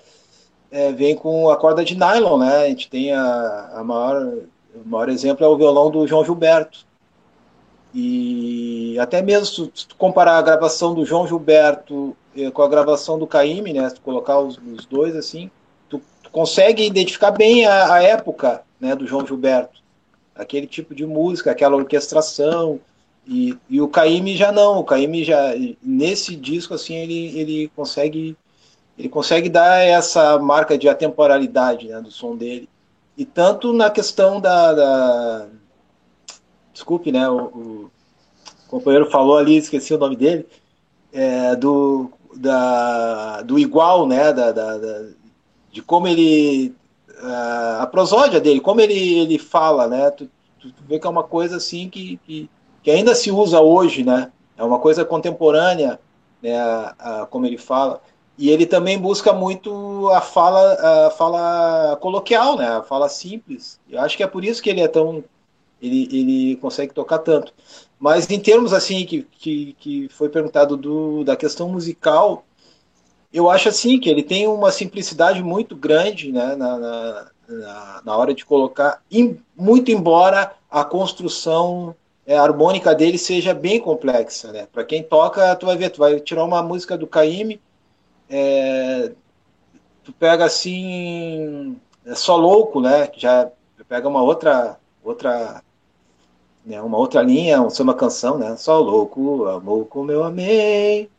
é, 0.71 0.91
vem 0.91 1.15
com 1.15 1.49
a 1.49 1.57
corda 1.57 1.85
de 1.85 1.95
nylon, 1.95 2.39
né? 2.39 2.63
A 2.63 2.69
gente 2.69 2.89
tem 2.89 3.13
a, 3.13 3.71
a 3.75 3.83
maior, 3.83 4.33
o 4.73 4.89
maior 4.89 5.09
exemplo 5.09 5.45
é 5.45 5.47
o 5.47 5.57
violão 5.57 5.91
do 5.91 6.07
João 6.07 6.25
Gilberto 6.25 6.90
e 7.93 8.97
até 8.99 9.21
mesmo 9.21 9.45
se 9.73 9.87
tu 9.87 9.95
comparar 9.95 10.37
a 10.37 10.41
gravação 10.41 10.93
do 10.93 11.05
João 11.05 11.27
Gilberto 11.27 12.15
eh, 12.35 12.49
com 12.49 12.61
a 12.61 12.67
gravação 12.67 13.19
do 13.19 13.27
Caíme, 13.27 13.73
né, 13.73 13.87
se 13.89 13.95
tu 13.95 14.01
colocar 14.01 14.39
os, 14.39 14.57
os 14.57 14.85
dois 14.85 15.15
assim, 15.15 15.51
tu, 15.89 16.01
tu, 16.23 16.29
consegue 16.29 16.85
identificar 16.85 17.31
bem 17.31 17.65
a, 17.65 17.93
a, 17.93 18.03
época 18.03 18.63
né, 18.79 18.95
do 18.95 19.05
João 19.05 19.25
Gilberto. 19.25 19.81
Aquele 20.33 20.65
tipo 20.65 20.95
de 20.95 21.05
música, 21.05 21.51
aquela 21.51 21.75
orquestração. 21.75 22.79
E, 23.27 23.57
e 23.69 23.81
o 23.81 23.87
Caíme 23.87 24.35
já 24.35 24.51
não, 24.51 24.79
o 24.79 24.83
Caíme 24.83 25.23
já, 25.23 25.53
nesse 25.83 26.35
disco, 26.35 26.73
assim, 26.73 26.95
ele, 26.95 27.37
ele 27.37 27.71
consegue 27.75 28.35
ele 28.97 29.09
consegue 29.09 29.49
dar 29.49 29.79
essa 29.79 30.37
marca 30.37 30.77
de 30.77 30.87
atemporalidade 30.87 31.87
né, 31.87 31.99
do 32.01 32.11
som 32.11 32.35
dele. 32.35 32.69
E 33.17 33.25
tanto 33.25 33.73
na 33.73 33.89
questão 33.89 34.39
da, 34.39 34.73
da 34.73 35.47
desculpe, 36.73 37.11
né, 37.11 37.29
o, 37.29 37.43
o, 37.43 37.91
companheiro 38.67 39.09
falou 39.09 39.37
ali, 39.37 39.57
esqueci 39.57 39.93
o 39.93 39.97
nome 39.97 40.15
dele, 40.15 40.47
é, 41.11 41.55
do, 41.55 42.11
da, 42.35 43.41
do 43.41 43.59
igual, 43.59 44.07
né? 44.07 44.31
Da, 44.31 44.51
da, 44.51 44.77
da 44.77 45.05
de 45.71 45.81
como 45.81 46.07
ele. 46.07 46.75
A, 47.79 47.87
prosódia 47.91 48.39
dele, 48.39 48.59
como 48.59 48.81
ele, 48.81 49.19
ele 49.19 49.37
fala, 49.37 49.87
né? 49.87 50.09
Tu, 50.11 50.29
tu, 50.59 50.71
tu 50.71 50.83
vê 50.87 50.99
que 50.99 51.05
é 51.05 51.09
uma 51.09 51.23
coisa 51.23 51.57
assim 51.57 51.87
que, 51.89 52.17
que, 52.25 52.49
que, 52.81 52.89
ainda 52.89 53.13
se 53.13 53.31
usa 53.31 53.61
hoje, 53.61 54.03
né? 54.03 54.31
É 54.57 54.63
uma 54.63 54.79
coisa 54.79 55.05
contemporânea, 55.05 55.99
né? 56.41 56.57
A, 56.59 56.95
a, 56.99 57.25
como 57.25 57.45
ele 57.45 57.57
fala. 57.57 58.01
E 58.37 58.49
ele 58.49 58.65
também 58.65 58.97
busca 58.97 59.33
muito 59.33 60.09
a 60.09 60.21
fala, 60.21 61.07
a 61.07 61.11
fala 61.11 61.95
coloquial, 61.97 62.57
né? 62.57 62.67
A 62.67 62.81
fala 62.81 63.07
simples. 63.07 63.79
Eu 63.89 64.01
acho 64.01 64.17
que 64.17 64.23
é 64.23 64.27
por 64.27 64.43
isso 64.43 64.61
que 64.61 64.69
ele 64.69 64.81
é 64.81 64.87
tão. 64.87 65.23
Ele, 65.81 66.07
ele 66.11 66.55
consegue 66.57 66.93
tocar 66.93 67.19
tanto. 67.19 67.53
Mas 67.99 68.29
em 68.29 68.39
termos 68.39 68.73
assim 68.73 69.05
que, 69.05 69.23
que, 69.31 69.75
que 69.79 70.09
foi 70.09 70.29
perguntado 70.29 70.77
do, 70.77 71.23
da 71.23 71.35
questão 71.35 71.69
musical, 71.69 72.45
eu 73.33 73.49
acho 73.49 73.69
assim 73.69 73.99
que 73.99 74.09
ele 74.09 74.23
tem 74.23 74.47
uma 74.47 74.71
simplicidade 74.71 75.41
muito 75.41 75.75
grande 75.75 76.31
né, 76.31 76.55
na, 76.55 76.77
na, 76.77 78.01
na 78.05 78.17
hora 78.17 78.33
de 78.33 78.45
colocar, 78.45 79.01
muito 79.55 79.91
embora 79.91 80.53
a 80.69 80.83
construção 80.83 81.95
é, 82.25 82.37
harmônica 82.37 82.93
dele 82.93 83.17
seja 83.17 83.53
bem 83.53 83.79
complexa. 83.79 84.51
Né? 84.51 84.67
Para 84.71 84.83
quem 84.83 85.03
toca, 85.03 85.55
tu 85.55 85.65
vai 85.65 85.77
ver, 85.77 85.89
tu 85.89 85.99
vai 85.99 86.19
tirar 86.19 86.43
uma 86.43 86.61
música 86.61 86.97
do 86.97 87.07
Caime, 87.07 87.59
é, 88.29 89.11
tu 90.03 90.13
pega 90.13 90.45
assim, 90.45 91.77
é 92.05 92.15
só 92.15 92.35
louco, 92.35 92.79
né? 92.79 93.09
Já 93.17 93.51
pega 93.87 94.07
uma 94.07 94.21
outra 94.21 94.77
outra 95.03 95.61
né, 96.65 96.81
uma 96.81 96.97
outra 96.97 97.21
linha, 97.21 97.61
uma 97.61 97.93
canção, 97.93 98.37
né? 98.37 98.55
Só 98.55 98.79
louco, 98.79 99.45
amor 99.47 99.85
como 99.85 100.11
eu 100.11 100.23
amei. 100.23 101.09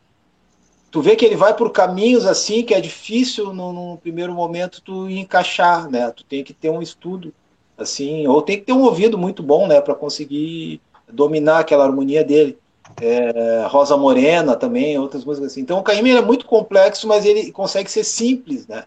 Tu 0.91 1.01
vê 1.01 1.17
que 1.17 1.25
ele 1.25 1.37
vai 1.37 1.55
por 1.55 1.71
caminhos 1.71 2.27
assim 2.27 2.63
que 2.63 2.75
é 2.75 2.81
difícil 2.81 3.53
no, 3.53 3.73
no, 3.73 3.97
primeiro 3.97 4.33
momento 4.35 4.83
tu 4.83 5.09
encaixar, 5.09 5.91
né? 5.91 6.11
Tu 6.11 6.25
tem 6.25 6.45
que 6.45 6.53
ter 6.53 6.71
um 6.71 6.83
estudo 6.83 7.33
assim, 7.79 8.27
ou 8.27 8.43
tem 8.43 8.59
que 8.59 8.67
ter 8.67 8.73
um 8.73 8.83
ouvido 8.83 9.17
muito 9.17 9.43
bom, 9.43 9.67
né, 9.67 9.81
para 9.81 9.95
conseguir 9.95 10.81
dominar 11.11 11.61
aquela 11.61 11.85
harmonia 11.85 12.23
dele. 12.23 12.59
É, 13.01 13.67
Rosa 13.69 13.97
Morena 13.97 14.55
também, 14.55 14.99
outras 14.99 15.25
músicas 15.25 15.53
assim. 15.53 15.63
Então 15.63 15.79
o 15.79 15.83
Caíme 15.83 16.11
é 16.11 16.21
muito 16.21 16.47
complexo, 16.47 17.09
mas 17.09 17.25
ele 17.25 17.51
consegue 17.51 17.91
ser 17.91 18.05
simples, 18.05 18.67
né? 18.67 18.85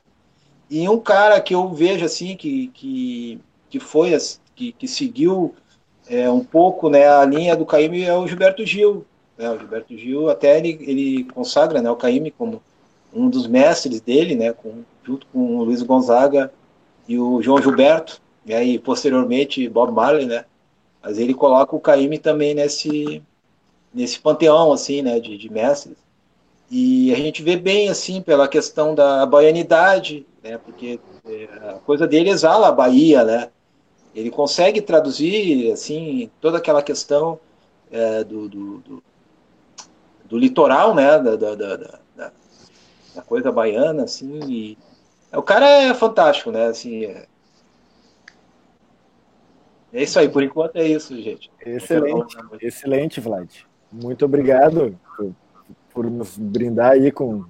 E 0.70 0.88
um 0.88 1.00
cara 1.00 1.42
que 1.42 1.56
eu 1.56 1.70
vejo 1.74 2.06
assim 2.06 2.36
que 2.38 2.68
que, 2.68 3.40
que 3.70 3.80
foi 3.80 4.16
que, 4.56 4.72
que 4.74 4.88
seguiu 4.88 5.56
é, 6.08 6.30
um 6.30 6.44
pouco 6.44 6.90
né, 6.90 7.08
a 7.08 7.26
linha 7.26 7.56
do 7.56 7.66
Caíme 7.66 8.04
é 8.04 8.14
o 8.14 8.28
Gilberto 8.28 8.66
Gil. 8.66 9.06
Né, 9.38 9.50
o 9.50 9.58
Gilberto 9.58 9.98
Gil 9.98 10.30
até 10.30 10.58
ele, 10.58 10.78
ele 10.82 11.24
consagra 11.26 11.82
né, 11.82 11.90
o 11.90 11.96
Caíme 11.96 12.32
como 12.32 12.62
um 13.14 13.30
dos 13.30 13.48
mestres 13.48 14.02
dele, 14.02 14.36
né, 14.36 14.54
com, 14.54 14.84
junto 15.04 15.26
com 15.28 15.58
o 15.58 15.64
Luiz 15.64 15.82
Gonzaga 15.82 16.52
e 17.08 17.18
o 17.18 17.42
João 17.42 17.62
Gilberto, 17.62 18.22
e 18.46 18.54
aí 18.54 18.78
posteriormente 18.78 19.68
Bob 19.70 19.92
Marley, 19.94 20.26
né, 20.26 20.46
mas 21.02 21.18
ele 21.18 21.34
coloca 21.34 21.76
o 21.76 21.80
Caíme 21.80 22.18
também 22.18 22.54
nesse, 22.54 23.22
nesse 23.94 24.20
panteão 24.20 24.72
assim, 24.72 25.02
né, 25.02 25.20
de, 25.20 25.38
de 25.38 25.52
mestres. 25.52 25.98
E 26.70 27.14
a 27.14 27.16
gente 27.16 27.44
vê 27.44 27.56
bem 27.56 27.90
assim 27.90 28.22
pela 28.22 28.48
questão 28.48 28.96
da 28.96 29.26
baianidade, 29.26 30.26
né, 30.44 30.58
porque 30.58 31.00
é, 31.26 31.48
a 31.70 31.74
coisa 31.86 32.06
dele 32.06 32.30
exala 32.30 32.68
a 32.68 32.72
Bahia, 32.72 33.24
né, 33.24 33.50
ele 34.16 34.32
consegue 34.32 34.82
traduzir 34.82 35.72
assim 35.74 36.32
toda 36.40 36.58
aquela 36.58 36.82
questão 36.82 37.38
é, 37.92 38.24
do, 38.24 38.48
do, 38.48 38.78
do, 38.80 39.04
do, 40.24 40.38
litoral, 40.38 40.96
né, 40.96 41.20
da, 41.20 41.36
da, 41.36 41.56
da, 41.56 41.76
da, 42.16 43.22
coisa 43.22 43.52
baiana, 43.52 44.04
assim. 44.04 44.40
E, 44.50 44.78
o 45.34 45.44
cara 45.44 45.68
é 45.68 45.94
fantástico, 45.94 46.50
né, 46.50 46.68
assim. 46.68 47.06
É, 47.06 47.26
é 49.94 50.04
isso 50.04 50.18
aí, 50.18 50.30
por 50.30 50.44
enquanto 50.44 50.78
é 50.78 50.88
isso, 50.88 51.16
gente. 51.22 51.52
Excelente, 51.66 52.38
excelente, 52.62 53.20
Vlad. 53.20 53.50
Muito 53.92 54.26
obrigado 54.26 54.98
por, 55.16 55.36
por 55.94 56.10
nos 56.10 56.38
brindar 56.38 56.92
aí 56.92 57.12
com 57.12 57.46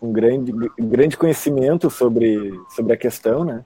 um 0.00 0.12
grande, 0.12 0.52
grande 0.78 1.16
conhecimento 1.16 1.90
sobre, 1.90 2.52
sobre 2.70 2.92
a 2.92 2.96
questão, 2.96 3.44
né? 3.44 3.64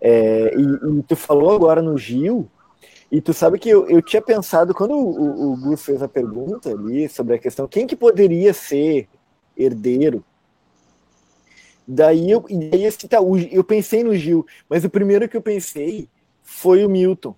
É, 0.00 0.54
e, 0.56 0.98
e, 0.98 1.02
tu 1.02 1.16
falou 1.16 1.54
agora 1.54 1.82
no 1.82 1.96
Gil, 1.98 2.48
e 3.10 3.20
tu 3.20 3.34
sabe 3.34 3.58
que 3.58 3.68
eu, 3.68 3.88
eu 3.88 4.00
tinha 4.00 4.22
pensado, 4.22 4.74
quando 4.74 4.94
o, 4.94 5.52
o, 5.52 5.56
Gus 5.56 5.82
fez 5.82 6.02
a 6.02 6.08
pergunta 6.08 6.70
ali 6.70 7.08
sobre 7.08 7.34
a 7.34 7.38
questão, 7.38 7.66
quem 7.66 7.86
que 7.86 7.96
poderia 7.96 8.54
ser 8.54 9.08
herdeiro? 9.56 10.24
Daí 11.86 12.30
eu, 12.30 12.44
daí, 12.70 12.90
tá, 13.08 13.18
eu 13.50 13.64
pensei 13.64 14.04
no 14.04 14.14
Gil, 14.14 14.46
mas 14.68 14.84
o 14.84 14.90
primeiro 14.90 15.28
que 15.28 15.36
eu 15.36 15.42
pensei 15.42 16.08
foi 16.42 16.84
o 16.84 16.88
Milton 16.88 17.34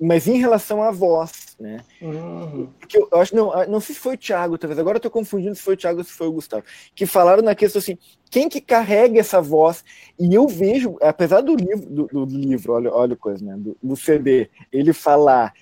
mas 0.00 0.26
em 0.26 0.38
relação 0.38 0.82
à 0.82 0.90
voz, 0.90 1.45
né? 1.58 1.82
Uhum. 2.02 2.68
Porque 2.78 2.98
eu, 2.98 3.08
eu, 3.10 3.18
acho, 3.18 3.34
não, 3.34 3.50
não 3.66 3.80
sei 3.80 3.94
se 3.94 4.00
foi 4.00 4.14
o 4.14 4.18
Thiago, 4.18 4.58
talvez, 4.58 4.78
agora 4.78 4.96
eu 4.96 5.00
tô 5.00 5.10
confundindo 5.10 5.54
se 5.54 5.62
foi 5.62 5.74
o 5.74 5.76
Thiago 5.76 5.98
ou 5.98 6.04
se 6.04 6.12
foi 6.12 6.26
o 6.26 6.32
Gustavo, 6.32 6.64
que 6.94 7.06
falaram 7.06 7.42
na 7.42 7.54
questão 7.54 7.78
assim, 7.78 7.96
quem 8.30 8.48
que 8.48 8.60
carrega 8.60 9.18
essa 9.18 9.40
voz? 9.40 9.84
E 10.18 10.34
eu 10.34 10.46
vejo, 10.46 10.96
apesar 11.00 11.40
do 11.40 11.56
livro, 11.56 11.86
do, 11.86 12.26
do 12.26 12.38
livro 12.38 12.74
olha, 12.74 12.92
olha 12.92 13.14
a 13.14 13.16
coisa, 13.16 13.44
né? 13.44 13.54
Do, 13.56 13.76
do, 13.82 13.96
CD, 13.96 14.50
ele 14.70 14.92
falar 14.92 15.54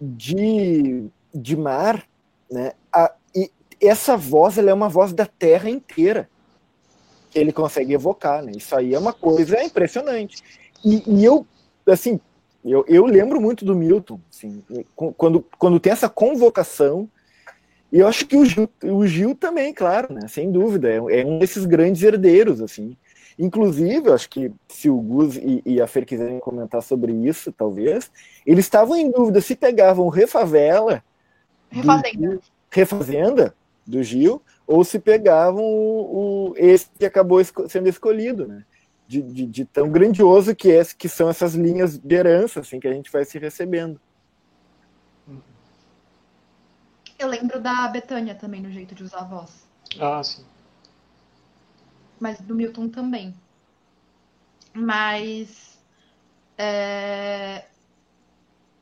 de, 0.00 1.08
de 1.34 1.56
mar, 1.56 2.06
né? 2.50 2.72
A, 2.92 3.12
e 3.34 3.50
essa 3.80 4.16
voz, 4.16 4.56
ela 4.56 4.70
é 4.70 4.74
uma 4.74 4.88
voz 4.88 5.12
da 5.12 5.26
terra 5.26 5.68
inteira 5.68 6.28
que 7.30 7.38
ele 7.38 7.52
consegue 7.52 7.92
evocar, 7.92 8.42
né? 8.42 8.52
Isso 8.54 8.74
aí 8.74 8.94
é 8.94 8.98
uma 8.98 9.12
coisa 9.12 9.62
impressionante. 9.62 10.42
E, 10.84 11.02
e 11.06 11.24
eu, 11.24 11.46
assim, 11.86 12.20
eu, 12.70 12.84
eu 12.88 13.06
lembro 13.06 13.40
muito 13.40 13.64
do 13.64 13.74
Milton, 13.74 14.20
assim, 14.30 14.62
quando, 15.16 15.44
quando 15.58 15.80
tem 15.80 15.92
essa 15.92 16.08
convocação, 16.08 17.08
e 17.92 18.00
eu 18.00 18.06
acho 18.06 18.26
que 18.26 18.36
o 18.36 18.44
Gil, 18.44 18.68
o 18.84 19.06
Gil 19.06 19.34
também, 19.34 19.72
claro, 19.72 20.12
né, 20.12 20.28
sem 20.28 20.50
dúvida, 20.50 20.88
é, 20.88 20.96
é 21.20 21.26
um 21.26 21.38
desses 21.38 21.64
grandes 21.64 22.02
herdeiros, 22.02 22.60
assim. 22.60 22.96
Inclusive, 23.38 24.08
eu 24.08 24.14
acho 24.14 24.28
que 24.28 24.52
se 24.68 24.90
o 24.90 24.96
Gus 24.96 25.36
e, 25.36 25.62
e, 25.64 25.80
a 25.80 25.86
Fer 25.86 26.04
quiserem 26.04 26.40
comentar 26.40 26.82
sobre 26.82 27.12
isso, 27.12 27.52
talvez, 27.52 28.10
eles 28.44 28.64
estavam 28.64 28.96
em 28.96 29.10
dúvida 29.10 29.40
se 29.40 29.54
pegavam 29.54 30.08
Refavela, 30.08 31.02
Refazenda. 31.70 32.28
Do, 32.28 32.42
Refazenda 32.70 33.54
do 33.86 34.02
Gil, 34.02 34.42
ou 34.66 34.84
se 34.84 34.98
pegavam 34.98 35.64
o, 35.64 36.50
o, 36.50 36.54
esse 36.56 36.88
que 36.98 37.06
acabou 37.06 37.40
sendo 37.68 37.88
escolhido, 37.88 38.46
né? 38.46 38.64
De, 39.08 39.22
de, 39.22 39.46
de, 39.46 39.64
tão 39.64 39.90
grandioso 39.90 40.54
que, 40.54 40.70
é, 40.70 40.84
que 40.84 41.08
são 41.08 41.30
essas 41.30 41.54
linhas 41.54 41.96
de 41.96 42.14
herança 42.14 42.60
assim, 42.60 42.78
que 42.78 42.86
a 42.86 42.92
gente 42.92 43.10
vai 43.10 43.24
se 43.24 43.38
recebendo. 43.38 43.98
Eu 47.18 47.26
lembro 47.26 47.58
da 47.58 47.88
Betânia 47.88 48.34
também 48.34 48.60
no 48.60 48.70
jeito 48.70 48.94
de 48.94 49.02
usar 49.02 49.20
a 49.20 49.24
voz. 49.24 49.66
Ah, 49.98 50.22
sim. 50.22 50.44
Mas 52.20 52.38
do 52.40 52.54
Milton 52.54 52.88
também. 52.88 53.34
Mas 54.74 55.78
é... 56.58 57.64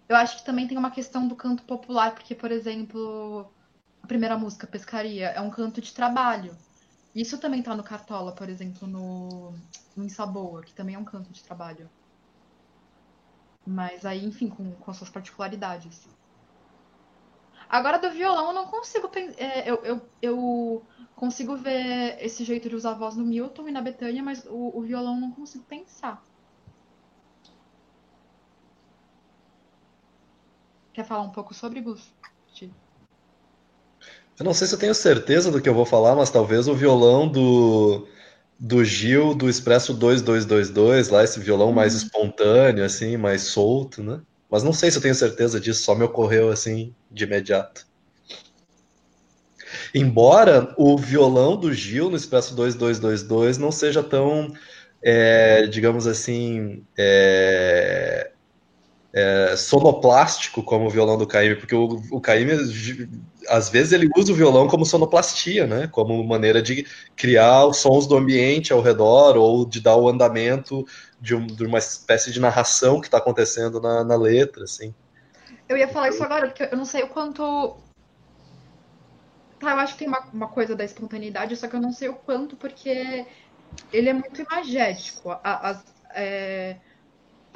eu 0.08 0.16
acho 0.16 0.38
que 0.38 0.44
também 0.44 0.66
tem 0.66 0.76
uma 0.76 0.90
questão 0.90 1.28
do 1.28 1.36
canto 1.36 1.62
popular, 1.62 2.12
porque, 2.12 2.34
por 2.34 2.50
exemplo, 2.50 3.50
a 4.02 4.06
primeira 4.06 4.36
música, 4.36 4.66
Pescaria, 4.66 5.28
é 5.28 5.40
um 5.40 5.50
canto 5.50 5.80
de 5.80 5.94
trabalho. 5.94 6.54
Isso 7.16 7.38
também 7.40 7.62
tá 7.62 7.74
no 7.74 7.82
Cartola, 7.82 8.32
por 8.32 8.48
exemplo, 8.48 8.86
no, 8.86 9.52
no 9.96 10.04
Insaboa, 10.04 10.62
que 10.62 10.72
também 10.74 10.94
é 10.94 10.98
um 10.98 11.04
canto 11.04 11.32
de 11.32 11.42
trabalho. 11.42 11.90
Mas 13.66 14.04
aí, 14.04 14.24
enfim, 14.24 14.48
com, 14.48 14.72
com 14.76 14.90
as 14.90 14.96
suas 14.96 15.10
particularidades. 15.10 16.06
Agora, 17.68 17.98
do 17.98 18.10
violão, 18.10 18.48
eu 18.48 18.52
não 18.54 18.66
consigo. 18.66 19.10
É, 19.38 19.68
eu, 19.70 19.76
eu, 19.84 20.10
eu 20.22 20.86
consigo 21.16 21.56
ver 21.56 22.16
esse 22.24 22.44
jeito 22.44 22.68
de 22.68 22.74
usar 22.76 22.92
a 22.92 22.94
voz 22.94 23.16
no 23.16 23.24
Milton 23.24 23.68
e 23.68 23.72
na 23.72 23.80
Betânia, 23.80 24.22
mas 24.22 24.44
o, 24.46 24.78
o 24.78 24.82
violão 24.82 25.18
não 25.20 25.32
consigo 25.32 25.64
pensar. 25.64 26.22
Quer 30.92 31.04
falar 31.04 31.22
um 31.22 31.30
pouco 31.30 31.54
sobre, 31.54 31.80
Gus? 31.80 32.12
Eu 34.38 34.44
não 34.44 34.52
sei 34.52 34.66
se 34.66 34.74
eu 34.74 34.78
tenho 34.78 34.94
certeza 34.94 35.50
do 35.50 35.60
que 35.60 35.68
eu 35.68 35.74
vou 35.74 35.86
falar, 35.86 36.14
mas 36.14 36.30
talvez 36.30 36.68
o 36.68 36.74
violão 36.74 37.26
do, 37.26 38.06
do 38.58 38.84
Gil 38.84 39.34
do 39.34 39.48
Expresso 39.48 39.94
2222, 39.94 41.08
lá, 41.08 41.24
esse 41.24 41.40
violão 41.40 41.72
mais 41.72 41.94
uhum. 41.94 42.00
espontâneo, 42.00 42.84
assim, 42.84 43.16
mais 43.16 43.42
solto, 43.42 44.02
né? 44.02 44.20
Mas 44.50 44.62
não 44.62 44.72
sei 44.72 44.90
se 44.90 44.98
eu 44.98 45.02
tenho 45.02 45.14
certeza 45.14 45.58
disso, 45.58 45.82
só 45.82 45.94
me 45.94 46.04
ocorreu 46.04 46.50
assim 46.50 46.94
de 47.10 47.24
imediato. 47.24 47.86
Embora 49.94 50.74
o 50.76 50.96
violão 50.96 51.56
do 51.56 51.72
Gil 51.72 52.10
no 52.10 52.16
Expresso 52.16 52.54
2222 52.54 53.58
não 53.58 53.72
seja 53.72 54.02
tão, 54.02 54.52
é, 55.02 55.66
digamos 55.66 56.06
assim, 56.06 56.84
é, 56.96 58.30
é, 59.16 59.56
sonoplástico 59.56 60.62
como 60.62 60.84
o 60.84 60.90
violão 60.90 61.16
do 61.16 61.26
Caíme, 61.26 61.56
porque 61.56 61.74
o, 61.74 62.20
Caíme, 62.20 62.52
às 63.48 63.70
vezes, 63.70 63.92
ele 63.92 64.10
usa 64.14 64.30
o 64.30 64.34
violão 64.34 64.68
como 64.68 64.84
sonoplastia, 64.84 65.66
né? 65.66 65.88
Como 65.90 66.22
maneira 66.22 66.60
de 66.60 66.86
criar 67.16 67.64
os 67.64 67.78
sons 67.78 68.06
do 68.06 68.14
ambiente 68.14 68.74
ao 68.74 68.82
redor 68.82 69.38
ou 69.38 69.64
de 69.64 69.80
dar 69.80 69.96
o 69.96 70.06
andamento 70.06 70.86
de, 71.18 71.34
um, 71.34 71.46
de 71.46 71.64
uma 71.64 71.78
espécie 71.78 72.30
de 72.30 72.38
narração 72.38 73.00
que 73.00 73.06
está 73.06 73.16
acontecendo 73.16 73.80
na, 73.80 74.04
na 74.04 74.16
letra, 74.16 74.64
assim. 74.64 74.94
Eu 75.66 75.78
ia 75.78 75.88
falar 75.88 76.10
isso 76.10 76.22
agora, 76.22 76.48
porque 76.48 76.68
eu 76.70 76.76
não 76.76 76.84
sei 76.84 77.02
o 77.02 77.08
quanto. 77.08 77.78
Tá, 79.58 79.70
eu 79.70 79.78
acho 79.78 79.94
que 79.94 80.00
tem 80.00 80.08
uma, 80.08 80.20
uma 80.30 80.48
coisa 80.48 80.76
da 80.76 80.84
espontaneidade, 80.84 81.56
só 81.56 81.66
que 81.66 81.74
eu 81.74 81.80
não 81.80 81.90
sei 81.90 82.10
o 82.10 82.14
quanto, 82.14 82.54
porque 82.54 83.24
ele 83.90 84.10
é 84.10 84.12
muito 84.12 84.42
imagético. 84.42 85.30
É, 86.14 86.76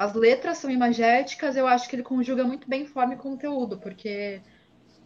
as 0.01 0.15
letras 0.15 0.57
são 0.57 0.71
imagéticas, 0.71 1.55
eu 1.55 1.67
acho 1.67 1.87
que 1.87 1.95
ele 1.95 2.01
conjuga 2.01 2.43
muito 2.43 2.67
bem 2.67 2.87
forma 2.87 3.13
e 3.13 3.17
conteúdo, 3.17 3.77
porque 3.77 4.41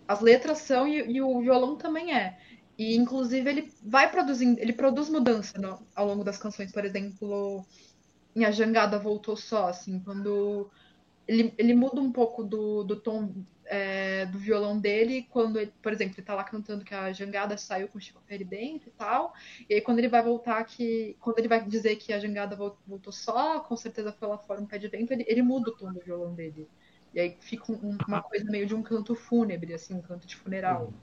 as 0.08 0.22
letras 0.22 0.60
são 0.60 0.88
e, 0.88 1.18
e 1.18 1.22
o 1.22 1.42
violão 1.42 1.76
também 1.76 2.16
é. 2.16 2.40
E 2.78 2.96
inclusive 2.96 3.50
ele 3.50 3.74
vai 3.84 4.10
produzindo, 4.10 4.58
ele 4.58 4.72
produz 4.72 5.10
mudança 5.10 5.60
no, 5.60 5.86
ao 5.94 6.08
longo 6.08 6.24
das 6.24 6.38
canções, 6.38 6.72
por 6.72 6.86
exemplo, 6.86 7.66
em 8.34 8.46
A 8.46 8.52
Jangada 8.52 8.98
Voltou 8.98 9.36
Só, 9.36 9.68
assim, 9.68 10.00
quando 10.00 10.72
ele, 11.28 11.54
ele 11.58 11.74
muda 11.74 12.00
um 12.00 12.14
pouco 12.14 12.42
do, 12.42 12.86
do 12.86 12.96
tom 12.96 13.44
é, 13.66 14.26
do 14.28 14.38
violão 14.38 14.80
dele 14.80 15.28
quando 15.30 15.60
ele, 15.60 15.74
por 15.82 15.92
exemplo, 15.92 16.16
ele 16.18 16.26
tá 16.26 16.36
lá 16.36 16.44
cantando 16.44 16.86
que 16.86 16.94
a 16.94 17.12
jangada 17.12 17.58
saiu 17.58 17.88
com 17.88 17.98
o 17.98 18.02
Chico 18.02 18.22
Peri 18.26 18.44
dentro 18.44 18.90
e 18.90 18.92
tal. 18.92 19.34
E 19.70 19.74
aí 19.74 19.82
quando 19.82 20.00
ele 20.00 20.08
vai 20.08 20.22
voltar 20.22 20.64
que. 20.66 21.16
Quando 21.20 21.40
ele 21.40 21.48
vai 21.48 21.64
dizer 21.66 21.96
que 21.96 22.14
a 22.14 22.20
jangada 22.20 22.56
voltou 22.56 23.12
só, 23.12 23.60
com 23.60 23.76
certeza 23.76 24.12
foi 24.12 24.28
lá 24.28 24.38
fora 24.38 24.62
um 24.62 24.66
pé 24.66 24.78
de 24.78 24.88
vento, 24.88 25.12
ele, 25.12 25.26
ele 25.28 25.42
muda 25.42 25.70
o 25.70 25.76
tom 25.76 25.92
do 25.92 26.00
violão 26.00 26.34
dele. 26.34 26.68
E 27.14 27.20
aí 27.20 27.38
fica 27.40 27.72
um, 27.72 27.98
uma 28.08 28.22
coisa 28.22 28.46
meio 28.52 28.68
de 28.68 28.76
um 28.76 28.84
canto 28.84 29.16
fúnebre, 29.16 29.74
assim, 29.74 29.94
um 29.94 30.02
canto 30.02 30.28
de 30.28 30.36
funeral. 30.36 30.94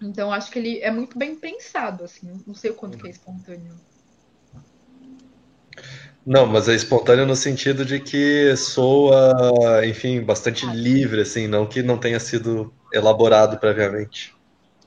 Então 0.00 0.32
acho 0.32 0.50
que 0.50 0.58
ele 0.58 0.78
é 0.78 0.92
muito 0.92 1.18
bem 1.18 1.34
pensado, 1.34 2.04
assim, 2.04 2.40
não 2.46 2.54
sei 2.54 2.70
o 2.70 2.74
quanto 2.74 2.96
que 2.96 3.08
é 3.08 3.10
espontâneo. 3.10 3.74
Não, 6.28 6.46
mas 6.46 6.68
é 6.68 6.74
espontâneo 6.74 7.24
no 7.24 7.34
sentido 7.34 7.86
de 7.86 7.98
que 7.98 8.54
soa, 8.54 9.80
enfim, 9.86 10.20
bastante 10.20 10.66
ah, 10.66 10.74
livre, 10.74 11.22
assim, 11.22 11.48
não 11.48 11.64
que 11.64 11.82
não 11.82 11.96
tenha 11.96 12.20
sido 12.20 12.70
elaborado 12.92 13.56
previamente. 13.56 14.36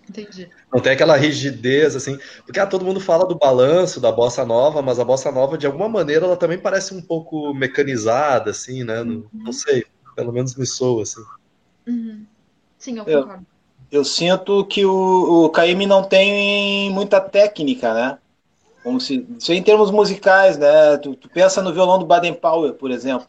Entendi. 0.07 0.47
Não 0.71 0.79
tem 0.79 0.91
aquela 0.91 1.17
rigidez, 1.17 1.95
assim, 1.95 2.19
porque 2.45 2.59
ah, 2.59 2.67
todo 2.67 2.85
mundo 2.85 2.99
fala 2.99 3.25
do 3.25 3.39
balanço 3.39 3.99
da 3.99 4.11
bossa 4.11 4.45
nova, 4.45 4.83
mas 4.83 4.99
a 4.99 5.03
bossa 5.03 5.31
nova, 5.31 5.57
de 5.57 5.65
alguma 5.65 5.89
maneira, 5.89 6.27
ela 6.27 6.37
também 6.37 6.59
parece 6.59 6.93
um 6.93 7.01
pouco 7.01 7.51
mecanizada, 7.55 8.51
assim, 8.51 8.83
né? 8.83 9.01
Uhum. 9.01 9.25
Não, 9.33 9.45
não, 9.45 9.51
sei, 9.51 9.83
pelo 10.15 10.31
menos 10.31 10.55
me 10.55 10.67
soa, 10.67 11.01
assim. 11.01 11.23
Uhum. 11.87 12.23
Sim, 12.77 12.99
eu 12.99 13.05
concordo. 13.05 13.47
Eu, 13.89 14.01
eu 14.01 14.05
sinto 14.05 14.63
que 14.67 14.85
o, 14.85 15.45
o 15.45 15.49
Caíme 15.49 15.87
não 15.87 16.03
tem 16.03 16.91
muita 16.91 17.19
técnica, 17.19 17.95
né? 17.95 18.19
Como 18.83 18.99
se, 18.99 19.27
isso 19.37 19.53
em 19.53 19.61
termos 19.61 19.91
musicais, 19.91 20.57
né? 20.57 20.97
Tu, 20.97 21.15
tu 21.15 21.29
pensa 21.29 21.61
no 21.61 21.73
violão 21.73 21.99
do 21.99 22.05
Baden 22.05 22.33
Powell, 22.33 22.73
por 22.73 22.89
exemplo. 22.89 23.27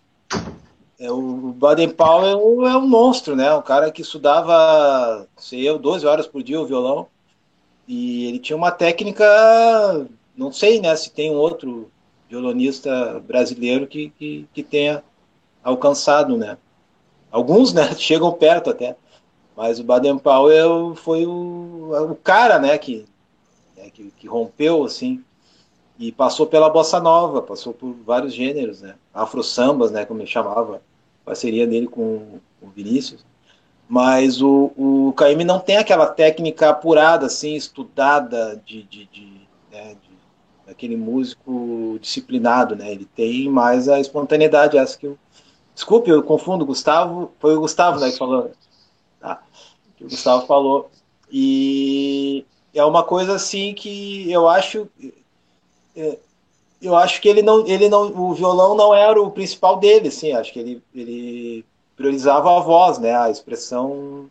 É, 0.99 1.11
o 1.11 1.53
Baden 1.53 1.91
Powell 1.91 2.66
é 2.66 2.77
um 2.77 2.87
monstro, 2.87 3.37
né? 3.37 3.53
Um 3.55 3.62
cara 3.62 3.91
que 3.91 4.03
estudava, 4.03 5.27
sei 5.37 5.69
eu, 5.69 5.79
12 5.79 6.07
horas 6.07 6.27
por 6.27 6.43
dia 6.43 6.61
o 6.61 6.66
violão. 6.66 7.07
E 7.87 8.27
ele 8.29 8.39
tinha 8.39 8.57
uma 8.57 8.70
técnica, 8.70 9.27
não 10.37 10.53
sei, 10.53 10.81
né? 10.81 10.95
Se 10.97 11.11
tem 11.11 11.31
um 11.31 11.37
outro 11.39 11.91
violonista 12.31 13.20
brasileiro 13.27 13.87
que, 13.87 14.11
que, 14.11 14.49
que 14.55 14.62
tenha 14.62 15.03
alcançado, 15.62 16.37
né? 16.37 16.57
Alguns, 17.31 17.73
né? 17.74 17.93
Chegam 17.99 18.33
perto 18.33 18.70
até. 18.70 18.97
Mas 19.57 19.79
o 19.79 19.85
Baden 19.85 20.19
Powell 20.19 20.95
foi 20.95 21.27
o, 21.27 22.11
o 22.11 22.15
cara, 22.15 22.59
né? 22.59 22.79
Que, 22.79 23.05
né, 23.77 23.91
que, 23.91 24.11
que 24.16 24.27
rompeu, 24.27 24.85
assim, 24.85 25.23
e 25.98 26.10
passou 26.10 26.47
pela 26.47 26.70
bossa 26.70 26.98
nova, 27.01 27.43
passou 27.43 27.73
por 27.73 27.94
vários 28.05 28.35
gêneros, 28.35 28.82
né? 28.82 28.94
Afro 29.12 29.43
sambas, 29.43 29.90
né? 29.90 30.05
Como 30.05 30.20
ele 30.20 30.28
chamava, 30.28 30.82
parceria 31.24 31.66
dele 31.66 31.86
com 31.86 32.40
o 32.60 32.69
Vinícius. 32.74 33.24
Mas 33.89 34.40
o, 34.40 34.73
o 34.77 35.12
Caíme 35.16 35.44
não 35.44 35.60
tem 35.60 35.77
aquela 35.77 36.06
técnica 36.06 36.70
apurada, 36.70 37.27
assim, 37.27 37.55
estudada 37.55 38.60
de, 38.64 38.82
de, 38.85 39.06
de, 39.06 39.48
né, 39.70 39.97
de 40.78 40.97
músico 40.97 41.98
disciplinado, 42.01 42.74
né? 42.74 42.90
Ele 42.90 43.05
tem 43.05 43.48
mais 43.48 43.89
a 43.89 44.01
espontaneidade, 44.01 44.78
essa 44.78 44.98
que 44.98 45.06
eu 45.06 45.19
Desculpe, 45.74 46.10
eu 46.10 46.23
confundo, 46.23 46.66
Gustavo, 46.66 47.32
foi 47.39 47.56
o 47.56 47.60
Gustavo 47.60 47.98
né, 47.98 48.10
que 48.10 48.19
falou. 48.19 48.52
Tá? 49.19 49.43
O 50.01 50.05
Gustavo 50.05 50.47
falou. 50.47 50.90
E 51.31 52.44
é 52.74 52.85
uma 52.85 53.02
coisa 53.02 53.35
assim 53.35 53.74
que 53.74 54.31
eu 54.31 54.48
acho 54.48 54.89
eu 56.82 56.97
acho 56.97 57.20
que 57.20 57.28
ele 57.28 57.43
não, 57.43 57.66
ele 57.66 57.89
não, 57.89 58.09
o 58.09 58.35
violão 58.35 58.74
não 58.74 58.93
era 58.93 59.20
o 59.20 59.31
principal 59.31 59.78
dele, 59.78 60.09
assim, 60.09 60.32
acho 60.32 60.52
que 60.52 60.59
ele, 60.59 60.82
ele 60.93 61.64
priorizava 61.97 62.56
a 62.56 62.60
voz, 62.60 62.98
né, 62.98 63.16
a 63.16 63.31
expressão, 63.31 64.28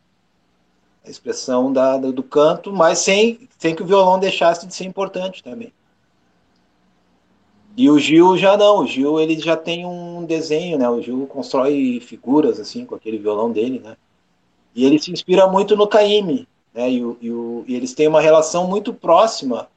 a 1.05 1.09
expressão 1.09 1.71
da, 1.71 1.97
do 1.97 2.21
canto, 2.21 2.73
mas 2.73 2.99
sem, 2.99 3.47
sem 3.57 3.73
que 3.73 3.81
o 3.81 3.85
violão 3.85 4.19
deixasse 4.19 4.67
de 4.67 4.75
ser 4.75 4.83
importante 4.83 5.41
também. 5.41 5.71
E 7.77 7.89
o 7.89 7.97
Gil 7.97 8.37
já 8.37 8.57
não, 8.57 8.79
o 8.79 8.87
Gil 8.87 9.17
ele 9.17 9.39
já 9.39 9.55
tem 9.55 9.85
um 9.85 10.25
desenho, 10.25 10.77
né, 10.77 10.89
o 10.89 11.01
Gil 11.01 11.25
constrói 11.27 12.01
figuras 12.01 12.59
assim 12.59 12.85
com 12.85 12.95
aquele 12.95 13.17
violão 13.17 13.49
dele, 13.49 13.79
né, 13.79 13.95
e 14.75 14.85
ele 14.85 14.99
se 14.99 15.09
inspira 15.09 15.47
muito 15.47 15.75
no 15.77 15.87
Caime, 15.87 16.45
né, 16.73 16.91
e, 16.91 17.03
o, 17.03 17.17
e, 17.21 17.31
o, 17.31 17.63
e 17.65 17.75
eles 17.75 17.93
têm 17.93 18.09
uma 18.09 18.19
relação 18.19 18.67
muito 18.67 18.93
próxima 18.93 19.69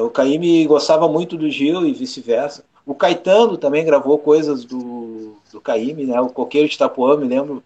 o 0.00 0.10
Caíme 0.10 0.66
gostava 0.66 1.08
muito 1.08 1.36
do 1.36 1.50
Gil 1.50 1.86
e 1.86 1.92
vice-versa. 1.92 2.64
O 2.86 2.94
Caetano 2.94 3.56
também 3.56 3.84
gravou 3.84 4.18
coisas 4.18 4.64
do, 4.64 5.36
do 5.52 5.60
Caíme, 5.60 6.04
né? 6.04 6.20
O 6.20 6.28
Coqueiro 6.28 6.68
de 6.68 6.74
Itapuã, 6.74 7.16
me 7.16 7.26
lembro 7.26 7.62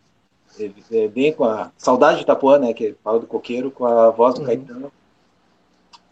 é, 0.59 0.71
é, 0.93 1.09
bem 1.09 1.33
com 1.33 1.45
a 1.45 1.73
Saudade 1.77 2.19
de 2.19 2.23
Itapuã, 2.23 2.59
né? 2.59 2.73
Que 2.73 2.95
fala 3.03 3.19
do 3.19 3.27
Coqueiro 3.27 3.71
com 3.71 3.87
a 3.87 4.11
voz 4.11 4.35
do 4.35 4.41
uhum. 4.41 4.47
Caetano. 4.47 4.93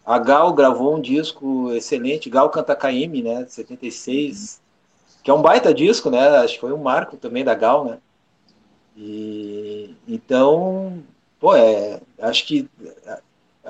A 0.04 0.18
Gal 0.18 0.52
gravou 0.52 0.96
um 0.96 1.00
disco 1.00 1.72
excelente, 1.72 2.30
Gal 2.30 2.48
Canta 2.50 2.74
Caíme, 2.74 3.22
né? 3.22 3.44
De 3.44 3.52
76, 3.52 4.60
que 5.22 5.30
é 5.30 5.34
um 5.34 5.42
baita 5.42 5.74
disco, 5.74 6.10
né? 6.10 6.28
Acho 6.38 6.54
que 6.54 6.60
foi 6.60 6.72
um 6.72 6.82
marco 6.82 7.16
também 7.16 7.44
da 7.44 7.54
Gal, 7.54 7.84
né? 7.84 7.98
E 8.96 9.94
então, 10.08 11.02
pô, 11.38 11.54
é, 11.54 12.00
acho 12.20 12.46
que 12.46 12.68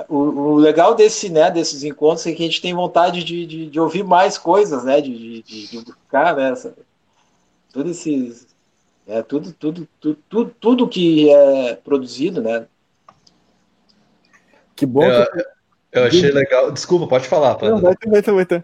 o, 0.08 0.16
o, 0.16 0.54
legal 0.56 0.94
desse, 0.94 1.28
né, 1.28 1.50
desses 1.50 1.82
encontros 1.82 2.26
é 2.26 2.32
que 2.32 2.42
a 2.42 2.46
gente 2.46 2.60
tem 2.60 2.74
vontade 2.74 3.24
de, 3.24 3.46
de, 3.46 3.66
de 3.70 3.80
ouvir 3.80 4.04
mais 4.04 4.36
coisas, 4.36 4.84
né, 4.84 5.00
de, 5.00 5.42
de, 5.42 5.66
de 5.68 5.84
buscar, 5.84 6.36
né, 6.36 6.52
essa, 6.52 6.74
tudo 7.72 7.90
esses, 7.90 8.46
é, 9.06 9.22
tudo, 9.22 9.52
tudo, 9.52 9.88
tudo, 10.00 10.18
tudo, 10.28 10.54
tudo 10.60 10.88
que 10.88 11.30
é 11.30 11.74
produzido, 11.76 12.42
né. 12.42 12.66
Que 14.74 14.84
bom. 14.84 15.04
Eu, 15.04 15.30
que... 15.30 15.46
eu 15.92 16.04
achei 16.04 16.30
legal. 16.30 16.70
Desculpa, 16.70 17.06
pode 17.06 17.26
falar. 17.26 17.54
Pode. 17.54 17.72
Não, 17.72 17.80
vai 17.80 17.94
vai 18.06 18.22
ter, 18.22 18.32
vai 18.32 18.44
ter. 18.44 18.62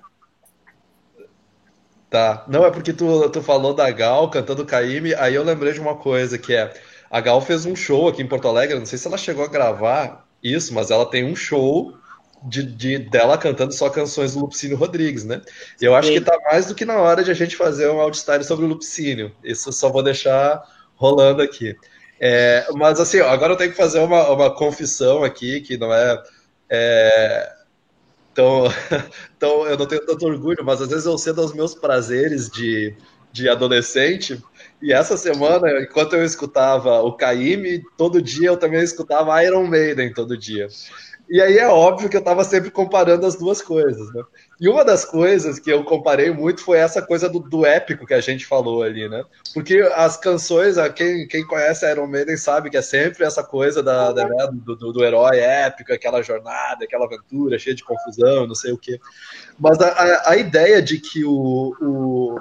Tá. 2.10 2.44
Não, 2.46 2.66
é 2.66 2.70
porque 2.70 2.92
tu, 2.92 3.30
tu 3.30 3.40
falou 3.40 3.72
da 3.72 3.90
Gal 3.90 4.28
cantando 4.28 4.66
Caíme, 4.66 5.14
aí 5.14 5.34
eu 5.34 5.42
lembrei 5.42 5.72
de 5.72 5.80
uma 5.80 5.96
coisa 5.96 6.36
que 6.36 6.54
é. 6.54 6.70
A 7.10 7.20
Gal 7.20 7.40
fez 7.40 7.64
um 7.64 7.74
show 7.74 8.08
aqui 8.08 8.22
em 8.22 8.28
Porto 8.28 8.48
Alegre, 8.48 8.78
não 8.78 8.84
sei 8.84 8.98
se 8.98 9.06
ela 9.06 9.16
chegou 9.16 9.44
a 9.44 9.48
gravar, 9.48 10.26
isso, 10.42 10.74
mas 10.74 10.90
ela 10.90 11.06
tem 11.06 11.24
um 11.24 11.36
show 11.36 11.96
de, 12.44 12.62
de, 12.62 12.98
dela 12.98 13.38
cantando 13.38 13.72
só 13.72 13.88
canções 13.88 14.34
do 14.34 14.40
Lupicínio 14.40 14.76
Rodrigues, 14.76 15.24
né? 15.24 15.40
E 15.80 15.84
eu 15.84 15.94
acho 15.94 16.08
Sim. 16.08 16.14
que 16.14 16.20
tá 16.20 16.36
mais 16.50 16.66
do 16.66 16.74
que 16.74 16.84
na 16.84 16.98
hora 16.98 17.22
de 17.22 17.30
a 17.30 17.34
gente 17.34 17.56
fazer 17.56 17.88
um 17.88 18.00
auditário 18.00 18.44
sobre 18.44 18.64
o 18.64 18.68
Lupicínio. 18.68 19.32
Isso 19.44 19.68
eu 19.68 19.72
só 19.72 19.90
vou 19.90 20.02
deixar 20.02 20.62
rolando 20.96 21.42
aqui. 21.42 21.76
É, 22.20 22.66
mas 22.74 23.00
assim, 23.00 23.20
ó, 23.20 23.28
agora 23.28 23.52
eu 23.52 23.56
tenho 23.56 23.70
que 23.70 23.76
fazer 23.76 24.00
uma, 24.00 24.28
uma 24.30 24.54
confissão 24.54 25.24
aqui, 25.24 25.60
que 25.60 25.76
não 25.76 25.92
é, 25.92 26.22
é 26.70 27.52
então, 28.32 28.64
então 29.36 29.66
eu 29.68 29.76
não 29.76 29.86
tenho 29.86 30.04
tanto 30.06 30.26
orgulho, 30.26 30.64
mas 30.64 30.80
às 30.80 30.88
vezes 30.88 31.04
eu 31.04 31.18
cedo 31.18 31.40
aos 31.40 31.52
meus 31.52 31.74
prazeres 31.74 32.48
de, 32.48 32.94
de 33.32 33.48
adolescente 33.48 34.42
e 34.82 34.92
essa 34.92 35.16
semana, 35.16 35.80
enquanto 35.80 36.14
eu 36.14 36.24
escutava 36.24 37.00
o 37.02 37.12
Caime, 37.12 37.82
todo 37.96 38.20
dia 38.20 38.48
eu 38.48 38.56
também 38.56 38.82
escutava 38.82 39.42
Iron 39.44 39.66
Maiden 39.66 40.12
todo 40.12 40.36
dia. 40.36 40.66
E 41.30 41.40
aí 41.40 41.56
é 41.56 41.68
óbvio 41.68 42.10
que 42.10 42.16
eu 42.16 42.20
estava 42.20 42.44
sempre 42.44 42.70
comparando 42.70 43.24
as 43.24 43.36
duas 43.36 43.62
coisas, 43.62 44.12
né? 44.12 44.22
E 44.60 44.68
uma 44.68 44.84
das 44.84 45.04
coisas 45.04 45.58
que 45.58 45.72
eu 45.72 45.82
comparei 45.82 46.30
muito 46.30 46.62
foi 46.62 46.78
essa 46.78 47.00
coisa 47.00 47.28
do, 47.28 47.38
do 47.38 47.64
épico 47.64 48.04
que 48.04 48.12
a 48.12 48.20
gente 48.20 48.44
falou 48.44 48.82
ali, 48.82 49.08
né? 49.08 49.24
Porque 49.54 49.78
as 49.94 50.16
canções, 50.16 50.76
quem, 50.94 51.26
quem 51.26 51.46
conhece 51.46 51.90
Iron 51.90 52.06
Maiden 52.06 52.36
sabe 52.36 52.68
que 52.68 52.76
é 52.76 52.82
sempre 52.82 53.24
essa 53.24 53.42
coisa 53.42 53.82
da, 53.82 54.12
da 54.12 54.28
né, 54.28 54.48
do, 54.52 54.76
do, 54.76 54.92
do, 54.92 55.04
herói 55.04 55.38
épico, 55.38 55.92
aquela 55.92 56.22
jornada, 56.22 56.84
aquela 56.84 57.06
aventura 57.06 57.58
cheia 57.58 57.74
de 57.74 57.84
confusão, 57.84 58.46
não 58.46 58.54
sei 58.54 58.72
o 58.72 58.78
quê. 58.78 59.00
Mas 59.58 59.80
a, 59.80 59.88
a, 59.88 60.30
a 60.32 60.36
ideia 60.36 60.82
de 60.82 60.98
que 60.98 61.24
o, 61.24 61.74
o 61.80 62.38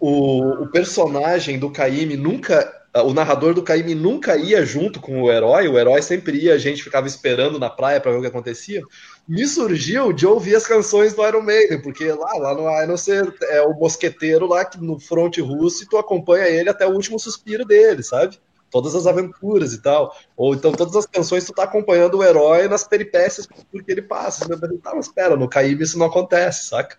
o, 0.00 0.62
o 0.62 0.66
personagem 0.68 1.58
do 1.58 1.70
Caime 1.70 2.16
nunca 2.16 2.80
o 2.92 3.14
narrador 3.14 3.54
do 3.54 3.62
Caime 3.62 3.94
nunca 3.94 4.36
ia 4.36 4.64
junto 4.66 4.98
com 5.00 5.22
o 5.22 5.30
herói, 5.30 5.68
o 5.68 5.78
herói 5.78 6.02
sempre 6.02 6.38
ia, 6.38 6.54
a 6.54 6.58
gente 6.58 6.82
ficava 6.82 7.06
esperando 7.06 7.56
na 7.56 7.70
praia 7.70 8.00
para 8.00 8.10
ver 8.10 8.18
o 8.18 8.20
que 8.20 8.26
acontecia. 8.26 8.82
Me 9.28 9.46
surgiu 9.46 10.12
de 10.12 10.26
ouvir 10.26 10.56
as 10.56 10.66
canções 10.66 11.14
do 11.14 11.24
Iron 11.24 11.42
Maiden, 11.42 11.80
porque 11.82 12.10
lá, 12.10 12.32
lá 12.34 12.52
no 12.52 12.82
Iron 12.82 12.96
você 12.96 13.22
é 13.42 13.62
o 13.62 13.74
mosqueteiro 13.74 14.46
lá 14.46 14.68
no 14.80 14.98
fronte 14.98 15.40
russo 15.40 15.84
e 15.84 15.86
tu 15.86 15.96
acompanha 15.96 16.48
ele 16.48 16.68
até 16.68 16.84
o 16.84 16.90
último 16.90 17.16
suspiro 17.18 17.64
dele, 17.64 18.02
sabe? 18.02 18.40
Todas 18.72 18.94
as 18.96 19.06
aventuras 19.06 19.72
e 19.72 19.80
tal. 19.80 20.12
Ou 20.36 20.52
então 20.52 20.72
todas 20.72 20.96
as 20.96 21.06
canções 21.06 21.44
tu 21.44 21.52
tá 21.52 21.64
acompanhando 21.64 22.18
o 22.18 22.24
herói 22.24 22.66
nas 22.66 22.82
peripécias 22.82 23.46
porque 23.46 23.92
ele 23.92 24.02
passa. 24.02 24.48
Tá, 24.82 24.94
mas 24.96 25.06
espera, 25.06 25.36
no 25.36 25.48
Caime 25.48 25.80
isso 25.80 25.98
não 25.98 26.06
acontece, 26.06 26.66
saca? 26.66 26.96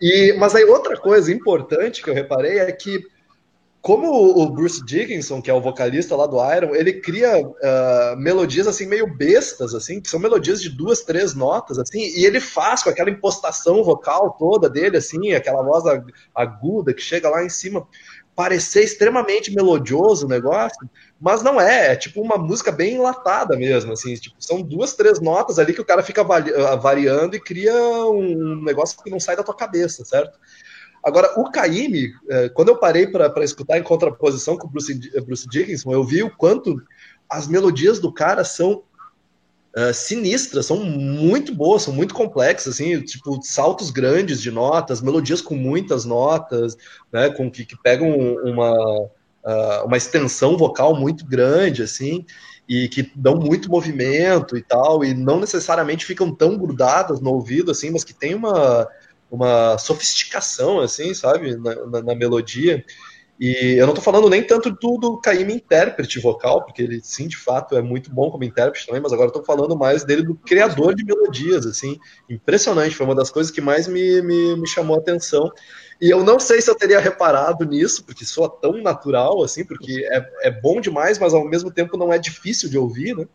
E, 0.00 0.34
mas 0.38 0.54
aí 0.54 0.64
outra 0.64 0.96
coisa 0.96 1.32
importante 1.32 2.02
que 2.02 2.10
eu 2.10 2.14
reparei 2.14 2.58
é 2.58 2.70
que 2.72 3.02
como 3.80 4.10
o 4.38 4.50
Bruce 4.50 4.84
Dickinson, 4.84 5.40
que 5.40 5.50
é 5.50 5.54
o 5.54 5.60
vocalista 5.60 6.16
lá 6.16 6.26
do 6.26 6.36
Iron, 6.52 6.74
ele 6.74 7.00
cria 7.00 7.38
uh, 7.38 8.16
melodias 8.16 8.66
assim 8.66 8.86
meio 8.86 9.06
bestas, 9.06 9.74
assim, 9.74 10.00
que 10.00 10.10
são 10.10 10.18
melodias 10.18 10.60
de 10.60 10.68
duas, 10.68 11.02
três 11.02 11.34
notas, 11.34 11.78
assim, 11.78 12.00
e 12.00 12.26
ele 12.26 12.40
faz 12.40 12.82
com 12.82 12.90
aquela 12.90 13.08
impostação 13.08 13.82
vocal 13.84 14.36
toda 14.38 14.68
dele, 14.68 14.96
assim, 14.96 15.32
aquela 15.32 15.62
voz 15.62 15.84
aguda 16.34 16.92
que 16.92 17.00
chega 17.00 17.30
lá 17.30 17.44
em 17.44 17.48
cima, 17.48 17.86
parecer 18.38 18.84
extremamente 18.84 19.52
melodioso 19.52 20.24
o 20.24 20.28
negócio, 20.28 20.88
mas 21.20 21.42
não 21.42 21.60
é, 21.60 21.90
é 21.90 21.96
tipo 21.96 22.22
uma 22.22 22.38
música 22.38 22.70
bem 22.70 22.94
enlatada 22.94 23.56
mesmo, 23.56 23.92
assim, 23.92 24.14
tipo, 24.14 24.36
são 24.38 24.62
duas, 24.62 24.94
três 24.94 25.20
notas 25.20 25.58
ali 25.58 25.74
que 25.74 25.80
o 25.80 25.84
cara 25.84 26.04
fica 26.04 26.22
ah, 26.22 26.76
variando 26.76 27.34
e 27.34 27.40
cria 27.40 27.74
um 27.74 28.62
negócio 28.62 28.96
que 29.02 29.10
não 29.10 29.18
sai 29.18 29.34
da 29.34 29.42
tua 29.42 29.56
cabeça, 29.56 30.04
certo? 30.04 30.38
Agora, 31.02 31.32
o 31.36 31.50
Caíme, 31.50 32.12
é, 32.30 32.48
quando 32.50 32.68
eu 32.68 32.76
parei 32.76 33.08
para 33.08 33.42
escutar 33.42 33.76
em 33.76 33.82
contraposição 33.82 34.56
com 34.56 34.68
o 34.68 34.70
Bruce, 34.70 34.94
Bruce 35.26 35.48
Dickinson, 35.48 35.90
eu 35.90 36.04
vi 36.04 36.22
o 36.22 36.30
quanto 36.30 36.80
as 37.28 37.48
melodias 37.48 37.98
do 37.98 38.14
cara 38.14 38.44
são 38.44 38.84
uh, 39.76 39.92
sinistras, 39.92 40.66
são 40.66 40.84
muito 40.84 41.54
boas, 41.54 41.82
são 41.82 41.92
muito 41.92 42.14
complexas, 42.14 42.74
assim, 42.74 43.00
tipo, 43.00 43.40
saltos 43.42 43.90
grandes 43.90 44.40
de 44.40 44.50
notas, 44.50 45.00
melodias 45.00 45.40
com 45.40 45.54
muitas 45.54 46.04
notas, 46.04 46.76
né, 47.12 47.30
com 47.30 47.50
que, 47.50 47.64
que 47.64 47.76
pegam 47.82 48.10
uma, 48.44 49.00
uh, 49.02 49.86
uma 49.86 49.96
extensão 49.96 50.56
vocal 50.56 50.94
muito 50.94 51.24
grande, 51.24 51.82
assim, 51.82 52.24
e 52.68 52.88
que 52.88 53.10
dão 53.14 53.36
muito 53.36 53.70
movimento 53.70 54.56
e 54.56 54.62
tal, 54.62 55.04
e 55.04 55.14
não 55.14 55.40
necessariamente 55.40 56.04
ficam 56.04 56.34
tão 56.34 56.56
grudadas 56.58 57.20
no 57.20 57.30
ouvido, 57.30 57.70
assim, 57.70 57.90
mas 57.90 58.04
que 58.04 58.14
tem 58.14 58.34
uma 58.34 58.88
uma 59.30 59.76
sofisticação, 59.78 60.80
assim, 60.80 61.12
sabe, 61.12 61.56
na, 61.56 61.74
na, 61.86 62.02
na 62.02 62.14
melodia. 62.14 62.84
E 63.40 63.76
eu 63.78 63.86
não 63.86 63.92
estou 63.92 64.02
falando 64.02 64.28
nem 64.28 64.42
tanto 64.42 64.68
do, 64.70 65.18
Caíme 65.18 65.54
intérprete 65.54 66.18
vocal, 66.18 66.64
porque 66.64 66.82
ele 66.82 67.00
sim, 67.02 67.28
de 67.28 67.36
fato, 67.36 67.76
é 67.76 67.82
muito 67.82 68.10
bom 68.10 68.30
como 68.30 68.42
intérprete 68.42 68.84
também, 68.84 69.00
mas 69.00 69.12
agora 69.12 69.28
estou 69.28 69.44
falando 69.44 69.76
mais 69.76 70.02
dele 70.02 70.22
do 70.22 70.34
criador 70.34 70.92
de 70.92 71.04
melodias, 71.04 71.64
assim, 71.64 71.98
impressionante, 72.28 72.96
foi 72.96 73.06
uma 73.06 73.14
das 73.14 73.30
coisas 73.30 73.52
que 73.52 73.60
mais 73.60 73.86
me, 73.86 74.20
me, 74.22 74.56
me 74.56 74.66
chamou 74.66 74.96
a 74.96 74.98
atenção. 74.98 75.52
E 76.00 76.10
eu 76.10 76.24
não 76.24 76.40
sei 76.40 76.60
se 76.60 76.68
eu 76.68 76.74
teria 76.74 76.98
reparado 76.98 77.64
nisso, 77.64 78.04
porque 78.04 78.24
soa 78.24 78.50
tão 78.50 78.82
natural, 78.82 79.42
assim, 79.44 79.64
porque 79.64 80.04
é, 80.10 80.48
é 80.48 80.50
bom 80.50 80.80
demais, 80.80 81.16
mas 81.18 81.32
ao 81.32 81.44
mesmo 81.44 81.70
tempo 81.70 81.96
não 81.96 82.12
é 82.12 82.18
difícil 82.18 82.68
de 82.68 82.76
ouvir, 82.76 83.16
né? 83.16 83.26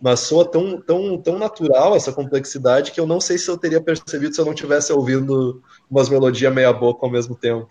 mas 0.00 0.20
soa 0.20 0.48
tão, 0.48 0.80
tão, 0.80 1.18
tão 1.18 1.38
natural 1.38 1.96
essa 1.96 2.12
complexidade 2.12 2.92
que 2.92 3.00
eu 3.00 3.06
não 3.06 3.20
sei 3.20 3.36
se 3.36 3.48
eu 3.48 3.58
teria 3.58 3.80
percebido 3.80 4.34
se 4.34 4.40
eu 4.40 4.44
não 4.44 4.54
tivesse 4.54 4.92
ouvindo 4.92 5.62
umas 5.90 6.08
melodias 6.08 6.54
meia 6.54 6.72
boca 6.72 7.04
ao 7.04 7.10
mesmo 7.10 7.34
tempo. 7.34 7.68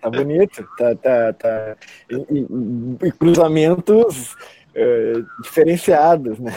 Tá 0.00 0.10
bonito, 0.10 0.66
tá, 0.76 0.94
tá, 0.94 1.32
tá. 1.32 1.76
E, 2.10 2.16
e, 2.16 3.06
e 3.08 3.12
cruzamentos 3.12 4.36
é, 4.74 5.12
diferenciados, 5.42 6.38
né? 6.38 6.52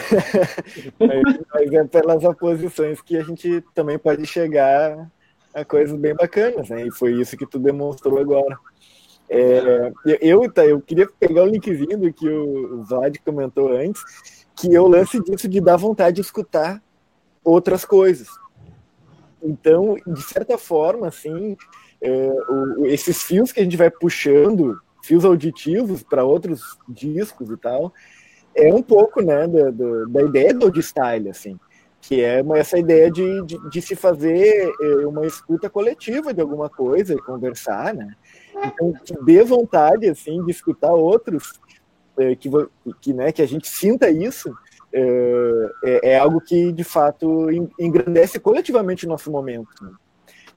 mas, 0.98 1.40
mas 1.52 1.72
é 1.72 1.84
pelas 1.84 2.24
oposições 2.24 3.00
que 3.00 3.16
a 3.16 3.22
gente 3.22 3.62
também 3.74 3.98
pode 3.98 4.26
chegar 4.26 5.10
a 5.54 5.64
coisas 5.64 5.98
bem 5.98 6.14
bacanas, 6.14 6.68
né? 6.70 6.86
E 6.86 6.90
foi 6.90 7.20
isso 7.20 7.36
que 7.36 7.46
tu 7.46 7.58
demonstrou 7.58 8.18
agora. 8.18 8.58
É, 9.28 9.92
eu, 10.20 10.50
tá, 10.52 10.64
eu 10.64 10.80
queria 10.80 11.08
pegar 11.18 11.44
o 11.44 11.46
linkzinho 11.46 11.98
do 11.98 12.12
que 12.12 12.28
o 12.28 12.82
Vlad 12.84 13.16
comentou 13.24 13.72
antes, 13.72 14.02
que 14.54 14.74
é 14.74 14.80
o 14.80 14.86
lance 14.86 15.22
disso 15.22 15.48
de 15.48 15.60
dar 15.60 15.76
vontade 15.76 16.16
de 16.16 16.20
escutar 16.20 16.82
outras 17.42 17.84
coisas. 17.84 18.28
Então, 19.42 19.96
de 20.06 20.22
certa 20.22 20.56
forma, 20.56 21.08
assim, 21.08 21.56
é, 22.02 22.30
o, 22.48 22.86
esses 22.86 23.22
fios 23.22 23.52
que 23.52 23.60
a 23.60 23.64
gente 23.64 23.76
vai 23.76 23.90
puxando, 23.90 24.78
fios 25.02 25.24
auditivos 25.24 26.02
para 26.02 26.24
outros 26.24 26.76
discos 26.88 27.50
e 27.50 27.56
tal, 27.56 27.92
é 28.54 28.72
um 28.72 28.82
pouco, 28.82 29.22
né, 29.22 29.46
da, 29.46 29.70
da, 29.70 30.04
da 30.08 30.22
ideia 30.22 30.52
do 30.52 30.82
style, 30.82 31.30
assim, 31.30 31.58
que 32.00 32.20
é 32.20 32.42
uma, 32.42 32.58
essa 32.58 32.78
ideia 32.78 33.10
de, 33.10 33.42
de, 33.44 33.70
de 33.70 33.82
se 33.82 33.94
fazer 33.94 34.70
é, 34.80 35.06
uma 35.06 35.26
escuta 35.26 35.70
coletiva 35.70 36.34
de 36.34 36.40
alguma 36.40 36.68
coisa, 36.68 37.16
conversar, 37.16 37.94
né, 37.94 38.14
então, 38.64 38.92
dê 39.24 39.42
vontade, 39.42 40.08
assim, 40.08 40.44
de 40.44 40.50
escutar 40.50 40.92
outros, 40.92 41.60
é, 42.18 42.34
que, 42.36 42.50
que, 43.00 43.14
né, 43.14 43.32
que 43.32 43.40
a 43.40 43.46
gente 43.46 43.68
sinta 43.68 44.10
isso, 44.10 44.54
é, 44.92 45.72
é, 45.84 46.10
é, 46.10 46.18
algo 46.18 46.40
que, 46.40 46.70
de 46.70 46.84
fato, 46.84 47.48
engrandece 47.78 48.38
coletivamente 48.38 49.06
o 49.06 49.08
nosso 49.08 49.30
momento. 49.30 49.70
Né? 49.80 49.90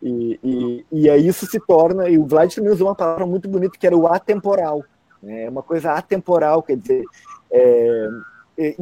E, 0.06 0.40
e, 0.44 0.86
e 0.91 1.10
aí 1.10 1.27
isso 1.27 1.48
se 1.48 1.60
torna, 1.60 2.07
e 2.07 2.19
o 2.19 2.27
Vlad 2.27 2.53
também 2.53 2.72
usou 2.72 2.90
uma 2.90 2.95
palavra 2.95 3.26
muito 3.26 3.49
bonita, 3.49 3.76
que 3.76 3.88
era 3.88 3.98
o 3.98 4.06
atemporal. 4.06 4.84
Né? 5.22 5.49
Uma 5.49 5.64
coisa 5.64 5.94
atemporal, 5.94 6.61
quer 6.61 6.77
dizer, 6.77 7.03
é, 7.52 8.07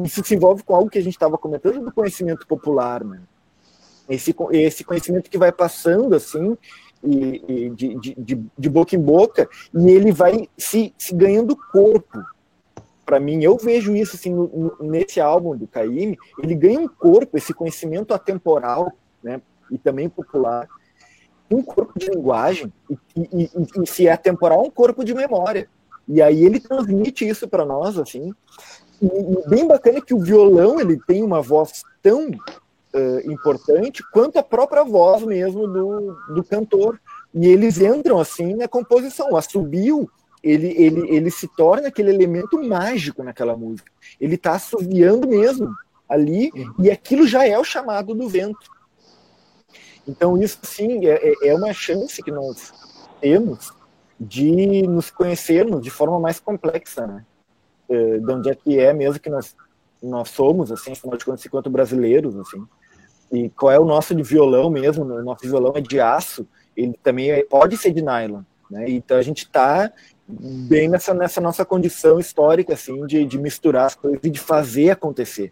isso 0.04 0.22
se 0.22 0.34
envolve 0.34 0.62
com 0.62 0.76
algo 0.76 0.90
que 0.90 0.98
a 0.98 1.02
gente 1.02 1.14
estava 1.14 1.38
comentando 1.38 1.82
do 1.82 1.90
conhecimento 1.90 2.46
popular, 2.46 3.02
né? 3.02 3.22
Esse, 4.06 4.36
esse 4.52 4.84
conhecimento 4.84 5.30
que 5.30 5.38
vai 5.38 5.50
passando 5.50 6.14
assim 6.14 6.58
e, 7.02 7.42
e 7.48 7.70
de, 7.70 7.94
de, 7.94 8.46
de, 8.58 8.68
boca 8.68 8.94
em 8.94 9.00
boca, 9.00 9.48
e 9.74 9.90
ele 9.90 10.12
vai 10.12 10.46
se, 10.58 10.92
se 10.98 11.14
ganhando 11.14 11.56
corpo. 11.72 12.22
Para 13.06 13.18
mim, 13.18 13.42
eu 13.42 13.56
vejo 13.56 13.96
isso 13.96 14.16
assim, 14.16 14.34
no, 14.34 14.76
nesse 14.78 15.22
álbum 15.22 15.56
do 15.56 15.66
Caíme, 15.66 16.18
ele 16.42 16.54
ganha 16.54 16.80
um 16.80 16.88
corpo, 16.88 17.38
esse 17.38 17.54
conhecimento 17.54 18.12
atemporal 18.12 18.92
né, 19.22 19.40
e 19.70 19.78
também 19.78 20.06
popular, 20.06 20.68
um 21.50 21.62
corpo 21.62 21.98
de 21.98 22.10
linguagem, 22.10 22.72
e, 22.88 22.98
e, 23.16 23.44
e, 23.44 23.82
e 23.82 23.86
se 23.86 24.06
é 24.06 24.12
atemporal, 24.12 24.64
um 24.64 24.70
corpo 24.70 25.04
de 25.04 25.14
memória. 25.14 25.68
E 26.06 26.20
aí 26.20 26.44
ele 26.44 26.60
transmite 26.60 27.26
isso 27.26 27.48
para 27.48 27.64
nós, 27.64 27.98
assim, 27.98 28.32
e, 29.00 29.06
e, 29.06 29.48
bem 29.48 29.66
bacana 29.66 30.00
que 30.00 30.14
o 30.14 30.20
violão 30.20 30.80
ele 30.80 31.00
tem 31.06 31.22
uma 31.22 31.40
voz 31.40 31.82
tão 32.02 32.28
uh, 32.28 33.30
importante 33.30 34.02
quanto 34.12 34.38
a 34.38 34.42
própria 34.42 34.84
voz 34.84 35.22
mesmo 35.24 35.66
do, 35.66 36.16
do 36.34 36.44
cantor. 36.44 37.00
E 37.34 37.46
eles 37.48 37.80
entram 37.80 38.18
assim 38.18 38.54
na 38.54 38.68
composição. 38.68 39.32
O 39.32 39.36
assobio 39.36 40.08
ele, 40.42 40.74
ele, 40.76 41.08
ele 41.08 41.30
se 41.30 41.48
torna 41.48 41.88
aquele 41.88 42.10
elemento 42.10 42.62
mágico 42.62 43.22
naquela 43.22 43.56
música. 43.56 43.90
Ele 44.20 44.34
está 44.34 44.52
assobiando 44.52 45.26
mesmo 45.26 45.74
ali, 46.08 46.52
e 46.78 46.90
aquilo 46.90 47.26
já 47.26 47.48
é 47.48 47.58
o 47.58 47.64
chamado 47.64 48.14
do 48.14 48.28
vento. 48.28 48.70
Então, 50.06 50.40
isso 50.40 50.58
sim 50.62 51.06
é, 51.06 51.30
é, 51.30 51.48
é 51.48 51.54
uma 51.54 51.72
chance 51.72 52.22
que 52.22 52.30
nós 52.30 52.72
temos 53.20 53.72
de 54.18 54.86
nos 54.86 55.10
conhecermos 55.10 55.82
de 55.82 55.90
forma 55.90 56.20
mais 56.20 56.38
complexa, 56.38 57.06
né? 57.06 57.24
Eh, 57.88 58.18
de 58.18 58.32
onde 58.32 58.50
é 58.50 58.54
que 58.54 58.78
é 58.78 58.92
mesmo 58.92 59.20
que 59.20 59.28
nós, 59.28 59.56
nós 60.02 60.30
somos, 60.30 60.70
assim, 60.70 60.92
afinal 60.92 61.16
de 61.16 61.24
contas, 61.24 61.44
enquanto 61.44 61.68
brasileiros, 61.68 62.36
assim 62.36 62.64
e 63.34 63.50
qual 63.50 63.72
é 63.72 63.78
o 63.78 63.84
nosso 63.84 64.14
de 64.14 64.22
violão 64.22 64.70
mesmo, 64.70 65.04
o 65.04 65.22
nosso 65.22 65.46
violão 65.46 65.72
é 65.74 65.80
de 65.80 66.00
aço, 66.00 66.46
ele 66.76 66.98
também 67.02 67.30
é, 67.30 67.44
pode 67.44 67.76
ser 67.76 67.92
de 67.92 68.02
nylon, 68.02 68.42
né? 68.70 68.88
Então 68.88 69.16
a 69.16 69.22
gente 69.22 69.44
está 69.44 69.92
bem 70.26 70.88
nessa, 70.88 71.12
nessa 71.12 71.40
nossa 71.40 71.64
condição 71.64 72.18
histórica, 72.18 72.74
assim, 72.74 73.06
de, 73.06 73.24
de 73.24 73.38
misturar 73.38 73.86
as 73.86 73.94
coisas 73.94 74.20
e 74.22 74.30
de 74.30 74.40
fazer 74.40 74.90
acontecer. 74.90 75.50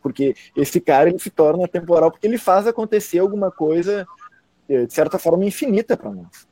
Porque 0.00 0.34
esse 0.56 0.80
cara, 0.80 1.10
ele 1.10 1.18
se 1.18 1.30
torna 1.30 1.68
temporal 1.68 2.10
porque 2.10 2.26
ele 2.26 2.38
faz 2.38 2.66
acontecer 2.66 3.18
alguma 3.18 3.50
coisa, 3.50 4.06
eh, 4.68 4.86
de 4.86 4.92
certa 4.92 5.18
forma, 5.18 5.44
infinita 5.44 5.96
para 5.96 6.10
nós. 6.10 6.46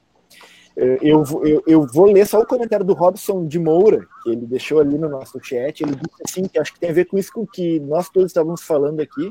Eh, 0.76 0.98
eu, 1.02 1.24
eu, 1.44 1.62
eu, 1.66 1.86
vou 1.86 2.10
ler 2.10 2.26
só 2.26 2.40
o 2.40 2.46
comentário 2.46 2.84
do 2.84 2.94
Robson 2.94 3.46
de 3.46 3.58
Moura, 3.58 4.06
que 4.22 4.30
ele 4.30 4.46
deixou 4.46 4.80
ali 4.80 4.96
no 4.98 5.08
nosso 5.08 5.38
chat. 5.42 5.82
Ele 5.82 5.94
disse 5.94 6.22
assim, 6.26 6.48
que 6.48 6.58
acho 6.58 6.72
que 6.74 6.80
tem 6.80 6.90
a 6.90 6.94
ver 6.94 7.06
com 7.06 7.18
isso 7.18 7.32
com 7.32 7.46
que 7.46 7.80
nós 7.80 8.08
todos 8.08 8.30
estávamos 8.30 8.62
falando 8.62 9.00
aqui, 9.00 9.30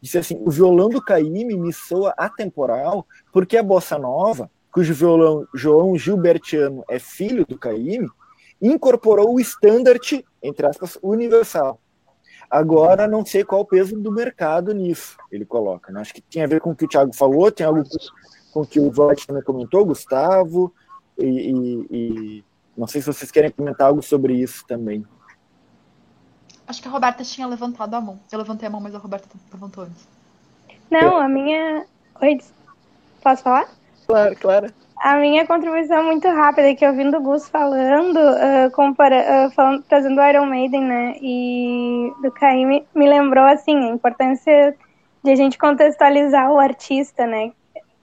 disse 0.00 0.18
assim: 0.18 0.36
o 0.40 0.50
violão 0.50 0.88
do 0.88 1.02
Caíme 1.02 1.56
me 1.56 1.72
soa 1.72 2.14
atemporal, 2.16 3.06
porque 3.32 3.56
a 3.56 3.62
bossa 3.62 3.98
nova, 3.98 4.50
cujo 4.72 4.94
violão 4.94 5.46
João 5.54 5.96
Gilbertiano 5.96 6.84
é 6.88 6.98
filho 6.98 7.44
do 7.46 7.58
Caíme, 7.58 8.08
incorporou 8.60 9.34
o 9.34 9.40
standard, 9.40 10.24
entre 10.42 10.66
aspas, 10.66 10.96
universal. 11.02 11.80
Agora 12.52 13.08
não 13.08 13.24
sei 13.24 13.44
qual 13.44 13.62
o 13.62 13.64
peso 13.64 13.98
do 13.98 14.12
mercado 14.12 14.74
nisso, 14.74 15.16
ele 15.30 15.42
coloca. 15.42 15.90
Né? 15.90 16.02
Acho 16.02 16.12
que 16.12 16.20
tem 16.20 16.42
a 16.42 16.46
ver 16.46 16.60
com 16.60 16.72
o 16.72 16.76
que 16.76 16.84
o 16.84 16.88
Thiago 16.88 17.10
falou, 17.16 17.50
tem 17.50 17.64
algo 17.64 17.82
com 18.52 18.60
o 18.60 18.66
que 18.66 18.78
o 18.78 18.90
Vogt 18.90 19.26
também 19.26 19.42
comentou, 19.42 19.86
Gustavo, 19.86 20.70
e, 21.16 21.24
e, 21.24 21.86
e, 21.90 22.44
não 22.76 22.86
sei 22.86 23.00
se 23.00 23.06
vocês 23.06 23.30
querem 23.30 23.50
comentar 23.50 23.86
algo 23.86 24.02
sobre 24.02 24.34
isso 24.34 24.66
também. 24.66 25.02
Acho 26.66 26.82
que 26.82 26.88
a 26.88 26.90
Roberta 26.90 27.24
tinha 27.24 27.46
levantado 27.46 27.94
a 27.94 28.00
mão. 28.02 28.20
Eu 28.30 28.38
levantei 28.38 28.68
a 28.68 28.70
mão, 28.70 28.82
mas 28.82 28.94
a 28.94 28.98
Roberta 28.98 29.26
levantou 29.50 29.84
antes. 29.84 30.06
Não, 30.90 31.16
a 31.16 31.26
minha. 31.30 31.86
Oi, 32.20 32.38
posso 33.22 33.42
falar? 33.42 33.66
Claro, 34.06 34.36
claro. 34.36 34.74
A 35.02 35.16
minha 35.16 35.44
contribuição 35.44 35.96
é 35.96 36.02
muito 36.04 36.28
rápida, 36.28 36.76
que 36.76 36.86
ouvindo 36.86 37.16
o 37.16 37.20
Gus 37.20 37.48
falando, 37.48 38.18
uh, 38.18 38.70
compara, 38.70 39.48
uh, 39.48 39.50
falando, 39.50 39.82
trazendo 39.82 40.20
o 40.20 40.24
Iron 40.24 40.46
Maiden, 40.46 40.84
né, 40.84 41.16
e 41.20 42.12
do 42.22 42.30
Caim, 42.30 42.64
me, 42.64 42.86
me 42.94 43.08
lembrou, 43.08 43.44
assim, 43.44 43.76
a 43.76 43.92
importância 43.92 44.76
de 45.24 45.30
a 45.32 45.34
gente 45.34 45.58
contextualizar 45.58 46.52
o 46.52 46.60
artista, 46.60 47.26
né, 47.26 47.50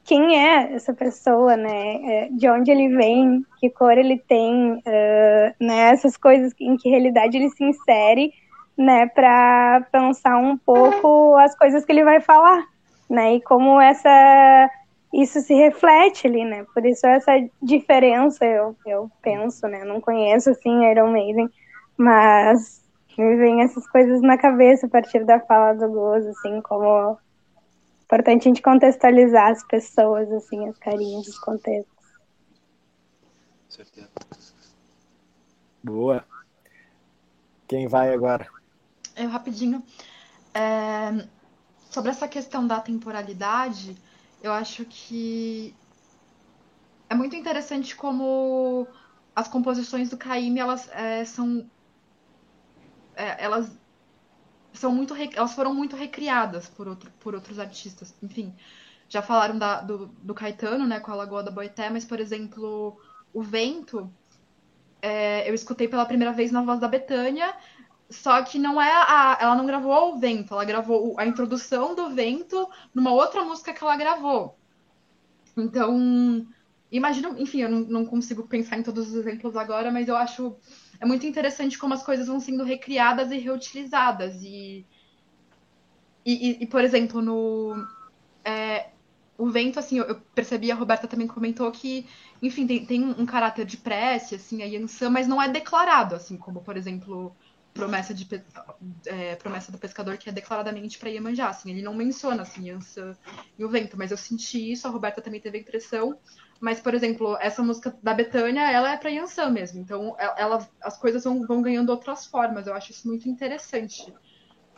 quem 0.03 0.45
é 0.45 0.73
essa 0.73 0.93
pessoa, 0.93 1.55
né, 1.55 2.01
é, 2.03 2.29
de 2.31 2.49
onde 2.49 2.69
ele 2.69 2.89
vem, 2.89 3.45
que 3.61 3.69
cor 3.69 3.97
ele 3.97 4.21
tem, 4.27 4.73
uh, 4.73 5.55
né, 5.57 5.91
essas 5.91 6.17
coisas 6.17 6.53
em 6.59 6.75
que 6.75 6.89
realidade 6.89 7.37
ele 7.37 7.49
se 7.49 7.63
insere, 7.63 8.33
né, 8.77 9.05
para 9.05 9.87
pensar 9.89 10.35
um 10.35 10.57
pouco 10.57 11.37
as 11.37 11.57
coisas 11.57 11.85
que 11.85 11.93
ele 11.93 12.03
vai 12.03 12.19
falar, 12.19 12.61
né, 13.09 13.35
e 13.35 13.41
como 13.41 13.79
essa 13.79 14.69
isso 15.13 15.41
se 15.41 15.53
reflete 15.53 16.27
ali, 16.27 16.45
né? 16.45 16.65
Por 16.73 16.85
isso 16.85 17.05
essa 17.07 17.31
diferença, 17.61 18.45
eu, 18.45 18.75
eu 18.85 19.11
penso, 19.21 19.67
né? 19.67 19.83
Não 19.83 19.99
conheço, 19.99 20.51
assim, 20.51 20.85
Iron 20.85 21.11
Maiden, 21.11 21.49
mas 21.97 22.83
me 23.17 23.35
vem 23.35 23.61
essas 23.61 23.87
coisas 23.89 24.21
na 24.21 24.37
cabeça 24.37 24.85
a 24.85 24.89
partir 24.89 25.25
da 25.25 25.39
fala 25.39 25.73
do 25.73 25.89
Gozo, 25.89 26.29
assim, 26.29 26.61
como 26.61 27.17
importante 28.03 28.41
a 28.41 28.49
gente 28.49 28.61
contextualizar 28.61 29.51
as 29.51 29.63
pessoas, 29.65 30.31
assim, 30.31 30.67
as 30.67 30.77
carinhas, 30.77 31.27
os 31.27 31.37
contextos. 31.37 31.99
Certeza. 33.67 34.09
Boa. 35.83 36.25
Quem 37.67 37.87
vai 37.87 38.13
agora? 38.13 38.47
Eu 39.15 39.29
rapidinho. 39.29 39.83
É, 40.53 41.27
sobre 41.89 42.11
essa 42.11 42.27
questão 42.27 42.65
da 42.65 42.79
temporalidade, 42.79 43.95
eu 44.41 44.51
acho 44.51 44.85
que 44.85 45.75
é 47.09 47.15
muito 47.15 47.35
interessante 47.35 47.95
como 47.95 48.87
as 49.35 49.47
composições 49.47 50.09
do 50.09 50.17
Caíme 50.17 50.59
elas 50.59 50.89
é, 50.91 51.25
são 51.25 51.69
é, 53.15 53.43
elas 53.43 53.77
são 54.73 54.91
muito 54.93 55.13
elas 55.15 55.53
foram 55.53 55.73
muito 55.73 55.95
recriadas 55.95 56.69
por, 56.69 56.87
outro, 56.87 57.11
por 57.19 57.33
outros 57.35 57.59
artistas. 57.59 58.13
Enfim 58.21 58.53
já 59.09 59.23
falaram 59.23 59.57
da, 59.57 59.81
do, 59.81 60.07
do 60.21 60.33
Caetano 60.35 60.85
né 60.85 60.99
com 60.99 61.11
a 61.11 61.15
Lagoa 61.15 61.43
da 61.43 61.51
Boeté 61.51 61.89
mas 61.89 62.05
por 62.05 62.19
exemplo 62.19 62.95
o 63.33 63.41
Vento 63.41 64.11
é, 65.01 65.49
eu 65.49 65.55
escutei 65.55 65.87
pela 65.87 66.05
primeira 66.05 66.31
vez 66.31 66.51
na 66.51 66.61
voz 66.61 66.79
da 66.79 66.87
Betânia 66.87 67.53
só 68.09 68.41
que 68.43 68.57
não 68.57 68.81
é 68.81 68.91
a. 68.91 69.37
Ela 69.39 69.55
não 69.55 69.65
gravou 69.65 70.15
o 70.15 70.19
vento, 70.19 70.53
ela 70.53 70.65
gravou 70.65 71.15
a 71.19 71.25
introdução 71.25 71.95
do 71.95 72.09
vento 72.09 72.67
numa 72.93 73.11
outra 73.11 73.43
música 73.43 73.73
que 73.73 73.83
ela 73.83 73.95
gravou. 73.95 74.57
Então, 75.55 76.47
imagino, 76.91 77.37
enfim, 77.37 77.61
eu 77.61 77.69
não, 77.69 77.79
não 77.81 78.05
consigo 78.05 78.47
pensar 78.47 78.77
em 78.77 78.83
todos 78.83 79.09
os 79.09 79.15
exemplos 79.15 79.55
agora, 79.55 79.91
mas 79.91 80.07
eu 80.07 80.15
acho 80.15 80.55
é 80.99 81.05
muito 81.05 81.25
interessante 81.25 81.77
como 81.77 81.93
as 81.93 82.03
coisas 82.03 82.27
vão 82.27 82.39
sendo 82.39 82.63
recriadas 82.63 83.31
e 83.31 83.37
reutilizadas. 83.37 84.41
E, 84.41 84.85
e, 86.25 86.63
e 86.63 86.67
por 86.67 86.83
exemplo, 86.83 87.21
no. 87.21 87.87
É, 88.43 88.89
o 89.37 89.49
vento, 89.49 89.79
assim, 89.79 89.99
eu 89.99 90.19
percebi, 90.35 90.69
a 90.69 90.75
Roberta 90.75 91.07
também 91.07 91.25
comentou 91.25 91.71
que, 91.71 92.05
enfim, 92.41 92.67
tem, 92.67 92.85
tem 92.85 93.05
um 93.05 93.25
caráter 93.25 93.65
de 93.65 93.77
prece, 93.77 94.35
assim, 94.35 94.61
a 94.61 94.65
Yansan, 94.65 95.09
mas 95.09 95.27
não 95.27 95.41
é 95.41 95.47
declarado, 95.47 96.13
assim, 96.13 96.35
como, 96.35 96.61
por 96.61 96.75
exemplo, 96.75 97.33
promessa, 97.73 98.13
de, 98.13 98.27
é, 99.05 99.35
promessa 99.35 99.71
do 99.71 99.77
pescador 99.77 100.17
que 100.17 100.29
é 100.29 100.31
declaradamente 100.31 100.97
para 100.97 101.09
Iemanjá. 101.09 101.49
Assim, 101.49 101.71
ele 101.71 101.81
não 101.81 101.93
menciona 101.93 102.41
assim, 102.41 102.69
Ansa 102.69 103.17
e 103.57 103.63
o 103.63 103.69
vento, 103.69 103.97
mas 103.97 104.11
eu 104.11 104.17
senti 104.17 104.71
isso, 104.71 104.87
a 104.87 104.91
Roberta 104.91 105.21
também 105.21 105.39
teve 105.39 105.57
a 105.57 105.61
impressão. 105.61 106.17
Mas, 106.59 106.79
por 106.81 106.93
exemplo, 106.93 107.37
essa 107.39 107.63
música 107.63 107.97
da 108.03 108.13
Betânia, 108.13 108.69
ela 108.69 108.91
é 108.91 108.97
para 108.97 109.09
Yansan 109.09 109.49
mesmo. 109.49 109.79
Então, 109.79 110.15
ela, 110.17 110.67
as 110.81 110.97
coisas 110.97 111.23
vão, 111.23 111.45
vão 111.47 111.61
ganhando 111.61 111.89
outras 111.89 112.25
formas. 112.25 112.67
Eu 112.67 112.73
acho 112.73 112.91
isso 112.91 113.07
muito 113.07 113.29
interessante. 113.29 114.13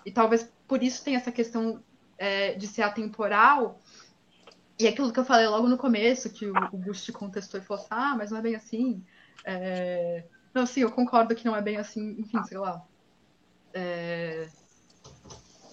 E 0.06 0.12
talvez 0.12 0.52
por 0.68 0.84
isso 0.84 1.04
tem 1.04 1.16
essa 1.16 1.32
questão 1.32 1.84
é, 2.18 2.54
de 2.54 2.68
ser 2.68 2.84
atemporal. 2.84 3.80
E 4.78 4.88
aquilo 4.88 5.12
que 5.12 5.20
eu 5.20 5.26
falei 5.26 5.48
logo 5.48 5.68
no 5.68 5.78
começo, 5.78 6.30
que 6.30 6.46
o, 6.46 6.54
o 6.72 6.78
Bush 6.78 7.10
contestou 7.12 7.60
e 7.60 7.64
falou 7.64 7.82
assim, 7.82 7.90
ah, 7.92 8.16
mas 8.16 8.30
não 8.30 8.38
é 8.38 8.42
bem 8.42 8.56
assim. 8.56 9.04
É... 9.44 10.24
Não, 10.54 10.66
sim, 10.66 10.82
eu 10.82 10.92
concordo 10.92 11.36
que 11.36 11.46
não 11.46 11.56
é 11.56 11.62
bem 11.62 11.78
assim, 11.78 12.16
enfim, 12.20 12.44
sei 12.44 12.58
lá. 12.58 12.82
É, 13.74 14.52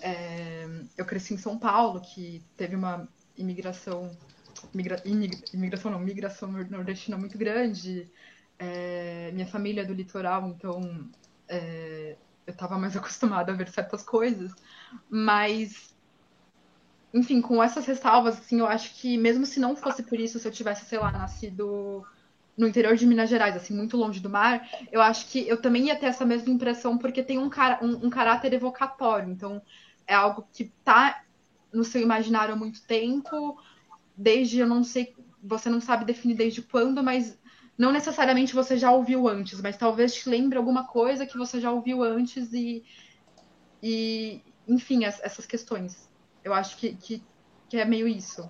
é, 0.00 0.64
eu 0.96 1.04
cresci 1.06 1.34
em 1.34 1.38
São 1.38 1.58
Paulo, 1.58 2.00
que 2.00 2.46
teve 2.56 2.76
uma 2.76 3.08
imigração, 3.36 4.20
imigra, 4.74 5.02
imigração 5.52 5.90
não, 5.90 6.00
migração 6.00 6.50
nordestina 6.52 7.16
muito 7.18 7.38
grande. 7.38 8.10
É, 8.58 9.32
minha 9.32 9.46
família 9.46 9.82
é 9.82 9.84
do 9.84 9.94
litoral, 9.94 10.48
então 10.48 10.80
é, 11.48 12.18
eu 12.46 12.52
estava 12.52 12.78
mais 12.78 12.96
acostumada 12.98 13.52
a 13.52 13.56
ver 13.56 13.68
certas 13.70 14.02
coisas, 14.04 14.52
mas 15.08 15.96
enfim, 17.12 17.40
com 17.40 17.62
essas 17.62 17.86
ressalvas, 17.86 18.38
assim, 18.38 18.60
eu 18.60 18.66
acho 18.66 18.94
que 19.00 19.16
mesmo 19.16 19.46
se 19.46 19.58
não 19.60 19.74
fosse 19.76 20.02
por 20.02 20.18
isso, 20.20 20.38
se 20.38 20.46
eu 20.46 20.52
tivesse, 20.52 20.84
sei 20.86 20.98
lá, 20.98 21.10
nascido 21.12 22.04
no 22.58 22.66
interior 22.66 22.96
de 22.96 23.06
Minas 23.06 23.30
Gerais, 23.30 23.54
assim, 23.54 23.72
muito 23.72 23.96
longe 23.96 24.18
do 24.18 24.28
mar, 24.28 24.68
eu 24.90 25.00
acho 25.00 25.28
que 25.28 25.46
eu 25.46 25.62
também 25.62 25.86
ia 25.86 25.96
ter 25.96 26.06
essa 26.06 26.26
mesma 26.26 26.52
impressão, 26.52 26.98
porque 26.98 27.22
tem 27.22 27.38
um, 27.38 27.48
cara, 27.48 27.78
um, 27.80 28.06
um 28.06 28.10
caráter 28.10 28.52
evocatório. 28.52 29.30
Então, 29.30 29.62
é 30.04 30.14
algo 30.14 30.46
que 30.52 30.72
tá 30.84 31.22
no 31.72 31.84
seu 31.84 32.02
imaginário 32.02 32.54
há 32.54 32.56
muito 32.56 32.82
tempo, 32.84 33.56
desde, 34.16 34.58
eu 34.58 34.66
não 34.66 34.82
sei, 34.82 35.14
você 35.40 35.70
não 35.70 35.80
sabe 35.80 36.04
definir 36.04 36.34
desde 36.34 36.60
quando, 36.60 37.00
mas 37.00 37.38
não 37.78 37.92
necessariamente 37.92 38.54
você 38.54 38.76
já 38.76 38.90
ouviu 38.90 39.28
antes, 39.28 39.60
mas 39.60 39.76
talvez 39.76 40.12
te 40.12 40.28
lembre 40.28 40.58
alguma 40.58 40.84
coisa 40.88 41.24
que 41.24 41.38
você 41.38 41.60
já 41.60 41.70
ouviu 41.70 42.02
antes 42.02 42.52
e, 42.52 42.82
e 43.80 44.42
enfim, 44.66 45.04
essas 45.04 45.46
questões. 45.46 46.10
Eu 46.42 46.52
acho 46.52 46.76
que, 46.76 46.96
que, 46.96 47.22
que 47.68 47.76
é 47.76 47.84
meio 47.84 48.08
isso. 48.08 48.48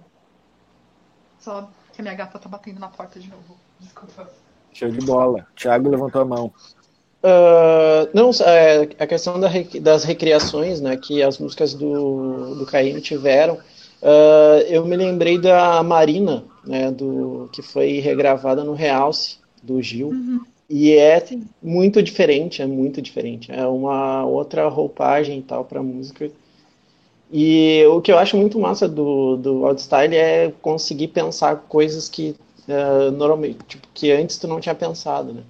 Só 1.38 1.70
que 1.92 2.00
a 2.00 2.02
minha 2.02 2.14
gata 2.14 2.38
tá 2.38 2.48
batendo 2.48 2.80
na 2.80 2.88
porta 2.88 3.20
de 3.20 3.28
novo. 3.28 3.67
Desculpa. 3.80 4.30
Show 4.72 4.90
de 4.90 5.04
bola. 5.04 5.46
Thiago 5.56 5.88
levantou 5.88 6.22
a 6.22 6.24
mão. 6.24 6.52
Uh, 7.22 8.08
não, 8.14 8.30
é, 8.46 8.88
a 8.98 9.06
questão 9.06 9.40
da, 9.40 9.48
das 9.80 10.04
recriações, 10.04 10.80
né, 10.80 10.96
que 10.96 11.20
as 11.20 11.38
músicas 11.38 11.74
do, 11.74 12.54
do 12.54 12.64
Caim 12.64 13.00
tiveram, 13.00 13.54
uh, 13.54 14.60
eu 14.68 14.84
me 14.86 14.96
lembrei 14.96 15.36
da 15.36 15.82
Marina, 15.82 16.44
né, 16.64 16.92
do, 16.92 17.48
que 17.52 17.60
foi 17.60 17.98
regravada 17.98 18.62
no 18.62 18.72
Realce, 18.72 19.38
do 19.60 19.82
Gil, 19.82 20.10
uhum. 20.10 20.40
e 20.70 20.92
é 20.92 21.20
muito 21.60 22.00
diferente, 22.00 22.62
é 22.62 22.66
muito 22.66 23.02
diferente, 23.02 23.50
é 23.50 23.66
uma 23.66 24.24
outra 24.24 24.68
roupagem 24.68 25.40
e 25.40 25.42
tal 25.42 25.64
para 25.64 25.82
música, 25.82 26.30
e 27.32 27.84
o 27.90 28.00
que 28.00 28.12
eu 28.12 28.18
acho 28.18 28.36
muito 28.36 28.60
massa 28.60 28.88
do, 28.88 29.36
do 29.36 29.66
Outstyle 29.66 30.14
é 30.14 30.52
conseguir 30.62 31.08
pensar 31.08 31.56
coisas 31.68 32.08
que 32.08 32.36
uh, 32.68 33.10
normalmente, 33.10 33.58
tipo, 33.66 33.88
que 33.94 34.12
antes 34.12 34.38
tu 34.38 34.46
não 34.46 34.60
tinha 34.60 34.74
pensado, 34.74 35.32
né? 35.32 35.42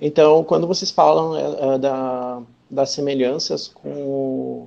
Então, 0.00 0.42
quando 0.42 0.66
vocês 0.66 0.90
falam 0.90 1.32
uh, 1.32 1.78
da, 1.78 2.42
das 2.68 2.90
semelhanças 2.90 3.68
com, 3.68 4.66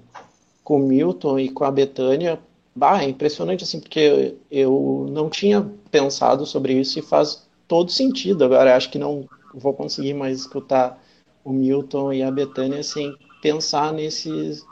com 0.63 0.79
Milton 0.79 1.39
e 1.39 1.49
com 1.49 1.65
a 1.65 1.71
Betânia, 1.71 2.39
bah, 2.75 3.03
é 3.03 3.09
impressionante, 3.09 3.63
assim, 3.63 3.79
porque 3.79 4.35
eu 4.49 5.07
não 5.09 5.29
tinha 5.29 5.69
pensado 5.91 6.45
sobre 6.45 6.73
isso 6.73 6.99
e 6.99 7.01
faz 7.01 7.45
todo 7.67 7.91
sentido. 7.91 8.45
Agora, 8.45 8.75
acho 8.75 8.89
que 8.89 8.99
não 8.99 9.27
vou 9.53 9.73
conseguir 9.73 10.13
mais 10.13 10.39
escutar 10.39 11.01
o 11.43 11.51
Milton 11.51 12.13
e 12.13 12.23
a 12.23 12.31
Betânia 12.31 12.81
sem 12.83 13.15
pensar 13.41 13.93
nesses, 13.93 14.65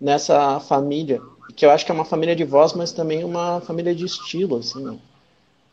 nessa 0.00 0.60
família, 0.60 1.20
que 1.56 1.64
eu 1.64 1.70
acho 1.70 1.84
que 1.84 1.90
é 1.90 1.94
uma 1.94 2.04
família 2.04 2.36
de 2.36 2.44
voz, 2.44 2.72
mas 2.72 2.92
também 2.92 3.24
uma 3.24 3.60
família 3.60 3.94
de 3.94 4.04
estilo, 4.04 4.56
assim, 4.56 4.82
né? 4.82 4.98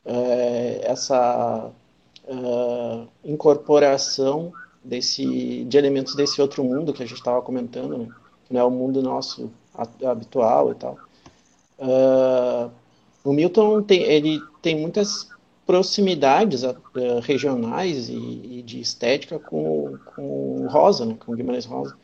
É, 0.08 0.82
essa 0.84 1.70
uh, 2.28 3.08
incorporação 3.26 4.54
desse, 4.84 5.66
de 5.66 5.78
elementos 5.78 6.16
desse 6.16 6.42
outro 6.42 6.64
mundo 6.64 6.94
que 6.94 7.04
a 7.04 7.06
gente 7.06 7.18
estava 7.18 7.42
comentando, 7.42 7.98
né? 7.98 8.08
que 8.46 8.54
não 8.54 8.62
é 8.62 8.64
o 8.64 8.72
mundo 8.72 9.04
nosso 9.04 9.52
habitual 10.06 10.72
e 10.72 10.76
tal. 10.76 10.98
Uh, 11.78 12.72
o 13.24 13.34
Milton 13.34 13.84
tem, 13.84 14.02
ele 14.04 14.42
tem 14.62 14.80
muitas 14.80 15.30
proximidades 15.66 16.64
uh, 16.64 16.76
regionais 17.22 18.08
e, 18.08 18.14
e, 18.14 18.64
de 18.66 18.80
estética 18.80 19.38
com, 19.38 19.98
com 20.16 20.68
Rosa, 20.70 21.06
né? 21.06 21.18
com 21.20 21.36
Guimarães 21.36 21.66
Rosa, 21.66 21.98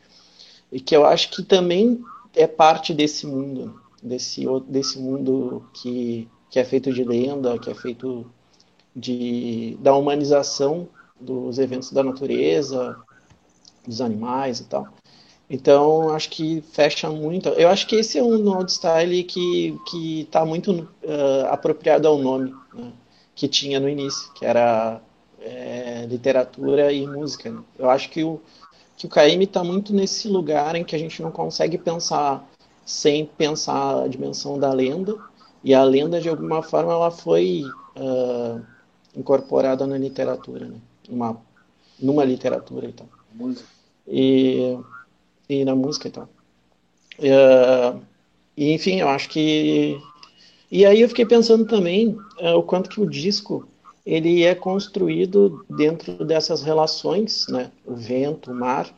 e 0.70 0.78
que 0.78 0.94
eu 0.94 1.06
acho 1.06 1.30
que 1.30 1.42
também 1.42 2.04
é 2.36 2.46
parte 2.46 2.92
desse 2.92 3.26
mundo, 3.26 3.80
desse, 4.02 4.44
desse 4.68 4.98
mundo 4.98 5.64
que 5.72 6.28
que 6.54 6.60
é 6.60 6.64
feito 6.64 6.92
de 6.92 7.02
lenda, 7.02 7.58
que 7.58 7.68
é 7.68 7.74
feito 7.74 8.24
de 8.94 9.76
da 9.80 9.92
humanização 9.96 10.86
dos 11.20 11.58
eventos 11.58 11.90
da 11.90 12.04
natureza, 12.04 12.96
dos 13.84 14.00
animais 14.00 14.60
e 14.60 14.64
tal. 14.66 14.86
Então, 15.50 16.10
acho 16.10 16.30
que 16.30 16.62
fecha 16.70 17.10
muito. 17.10 17.48
Eu 17.48 17.68
acho 17.68 17.88
que 17.88 17.96
esse 17.96 18.20
é 18.20 18.22
um 18.22 18.48
old 18.56 18.70
style 18.70 19.24
que 19.24 19.76
que 19.90 20.20
está 20.20 20.44
muito 20.46 20.70
uh, 21.02 21.46
apropriado 21.50 22.06
ao 22.06 22.18
nome 22.18 22.54
né, 22.72 22.92
que 23.34 23.48
tinha 23.48 23.80
no 23.80 23.88
início, 23.88 24.32
que 24.34 24.46
era 24.46 25.00
é, 25.40 26.06
literatura 26.08 26.92
e 26.92 27.04
música. 27.04 27.50
Né? 27.50 27.60
Eu 27.76 27.90
acho 27.90 28.08
que 28.10 28.22
o 28.22 28.40
que 28.96 29.06
o 29.06 29.10
KM 29.10 29.42
está 29.42 29.64
muito 29.64 29.92
nesse 29.92 30.28
lugar 30.28 30.76
em 30.76 30.84
que 30.84 30.94
a 30.94 30.98
gente 31.00 31.20
não 31.20 31.32
consegue 31.32 31.78
pensar 31.78 32.48
sem 32.86 33.26
pensar 33.26 34.04
a 34.04 34.06
dimensão 34.06 34.56
da 34.56 34.72
lenda 34.72 35.18
e 35.64 35.72
a 35.72 35.82
lenda 35.82 36.20
de 36.20 36.28
alguma 36.28 36.62
forma 36.62 36.92
ela 36.92 37.10
foi 37.10 37.64
uh, 37.96 38.62
incorporada 39.16 39.86
na 39.86 39.96
literatura, 39.96 40.66
né? 40.66 40.76
Uma, 41.08 41.40
numa 41.98 42.22
literatura 42.22 42.86
e 42.86 42.92
tal. 42.92 43.08
Música. 43.32 43.66
E, 44.06 44.78
e 45.48 45.64
na 45.64 45.74
música 45.74 46.08
e 46.08 46.10
tal. 46.10 46.28
Uh, 47.18 47.98
e, 48.54 48.72
enfim, 48.72 49.00
eu 49.00 49.08
acho 49.08 49.30
que. 49.30 49.98
E 50.70 50.84
aí 50.84 51.00
eu 51.00 51.08
fiquei 51.08 51.24
pensando 51.24 51.64
também 51.64 52.08
uh, 52.08 52.58
o 52.58 52.62
quanto 52.62 52.90
que 52.90 53.00
o 53.00 53.08
disco 53.08 53.66
ele 54.04 54.42
é 54.44 54.54
construído 54.54 55.64
dentro 55.70 56.26
dessas 56.26 56.62
relações, 56.62 57.46
né? 57.48 57.70
O 57.86 57.94
vento, 57.94 58.50
o 58.50 58.54
mar, 58.54 58.94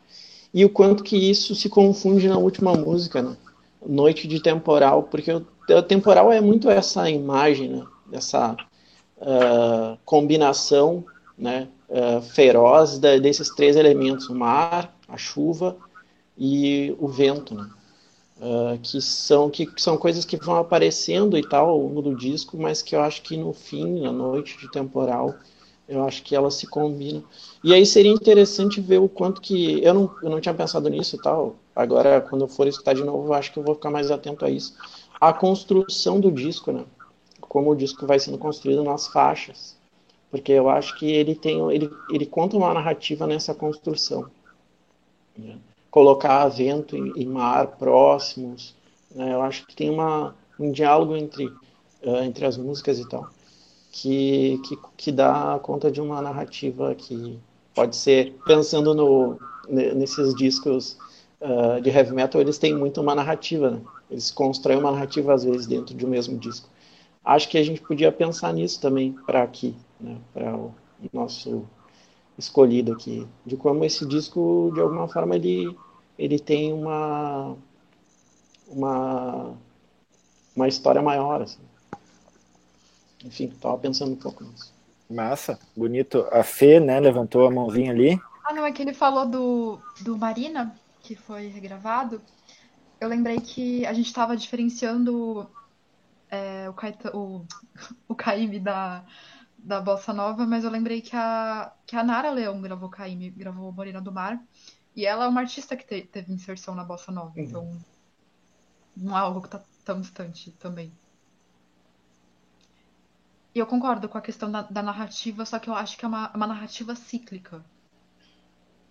e 0.53 0.65
o 0.65 0.71
quanto 0.71 1.05
que 1.05 1.17
isso 1.17 1.55
se 1.55 1.69
confunde 1.69 2.29
na 2.29 2.39
última 2.39 2.75
música, 2.75 3.23
né? 3.23 3.37
Noite 3.87 4.27
de 4.27 4.43
Temporal, 4.43 5.05
porque 5.05 5.31
o, 5.31 5.47
o 5.69 5.83
temporal 5.83 6.33
é 6.33 6.41
muito 6.41 6.71
essa 6.71 7.09
imagem, 7.11 7.69
né? 7.69 7.87
Essa 8.13 8.57
uh, 9.19 9.99
combinação 10.05 11.05
né, 11.37 11.69
uh, 11.89 12.23
feroz 12.23 12.99
da, 12.99 13.19
desses 13.19 13.51
três 13.51 13.77
elementos, 13.77 14.29
o 14.29 14.35
mar, 14.35 14.97
a 15.09 15.17
chuva 15.17 15.77
e 16.39 16.95
o 16.99 17.09
vento, 17.09 17.55
né? 17.55 17.67
Uh, 18.39 18.79
que 18.83 19.01
são 19.01 19.49
que 19.49 19.73
são 19.79 19.97
coisas 19.97 20.25
que 20.25 20.37
vão 20.37 20.57
aparecendo 20.57 21.39
e 21.39 21.43
tal 21.43 21.71
ao 21.71 21.79
longo 21.79 22.03
do 22.03 22.15
disco, 22.15 22.59
mas 22.59 22.83
que 22.83 22.95
eu 22.95 23.01
acho 23.01 23.23
que 23.23 23.35
no 23.37 23.53
fim, 23.55 24.01
na 24.01 24.13
noite 24.13 24.59
de 24.59 24.69
temporal, 24.69 25.35
eu 25.89 26.05
acho 26.05 26.23
que 26.23 26.35
elas 26.35 26.55
se 26.55 26.67
combinam. 26.67 27.25
E 27.63 27.73
aí 27.73 27.87
seria 27.87 28.13
interessante 28.13 28.81
ver 28.81 28.99
o 28.99 29.09
quanto 29.09 29.41
que 29.41 29.83
eu 29.83 29.95
não, 29.95 30.15
eu 30.23 30.31
não 30.31 30.41
tinha 30.41 30.55
pensado 30.55 30.89
nisso 30.91 31.17
e 31.17 31.19
tal. 31.19 31.57
Agora, 31.75 32.21
quando 32.21 32.43
eu 32.43 32.49
for 32.49 32.67
escutar 32.67 32.95
de 32.95 33.05
novo, 33.05 33.29
eu 33.29 33.35
acho 33.35 33.53
que 33.53 33.59
eu 33.59 33.63
vou 33.63 33.75
ficar 33.75 33.91
mais 33.91 34.11
atento 34.11 34.45
a 34.45 34.51
isso. 34.51 34.75
A 35.21 35.33
construção 35.33 36.21
do 36.21 36.31
disco, 36.31 36.73
né? 36.73 36.85
como 37.41 37.71
o 37.71 37.77
disco 37.77 38.07
vai 38.07 38.19
sendo 38.19 38.39
construído 38.39 38.85
nas 38.85 39.07
faixas, 39.07 39.77
porque 40.31 40.53
eu 40.53 40.69
acho 40.69 40.99
que 40.99 41.11
ele 41.11 41.35
tem, 41.35 41.59
ele, 41.71 41.91
ele 42.11 42.27
conta 42.27 42.57
uma 42.57 42.75
narrativa 42.75 43.27
nessa 43.27 43.55
construção, 43.55 44.27
né? 45.37 45.57
colocar 45.91 46.47
vento 46.49 46.97
e, 46.97 47.23
e, 47.23 47.27
mar 47.27 47.67
próximos, 47.79 48.75
né? 49.15 49.33
eu 49.33 49.41
acho 49.41 49.67
que 49.67 49.75
tem 49.75 49.89
uma, 49.89 50.35
um 50.59 50.71
diálogo 50.71 51.17
entre 51.17 51.47
uh, 51.47 52.23
entre 52.23 52.45
as 52.45 52.57
músicas 52.57 52.99
e 52.99 53.09
tal, 53.09 53.31
que, 53.91 54.61
que 54.67 54.79
que 54.97 55.13
dá 55.13 55.59
conta 55.63 55.91
de 55.91 56.01
uma 56.01 56.21
narrativa 56.21 56.95
que 56.95 57.39
pode 57.75 57.97
ser 57.97 58.35
pensando 58.45 58.95
no 58.95 59.39
nesses 59.69 60.35
discos 60.35 60.99
uh, 61.41 61.81
de 61.81 61.91
heavy 61.91 62.13
metal 62.13 62.41
eles 62.41 62.59
têm 62.59 62.75
muito 62.75 63.01
uma 63.01 63.15
narrativa, 63.15 63.71
né? 63.71 63.81
Eles 64.11 64.31
constroem 64.31 64.78
uma 64.78 64.93
narrativa 64.93 65.35
às 65.35 65.45
vezes 65.45 65.66
dentro 65.66 65.95
de 65.95 66.05
um 66.07 66.09
mesmo 66.09 66.39
disco 66.39 66.69
acho 67.27 67.49
que 67.49 67.59
a 67.59 67.62
gente 67.62 67.81
podia 67.81 68.12
pensar 68.12 68.53
nisso 68.53 68.81
também 68.81 69.12
para 69.27 69.43
aqui, 69.43 69.74
né, 70.01 70.16
para 70.33 70.57
o 70.57 70.73
nosso 71.12 71.66
escolhido 72.39 72.93
aqui, 72.93 73.27
de 73.45 73.57
como 73.57 73.85
esse 73.85 74.07
disco, 74.07 74.70
de 74.73 74.81
alguma 74.81 75.09
forma, 75.09 75.35
ele, 75.35 75.77
ele 76.16 76.39
tem 76.39 76.73
uma, 76.73 77.57
uma, 78.69 79.55
uma 80.55 80.69
história 80.69 81.03
maior. 81.03 81.43
Assim. 81.43 81.59
Enfim, 83.24 83.47
estava 83.47 83.77
pensando 83.78 84.12
um 84.12 84.16
pouco 84.16 84.45
nisso. 84.45 84.73
Massa, 85.11 85.59
bonito. 85.74 86.27
A 86.31 86.43
Fê, 86.43 86.78
né, 86.78 87.01
levantou 87.01 87.47
a 87.47 87.51
mãozinha 87.51 87.91
ali. 87.91 88.20
Ah, 88.45 88.53
não, 88.53 88.66
é 88.66 88.70
que 88.70 88.83
ele 88.83 88.93
falou 88.93 89.27
do, 89.27 89.78
do 90.03 90.16
Marina, 90.16 90.77
que 91.03 91.16
foi 91.16 91.49
regravado. 91.49 92.20
Eu 93.01 93.09
lembrei 93.09 93.40
que 93.40 93.85
a 93.85 93.93
gente 93.93 94.06
estava 94.06 94.36
diferenciando 94.36 95.51
é, 96.31 96.68
o, 96.68 96.73
Caeta, 96.73 97.16
o, 97.16 97.47
o 98.09 98.14
Caíme 98.14 98.59
da, 98.59 99.05
da 99.59 99.81
Bossa 99.81 100.12
Nova, 100.12 100.47
mas 100.47 100.64
eu 100.64 100.70
lembrei 100.70 101.01
que 101.01 101.14
a, 101.14 101.73
que 101.86 101.97
a 101.97 102.02
Nara 102.02 102.31
Leão 102.31 102.60
gravou 102.60 102.89
Caíme, 102.89 103.31
gravou 103.31 103.73
Morena 103.73 104.01
do 104.01 104.12
Mar, 104.12 104.43
e 104.94 105.05
ela 105.05 105.27
é 105.27 105.28
uma 105.28 105.40
artista 105.40 105.77
que 105.77 105.85
te, 105.85 106.02
teve 106.02 106.32
inserção 106.32 106.74
na 106.74 106.85
Bossa 106.85 107.12
Nova, 107.12 107.32
uhum. 107.36 107.43
então 107.44 107.81
não 108.97 109.16
é 109.16 109.20
algo 109.20 109.43
que 109.43 109.51
tá 109.51 109.62
tão 109.85 110.01
distante 110.01 110.51
também. 110.52 110.93
E 113.55 113.59
eu 113.59 113.66
concordo 113.66 114.09
com 114.09 114.18
a 114.18 114.23
questão 114.23 114.51
da, 114.51 114.62
da 114.62 114.82
narrativa, 114.82 115.44
só 115.47 115.59
que 115.59 115.68
eu 115.68 115.74
acho 115.74 115.97
que 115.97 116.05
é 116.05 116.09
uma, 116.09 116.31
uma 116.35 116.47
narrativa 116.47 116.94
cíclica. 116.94 117.64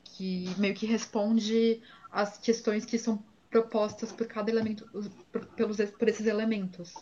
Que 0.04 0.54
meio 0.58 0.74
que 0.74 0.88
responde 0.88 1.84
às 2.12 2.38
questões 2.38 2.84
que 2.84 2.98
são 2.98 3.24
propostas 3.56 4.12
por 4.12 4.28
cada 4.28 4.52
elemento, 4.52 4.86
por, 5.32 5.46
pelos, 5.46 5.78
por 5.78 6.10
esses 6.10 6.28
elementos. 6.28 6.94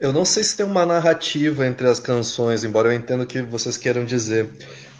Eu 0.00 0.12
não 0.12 0.24
sei 0.24 0.42
se 0.42 0.56
tem 0.56 0.66
uma 0.66 0.84
narrativa 0.84 1.64
entre 1.64 1.86
as 1.86 2.00
canções, 2.00 2.64
embora 2.64 2.88
eu 2.88 2.92
entenda 2.92 3.22
o 3.22 3.26
que 3.26 3.40
vocês 3.40 3.76
queiram 3.76 4.04
dizer. 4.04 4.50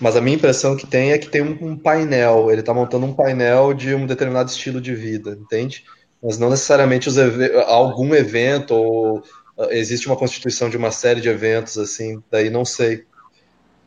Mas 0.01 0.15
a 0.15 0.21
minha 0.21 0.37
impressão 0.37 0.77
que 0.77 0.87
tem 0.87 1.11
é 1.11 1.19
que 1.19 1.29
tem 1.29 1.43
um, 1.43 1.77
painel. 1.77 2.49
Ele 2.53 2.61
está 2.61 2.73
montando 2.73 3.05
um 3.05 3.13
painel 3.13 3.75
de 3.75 3.97
um 3.97 4.07
determinado 4.07 4.49
estilo 4.49 4.81
de 4.81 4.95
vida, 4.95 5.33
entende? 5.33 5.85
Mas 6.23 6.39
não 6.39 6.49
necessariamente 6.49 7.09
ev 7.09 7.57
algum 7.67 8.15
evento 8.15 8.75
ou 8.75 9.19
uh, 9.19 9.71
existe 9.71 10.07
uma 10.07 10.17
constituição 10.17 10.71
de 10.71 10.77
uma 10.77 10.93
série 10.93 11.21
de 11.21 11.29
eventos 11.29 11.77
assim. 11.79 12.23
Daí 12.31 12.49
não 12.49 12.65
sei. 12.65 13.05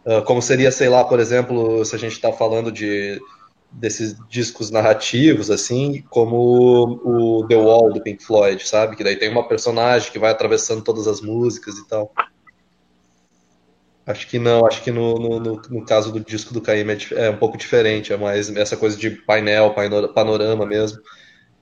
Uh, 0.08 0.24
como 0.24 0.42
seria, 0.42 0.72
sei 0.72 0.88
lá, 0.88 1.04
por 1.04 1.20
exemplo, 1.20 1.84
se 1.84 1.94
a 1.94 2.00
gente 2.00 2.14
está 2.14 2.32
falando 2.32 2.72
de 2.72 3.20
desses 3.70 4.16
discos 4.30 4.72
narrativos, 4.72 5.52
assim, 5.52 6.02
como 6.10 7.02
o 7.04 7.46
The 7.48 7.58
Wall 7.58 7.92
do 7.92 8.02
Pink 8.02 8.24
Floyd, 8.24 8.66
sabe? 8.66 8.96
Que 8.96 9.04
daí 9.04 9.18
tem 9.18 9.30
uma 9.30 9.46
personagem 9.46 10.10
que 10.10 10.18
vai 10.18 10.32
atravessando 10.32 10.82
todas 10.82 11.08
as 11.08 11.20
músicas 11.20 11.76
e 11.76 11.86
tal. 11.88 12.12
Acho 14.06 14.26
que 14.28 14.40
não, 14.40 14.66
acho 14.66 14.82
que 14.82 14.90
no, 14.90 15.16
no, 15.16 15.40
no, 15.40 15.62
no 15.70 15.86
caso 15.86 16.14
do 16.14 16.22
disco 16.22 16.54
do 16.54 16.62
Caim 16.62 16.86
é, 16.90 17.26
é, 17.26 17.30
um 17.30 17.36
pouco 17.38 17.58
diferente, 17.58 18.14
é 18.14 18.18
mais 18.18 18.50
essa 18.56 18.78
coisa 18.78 18.96
de 18.96 19.10
painel, 19.10 19.76
panorama 20.16 20.66
mesmo. 20.66 21.02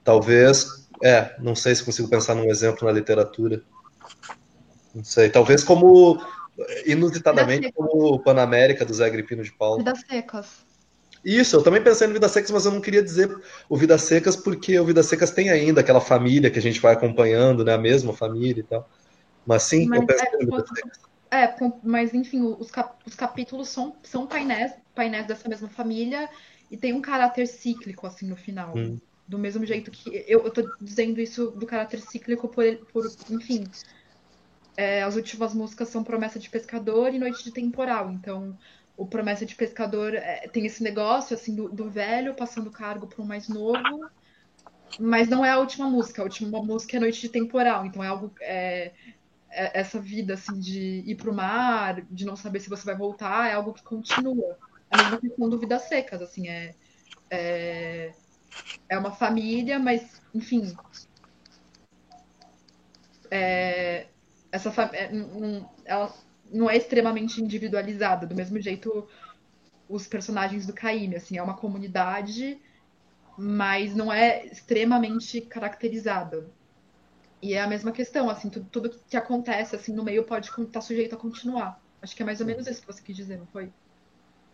Talvez, 0.04 0.88
é, 1.04 1.36
não 1.40 1.56
sei 1.56 1.74
se 1.74 1.84
consigo 1.84 2.08
pensar 2.08 2.36
num 2.36 2.48
exemplo 2.48 2.88
na 2.88 2.94
literatura. 2.94 3.64
Não 4.94 5.04
sei, 5.04 5.30
talvez 5.32 5.64
como, 5.64 6.22
inusitadamente, 6.86 7.72
como 7.72 8.16
o 8.16 8.20
Panamérica 8.20 8.86
do 8.86 8.94
Zé 8.94 9.10
Gripino 9.10 9.44
de 9.44 9.52
Paulo. 9.52 9.80
Vidas 9.80 10.02
Secas. 10.08 10.66
Isso, 11.24 11.56
eu 11.56 11.64
também 11.64 11.82
pensei 11.82 12.06
no 12.08 12.14
Vidas 12.14 12.32
Secas, 12.32 12.52
mas 12.52 12.66
eu 12.66 12.72
não 12.72 12.80
queria 12.80 13.02
dizer 13.02 13.36
o 13.68 13.76
Vidas 13.76 14.04
Secas 14.04 14.36
porque 14.36 14.80
o 14.80 14.86
Vidas 14.86 15.08
Secas 15.08 15.32
tem 15.32 15.50
ainda 15.50 15.82
aquela 15.82 16.00
família 16.00 16.52
que 16.52 16.60
a 16.60 16.62
gente 16.62 16.80
vai 16.80 16.94
acompanhando, 16.94 17.64
né? 17.66 17.74
A 17.74 17.80
mesma 17.80 18.14
família 18.14 18.62
e 18.62 18.64
tal. 18.64 18.88
Mas 19.46 19.64
sim, 19.64 19.88
mas, 19.88 20.02
eu 20.02 20.08
pensei 20.08 20.28
é, 20.28 20.32
no 20.32 20.40
Vidas 20.40 20.70
Secas. 20.70 21.00
É, 21.32 21.56
mas 21.84 22.14
enfim, 22.14 22.42
os, 22.44 22.70
cap 22.70 22.96
os 23.06 23.16
capítulos 23.16 23.70
são, 23.70 23.96
são 24.04 24.28
painéis, 24.28 24.74
painéis 24.94 25.26
dessa 25.26 25.50
mesma 25.50 25.68
família 25.68 26.30
e 26.70 26.78
tem 26.78 26.94
um 26.94 27.02
caráter 27.02 27.48
cíclico, 27.48 28.06
assim, 28.06 28.28
no 28.28 28.36
final. 28.36 28.74
Hum. 28.78 29.00
Do 29.28 29.40
mesmo 29.40 29.66
jeito 29.66 29.90
que. 29.90 30.24
Eu, 30.28 30.44
eu 30.44 30.52
tô 30.52 30.62
dizendo 30.80 31.20
isso 31.20 31.50
do 31.50 31.66
caráter 31.66 32.00
cíclico 32.00 32.48
por, 32.48 32.64
por 32.94 33.06
enfim. 33.32 33.66
É, 34.78 35.04
as 35.04 35.16
últimas 35.16 35.54
músicas 35.54 35.90
são 35.90 36.04
Promessa 36.04 36.38
de 36.38 36.50
Pescador 36.50 37.14
e 37.14 37.20
Noite 37.20 37.44
de 37.44 37.52
Temporal. 37.52 38.12
Então, 38.12 38.58
o 38.98 39.06
Promessa 39.06 39.46
de 39.46 39.56
Pescador 39.56 40.14
é, 40.14 40.48
tem 40.48 40.66
esse 40.66 40.84
negócio 40.84 41.36
assim 41.36 41.56
do, 41.56 41.70
do 41.70 41.90
velho 41.90 42.34
passando 42.34 42.72
cargo 42.72 43.08
para 43.08 43.22
um 43.22 43.26
mais 43.26 43.48
novo, 43.48 44.10
mas 45.00 45.28
não 45.28 45.44
é 45.46 45.52
a 45.52 45.60
última 45.60 45.90
música. 45.90 46.22
A 46.22 46.26
última 46.26 46.62
música 46.64 46.98
é 46.98 47.00
Noite 47.00 47.22
de 47.22 47.30
Temporal, 47.30 47.86
então 47.86 48.04
é 48.04 48.08
algo 48.08 48.34
é, 48.42 48.94
é 49.50 49.80
essa 49.80 50.00
vida 50.00 50.34
assim 50.34 50.60
de 50.60 51.04
ir 51.06 51.16
para 51.16 51.30
o 51.30 51.34
mar, 51.34 52.02
de 52.10 52.26
não 52.26 52.36
saber 52.36 52.60
se 52.60 52.70
você 52.70 52.86
vai 52.86 52.96
voltar, 52.96 53.50
é 53.50 53.54
algo 53.54 53.74
que 53.74 53.84
continua. 53.84 54.58
A 54.90 54.98
mesma 54.98 55.20
questão 55.20 55.50
do 55.50 55.60
Vidas 55.60 55.84
Secas, 55.84 56.22
assim, 56.22 56.48
é, 56.48 56.76
é, 57.30 58.14
é 58.90 58.98
uma 58.98 59.12
família, 59.12 59.80
mas 59.80 60.22
enfim, 60.34 60.74
é, 63.32 64.08
essa 64.56 64.70
é, 64.94 65.12
ela 65.86 66.14
não 66.52 66.70
é 66.70 66.78
extremamente 66.78 67.42
individualizada, 67.42 68.26
do 68.26 68.36
mesmo 68.36 68.60
jeito 68.60 69.08
os 69.88 70.08
personagens 70.08 70.66
do 70.66 70.74
Caíme, 70.74 71.16
assim, 71.16 71.38
é 71.38 71.44
uma 71.44 71.56
comunidade 71.56 72.60
mas 73.38 73.96
não 73.96 74.12
é 74.12 74.46
extremamente 74.46 75.42
caracterizada. 75.42 76.48
E 77.42 77.54
é 77.54 77.62
a 77.62 77.68
mesma 77.68 77.92
questão, 77.92 78.30
assim, 78.30 78.50
tudo, 78.50 78.68
tudo 78.72 78.90
que 79.08 79.18
acontece 79.18 79.76
assim 79.76 79.94
no 79.94 80.04
meio 80.04 80.24
pode 80.24 80.50
estar 80.50 80.66
tá 80.66 80.82
sujeito 80.82 81.16
a 81.16 81.18
continuar. 81.18 81.80
Acho 82.02 82.16
que 82.16 82.24
é 82.24 82.26
mais 82.26 82.40
ou 82.40 82.48
menos 82.48 82.66
isso 82.68 82.82
que 82.82 82.88
você 82.88 83.02
quis 83.02 83.16
dizer, 83.16 83.38
não 83.38 83.48
foi? 83.48 83.70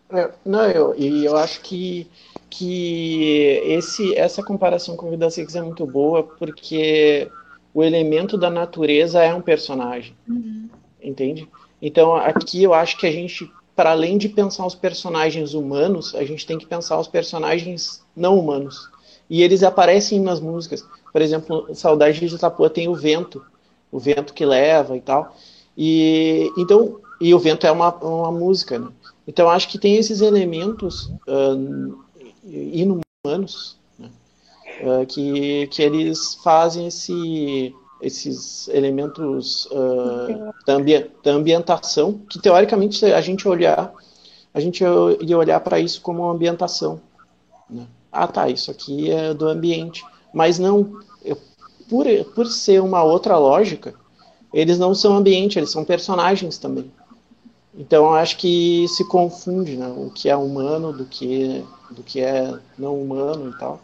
É, 0.09 0.29
não, 0.43 0.69
eu, 0.69 0.95
e 0.97 1.23
eu 1.23 1.37
acho 1.37 1.61
que, 1.61 2.09
que 2.49 3.61
esse, 3.63 4.13
essa 4.15 4.43
comparação 4.43 4.97
com 4.97 5.09
Vida 5.09 5.29
Six 5.29 5.55
é 5.55 5.61
muito 5.61 5.85
boa, 5.85 6.23
porque 6.23 7.31
o 7.73 7.83
elemento 7.83 8.37
da 8.37 8.49
natureza 8.49 9.21
é 9.21 9.33
um 9.33 9.41
personagem, 9.41 10.15
uhum. 10.27 10.69
entende? 11.01 11.47
Então, 11.81 12.15
aqui 12.15 12.61
eu 12.61 12.73
acho 12.73 12.97
que 12.97 13.07
a 13.07 13.11
gente, 13.11 13.51
para 13.75 13.91
além 13.91 14.17
de 14.17 14.29
pensar 14.29 14.65
os 14.65 14.75
personagens 14.75 15.53
humanos, 15.53 16.13
a 16.13 16.23
gente 16.23 16.45
tem 16.45 16.57
que 16.57 16.65
pensar 16.65 16.99
os 16.99 17.07
personagens 17.07 18.03
não 18.15 18.37
humanos. 18.37 18.89
E 19.29 19.41
eles 19.41 19.63
aparecem 19.63 20.19
nas 20.19 20.39
músicas. 20.39 20.85
Por 21.11 21.21
exemplo, 21.21 21.73
Saudade 21.73 22.19
de 22.19 22.35
Itapuã 22.35 22.69
tem 22.69 22.87
o 22.87 22.95
vento, 22.95 23.43
o 23.91 23.97
vento 23.97 24.33
que 24.33 24.45
leva 24.45 24.95
e 24.95 25.01
tal. 25.01 25.35
E 25.77 26.51
então, 26.57 26.99
e 27.19 27.33
o 27.33 27.39
vento 27.39 27.65
é 27.65 27.71
uma, 27.71 27.93
uma 27.95 28.31
música, 28.31 28.77
né? 28.77 28.89
Então 29.27 29.49
acho 29.49 29.69
que 29.69 29.79
tem 29.79 29.95
esses 29.95 30.21
elementos 30.21 31.05
uh, 31.27 31.97
inumanos? 32.43 33.77
Uh, 34.81 35.05
que, 35.05 35.67
que 35.67 35.81
eles 35.81 36.35
fazem 36.43 36.87
esse, 36.87 37.75
esses 38.01 38.67
elementos 38.69 39.65
uh, 39.67 40.53
da, 40.65 40.73
ambi 40.73 41.09
da, 41.23 41.31
ambientação 41.31 42.19
que 42.29 42.39
teoricamente 42.39 43.05
a 43.05 43.21
gente 43.21 43.47
olhar 43.47 43.93
a 44.53 44.59
gente 44.59 44.83
ia 44.83 45.37
olhar 45.37 45.59
para 45.61 45.79
isso 45.79 46.01
como 46.01 46.29
ambientação. 46.29 46.99
Né? 47.69 47.87
Ah, 48.11 48.27
tá, 48.27 48.49
isso 48.49 48.69
aqui 48.69 49.09
é 49.09 49.33
do 49.33 49.47
ambiente. 49.47 50.03
Mas 50.33 50.59
não, 50.59 50.99
eu, 51.23 51.37
por, 51.89 52.05
por 52.35 52.47
ser 52.47 52.81
uma 52.81 53.01
outra 53.01 53.37
lógica, 53.37 53.93
eles 54.53 54.77
não 54.77 54.93
são 54.93 55.15
ambiente, 55.15 55.57
eles 55.57 55.71
são 55.71 55.85
personagens 55.85 56.57
também. 56.57 56.91
Então 57.73 58.13
acho 58.13 58.37
que 58.37 58.85
se 58.89 59.07
confunde 59.07 59.77
né, 59.77 59.87
o 59.95 60.09
que 60.09 60.29
é 60.29 60.35
humano 60.35 60.91
do 60.91 61.05
que, 61.05 61.63
do 61.89 62.03
que 62.03 62.19
é 62.19 62.53
não 62.77 63.01
humano 63.01 63.49
e 63.49 63.57
tal. 63.57 63.79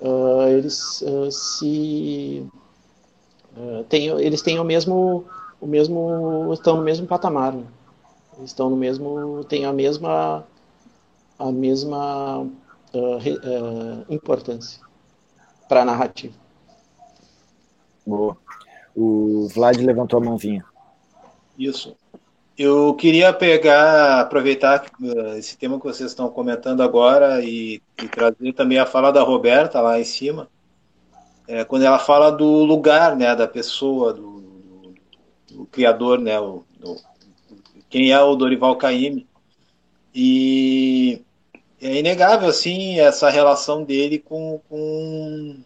Uh, 0.00 0.48
eles 0.48 1.00
uh, 1.02 1.30
se 1.30 2.46
uh, 3.56 3.84
têm, 3.84 4.08
eles 4.08 4.42
têm 4.42 4.58
o 4.58 4.64
mesmo 4.64 5.24
o 5.58 5.66
mesmo 5.66 6.52
estão 6.52 6.76
no 6.76 6.82
mesmo 6.82 7.06
patamar 7.06 7.54
né? 7.54 7.64
eles 8.36 8.50
estão 8.50 8.68
no 8.68 8.76
mesmo 8.76 9.42
têm 9.44 9.64
a 9.64 9.72
mesma 9.72 10.46
a 11.38 11.50
mesma 11.50 12.46
importância 14.08 14.80
para 15.68 15.82
a 15.82 15.84
narrativa. 15.84 16.34
Boa. 18.06 18.36
O 18.94 19.48
Vlad 19.48 19.76
levantou 19.78 20.18
a 20.18 20.24
mãozinha. 20.24 20.64
Isso 21.58 21.94
eu 22.58 22.94
queria 22.94 23.32
pegar, 23.32 24.20
aproveitar 24.20 24.86
uh, 25.00 25.36
esse 25.36 25.58
tema 25.58 25.78
que 25.78 25.84
vocês 25.84 26.10
estão 26.10 26.28
comentando 26.28 26.82
agora 26.82 27.42
e, 27.44 27.82
e 28.02 28.08
trazer 28.08 28.52
também 28.54 28.78
a 28.78 28.86
fala 28.86 29.12
da 29.12 29.22
Roberta 29.22 29.80
lá 29.80 30.00
em 30.00 30.04
cima, 30.04 30.48
é, 31.46 31.64
quando 31.64 31.82
ela 31.82 31.98
fala 31.98 32.30
do 32.30 32.64
lugar, 32.64 33.14
né, 33.14 33.36
da 33.36 33.46
pessoa, 33.46 34.12
do, 34.12 34.40
do, 34.40 34.94
do 35.52 35.66
criador, 35.66 36.18
né, 36.18 36.40
o, 36.40 36.64
do, 36.78 36.96
quem 37.88 38.10
é 38.10 38.20
o 38.20 38.34
Dorival 38.34 38.76
Caymmi. 38.76 39.26
E 40.14 41.22
é 41.80 41.98
inegável, 41.98 42.48
assim, 42.48 42.98
essa 42.98 43.28
relação 43.28 43.84
dele 43.84 44.18
com, 44.18 44.60
com 44.68 45.56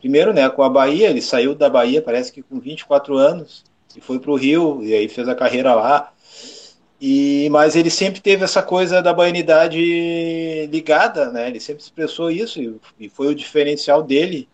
primeiro, 0.00 0.34
né, 0.34 0.50
com 0.50 0.62
a 0.62 0.68
Bahia, 0.68 1.08
ele 1.08 1.22
saiu 1.22 1.54
da 1.54 1.70
Bahia, 1.70 2.02
parece 2.02 2.32
que 2.32 2.42
com 2.42 2.58
24 2.58 3.16
anos, 3.16 3.64
e 3.96 4.00
foi 4.00 4.18
para 4.18 4.30
o 4.30 4.36
Rio, 4.36 4.82
e 4.82 4.94
aí 4.94 5.08
fez 5.08 5.28
a 5.28 5.34
carreira 5.34 5.74
lá. 5.74 6.12
E, 7.00 7.48
mas 7.50 7.76
ele 7.76 7.90
sempre 7.90 8.20
teve 8.20 8.44
essa 8.44 8.62
coisa 8.62 9.02
da 9.02 9.12
baianidade 9.12 10.66
ligada, 10.70 11.30
né? 11.30 11.48
Ele 11.48 11.60
sempre 11.60 11.82
expressou 11.82 12.30
isso 12.30 12.60
e, 12.60 12.74
e, 12.98 13.08
foi 13.08 13.26
o 13.26 13.34
diferencial 13.34 14.02
dele. 14.02 14.48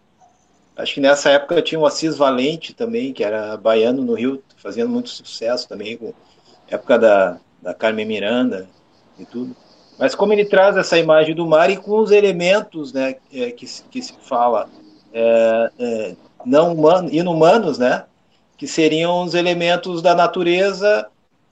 Acho 0.76 0.94
que 0.94 1.00
nessa 1.00 1.30
época 1.30 1.62
tinha 1.62 1.78
o 1.78 1.86
Assis 1.86 2.16
Valente 2.16 2.74
também, 2.74 3.12
que 3.12 3.22
era 3.22 3.56
baiano 3.56 4.02
no 4.02 4.14
Rio, 4.14 4.42
fazendo 4.56 4.88
muito 4.88 5.10
sucesso 5.10 5.68
também, 5.68 5.96
com 5.96 6.14
época 6.68 6.98
da, 6.98 7.38
da 7.60 7.74
Carmen 7.74 8.06
Miranda 8.06 8.68
e 9.18 9.24
tudo. 9.24 9.54
Mas 9.98 10.14
como 10.14 10.32
ele 10.32 10.46
traz 10.46 10.76
essa 10.76 10.98
imagem 10.98 11.34
do 11.34 11.46
mar 11.46 11.70
e 11.70 11.76
com 11.76 11.98
os 11.98 12.10
elementos, 12.10 12.92
né, 12.92 13.16
é, 13.32 13.50
que, 13.50 13.66
que 13.90 14.00
se 14.00 14.14
fala 14.22 14.68
é, 15.12 15.70
é, 15.78 16.16
não 16.44 16.72
humano, 16.72 17.10
inumanos, 17.12 17.78
né? 17.78 18.04
Que 18.60 18.66
seriam 18.66 19.22
os 19.22 19.32
elementos 19.32 20.02
da 20.02 20.14
natureza 20.14 21.08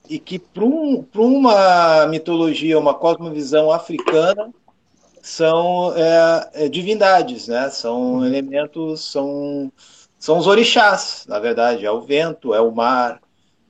e 0.07 0.19
que 0.19 0.37
para 0.37 0.63
um, 0.63 1.03
uma 1.15 2.05
mitologia, 2.05 2.77
uma 2.77 2.93
cosmovisão 2.93 3.71
africana, 3.71 4.51
são 5.19 5.91
é, 5.97 6.49
é, 6.53 6.69
divindades, 6.69 7.47
né? 7.47 7.67
São 7.71 8.23
elementos, 8.23 9.11
são, 9.11 9.71
são 10.19 10.37
os 10.37 10.45
orixás, 10.45 11.25
na 11.27 11.39
verdade, 11.39 11.83
é 11.83 11.89
o 11.89 12.01
vento, 12.01 12.53
é 12.53 12.61
o 12.61 12.71
mar, 12.71 13.19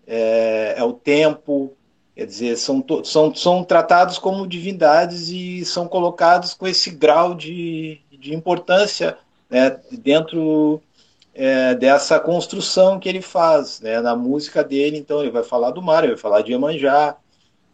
é, 0.05 0.75
é 0.77 0.83
o 0.83 0.91
tempo, 0.91 1.71
quer 2.13 2.25
dizer, 2.25 2.57
são, 2.57 2.83
são, 3.05 3.33
são 3.33 3.63
tratados 3.63 4.17
como 4.19 4.45
divindades 4.45 5.29
e 5.29 5.63
são 5.63 5.87
colocados 5.87 6.53
com 6.53 6.67
esse 6.67 6.89
grau 6.91 7.33
de, 7.33 8.01
de 8.11 8.35
importância 8.35 9.17
né, 9.49 9.79
dentro 9.93 10.81
é, 11.39 11.73
dessa 11.73 12.19
construção 12.19 12.99
que 12.99 13.07
ele 13.07 13.21
faz 13.21 13.79
né, 13.79 14.01
na 14.01 14.13
música 14.13 14.61
dele. 14.61 14.97
Então, 14.97 15.21
ele 15.21 15.31
vai 15.31 15.41
falar 15.41 15.71
do 15.71 15.81
mar, 15.81 16.03
ele 16.03 16.13
vai 16.13 16.21
falar 16.21 16.41
de 16.41 16.51
Iemanjá, 16.51 17.15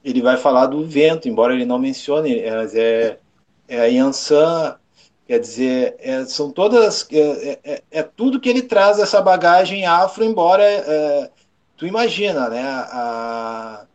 ele 0.03 0.21
vai 0.21 0.37
falar 0.37 0.67
do 0.67 0.85
vento, 0.85 1.27
embora 1.27 1.51
ele 1.51 1.65
não 1.65 1.79
mencione, 1.79 2.37
é, 2.39 2.55
mas 2.55 2.75
é, 2.75 3.17
é 3.67 3.79
a 3.79 3.85
Yansan, 3.85 4.77
quer 5.27 5.39
dizer, 5.39 5.95
é, 5.97 6.23
são 6.25 6.51
todas. 6.51 7.07
É, 7.11 7.17
é, 7.19 7.59
é, 7.63 7.83
é, 7.89 8.03
tudo 8.03 8.39
que 8.39 8.49
ele 8.49 8.61
traz 8.61 8.99
essa 8.99 9.19
bagagem 9.19 9.83
afro, 9.87 10.23
embora 10.23 10.63
tu 11.75 11.87
imagina, 11.87 12.47
né? 12.49 12.61
A, 12.63 13.85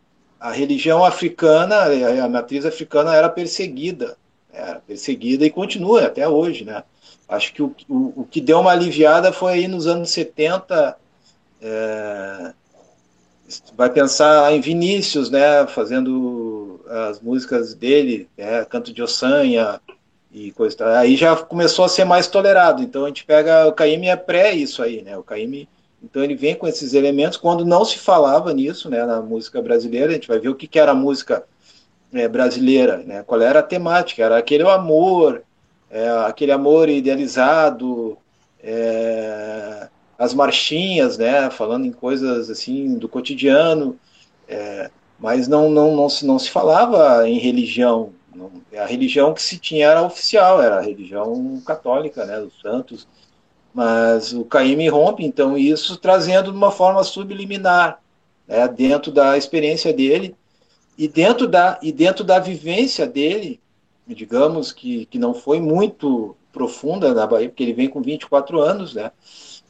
a 0.40 0.50
religião 0.50 1.04
africana, 1.04 1.76
a 2.24 2.28
matriz 2.28 2.66
africana 2.66 3.14
era 3.14 3.28
perseguida, 3.28 4.16
era 4.52 4.80
perseguida 4.80 5.46
e 5.46 5.50
continua 5.50 6.06
até 6.06 6.28
hoje, 6.28 6.64
né? 6.64 6.82
Acho 7.30 7.54
que 7.54 7.62
o, 7.62 7.72
o, 7.88 8.22
o, 8.22 8.28
que 8.28 8.40
deu 8.40 8.58
uma 8.58 8.72
aliviada 8.72 9.32
foi 9.32 9.52
aí 9.52 9.68
nos 9.68 9.86
anos 9.86 10.10
70. 10.10 10.96
É, 11.62 12.52
vai 13.76 13.88
pensar 13.88 14.52
em 14.52 14.60
Vinícius, 14.60 15.30
né, 15.30 15.64
fazendo 15.68 16.80
as 16.88 17.20
músicas 17.20 17.72
dele, 17.72 18.28
né, 18.36 18.64
Canto 18.64 18.92
de 18.92 19.00
Ossanha 19.00 19.80
e 20.32 20.50
coisa. 20.50 20.98
Aí 20.98 21.16
já 21.16 21.36
começou 21.36 21.84
a 21.84 21.88
ser 21.88 22.04
mais 22.04 22.26
tolerado. 22.26 22.82
Então 22.82 23.04
a 23.04 23.08
gente 23.08 23.24
pega 23.24 23.66
o 23.68 23.72
Caíme 23.72 24.08
é 24.08 24.16
pré 24.16 24.52
isso 24.52 24.82
aí, 24.82 25.02
né? 25.02 25.16
O 25.16 25.22
Caíme, 25.22 25.68
então 26.02 26.24
ele 26.24 26.34
vem 26.34 26.56
com 26.56 26.66
esses 26.66 26.94
elementos 26.94 27.38
quando 27.38 27.64
não 27.64 27.84
se 27.84 27.98
falava 27.98 28.52
nisso, 28.52 28.90
né, 28.90 29.04
na 29.06 29.20
música 29.20 29.62
brasileira. 29.62 30.10
A 30.10 30.14
gente 30.14 30.28
vai 30.28 30.40
ver 30.40 30.48
o 30.48 30.54
que, 30.56 30.66
que 30.66 30.80
era 30.80 30.90
a 30.90 30.96
música 30.96 31.44
é, 32.12 32.26
brasileira, 32.26 32.98
né? 32.98 33.22
Qual 33.22 33.40
era 33.40 33.60
a 33.60 33.62
temática? 33.62 34.24
Era 34.24 34.36
aquele 34.36 34.68
amor, 34.68 35.44
é, 35.90 36.08
aquele 36.26 36.52
amor 36.52 36.88
idealizado, 36.88 38.16
é, 38.62 39.88
as 40.18 40.32
marchinhas, 40.32 41.18
né, 41.18 41.50
falando 41.50 41.86
em 41.86 41.92
coisas 41.92 42.48
assim 42.48 42.96
do 42.96 43.08
cotidiano, 43.08 43.98
é, 44.48 44.90
mas 45.18 45.48
não, 45.48 45.68
não, 45.68 45.96
não, 45.96 46.08
se, 46.08 46.24
não 46.24 46.38
se 46.38 46.50
falava 46.50 47.28
em 47.28 47.38
religião. 47.38 48.12
Não, 48.34 48.50
a 48.76 48.86
religião 48.86 49.34
que 49.34 49.42
se 49.42 49.58
tinha 49.58 49.88
era 49.88 50.02
oficial, 50.02 50.62
era 50.62 50.78
a 50.78 50.82
religião 50.82 51.60
católica, 51.66 52.24
né, 52.24 52.38
dos 52.38 52.58
santos. 52.60 53.08
Mas 53.74 54.32
o 54.32 54.44
Caíme 54.44 54.88
rompe, 54.88 55.24
então, 55.24 55.56
isso 55.56 55.96
trazendo 55.96 56.50
de 56.50 56.56
uma 56.56 56.70
forma 56.70 57.02
subliminar, 57.04 58.00
né, 58.46 58.66
dentro 58.68 59.10
da 59.10 59.36
experiência 59.36 59.92
dele 59.92 60.34
e 60.98 61.08
dentro 61.08 61.48
da, 61.48 61.78
e 61.82 61.90
dentro 61.92 62.22
da 62.22 62.38
vivência 62.38 63.06
dele, 63.06 63.60
digamos 64.14 64.72
que, 64.72 65.06
que 65.06 65.18
não 65.18 65.34
foi 65.34 65.60
muito 65.60 66.36
profunda 66.52 67.14
na 67.14 67.26
Bahia, 67.26 67.48
porque 67.48 67.62
ele 67.62 67.72
vem 67.72 67.88
com 67.88 68.02
24 68.02 68.60
anos, 68.60 68.94
né? 68.94 69.10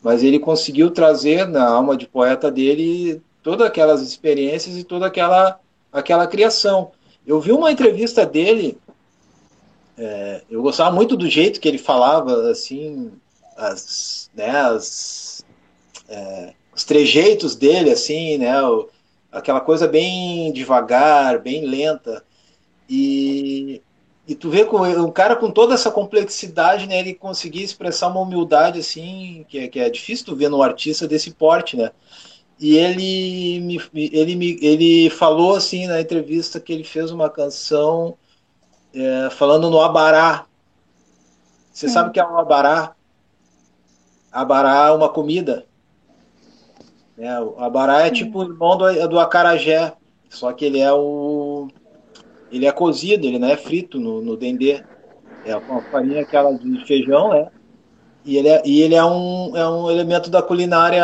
Mas 0.03 0.23
ele 0.23 0.39
conseguiu 0.39 0.91
trazer 0.91 1.47
na 1.47 1.67
alma 1.69 1.97
de 1.97 2.07
poeta 2.07 2.51
dele 2.51 3.21
todas 3.43 3.67
aquelas 3.67 4.03
experiências 4.03 4.77
e 4.77 4.85
toda 4.85 5.07
aquela, 5.07 5.61
aquela 5.93 6.27
criação. 6.27 6.93
Eu 7.27 7.41
vi 7.41 7.53
uma 7.53 7.71
entrevista 7.71 8.25
dele, 8.25 8.79
é, 9.97 10.43
eu 10.51 10.63
gostava 10.63 10.95
muito 10.95 11.17
do 11.17 11.29
jeito 11.29 11.61
que 11.61 11.69
ele 11.69 11.79
falava, 11.79 12.51
assim, 12.51 13.13
as, 13.57 14.31
né, 14.35 14.51
as, 14.51 15.45
é, 16.09 16.55
os 16.75 16.85
trejeitos 16.85 17.55
dele, 17.55 17.91
assim, 17.91 18.39
né, 18.39 18.63
o, 18.63 18.89
aquela 19.31 19.61
coisa 19.61 19.87
bem 19.87 20.53
devagar, 20.53 21.39
bem 21.41 21.67
lenta. 21.67 22.25
E 22.89 23.83
e 24.31 24.35
tu 24.37 24.49
vê 24.49 24.65
com 24.65 24.81
um 24.83 25.11
cara 25.11 25.35
com 25.35 25.51
toda 25.51 25.75
essa 25.75 25.91
complexidade, 25.91 26.87
né, 26.87 27.01
ele 27.01 27.15
conseguir 27.15 27.65
expressar 27.65 28.07
uma 28.07 28.21
humildade 28.21 28.79
assim, 28.79 29.45
que 29.49 29.59
é, 29.59 29.67
que 29.67 29.81
é 29.81 29.91
difícil 29.91 30.25
tu 30.25 30.37
ver 30.37 30.49
num 30.49 30.63
artista 30.63 31.09
desse 31.09 31.33
porte, 31.33 31.77
né? 31.77 31.91
E 32.57 32.77
ele 32.77 33.59
me, 33.59 33.81
ele 33.93 34.37
me, 34.37 34.57
ele 34.63 35.11
falou 35.11 35.57
assim 35.57 35.89
na 35.89 36.01
entrevista 36.01 36.61
que 36.61 36.73
ele 36.73 36.85
fez 36.85 37.11
uma 37.11 37.29
canção 37.29 38.17
é, 38.95 39.31
falando 39.31 39.69
no 39.69 39.81
abará. 39.81 40.47
Você 41.73 41.89
Sim. 41.89 41.95
sabe 41.95 42.11
o 42.11 42.13
que 42.13 42.21
é 42.21 42.25
um 42.25 42.39
abará? 42.39 42.95
Abará 44.31 44.87
é 44.87 44.93
uma 44.93 45.09
comida. 45.09 45.67
É, 47.19 47.41
o 47.41 47.59
abará 47.59 48.07
é 48.07 48.13
tipo 48.13 48.39
o 48.39 48.45
irmão 48.45 48.79
do, 48.79 49.09
do 49.09 49.19
acarajé, 49.19 49.93
só 50.29 50.53
que 50.53 50.65
ele 50.65 50.79
é 50.79 50.93
o 50.93 51.69
ele 52.51 52.67
é 52.67 52.73
cozido, 52.73 53.27
ele 53.27 53.39
não 53.39 53.49
é 53.49 53.57
frito 53.57 53.99
no, 53.99 54.21
no 54.21 54.37
dendê. 54.37 54.83
É 55.45 55.57
uma 55.57 55.81
farinha 55.83 56.23
aquela 56.23 56.53
de 56.53 56.85
feijão, 56.85 57.31
né? 57.31 57.49
E 58.25 58.37
ele 58.37 58.49
é, 58.49 58.63
e 58.65 58.83
ele 58.83 58.95
é, 58.95 59.05
um, 59.05 59.57
é 59.57 59.69
um 59.69 59.91
elemento 59.91 60.29
da 60.29 60.43
culinária 60.43 61.03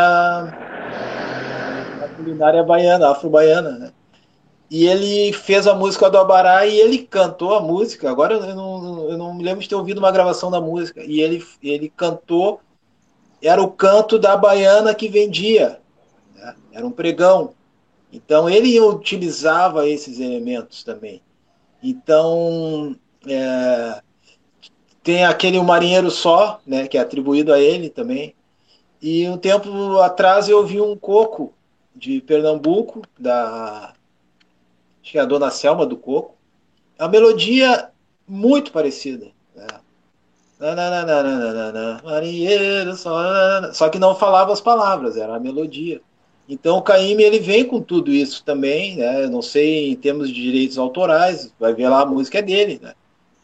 da 1.98 2.08
culinária 2.14 2.62
baiana, 2.62 3.10
afro-baiana, 3.10 3.70
né? 3.70 3.92
E 4.70 4.86
ele 4.86 5.32
fez 5.32 5.66
a 5.66 5.74
música 5.74 6.10
do 6.10 6.18
Abará 6.18 6.66
e 6.66 6.78
ele 6.78 6.98
cantou 6.98 7.54
a 7.54 7.60
música. 7.60 8.10
Agora 8.10 8.34
eu 8.34 8.54
não, 8.54 9.10
eu 9.10 9.16
não 9.16 9.32
me 9.32 9.44
lembro 9.44 9.62
de 9.62 9.68
ter 9.68 9.76
ouvido 9.76 9.98
uma 9.98 10.10
gravação 10.10 10.50
da 10.50 10.60
música. 10.60 11.02
E 11.04 11.20
ele, 11.20 11.44
ele 11.62 11.88
cantou, 11.88 12.60
era 13.40 13.62
o 13.62 13.70
canto 13.70 14.18
da 14.18 14.36
baiana 14.36 14.92
que 14.92 15.08
vendia. 15.08 15.80
Né? 16.34 16.54
Era 16.72 16.86
um 16.86 16.90
pregão. 16.90 17.54
Então 18.12 18.50
ele 18.50 18.78
utilizava 18.80 19.88
esses 19.88 20.18
elementos 20.18 20.82
também. 20.82 21.22
Então, 21.88 22.96
é, 23.28 24.02
tem 25.04 25.24
aquele 25.24 25.60
Marinheiro 25.62 26.10
Só, 26.10 26.60
né, 26.66 26.88
que 26.88 26.98
é 26.98 27.00
atribuído 27.00 27.52
a 27.52 27.60
ele 27.60 27.88
também. 27.88 28.34
E 29.00 29.28
um 29.28 29.38
tempo 29.38 30.00
atrás 30.00 30.48
eu 30.48 30.66
vi 30.66 30.80
um 30.80 30.96
coco 30.96 31.54
de 31.94 32.20
Pernambuco, 32.20 33.02
da 33.16 33.92
acho 35.00 35.12
que 35.12 35.18
é 35.18 35.20
a 35.20 35.24
Dona 35.24 35.48
Selma 35.48 35.86
do 35.86 35.96
Coco. 35.96 36.34
É 36.98 37.04
uma 37.04 37.10
melodia 37.10 37.90
muito 38.26 38.72
parecida. 38.72 39.28
Né? 39.54 39.68
Marinheiro 42.02 42.96
só, 42.96 43.72
só 43.72 43.88
que 43.88 43.98
não 44.00 44.16
falava 44.16 44.52
as 44.52 44.60
palavras, 44.60 45.16
era 45.16 45.36
a 45.36 45.40
melodia. 45.40 46.00
Então 46.48 46.78
o 46.78 46.82
Caíme 46.82 47.22
ele 47.22 47.40
vem 47.40 47.64
com 47.64 47.80
tudo 47.80 48.12
isso 48.12 48.44
também, 48.44 48.96
né? 48.96 49.26
não 49.26 49.42
sei 49.42 49.90
em 49.90 49.96
termos 49.96 50.28
de 50.28 50.40
direitos 50.40 50.78
autorais, 50.78 51.52
vai 51.58 51.74
ver 51.74 51.88
lá 51.88 52.02
a 52.02 52.06
música 52.06 52.38
é 52.38 52.42
dele, 52.42 52.78
né? 52.80 52.94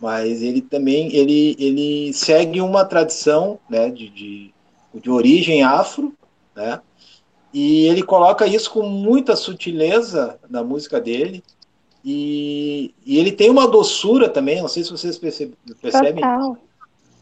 Mas 0.00 0.42
ele 0.42 0.60
também 0.60 1.14
ele, 1.14 1.56
ele 1.58 2.12
segue 2.12 2.60
uma 2.60 2.84
tradição, 2.84 3.58
né, 3.68 3.88
de, 3.90 4.08
de, 4.08 4.54
de 4.94 5.10
origem 5.10 5.62
afro, 5.62 6.12
né? 6.54 6.80
E 7.52 7.86
ele 7.86 8.02
coloca 8.02 8.46
isso 8.46 8.70
com 8.70 8.82
muita 8.82 9.36
sutileza 9.36 10.38
na 10.48 10.64
música 10.64 11.00
dele. 11.00 11.44
E, 12.04 12.94
e 13.04 13.18
ele 13.18 13.30
tem 13.30 13.50
uma 13.50 13.68
doçura 13.68 14.28
também, 14.28 14.60
não 14.60 14.68
sei 14.68 14.82
se 14.82 14.90
vocês 14.90 15.18
percebem. 15.18 15.54
Total. 16.14 16.58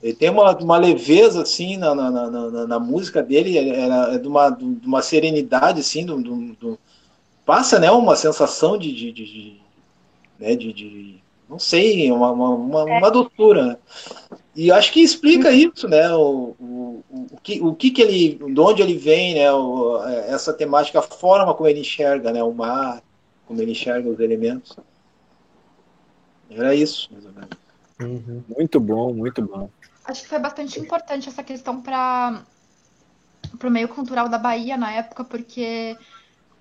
Ele 0.03 0.15
tem 0.15 0.31
uma, 0.31 0.57
uma 0.57 0.79
leveza, 0.79 1.43
assim, 1.43 1.77
na, 1.77 1.95
na, 1.95 2.11
na, 2.11 2.67
na 2.67 2.81
música 2.81 3.23
dele, 3.23 3.59
é, 3.59 4.15
é 4.15 4.19
de, 4.19 4.27
uma, 4.27 4.49
de 4.49 4.87
uma 4.87 5.03
serenidade, 5.03 5.81
assim, 5.81 6.07
do, 6.07 6.23
do, 6.23 6.55
do, 6.55 6.79
passa, 7.45 7.79
né, 7.79 7.91
uma 7.91 8.17
sensação 8.17 8.79
de, 8.79 8.93
de, 8.93 9.13
de, 9.13 9.25
de, 9.27 9.61
né, 10.39 10.57
de, 10.57 10.73
de 10.73 11.21
não 11.47 11.59
sei, 11.59 12.11
uma, 12.11 12.31
uma, 12.31 12.85
uma, 12.85 13.09
é. 13.09 13.11
doçura, 13.11 13.67
né? 13.67 13.77
E 14.55 14.73
acho 14.73 14.93
que 14.93 15.01
explica 15.01 15.51
isso, 15.53 15.87
né, 15.87 16.11
o, 16.15 16.55
o, 16.59 17.05
o, 17.11 17.41
que, 17.43 17.61
o 17.61 17.75
que 17.75 17.91
que 17.91 18.01
ele, 18.01 18.35
de 18.37 18.61
onde 18.61 18.81
ele 18.81 18.97
vem, 18.97 19.35
né, 19.35 19.53
o, 19.53 20.03
essa 20.29 20.53
temática, 20.53 21.01
a 21.01 21.03
forma 21.03 21.53
como 21.53 21.69
ele 21.69 21.81
enxerga, 21.81 22.33
né, 22.33 22.43
o 22.43 22.55
mar, 22.55 23.03
como 23.47 23.61
ele 23.61 23.73
enxerga 23.73 24.09
os 24.09 24.19
elementos. 24.19 24.79
Era 26.49 26.75
isso, 26.75 27.11
mais 27.13 27.27
ou 27.27 27.33
menos. 27.33 27.51
Uhum. 28.01 28.43
Muito 28.57 28.81
bom, 28.81 29.13
muito 29.13 29.43
bom 29.43 29.69
acho 30.11 30.23
que 30.23 30.29
foi 30.29 30.39
bastante 30.39 30.79
importante 30.79 31.29
essa 31.29 31.43
questão 31.43 31.81
para 31.81 32.45
o 33.63 33.71
meio 33.71 33.89
cultural 33.89 34.29
da 34.29 34.39
Bahia 34.39 34.77
na 34.77 34.93
época, 34.93 35.25
porque 35.25 35.97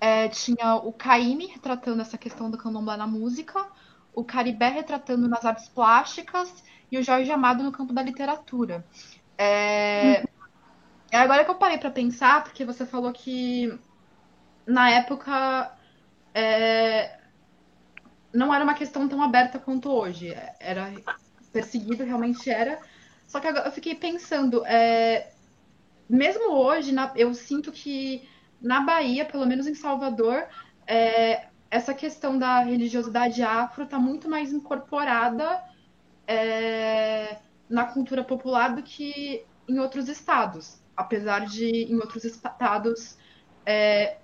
é, 0.00 0.28
tinha 0.28 0.76
o 0.76 0.92
Caíme 0.92 1.46
retratando 1.46 2.00
essa 2.02 2.16
questão 2.16 2.50
do 2.50 2.58
candomblé 2.58 2.96
na 2.96 3.06
música, 3.06 3.66
o 4.14 4.24
Caribé 4.24 4.68
retratando 4.68 5.28
nas 5.28 5.44
artes 5.44 5.68
plásticas 5.68 6.62
e 6.90 6.98
o 6.98 7.02
Jorge 7.02 7.30
Amado 7.30 7.62
no 7.62 7.72
campo 7.72 7.92
da 7.92 8.02
literatura. 8.02 8.84
É 9.36 11.18
agora 11.18 11.44
que 11.44 11.50
eu 11.50 11.56
parei 11.56 11.78
para 11.78 11.90
pensar, 11.90 12.44
porque 12.44 12.64
você 12.64 12.86
falou 12.86 13.12
que 13.12 13.76
na 14.66 14.90
época 14.90 15.76
é, 16.32 17.18
não 18.32 18.54
era 18.54 18.62
uma 18.62 18.74
questão 18.74 19.08
tão 19.08 19.22
aberta 19.22 19.58
quanto 19.58 19.90
hoje. 19.90 20.32
Era 20.60 20.92
perseguido, 21.52 22.04
realmente 22.04 22.48
era, 22.48 22.80
só 23.30 23.38
que 23.38 23.46
agora 23.46 23.68
eu 23.68 23.72
fiquei 23.72 23.94
pensando, 23.94 24.66
é, 24.66 25.30
mesmo 26.08 26.52
hoje, 26.52 26.90
na, 26.90 27.12
eu 27.14 27.32
sinto 27.32 27.70
que 27.70 28.28
na 28.60 28.80
Bahia, 28.80 29.24
pelo 29.24 29.46
menos 29.46 29.68
em 29.68 29.74
Salvador, 29.74 30.48
é, 30.84 31.46
essa 31.70 31.94
questão 31.94 32.36
da 32.36 32.58
religiosidade 32.58 33.40
afro 33.40 33.84
está 33.84 34.00
muito 34.00 34.28
mais 34.28 34.52
incorporada 34.52 35.62
é, 36.26 37.38
na 37.68 37.84
cultura 37.84 38.24
popular 38.24 38.74
do 38.74 38.82
que 38.82 39.44
em 39.68 39.78
outros 39.78 40.08
estados. 40.08 40.82
Apesar 40.96 41.46
de 41.46 41.84
em 41.84 41.94
outros 41.98 42.24
estados, 42.24 43.16
é, 43.64 44.18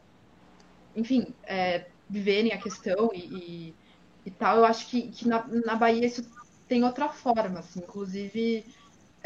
enfim, 0.96 1.32
é, 1.44 1.86
viverem 2.10 2.52
a 2.52 2.58
questão 2.58 3.12
e, 3.14 3.20
e, 3.20 3.74
e, 4.26 4.30
tal, 4.32 4.56
eu 4.56 4.64
acho 4.64 4.88
que, 4.88 5.02
que 5.12 5.28
na, 5.28 5.46
na 5.46 5.76
Bahia 5.76 6.04
isso 6.04 6.28
tem 6.66 6.82
outra 6.82 7.08
forma, 7.08 7.60
assim, 7.60 7.78
inclusive 7.78 8.66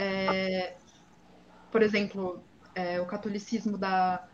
é, 0.00 0.76
por 1.70 1.82
exemplo, 1.82 2.42
é, 2.74 2.98
o 3.00 3.06
catolicismo 3.06 3.76
da 3.76 4.26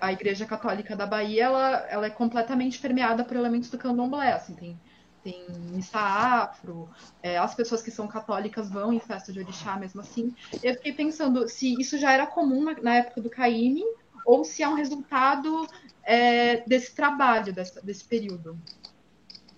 a 0.00 0.10
Igreja 0.10 0.46
Católica 0.46 0.96
da 0.96 1.06
Bahia, 1.06 1.44
ela, 1.44 1.86
ela 1.90 2.06
é 2.06 2.10
completamente 2.10 2.78
permeada 2.78 3.22
por 3.22 3.36
elementos 3.36 3.68
do 3.68 3.76
candomblé, 3.76 4.32
assim, 4.32 4.54
tem, 4.54 4.80
tem 5.22 5.46
missa 5.72 5.98
afro, 5.98 6.88
é, 7.22 7.36
as 7.36 7.54
pessoas 7.54 7.82
que 7.82 7.90
são 7.90 8.08
católicas 8.08 8.70
vão 8.70 8.94
em 8.94 8.98
festa 8.98 9.30
de 9.30 9.40
orixá 9.40 9.76
mesmo 9.76 10.00
assim. 10.00 10.34
Eu 10.62 10.72
fiquei 10.76 10.94
pensando 10.94 11.46
se 11.46 11.78
isso 11.78 11.98
já 11.98 12.12
era 12.12 12.26
comum 12.26 12.64
na, 12.64 12.80
na 12.80 12.94
época 12.94 13.20
do 13.20 13.28
Caíme 13.28 13.84
ou 14.24 14.42
se 14.42 14.62
é 14.62 14.68
um 14.68 14.74
resultado 14.74 15.68
é, 16.02 16.66
desse 16.66 16.94
trabalho, 16.94 17.52
desse, 17.52 18.04
período. 18.06 18.58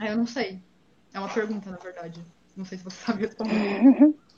Eu 0.01 0.17
não 0.17 0.27
sei. 0.27 0.61
É 1.15 1.21
uma 1.21 1.29
pergunta, 1.29 1.71
na 1.71 1.77
verdade. 1.77 2.21
Não 2.57 2.65
sei 2.65 2.79
se 2.79 2.83
você 2.83 2.97
sabe 2.97 3.27
responder. 3.27 4.13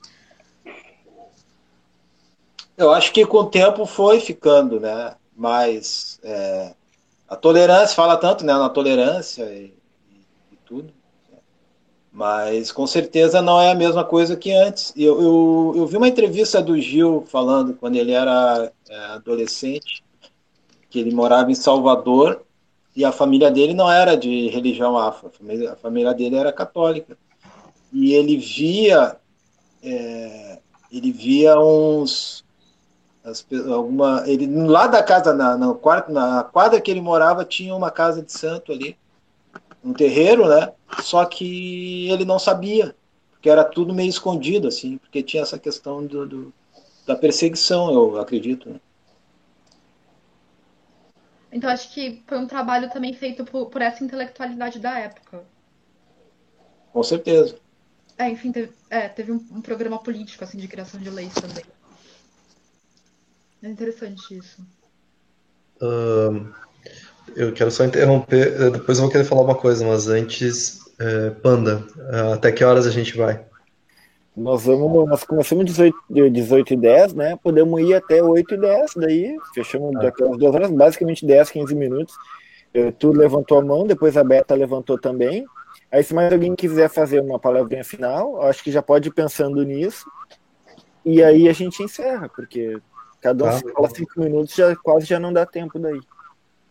Eu 2.76 2.92
acho 2.92 3.12
que 3.12 3.26
com 3.26 3.38
o 3.38 3.46
tempo 3.46 3.84
foi 3.86 4.20
ficando, 4.20 4.80
né? 4.80 5.14
Mas 5.36 6.18
é, 6.22 6.74
a 7.28 7.36
tolerância, 7.36 7.96
fala 7.96 8.16
tanto 8.16 8.44
né, 8.44 8.52
na 8.52 8.68
tolerância 8.68 9.44
e, 9.44 9.74
e, 10.52 10.56
tudo, 10.64 10.92
né? 11.30 11.38
mas 12.12 12.70
com 12.70 12.86
certeza 12.86 13.40
não 13.40 13.60
é 13.60 13.70
a 13.70 13.74
mesma 13.74 14.04
coisa 14.04 14.36
que 14.36 14.52
antes. 14.52 14.92
Eu, 14.96 15.20
eu, 15.20 15.72
eu 15.76 15.86
vi 15.86 15.96
uma 15.96 16.08
entrevista 16.08 16.62
do 16.62 16.78
Gil 16.80 17.24
falando 17.26 17.74
quando 17.74 17.96
ele 17.96 18.12
era 18.12 18.70
é, 18.88 18.96
adolescente, 19.06 20.04
que 20.90 20.98
ele 20.98 21.14
morava 21.14 21.50
em 21.50 21.54
Salvador 21.54 22.42
e 22.94 23.04
a 23.04 23.12
família 23.12 23.50
dele 23.50 23.72
não 23.72 23.90
era 23.90 24.14
de 24.14 24.48
religião 24.48 24.98
afro, 24.98 25.28
a 25.28 25.30
família, 25.30 25.72
a 25.72 25.76
família 25.76 26.12
dele 26.12 26.36
era 26.36 26.52
católica. 26.52 27.16
E 27.90 28.12
ele 28.12 28.36
via, 28.36 29.16
é, 29.82 30.58
ele 30.90 31.10
via 31.10 31.58
uns, 31.58 32.44
as, 33.24 33.46
alguma, 33.70 34.24
ele 34.26 34.46
lá 34.66 34.86
da 34.86 35.02
casa 35.02 35.32
na, 35.32 35.56
na, 35.56 35.74
quarto, 35.74 36.12
na 36.12 36.42
quadra 36.42 36.80
que 36.80 36.90
ele 36.90 37.00
morava 37.00 37.44
tinha 37.44 37.74
uma 37.74 37.90
casa 37.90 38.22
de 38.22 38.32
santo 38.32 38.72
ali, 38.72 38.96
um 39.84 39.92
terreiro, 39.92 40.48
né? 40.48 40.72
Só 41.02 41.24
que 41.24 42.10
ele 42.10 42.24
não 42.24 42.38
sabia, 42.38 42.94
porque 43.32 43.48
era 43.48 43.64
tudo 43.64 43.94
meio 43.94 44.08
escondido 44.08 44.68
assim, 44.68 44.98
porque 44.98 45.22
tinha 45.22 45.42
essa 45.42 45.58
questão 45.58 46.04
do, 46.04 46.26
do 46.26 46.54
da 47.06 47.16
perseguição, 47.16 47.92
eu 47.92 48.20
acredito. 48.20 48.70
Né? 48.70 48.80
Então 51.50 51.68
acho 51.68 51.92
que 51.92 52.22
foi 52.26 52.38
um 52.38 52.46
trabalho 52.46 52.90
também 52.90 53.12
feito 53.12 53.44
por, 53.44 53.66
por 53.66 53.82
essa 53.82 54.02
intelectualidade 54.02 54.78
da 54.78 54.98
época. 54.98 55.44
Com 56.92 57.02
certeza. 57.02 57.56
É, 58.18 58.28
enfim, 58.28 58.52
teve, 58.52 58.72
é, 58.88 59.08
teve 59.08 59.32
um, 59.32 59.44
um 59.50 59.60
programa 59.60 59.98
político 59.98 60.44
assim 60.44 60.58
de 60.58 60.68
criação 60.68 61.00
de 61.00 61.10
leis 61.10 61.34
também. 61.34 61.64
É 63.62 63.68
interessante 63.68 64.36
isso. 64.36 64.66
Uh, 65.80 66.52
eu 67.36 67.52
quero 67.52 67.70
só 67.70 67.84
interromper, 67.84 68.60
eh, 68.60 68.70
depois 68.70 68.98
eu 68.98 69.04
vou 69.04 69.12
querer 69.12 69.24
falar 69.24 69.42
uma 69.42 69.54
coisa, 69.54 69.86
mas 69.86 70.08
antes 70.08 70.82
é, 70.98 71.30
Panda, 71.30 71.84
até 72.32 72.52
que 72.52 72.62
horas 72.62 72.86
a 72.86 72.90
gente 72.90 73.16
vai? 73.16 73.44
Nós 74.36 74.64
vamos, 74.64 75.08
nós 75.08 75.24
começamos 75.24 75.64
18, 75.66 75.96
18 76.30 76.74
e 76.74 76.76
10, 76.76 77.14
né? 77.14 77.38
Podemos 77.42 77.80
ir 77.80 77.94
até 77.94 78.22
8 78.22 78.54
e 78.54 78.58
10, 78.58 78.92
daí 78.96 79.36
fechamos 79.54 79.94
ah. 79.96 80.00
daquelas 80.00 80.38
duas 80.38 80.54
horas, 80.54 80.70
basicamente 80.70 81.26
10, 81.26 81.50
15 81.50 81.74
minutos. 81.74 82.14
Tu 82.98 83.12
levantou 83.12 83.58
a 83.58 83.62
mão, 83.62 83.86
depois 83.86 84.16
a 84.16 84.24
Beta 84.24 84.54
levantou 84.54 84.98
também. 84.98 85.44
Aí, 85.90 86.02
se 86.02 86.14
mais 86.14 86.32
alguém 86.32 86.54
quiser 86.54 86.88
fazer 86.88 87.20
uma 87.20 87.38
palavrinha 87.38 87.84
final, 87.84 88.40
acho 88.42 88.64
que 88.64 88.72
já 88.72 88.80
pode 88.80 89.08
ir 89.08 89.12
pensando 89.12 89.62
nisso. 89.62 90.06
E 91.04 91.22
aí 91.22 91.48
a 91.48 91.52
gente 91.52 91.82
encerra, 91.82 92.30
porque 92.34 92.80
cada 93.22 93.44
um 93.44 93.48
ah, 93.48 93.60
fala 93.74 93.88
cinco 93.88 94.20
minutos, 94.20 94.54
já 94.54 94.74
quase 94.76 95.06
já 95.06 95.18
não 95.18 95.32
dá 95.32 95.46
tempo 95.46 95.78
daí. 95.78 96.00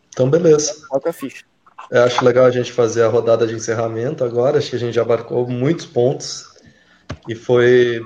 Então, 0.10 0.30
beleza. 0.30 0.86
Coloca 0.88 1.10
a 1.10 1.14
ficha. 1.14 1.46
Eu 1.90 2.04
acho 2.04 2.24
legal 2.24 2.46
a 2.46 2.52
gente 2.52 2.72
fazer 2.72 3.04
a 3.04 3.08
rodada 3.08 3.48
de 3.48 3.56
encerramento 3.56 4.24
agora. 4.24 4.58
Acho 4.58 4.70
que 4.70 4.76
a 4.76 4.80
gente 4.80 4.94
já 4.94 5.02
abarcou 5.02 5.48
muitos 5.48 5.86
pontos. 5.86 6.46
E 7.28 7.34
foi. 7.34 8.02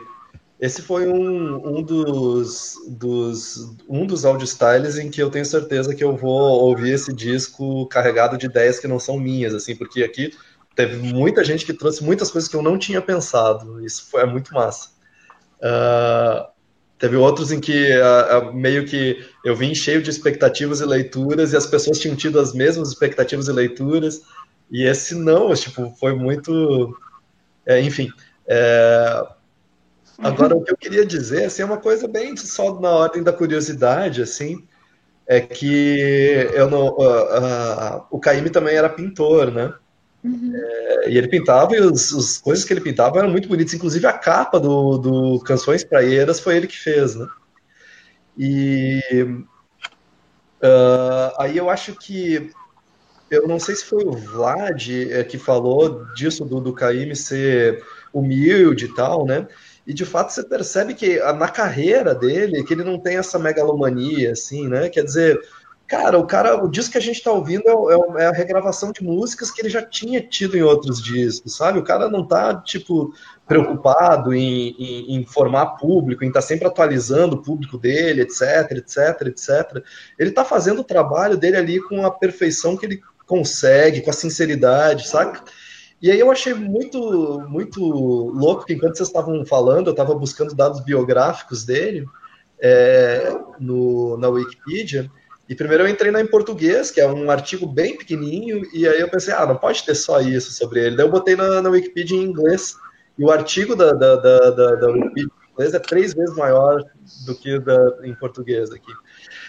Esse 0.60 0.82
foi 0.82 1.08
um, 1.08 1.78
um 1.78 1.82
dos, 1.82 2.76
dos 2.88 3.76
um 3.90 4.06
dos 4.06 4.24
audio 4.24 4.46
styles 4.46 4.98
em 4.98 5.10
que 5.12 5.22
eu 5.22 5.30
tenho 5.30 5.46
certeza 5.46 5.94
que 5.94 6.04
eu 6.04 6.16
vou 6.16 6.62
ouvir 6.64 6.94
esse 6.94 7.14
disco 7.14 7.86
carregado 7.88 8.38
de 8.38 8.46
ideias 8.46 8.80
que 8.80 8.88
não 8.88 8.98
são 8.98 9.20
minhas, 9.20 9.54
assim, 9.54 9.76
porque 9.76 10.02
aqui 10.02 10.34
teve 10.74 10.96
muita 11.14 11.44
gente 11.44 11.66
que 11.66 11.74
trouxe 11.74 12.04
muitas 12.04 12.32
coisas 12.32 12.50
que 12.50 12.56
eu 12.56 12.62
não 12.62 12.78
tinha 12.78 13.02
pensado. 13.02 13.86
Isso 13.86 14.08
foi 14.10 14.22
é 14.22 14.26
muito 14.26 14.54
massa. 14.54 14.90
Uh, 15.60 16.55
teve 16.98 17.16
outros 17.16 17.52
em 17.52 17.60
que 17.60 17.90
uh, 17.98 18.50
uh, 18.50 18.54
meio 18.54 18.86
que 18.86 19.24
eu 19.44 19.56
vim 19.56 19.76
cheio 19.76 20.02
de 20.02 20.10
expectativas 20.10 20.80
e 20.80 20.86
leituras 20.86 21.54
e 21.54 21.58
as 21.58 21.66
pessoas 21.66 22.00
tinham 22.00 22.16
tido 22.16 22.40
as 22.40 22.54
mesmas 22.54 22.90
expectativas 22.90 23.48
e 23.48 23.52
leituras. 23.52 24.22
E 24.72 24.84
esse 24.84 25.16
não, 25.16 25.54
tipo, 25.54 25.94
foi 26.00 26.16
muito. 26.16 26.98
É, 27.66 27.80
enfim. 27.82 28.10
É... 28.48 29.28
Agora, 30.18 30.56
o 30.56 30.64
que 30.64 30.72
eu 30.72 30.78
queria 30.78 31.06
dizer 31.06 31.46
assim, 31.46 31.62
é 31.62 31.66
uma 31.66 31.78
coisa 31.78 32.08
bem 32.08 32.36
só 32.38 32.80
na 32.80 32.90
ordem 32.90 33.22
da 33.22 33.34
curiosidade, 33.34 34.22
assim, 34.22 34.66
é 35.28 35.42
que 35.42 36.50
eu 36.54 36.70
não, 36.70 36.88
uh, 36.88 38.00
uh, 38.00 38.06
o 38.10 38.20
Caíme 38.20 38.50
também 38.50 38.76
era 38.76 38.88
pintor, 38.88 39.52
né? 39.52 39.74
Uhum. 40.26 40.54
É, 40.56 41.10
e 41.12 41.18
ele 41.18 41.28
pintava, 41.28 41.76
e 41.76 41.80
as 41.80 42.40
coisas 42.40 42.66
que 42.66 42.74
ele 42.74 42.82
pintava 42.82 43.20
eram 43.20 43.30
muito 43.30 43.48
bonitas, 43.48 43.76
inclusive 43.76 44.08
a 44.08 44.14
capa 44.14 44.60
do, 44.60 44.98
do 44.98 45.40
Canções 45.42 45.84
Praieiras 45.84 46.40
foi 46.40 46.58
ele 46.58 46.66
que 46.66 46.78
fez, 46.78 47.16
né? 47.16 47.28
E 48.36 49.00
uh, 50.64 51.32
aí 51.38 51.56
eu 51.56 51.70
acho 51.70 51.94
que 51.94 52.50
eu 53.30 53.48
não 53.48 53.60
sei 53.60 53.76
se 53.76 53.86
foi 53.86 54.04
o 54.04 54.14
Vlad 54.14 54.90
é, 54.90 55.24
que 55.24 55.38
falou 55.38 56.06
disso 56.14 56.44
do, 56.44 56.60
do 56.60 56.74
Caíme 56.74 57.16
ser 57.16 57.84
humilde 58.12 58.86
e 58.86 58.96
tal, 58.96 59.26
né? 59.26 59.48
E 59.86 59.94
de 59.94 60.06
fato 60.06 60.34
você 60.34 60.44
percebe 60.44 60.96
que 60.96 61.20
na 61.34 61.48
carreira 61.48 62.16
dele, 62.16 62.64
que 62.64 62.74
ele 62.74 62.84
não 62.84 63.00
tem 63.00 63.18
essa 63.18 63.38
megalomania, 63.38 64.32
assim, 64.32 64.68
né? 64.68 64.90
Quer 64.90 65.04
dizer, 65.04 65.40
cara, 65.88 66.18
o 66.18 66.26
cara, 66.26 66.64
o 66.64 66.70
disco 66.70 66.94
que 66.94 66.98
a 66.98 67.02
gente 67.02 67.24
tá 67.24 67.32
ouvindo 67.32 67.68
é, 67.68 67.74
é, 67.74 68.24
é, 68.24 68.28
a 68.28 68.32
regravação 68.32 68.92
de 68.92 69.04
músicas 69.04 69.52
que 69.52 69.62
ele 69.62 69.70
já 69.70 69.82
tinha 69.82 70.22
tido 70.22 70.58
em 70.58 70.62
outros 70.62 71.02
discos, 71.02 71.56
sabe? 71.56 71.80
O 71.80 71.84
cara 71.84 72.10
não 72.10 72.26
tá, 72.28 72.56
tipo, 72.62 73.14
preocupado 73.48 74.34
em, 74.34 74.76
em, 74.80 75.16
em 75.16 75.26
público, 75.80 76.24
em 76.24 76.28
estar 76.28 76.42
tá 76.42 76.46
sempre 76.46 76.68
atualizando 76.68 77.36
o 77.36 77.42
público 77.42 77.78
dele, 77.78 78.22
etc, 78.22 78.72
etc, 78.72 79.28
etc. 79.28 79.84
Ele 80.18 80.32
tá 80.32 80.44
fazendo 80.44 80.80
o 80.80 80.84
trabalho 80.84 81.38
dele 81.38 81.58
ali 81.58 81.82
com 81.82 82.06
a 82.06 82.12
perfeição 82.12 82.76
que 82.76 82.86
ele 82.86 83.02
consegue, 83.26 84.02
com 84.02 84.10
a 84.10 84.14
sinceridade, 84.14 85.08
saca? 85.08 85.44
E 86.02 86.12
aí 86.12 86.20
eu 86.20 86.30
achei 86.32 86.54
muito, 86.54 87.42
muito 87.48 87.84
louco 87.84 88.66
que 88.66 88.74
enquanto 88.74 88.98
vocês 88.98 89.10
estavam 89.10 89.46
falando, 89.46 89.88
eu 89.88 89.92
estava 89.92 90.14
buscando 90.14 90.54
dados 90.54 90.82
biográficos 90.82 91.64
dele 91.64 92.06
é, 92.60 93.36
no, 93.60 94.18
na 94.18 94.30
Wikipedia. 94.30 95.10
E 95.48 95.56
primeiro 95.56 95.84
eu 95.84 95.88
entrei 95.88 96.12
na 96.12 96.22
em 96.22 96.28
português, 96.28 96.90
que 96.90 97.00
é 97.00 97.08
um 97.08 97.30
artigo 97.30 97.68
bem 97.68 97.98
pequenininho, 97.98 98.64
e 98.74 98.88
aí 98.88 99.00
eu 99.00 99.10
pensei, 99.10 99.34
ah, 99.34 99.46
não 99.46 99.56
pode 99.56 99.84
ter 99.84 99.96
só 99.96 100.20
isso 100.20 100.52
sobre 100.52 100.84
ele. 100.84 100.96
Daí 100.96 101.06
eu 101.06 101.12
botei 101.12 101.36
na, 101.36 101.62
na 101.62 101.70
Wikipedia 101.70 102.18
em 102.18 102.24
inglês, 102.24 102.76
e 103.18 103.24
o 103.24 103.32
artigo 103.32 103.76
da, 103.76 103.94
da, 103.94 104.16
da, 104.16 104.50
da, 104.50 104.76
da 104.76 104.88
Wikipedia 104.88 105.24
em 105.24 105.52
inglês 105.54 105.74
é 105.74 105.80
três 105.80 106.14
vezes 106.14 106.36
maior 106.36 106.84
do 107.26 107.36
que 107.36 107.60
da, 107.60 107.98
em 108.04 108.16
português 108.16 108.72
aqui. 108.72 108.92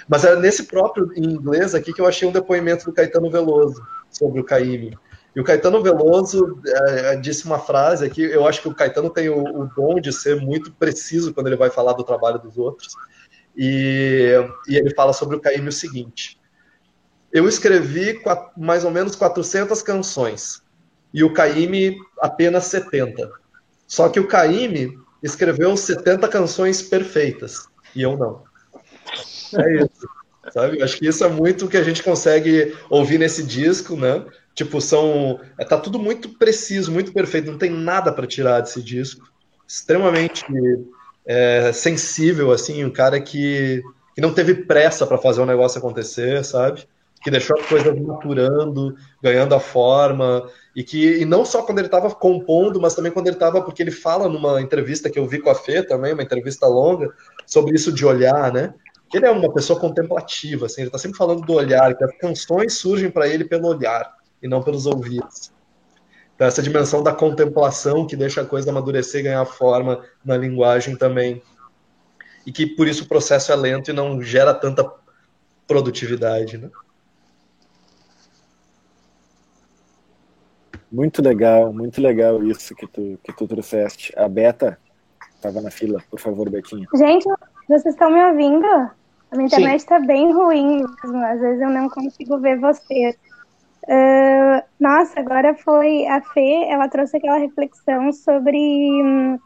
Mas 0.09 0.25
é 0.25 0.37
nesse 0.37 0.65
próprio 0.65 1.11
em 1.17 1.25
inglês 1.25 1.75
aqui 1.75 1.93
que 1.93 2.01
eu 2.01 2.07
achei 2.07 2.29
um 2.29 2.33
depoimento 2.33 2.85
do 2.85 2.93
Caetano 2.93 3.31
Veloso 3.31 3.83
sobre 4.11 4.41
o 4.41 4.45
Caíme. 4.45 4.97
E 5.37 5.41
o 5.41 5.45
Caetano 5.45 5.83
Veloso 5.83 6.59
é, 6.67 7.17
disse 7.17 7.45
uma 7.45 7.59
frase 7.59 8.07
aqui, 8.07 8.23
eu 8.23 8.47
acho 8.47 8.63
que 8.63 8.69
o 8.69 8.75
Caetano 8.75 9.11
tem 9.11 9.29
o, 9.29 9.43
o, 9.43 9.67
dom 9.67 10.01
de 10.01 10.11
ser 10.11 10.41
muito 10.41 10.73
preciso 10.73 11.35
quando 11.35 11.49
ele 11.49 11.57
vai 11.57 11.69
falar 11.69 11.93
do 11.93 12.03
trabalho 12.03 12.39
dos 12.39 12.57
outros. 12.57 12.95
E, 13.57 14.33
e 14.69 14.77
ele 14.77 14.95
fala 14.95 15.13
sobre 15.13 15.37
o 15.37 15.41
Caíme 15.41 15.69
o 15.69 15.73
seguinte: 15.73 16.39
Eu 17.33 17.49
escrevi 17.49 18.21
mais 18.57 18.85
ou 18.85 18.91
menos 18.91 19.17
400 19.17 19.83
canções 19.83 20.63
e 21.13 21.25
o 21.25 21.33
Caíme 21.33 21.97
apenas 22.21 22.65
70. 22.65 23.31
Só 23.87 24.09
que 24.09 24.21
o 24.21 24.29
Caíme 24.29 24.99
escreveu 25.23 25.77
70 25.77 26.29
canções 26.29 26.83
perfeitas 26.83 27.67
e 27.95 28.03
eu 28.03 28.17
não. 28.17 28.43
É 29.59 29.83
isso. 29.83 30.09
Sabe? 30.53 30.83
Acho 30.83 30.99
que 30.99 31.09
isso 31.09 31.25
é 31.25 31.29
muito 31.29 31.65
o 31.67 31.69
que 31.69 31.77
a 31.77 31.83
gente 31.83 32.03
consegue 32.03 32.77
ouvir 32.91 33.19
nesse 33.19 33.43
disco, 33.43 33.97
né? 33.97 34.25
Tipo, 34.55 34.81
são. 34.81 35.41
É, 35.59 35.65
tá 35.65 35.79
tudo 35.79 35.99
muito 35.99 36.29
preciso, 36.31 36.93
muito 36.93 37.13
perfeito, 37.13 37.51
não 37.51 37.59
tem 37.59 37.71
nada 37.71 38.13
para 38.13 38.27
tirar 38.27 38.61
desse 38.61 38.83
disco. 38.83 39.29
Extremamente 39.67 40.45
é, 41.27 41.73
sensível, 41.73 42.53
assim, 42.53 42.85
um 42.85 42.91
cara 42.91 43.21
que, 43.21 43.83
que 44.15 44.21
não 44.21 44.33
teve 44.33 44.55
pressa 44.55 45.07
para 45.07 45.19
fazer 45.19 45.41
o 45.41 45.47
negócio 45.47 45.79
acontecer, 45.79 46.45
sabe? 46.45 46.87
Que 47.23 47.31
deixou 47.31 47.59
as 47.59 47.67
coisas 47.67 47.99
maturando, 47.99 48.95
ganhando 49.21 49.55
a 49.55 49.61
forma, 49.61 50.49
e 50.75 50.85
que 50.85 51.19
e 51.21 51.25
não 51.25 51.45
só 51.45 51.63
quando 51.63 51.79
ele 51.79 51.89
estava 51.89 52.15
compondo, 52.15 52.81
mas 52.81 52.95
também 52.95 53.11
quando 53.11 53.27
ele 53.27 53.37
estava, 53.37 53.61
porque 53.63 53.83
ele 53.83 53.91
fala 53.91 54.29
numa 54.29 54.61
entrevista 54.61 55.11
que 55.11 55.19
eu 55.19 55.27
vi 55.27 55.41
com 55.41 55.51
a 55.51 55.55
Fê 55.55 55.83
também, 55.83 56.13
uma 56.13 56.23
entrevista 56.23 56.67
longa, 56.67 57.13
sobre 57.45 57.75
isso 57.75 57.93
de 57.93 58.07
olhar, 58.07 58.53
né? 58.53 58.73
Que 59.11 59.19
ele 59.19 59.27
é 59.27 59.31
uma 59.31 59.53
pessoa 59.53 59.81
contemplativa, 59.81 60.67
assim, 60.67 60.83
ele 60.83 60.89
está 60.89 60.99
sempre 60.99 61.19
falando 61.19 61.43
do 61.43 61.55
olhar, 61.55 61.97
que 61.97 62.05
as 62.05 62.17
canções 62.19 62.75
surgem 62.75 63.11
para 63.11 63.27
ele 63.27 63.45
pelo 63.45 63.69
olhar 63.69 64.13
e 64.43 64.47
não 64.47 64.63
pelos 64.63 64.87
ouvidos. 64.87 65.56
Essa 66.39 66.63
dimensão 66.63 67.03
da 67.03 67.15
contemplação 67.15 68.07
que 68.07 68.15
deixa 68.15 68.43
a 68.43 68.47
coisa 68.47 68.71
amadurecer 68.71 69.21
e 69.21 69.25
ganhar 69.25 69.45
forma 69.47 70.05
na 70.25 70.37
linguagem 70.37 70.95
também. 70.97 71.43
E 72.47 72.53
que 72.53 72.67
por 72.67 72.87
isso 72.87 73.05
o 73.05 73.09
processo 73.09 73.53
é 73.53 73.57
lento 73.57 73.91
e 73.91 73.95
não 73.95 74.21
gera 74.21 74.53
tanta 74.53 74.89
produtividade. 75.67 76.59
Né? 76.59 76.71
Muito 80.93 81.23
legal, 81.23 81.73
muito 81.73 82.01
legal 82.01 82.43
isso 82.45 82.75
que 82.75 82.87
tu, 82.87 83.19
que 83.25 83.33
tu 83.33 83.49
trouxeste. 83.49 84.13
A 84.17 84.29
Beta 84.29 84.79
estava 85.35 85.61
na 85.61 85.71
fila, 85.71 86.03
por 86.11 86.21
favor, 86.21 86.49
Betinha. 86.49 86.87
Gente, 86.95 87.27
vocês 87.69 87.87
estão 87.87 88.11
me 88.11 88.23
ouvindo? 88.25 88.67
A 88.67 89.37
minha 89.37 89.47
internet 89.47 89.81
está 89.81 89.99
bem 89.99 90.33
ruim, 90.33 90.85
às 91.03 91.41
vezes 91.41 91.61
eu 91.61 91.71
não 91.71 91.89
consigo 91.89 92.39
ver 92.39 92.61
vocês. 92.61 93.17
Uh, 93.89 94.63
nossa, 94.81 95.21
agora 95.21 95.55
foi 95.55 96.07
a 96.07 96.21
Fê, 96.21 96.67
ela 96.69 96.89
trouxe 96.89 97.17
aquela 97.17 97.39
reflexão 97.39 98.13
sobre 98.13 98.57
hum, 98.57 99.39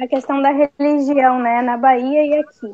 a 0.00 0.06
questão 0.06 0.40
da 0.40 0.50
religião, 0.50 1.38
né, 1.38 1.60
na 1.60 1.76
Bahia 1.76 2.24
e 2.24 2.38
aqui. 2.38 2.72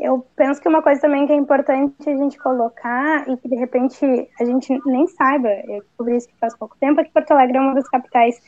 Eu 0.00 0.24
penso 0.36 0.60
que 0.60 0.68
uma 0.68 0.80
coisa 0.80 1.00
também 1.00 1.26
que 1.26 1.32
é 1.32 1.36
importante 1.36 2.08
a 2.08 2.16
gente 2.16 2.38
colocar 2.38 3.28
e 3.28 3.36
que 3.36 3.48
de 3.48 3.56
repente 3.56 4.28
a 4.40 4.44
gente 4.44 4.80
nem 4.86 5.06
saiba, 5.08 5.48
eu 5.66 5.80
descobri 5.80 6.16
isso 6.16 6.28
faz 6.40 6.56
pouco 6.56 6.76
tempo, 6.80 7.00
é 7.00 7.04
que 7.04 7.12
Porto 7.12 7.32
Alegre 7.32 7.58
é 7.58 7.60
uma 7.60 7.74
das 7.74 7.88
capitais 7.88 8.40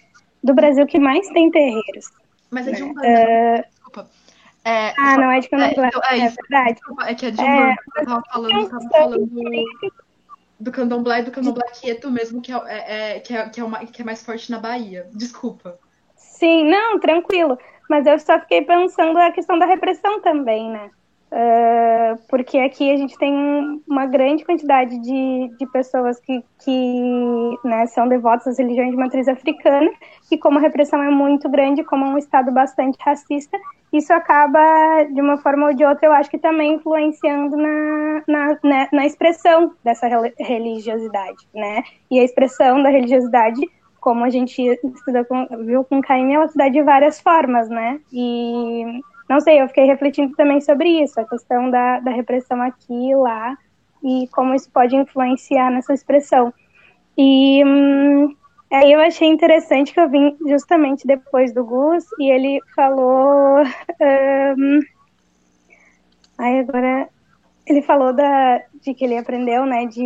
do 0.43 0.55
Brasil 0.55 0.87
que 0.87 0.99
mais 0.99 1.29
tem 1.31 1.51
terreiros. 1.51 2.07
Mas 2.51 2.67
é 2.67 2.73
de 2.73 2.83
um 2.83 2.93
uh, 2.93 3.65
desculpa. 3.69 4.09
É, 4.65 4.95
ah, 4.99 5.17
não 5.17 5.31
é 5.31 5.41
de 5.41 5.49
Candomblé, 5.49 5.91
é, 6.11 6.19
é, 6.19 6.21
é, 6.21 6.29
verdade. 6.29 6.75
Desculpa, 6.75 7.05
é 7.05 7.15
que 7.15 7.27
é 7.27 7.31
de 7.31 7.41
um 7.41 7.45
é, 7.45 7.77
eu 7.97 8.05
tava 8.05 8.23
falando, 8.31 8.69
tava 8.69 8.89
falando 8.89 9.31
do 10.61 10.71
candomblé 10.71 11.21
e 11.21 11.23
do 11.23 11.31
candomblé 11.31 11.65
quieto 11.73 12.11
mesmo, 12.11 12.43
que 12.43 12.53
é, 12.53 12.57
é, 12.67 13.17
é, 13.17 13.21
que, 13.21 13.35
é, 13.35 13.49
que, 13.49 13.61
é 13.61 13.65
uma, 13.65 13.79
que 13.87 14.03
é 14.03 14.05
mais 14.05 14.23
forte 14.23 14.51
na 14.51 14.59
Bahia. 14.59 15.09
Desculpa. 15.13 15.79
Sim, 16.15 16.65
não, 16.65 17.01
tranquilo. 17.01 17.59
Mas 17.89 18.07
eu 18.07 18.19
só 18.19 18.39
fiquei 18.41 18.63
pensando 18.63 19.19
a 19.19 19.33
questão 19.33 19.59
da 19.59 19.67
repressão 19.67 20.21
também, 20.21 20.71
né? 20.71 20.91
Uh, 21.33 22.21
porque 22.29 22.59
aqui 22.59 22.91
a 22.91 22.97
gente 22.97 23.17
tem 23.17 23.81
uma 23.87 24.05
grande 24.05 24.45
quantidade 24.45 24.99
de, 24.99 25.55
de 25.57 25.67
pessoas 25.71 26.19
que, 26.19 26.45
que 26.65 27.59
né, 27.65 27.87
são 27.87 28.09
devotas 28.09 28.49
às 28.49 28.59
religiões 28.59 28.91
de 28.91 28.97
matriz 28.97 29.29
africana, 29.29 29.89
e 30.31 30.37
como 30.37 30.59
a 30.59 30.61
repressão 30.61 31.01
é 31.01 31.11
muito 31.11 31.49
grande, 31.49 31.85
como 31.85 32.05
é 32.05 32.09
um 32.09 32.19
Estado 32.19 32.51
bastante 32.51 32.99
racista, 33.01 33.57
isso 33.93 34.13
acaba, 34.13 35.05
de 35.05 35.21
uma 35.21 35.37
forma 35.37 35.69
ou 35.69 35.75
de 35.75 35.85
outra, 35.85 36.07
eu 36.07 36.13
acho 36.13 36.31
que 36.31 36.39
também 36.39 36.75
influenciando 36.75 37.57
na, 37.57 38.23
na, 38.27 38.59
né, 38.63 38.89
na 38.93 39.07
expressão 39.07 39.73
dessa 39.85 40.09
religiosidade, 40.39 41.47
né? 41.55 41.83
E 42.11 42.19
a 42.21 42.25
expressão 42.25 42.83
da 42.83 42.89
religiosidade 42.89 43.61
como 44.01 44.25
a 44.25 44.31
gente 44.31 44.63
estuda 44.63 45.25
com, 45.25 45.47
viu 45.65 45.85
com 45.85 46.01
Caim, 46.01 46.33
ela 46.33 46.49
se 46.49 46.57
dá 46.57 46.69
de 46.69 46.83
várias 46.83 47.21
formas, 47.21 47.69
né? 47.69 48.01
E 48.13 49.01
não 49.31 49.41
sei, 49.41 49.63
eu 49.63 49.69
fiquei 49.69 49.85
refletindo 49.85 50.35
também 50.35 50.61
sobre 50.61 50.89
isso, 51.05 51.21
a 51.21 51.25
questão 51.25 51.71
da, 51.71 52.01
da 52.01 52.11
repressão 52.11 52.61
aqui 52.61 53.11
e 53.11 53.15
lá, 53.15 53.57
e 54.03 54.27
como 54.33 54.57
isso 54.57 54.69
pode 54.73 54.97
influenciar 54.97 55.71
nessa 55.71 55.95
expressão. 55.95 56.53
E 57.17 57.65
hum, 57.65 58.35
aí 58.73 58.91
eu 58.91 58.99
achei 58.99 59.29
interessante 59.29 59.95
que 59.95 60.01
eu 60.01 60.11
vim 60.11 60.37
justamente 60.49 61.07
depois 61.07 61.55
do 61.55 61.65
Gus, 61.65 62.05
e 62.19 62.29
ele 62.29 62.59
falou. 62.75 63.63
Um, 64.01 64.81
aí 66.37 66.59
agora 66.59 67.09
ele 67.69 67.83
falou 67.83 68.13
da, 68.13 68.61
de 68.83 68.95
que 68.95 69.05
ele 69.05 69.17
aprendeu, 69.17 69.65
né? 69.65 69.87
De, 69.87 70.03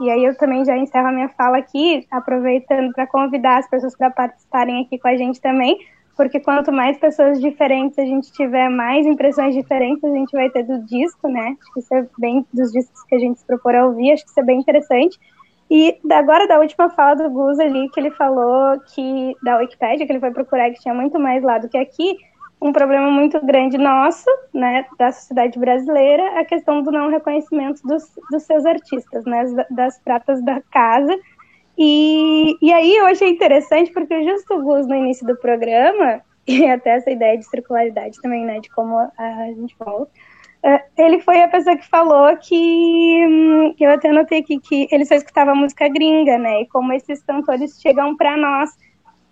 e 0.00 0.10
aí 0.10 0.24
eu 0.24 0.36
também 0.36 0.64
já 0.64 0.76
encerro 0.76 1.08
a 1.08 1.12
minha 1.12 1.28
fala 1.30 1.58
aqui, 1.58 2.06
aproveitando 2.08 2.92
para 2.92 3.08
convidar 3.08 3.58
as 3.58 3.68
pessoas 3.68 3.96
para 3.96 4.10
participarem 4.10 4.84
aqui 4.84 4.96
com 4.96 5.08
a 5.08 5.16
gente 5.16 5.40
também, 5.40 5.76
porque 6.20 6.38
quanto 6.38 6.70
mais 6.70 6.98
pessoas 6.98 7.40
diferentes 7.40 7.98
a 7.98 8.04
gente 8.04 8.30
tiver, 8.30 8.68
mais 8.68 9.06
impressões 9.06 9.54
diferentes 9.54 10.04
a 10.04 10.14
gente 10.14 10.30
vai 10.32 10.50
ter 10.50 10.64
do 10.64 10.84
disco, 10.84 11.28
né? 11.28 11.56
Acho 11.58 11.72
que 11.72 11.80
isso 11.80 11.94
é 11.94 12.06
bem 12.18 12.46
dos 12.52 12.70
discos 12.70 13.02
que 13.04 13.14
a 13.14 13.18
gente 13.18 13.40
se 13.40 13.46
propor 13.46 13.74
a 13.74 13.86
ouvir, 13.86 14.12
acho 14.12 14.24
que 14.24 14.30
isso 14.30 14.38
é 14.38 14.42
bem 14.42 14.60
interessante. 14.60 15.18
E 15.70 15.98
agora 16.12 16.46
da 16.46 16.60
última 16.60 16.90
fala 16.90 17.14
do 17.14 17.30
Gus 17.30 17.58
ali, 17.58 17.88
que 17.88 17.98
ele 17.98 18.10
falou 18.10 18.78
que 18.94 19.34
da 19.42 19.56
Wikipedia, 19.60 20.04
que 20.04 20.12
ele 20.12 20.20
foi 20.20 20.30
procurar 20.30 20.70
que 20.70 20.80
tinha 20.82 20.92
muito 20.92 21.18
mais 21.18 21.42
lá 21.42 21.56
do 21.56 21.70
que 21.70 21.78
aqui, 21.78 22.18
um 22.60 22.70
problema 22.70 23.10
muito 23.10 23.40
grande 23.40 23.78
nosso, 23.78 24.28
né, 24.52 24.84
da 24.98 25.10
sociedade 25.12 25.58
brasileira, 25.58 26.38
a 26.38 26.44
questão 26.44 26.82
do 26.82 26.92
não 26.92 27.08
reconhecimento 27.08 27.80
dos, 27.82 28.04
dos 28.30 28.42
seus 28.42 28.66
artistas, 28.66 29.24
né, 29.24 29.42
das 29.70 29.98
pratas 30.00 30.44
da 30.44 30.60
casa. 30.70 31.18
E, 31.82 32.58
e 32.60 32.70
aí 32.74 32.94
eu 32.94 33.06
achei 33.06 33.30
interessante, 33.30 33.90
porque 33.90 34.22
justo 34.22 34.52
o 34.52 34.62
Gus, 34.62 34.86
no 34.86 34.94
início 34.94 35.26
do 35.26 35.34
programa, 35.34 36.20
e 36.46 36.66
até 36.66 36.90
essa 36.90 37.10
ideia 37.10 37.38
de 37.38 37.44
circularidade 37.46 38.20
também, 38.20 38.44
né, 38.44 38.60
de 38.60 38.68
como 38.68 38.98
a 38.98 39.46
gente 39.56 39.74
volta, 39.78 40.12
é, 40.62 40.84
ele 40.98 41.20
foi 41.20 41.42
a 41.42 41.48
pessoa 41.48 41.74
que 41.78 41.88
falou 41.88 42.36
que, 42.36 43.26
hum, 43.26 43.74
eu 43.80 43.90
até 43.92 44.10
anotei 44.10 44.40
aqui, 44.40 44.60
que 44.60 44.86
ele 44.92 45.06
só 45.06 45.14
escutava 45.14 45.54
música 45.54 45.88
gringa, 45.88 46.36
né, 46.36 46.60
e 46.60 46.66
como 46.66 46.92
esses 46.92 47.22
cantores 47.22 47.80
chegam 47.80 48.14
para 48.14 48.36
nós, 48.36 48.70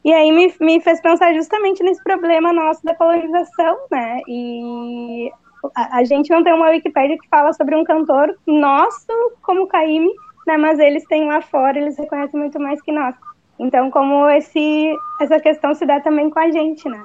e 0.02 0.10
aí 0.14 0.32
me, 0.32 0.54
me 0.58 0.80
fez 0.80 1.02
pensar 1.02 1.34
justamente 1.34 1.82
nesse 1.82 2.02
problema 2.02 2.50
nosso 2.50 2.82
da 2.82 2.94
colonização, 2.94 3.76
né? 3.90 4.20
E 4.26 5.30
a, 5.76 5.98
a 5.98 6.04
gente 6.04 6.30
não 6.30 6.42
tem 6.42 6.54
uma 6.54 6.70
Wikipédia 6.70 7.18
que 7.18 7.28
fala 7.28 7.52
sobre 7.52 7.74
um 7.74 7.84
cantor 7.84 8.34
nosso 8.46 9.12
como 9.42 9.66
Caíme, 9.66 10.08
né? 10.48 10.56
Mas 10.56 10.78
eles 10.78 11.04
têm 11.04 11.26
lá 11.26 11.40
fora, 11.42 11.78
eles 11.78 11.96
reconhecem 11.96 12.40
muito 12.40 12.58
mais 12.58 12.80
que 12.80 12.90
nós. 12.90 13.14
Então, 13.58 13.90
como 13.90 14.28
esse, 14.30 14.94
essa 15.20 15.38
questão 15.38 15.74
se 15.74 15.84
dá 15.84 16.00
também 16.00 16.30
com 16.30 16.38
a 16.38 16.50
gente, 16.50 16.88
né? 16.88 17.04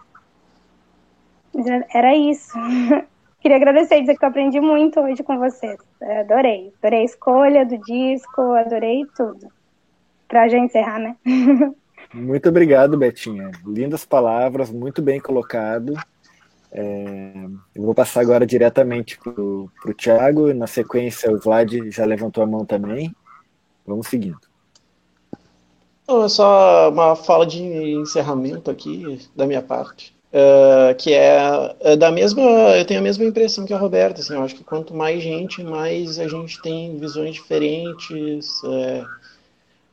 Era 1.93 2.15
isso. 2.15 2.53
Queria 3.41 3.57
agradecer, 3.57 3.99
dizer 3.99 4.17
que 4.17 4.23
eu 4.23 4.29
aprendi 4.29 4.61
muito 4.61 5.01
hoje 5.01 5.21
com 5.21 5.37
vocês. 5.37 5.77
Adorei. 6.01 6.71
Adorei 6.81 7.01
a 7.01 7.05
escolha 7.05 7.65
do 7.65 7.77
disco, 7.79 8.41
adorei 8.53 9.05
tudo. 9.17 9.47
Pra 10.29 10.47
já 10.47 10.57
encerrar, 10.57 10.99
né? 10.99 11.15
Muito 12.13 12.47
obrigado, 12.47 12.97
Betinha. 12.97 13.49
Lindas 13.65 14.05
palavras, 14.05 14.69
muito 14.69 15.01
bem 15.01 15.19
colocado. 15.19 15.95
É, 16.71 17.33
eu 17.73 17.81
vou 17.81 17.95
passar 17.95 18.21
agora 18.21 18.45
diretamente 18.45 19.17
para 19.17 19.41
o 19.41 19.69
Thiago. 19.97 20.53
Na 20.53 20.67
sequência, 20.67 21.31
o 21.31 21.39
Vlad 21.39 21.73
já 21.89 22.05
levantou 22.05 22.43
a 22.43 22.47
mão 22.47 22.65
também. 22.65 23.11
Vamos 23.85 24.07
seguindo. 24.07 24.39
É 26.07 26.27
só 26.27 26.89
uma 26.89 27.15
fala 27.15 27.45
de 27.45 27.61
encerramento 27.61 28.69
aqui 28.69 29.19
da 29.35 29.45
minha 29.45 29.61
parte. 29.61 30.13
Uh, 30.33 30.95
que 30.95 31.13
é, 31.13 31.75
é, 31.79 31.95
da 31.95 32.11
mesma. 32.11 32.41
Eu 32.41 32.85
tenho 32.85 32.99
a 32.99 33.03
mesma 33.03 33.23
impressão 33.23 33.65
que 33.65 33.73
a 33.73 33.77
Roberta. 33.77 34.19
Assim, 34.19 34.33
eu 34.33 34.41
acho 34.41 34.55
que 34.55 34.63
quanto 34.63 34.93
mais 34.93 35.21
gente, 35.21 35.63
mais 35.63 36.17
a 36.17 36.27
gente 36.27 36.59
tem 36.61 36.97
visões 36.97 37.35
diferentes. 37.35 38.63
É, 38.63 39.05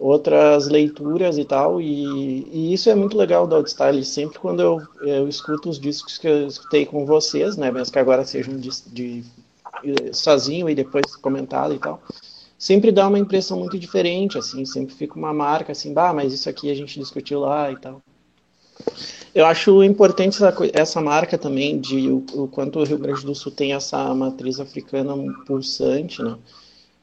outras 0.01 0.67
leituras 0.67 1.37
e 1.37 1.45
tal, 1.45 1.79
e, 1.79 2.49
e, 2.51 2.73
isso 2.73 2.89
é 2.89 2.95
muito 2.95 3.19
legal 3.19 3.47
do 3.47 3.55
Outstyle, 3.55 4.03
sempre 4.03 4.39
quando 4.39 4.61
eu, 4.63 4.83
eu 5.03 5.29
escuto 5.29 5.69
os 5.69 5.79
discos 5.79 6.17
que 6.17 6.27
eu 6.27 6.47
escutei 6.47 6.87
com 6.87 7.05
vocês, 7.05 7.59
né, 7.59 7.71
mesmo 7.71 7.93
que 7.93 7.99
agora 7.99 8.25
sejam 8.25 8.57
de, 8.57 8.71
de, 8.87 9.25
sozinho 10.11 10.71
e 10.71 10.75
depois 10.75 11.15
comentado 11.17 11.75
e 11.75 11.79
tal, 11.79 12.03
sempre 12.61 12.93
dá 12.93 13.09
uma 13.09 13.19
impressão 13.19 13.59
muito 13.59 13.79
diferente, 13.79 14.37
assim, 14.37 14.67
sempre 14.67 14.95
fica 14.95 15.19
uma 15.19 15.33
marca, 15.33 15.73
assim, 15.73 15.95
bah, 15.95 16.13
mas 16.13 16.35
isso 16.35 16.47
aqui 16.47 16.71
a 16.71 16.75
gente 16.75 17.01
discutiu 17.01 17.41
lá 17.41 17.73
e 17.73 17.77
tal. 17.79 18.03
Eu 19.35 19.47
acho 19.47 19.83
importante 19.83 20.37
essa, 20.37 20.55
essa 20.75 21.01
marca 21.01 21.39
também 21.39 21.81
de 21.81 22.11
o, 22.11 22.27
o 22.35 22.49
quanto 22.49 22.79
o 22.79 22.85
Rio 22.85 22.99
Grande 22.99 23.25
do 23.25 23.35
Sul 23.35 23.51
tem 23.51 23.73
essa 23.73 24.15
matriz 24.15 24.61
africana 24.61 25.15
pulsante, 25.47 26.23
né, 26.23 26.37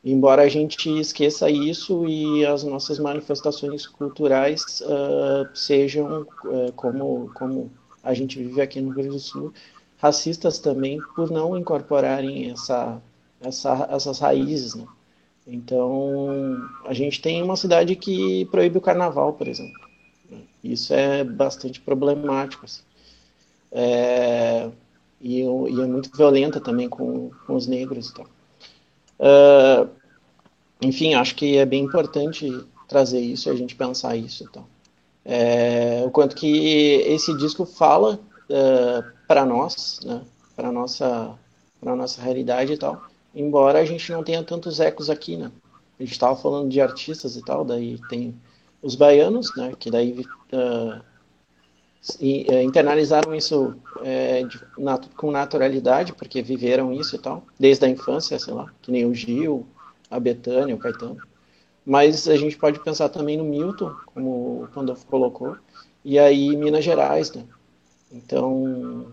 embora 0.05 0.43
a 0.43 0.47
gente 0.47 0.91
esqueça 0.99 1.49
isso 1.49 2.07
e 2.07 2.45
as 2.45 2.63
nossas 2.63 2.99
manifestações 2.99 3.87
culturais 3.87 4.81
uh, 4.81 5.49
sejam, 5.55 6.21
uh, 6.21 6.71
como, 6.75 7.31
como 7.33 7.71
a 8.03 8.13
gente 8.13 8.37
vive 8.37 8.61
aqui 8.61 8.79
no 8.79 8.89
Rio 8.89 8.95
Grande 8.97 9.09
do 9.09 9.19
Sul, 9.19 9.51
racistas 9.97 10.59
também 10.59 10.99
por 11.15 11.31
não 11.31 11.57
incorporarem 11.57 12.51
essa, 12.51 13.01
essa, 13.41 13.87
essas 13.91 14.19
raízes. 14.19 14.75
Né? 14.75 14.85
Então, 15.47 16.67
a 16.85 16.93
gente 16.93 17.21
tem 17.21 17.41
uma 17.41 17.55
cidade 17.55 17.95
que 17.95 18.45
proíbe 18.45 18.77
o 18.77 18.81
carnaval, 18.81 19.31
por 19.31 19.47
exemplo. 19.47 19.87
Isso 20.61 20.93
é 20.93 21.23
bastante 21.23 21.79
problemático. 21.79 22.65
Assim. 22.65 22.81
É, 23.71 24.69
e, 25.21 25.39
e, 25.41 25.81
é 25.81 25.85
muito 25.85 26.15
violenta 26.15 26.59
também 26.59 26.89
com, 26.89 27.31
com 27.45 27.55
os 27.55 27.65
negros 27.65 28.09
e 28.09 28.13
tal. 28.13 28.25
Uh, 29.19 29.89
enfim, 30.81 31.13
acho 31.13 31.33
que 31.35 31.57
é 31.57 31.65
bem 31.65 31.83
importante 31.83 32.63
trazer 32.87 33.21
isso, 33.21 33.49
a 33.49 33.55
gente 33.55 33.73
pensar 33.75 34.17
isso. 34.17 34.43
Então. 34.43 34.65
É, 35.23 36.03
o 36.05 36.11
quanto 36.11 36.35
que 36.35 37.01
esse 37.05 37.35
disco 37.37 37.65
fala 37.65 38.19
uh, 38.49 38.53
é, 38.53 39.03
para 39.27 39.45
nós, 39.45 39.99
né, 40.03 40.21
para 40.55 40.71
nossa 40.71 41.37
nossa 41.81 42.21
realidade 42.21 42.73
e 42.73 42.77
tal, 42.77 43.06
embora 43.39 43.79
a 43.79 43.85
gente 43.85 44.11
não 44.11 44.23
tenha 44.23 44.43
tantos 44.43 44.79
ecos 44.79 45.09
aqui, 45.09 45.37
né? 45.37 45.51
A 45.99 46.03
gente 46.03 46.11
estava 46.11 46.35
falando 46.35 46.69
de 46.69 46.81
artistas 46.81 47.35
e 47.35 47.43
tal, 47.43 47.63
daí 47.63 47.99
tem 48.09 48.35
os 48.81 48.95
baianos, 48.95 49.55
né, 49.55 49.73
que 49.77 49.89
daí 49.89 50.23
uh, 50.53 51.01
internalizaram 52.63 53.33
isso 53.33 53.75
é, 54.03 54.43
de, 54.43 54.61
nat 54.77 55.07
com 55.17 55.31
naturalidade, 55.31 56.13
porque 56.13 56.41
viveram 56.41 56.93
isso 56.93 57.15
e 57.15 57.19
tal, 57.19 57.43
desde 57.59 57.85
a 57.85 57.89
infância, 57.89 58.37
sei 58.37 58.53
lá, 58.53 58.71
que 58.81 58.91
nem 58.91 59.05
o 59.05 59.13
Gil, 59.13 59.65
a 60.09 60.19
Betânia, 60.19 60.75
o 60.75 60.77
Caetano. 60.77 61.17
Mas 61.85 62.27
a 62.27 62.35
gente 62.35 62.57
pode 62.57 62.79
pensar 62.79 63.09
também 63.09 63.37
no 63.37 63.43
Milton, 63.43 63.95
como 64.13 64.63
o 64.63 64.67
Pandolfo 64.73 65.05
colocou, 65.07 65.57
e 66.03 66.19
aí 66.19 66.55
Minas 66.55 66.85
Gerais, 66.85 67.31
né? 67.33 67.43
Então, 68.11 69.07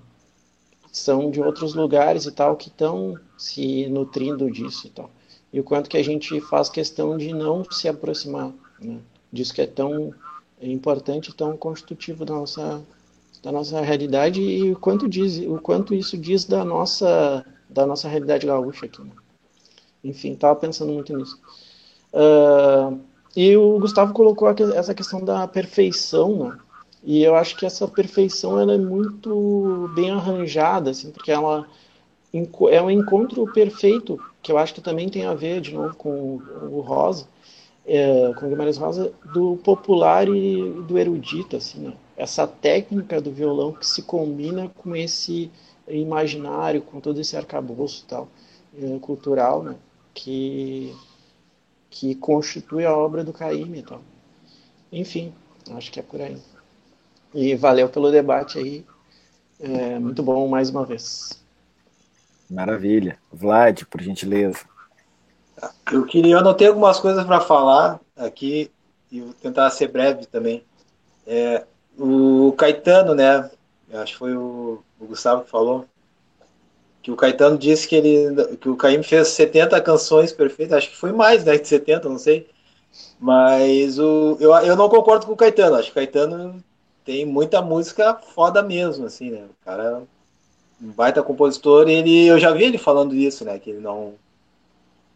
são 0.92 1.30
de 1.30 1.40
outros 1.40 1.74
lugares 1.74 2.26
e 2.26 2.32
tal 2.32 2.56
que 2.56 2.68
estão 2.68 3.18
se 3.36 3.86
nutrindo 3.88 4.50
disso 4.50 4.86
e 4.86 4.90
tal. 4.90 5.10
E 5.52 5.60
o 5.60 5.64
quanto 5.64 5.88
que 5.88 5.96
a 5.96 6.02
gente 6.02 6.40
faz 6.40 6.68
questão 6.68 7.16
de 7.16 7.32
não 7.32 7.64
se 7.70 7.88
aproximar 7.88 8.52
né? 8.80 8.98
disso 9.32 9.54
que 9.54 9.62
é 9.62 9.66
tão 9.66 10.12
importante, 10.60 11.34
tão 11.34 11.56
constitutivo 11.56 12.24
da 12.24 12.34
nossa 12.34 12.82
da 13.42 13.52
nossa 13.52 13.80
realidade 13.82 14.40
e 14.40 14.72
o 14.72 14.78
quanto 14.78 15.06
diz, 15.06 15.38
o 15.46 15.58
quanto 15.58 15.94
isso 15.94 16.16
diz 16.16 16.44
da 16.44 16.64
nossa 16.64 17.44
da 17.68 17.86
nossa 17.86 18.08
realidade 18.08 18.46
gaúcha 18.46 18.86
aqui. 18.86 19.02
Né? 19.02 19.10
Enfim, 20.02 20.32
estava 20.32 20.56
pensando 20.56 20.92
muito 20.92 21.14
nisso. 21.16 21.38
Uh, 22.12 22.98
e 23.36 23.56
o 23.56 23.78
Gustavo 23.78 24.12
colocou 24.12 24.48
essa 24.48 24.94
questão 24.94 25.24
da 25.24 25.46
perfeição, 25.48 26.48
né? 26.48 26.58
E 27.02 27.22
eu 27.22 27.34
acho 27.34 27.56
que 27.56 27.66
essa 27.66 27.86
perfeição 27.86 28.58
ela 28.58 28.74
é 28.74 28.78
muito 28.78 29.90
bem 29.94 30.10
arranjada, 30.10 30.90
assim, 30.90 31.10
porque 31.10 31.30
ela 31.30 31.66
é 32.70 32.82
um 32.82 32.90
encontro 32.90 33.46
perfeito, 33.52 34.20
que 34.42 34.50
eu 34.50 34.58
acho 34.58 34.74
que 34.74 34.80
também 34.80 35.08
tem 35.08 35.24
a 35.24 35.34
ver, 35.34 35.60
de 35.60 35.72
novo, 35.72 35.94
com 35.94 36.40
o 36.62 36.80
Rosa, 36.80 37.26
é, 37.86 38.32
com 38.34 38.46
o 38.46 38.48
Guimarães 38.48 38.76
Rosa, 38.76 39.12
do 39.32 39.56
popular 39.58 40.28
e 40.28 40.70
do 40.88 40.98
erudito, 40.98 41.56
assim, 41.56 41.80
né? 41.80 41.94
Essa 42.16 42.46
técnica 42.46 43.20
do 43.20 43.30
violão 43.30 43.72
que 43.72 43.86
se 43.86 44.02
combina 44.02 44.70
com 44.76 44.94
esse 44.94 45.50
imaginário, 45.88 46.82
com 46.82 47.00
todo 47.00 47.20
esse 47.20 47.36
arcabouço 47.36 48.04
tal, 48.08 48.28
é, 48.76 48.98
cultural, 49.00 49.62
né? 49.62 49.76
que, 50.14 50.94
que 51.90 52.14
constitui 52.14 52.86
a 52.86 52.96
obra 52.96 53.24
do 53.24 53.32
Caíme. 53.32 53.80
Então. 53.80 54.00
Enfim, 54.92 55.34
acho 55.72 55.90
que 55.90 55.98
é 56.00 56.02
por 56.02 56.20
aí. 56.20 56.38
E 57.34 57.54
valeu 57.56 57.88
pelo 57.88 58.12
debate 58.12 58.58
aí. 58.58 58.84
É, 59.58 59.98
muito 59.98 60.22
bom 60.22 60.46
mais 60.48 60.70
uma 60.70 60.84
vez. 60.86 61.43
Maravilha. 62.50 63.18
Vlad, 63.32 63.84
por 63.84 64.00
gentileza. 64.00 64.60
Eu 65.90 66.04
queria, 66.04 66.34
eu 66.34 66.38
anotei 66.38 66.66
algumas 66.66 66.98
coisas 66.98 67.24
para 67.24 67.40
falar 67.40 68.00
aqui 68.16 68.70
e 69.10 69.20
vou 69.20 69.32
tentar 69.34 69.70
ser 69.70 69.88
breve 69.88 70.26
também. 70.26 70.64
É, 71.26 71.64
o 71.98 72.52
Caetano, 72.52 73.14
né? 73.14 73.50
Acho 73.92 74.12
que 74.12 74.18
foi 74.18 74.36
o, 74.36 74.82
o, 74.98 75.06
Gustavo 75.06 75.44
que 75.44 75.50
falou. 75.50 75.86
Que 77.02 77.10
o 77.10 77.16
Caetano 77.16 77.56
disse 77.56 77.86
que 77.86 77.94
ele 77.94 78.56
que 78.56 78.68
o 78.68 78.76
Caim 78.76 79.02
fez 79.02 79.28
70 79.28 79.80
canções 79.82 80.32
perfeitas, 80.32 80.78
acho 80.78 80.90
que 80.90 80.96
foi 80.96 81.12
mais, 81.12 81.44
né? 81.44 81.56
De 81.56 81.68
70, 81.68 82.08
não 82.08 82.18
sei. 82.18 82.48
Mas 83.18 83.98
o, 83.98 84.36
eu, 84.40 84.52
eu 84.56 84.76
não 84.76 84.88
concordo 84.88 85.26
com 85.26 85.32
o 85.32 85.36
Caetano. 85.36 85.76
Acho 85.76 85.86
que 85.86 85.92
o 85.92 85.94
Caetano 85.94 86.62
tem 87.04 87.24
muita 87.24 87.62
música 87.62 88.14
foda 88.14 88.62
mesmo, 88.62 89.06
assim, 89.06 89.30
né? 89.30 89.44
O 89.44 89.64
cara 89.64 90.02
um 90.82 90.90
baita 90.90 91.22
compositor. 91.22 91.88
Ele, 91.88 92.26
eu 92.26 92.38
já 92.38 92.52
vi 92.52 92.64
ele 92.64 92.78
falando 92.78 93.14
isso, 93.14 93.44
né? 93.44 93.58
Que 93.58 93.70
ele 93.70 93.80
não 93.80 94.14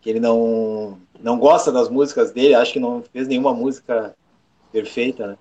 que 0.00 0.08
ele 0.08 0.20
não 0.20 0.98
não 1.20 1.38
gosta 1.38 1.72
das 1.72 1.88
músicas 1.88 2.30
dele. 2.30 2.54
Acho 2.54 2.74
que 2.74 2.80
não 2.80 3.02
fez 3.12 3.26
nenhuma 3.28 3.52
música 3.52 4.14
perfeita, 4.72 5.26
né? 5.26 5.36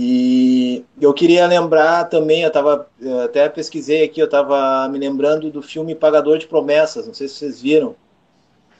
E 0.00 0.84
eu 1.00 1.12
queria 1.12 1.44
lembrar 1.48 2.04
também, 2.04 2.42
eu 2.42 2.52
tava, 2.52 2.88
eu 3.00 3.22
até 3.22 3.48
pesquisei 3.48 4.04
aqui, 4.04 4.20
eu 4.20 4.26
estava 4.26 4.88
me 4.88 4.96
lembrando 4.96 5.50
do 5.50 5.60
filme 5.60 5.92
Pagador 5.92 6.38
de 6.38 6.46
Promessas, 6.46 7.04
não 7.04 7.12
sei 7.12 7.26
se 7.26 7.34
vocês 7.34 7.60
viram. 7.60 7.96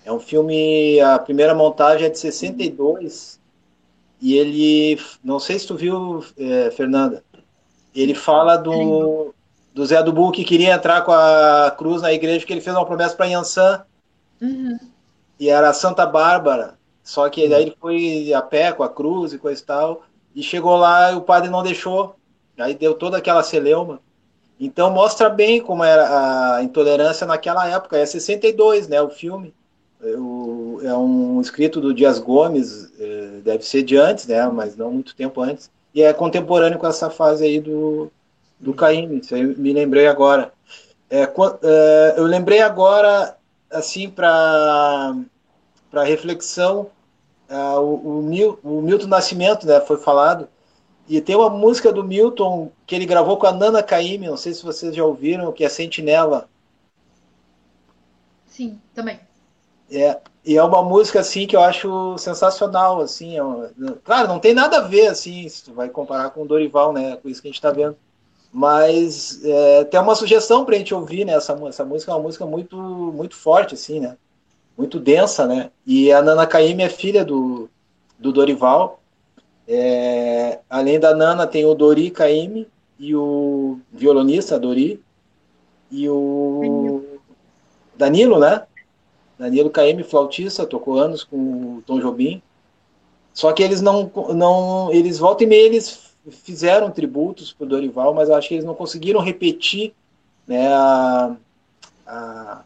É 0.05 0.13
um 0.13 0.21
filme, 0.21 1.01
a 1.01 1.19
primeira 1.19 1.57
montagem 1.57 2.07
é 2.07 2.11
de 2.11 2.21
62, 2.21 3.41
e 4.21 4.37
ele, 4.37 5.01
não 5.23 5.41
sei 5.41 5.59
se 5.59 5.67
tu 5.67 5.75
viu, 5.75 6.25
é, 6.39 6.71
Fernanda, 6.71 7.25
ele 7.93 8.15
fala 8.15 8.57
do, 8.57 9.35
do 9.79 9.87
Zé 9.87 10.03
do 10.03 10.13
Bull 10.13 10.33
que 10.33 10.43
queria 10.43 10.75
entrar 10.75 11.03
com 11.03 11.13
a 11.13 11.73
cruz 11.79 12.03
na 12.03 12.13
igreja, 12.13 12.45
que 12.45 12.53
ele 12.53 12.61
fez 12.61 12.75
uma 12.75 12.85
promessa 12.85 13.15
para 13.15 13.27
Yansan, 13.27 13.85
uhum. 14.43 14.77
e 15.39 15.49
era 15.49 15.73
Santa 15.73 16.05
Bárbara, 16.05 16.75
só 17.05 17.29
que 17.29 17.49
daí 17.49 17.63
ele 17.63 17.77
foi 17.81 18.35
a 18.35 18.43
pé 18.43 18.73
com 18.73 18.83
a 18.83 18.89
cruz 18.89 19.33
e 19.33 19.39
coisa 19.39 19.63
e 19.63 19.65
tal, 19.65 20.03
e 20.35 20.43
chegou 20.43 20.77
lá 20.77 21.13
e 21.13 21.15
o 21.15 21.21
padre 21.21 21.49
não 21.49 21.63
deixou. 21.63 22.17
Aí 22.59 22.75
deu 22.75 22.93
toda 22.93 23.19
aquela 23.19 23.45
celeuma. 23.45 24.01
Então 24.59 24.91
mostra 24.91 25.29
bem 25.29 25.61
como 25.61 25.85
era 25.85 26.57
a 26.57 26.63
intolerância 26.65 27.25
naquela 27.25 27.69
época. 27.69 27.97
É 27.97 28.05
62, 28.05 28.89
né? 28.89 29.01
O 29.01 29.09
filme. 29.09 29.55
É 30.03 30.93
um 30.95 31.41
escrito 31.41 31.81
do 31.81 31.95
Dias 31.95 32.19
Gomes, 32.19 32.91
é, 32.99 33.41
deve 33.45 33.65
ser 33.65 33.85
de 33.85 33.97
antes, 33.97 34.27
né? 34.27 34.45
Mas 34.49 34.77
não 34.77 34.91
muito 34.91 35.15
tempo 35.15 35.41
antes. 35.41 35.71
E 35.95 36.03
é 36.03 36.13
contemporâneo 36.13 36.79
com 36.81 36.87
essa 36.87 37.09
fase 37.09 37.45
aí 37.45 37.61
do, 37.61 38.11
do 38.59 38.75
Caim. 38.75 39.17
Isso 39.19 39.35
aí 39.35 39.45
me 39.45 39.73
lembrei 39.73 40.07
agora. 40.07 40.53
É, 41.11 41.23
é, 41.23 42.15
eu 42.17 42.25
lembrei 42.25 42.61
agora, 42.61 43.37
assim, 43.71 44.11
para 44.11 45.15
reflexão, 46.05 46.91
Uh, 47.49 47.81
o, 47.81 48.19
o, 48.19 48.23
Mil, 48.23 48.59
o, 48.63 48.83
Milton 48.83 49.07
Nascimento, 49.07 49.67
né, 49.67 49.81
foi 49.81 49.97
falado, 49.97 50.47
e 51.09 51.19
tem 51.19 51.35
uma 51.35 51.49
música 51.49 51.91
do 51.91 52.05
Milton 52.05 52.71
que 52.87 52.95
ele 52.95 53.07
gravou 53.07 53.39
com 53.39 53.47
a 53.47 53.53
Nana 53.53 53.83
Caymmi, 53.83 54.27
não 54.27 54.37
sei 54.37 54.53
se 54.53 54.63
vocês 54.63 54.95
já 54.95 55.03
ouviram, 55.03 55.51
que 55.51 55.65
é 55.65 55.69
Sentinela. 55.71 56.47
Sim, 58.47 58.79
também. 58.95 59.19
É, 59.91 60.21
e 60.45 60.59
é 60.59 60.63
uma 60.63 60.83
música 60.83 61.21
assim 61.21 61.47
que 61.47 61.57
eu 61.57 61.63
acho 61.63 62.19
sensacional, 62.19 63.01
assim, 63.01 63.39
é 63.39 63.43
uma, 63.43 63.71
claro, 64.05 64.29
não 64.29 64.39
tem 64.39 64.53
nada 64.53 64.77
a 64.77 64.87
ver 64.87 65.07
assim, 65.07 65.49
se 65.49 65.65
tu 65.65 65.73
vai 65.73 65.89
comparar 65.89 66.29
com 66.29 66.43
o 66.43 66.47
Dorival, 66.47 66.93
né, 66.93 67.17
com 67.17 67.31
isso 67.31 67.41
que 67.41 67.49
a 67.49 67.51
gente 67.51 67.57
está 67.57 67.71
vendo. 67.71 67.97
Mas 68.53 69.45
é, 69.45 69.85
tem 69.85 70.01
uma 70.01 70.15
sugestão 70.15 70.65
para 70.65 70.75
a 70.75 70.79
gente 70.79 70.95
ouvir, 70.95 71.25
né? 71.25 71.35
Essa, 71.35 71.53
essa 71.69 71.85
música 71.85 72.13
é 72.13 72.15
uma 72.15 72.23
música 72.23 72.47
muito, 72.47 72.77
muito 72.77 73.37
forte, 73.37 73.75
assim, 73.75 74.01
né? 74.01 74.17
muito 74.79 75.01
densa, 75.01 75.45
né? 75.45 75.73
E 75.85 76.13
a 76.13 76.23
Nana 76.23 76.47
Caymmi 76.47 76.85
é 76.85 76.89
filha 76.89 77.25
do, 77.25 77.69
do 78.17 78.31
Dorival. 78.31 79.01
É, 79.67 80.61
além 80.71 81.01
da 81.01 81.13
Nana, 81.13 81.49
tem 81.49 81.67
o 81.67 81.75
Dori 81.75 82.11
Caymmi 82.11 82.69
e 82.97 83.15
o 83.15 83.81
violonista 83.93 84.59
Dori 84.59 85.03
e 85.91 86.09
o 86.09 87.03
Danilo, 87.97 88.39
né? 88.39 88.63
Danilo 89.37 89.69
Caymmi, 89.69 90.05
flautista, 90.05 90.65
tocou 90.65 90.97
anos 90.97 91.25
com 91.25 91.37
o 91.37 91.83
Tom 91.85 91.99
Jobim. 91.99 92.41
Só 93.35 93.53
que 93.53 93.65
eles 93.65 93.81
não, 93.81 94.11
não 94.33 94.93
eles 94.93 95.19
voltam 95.19 95.47
e 95.47 95.51
meia 95.51 95.67
eles 95.67 96.08
fizeram 96.31 96.91
tributos 96.91 97.53
para 97.53 97.65
o 97.65 97.69
Dorival, 97.69 98.15
mas 98.15 98.31
acho 98.31 98.49
que 98.49 98.55
eles 98.55 98.65
não 98.65 98.75
conseguiram 98.75 99.21
repetir 99.21 99.93
né, 100.47 100.69
a, 100.69 101.37
a, 102.07 102.63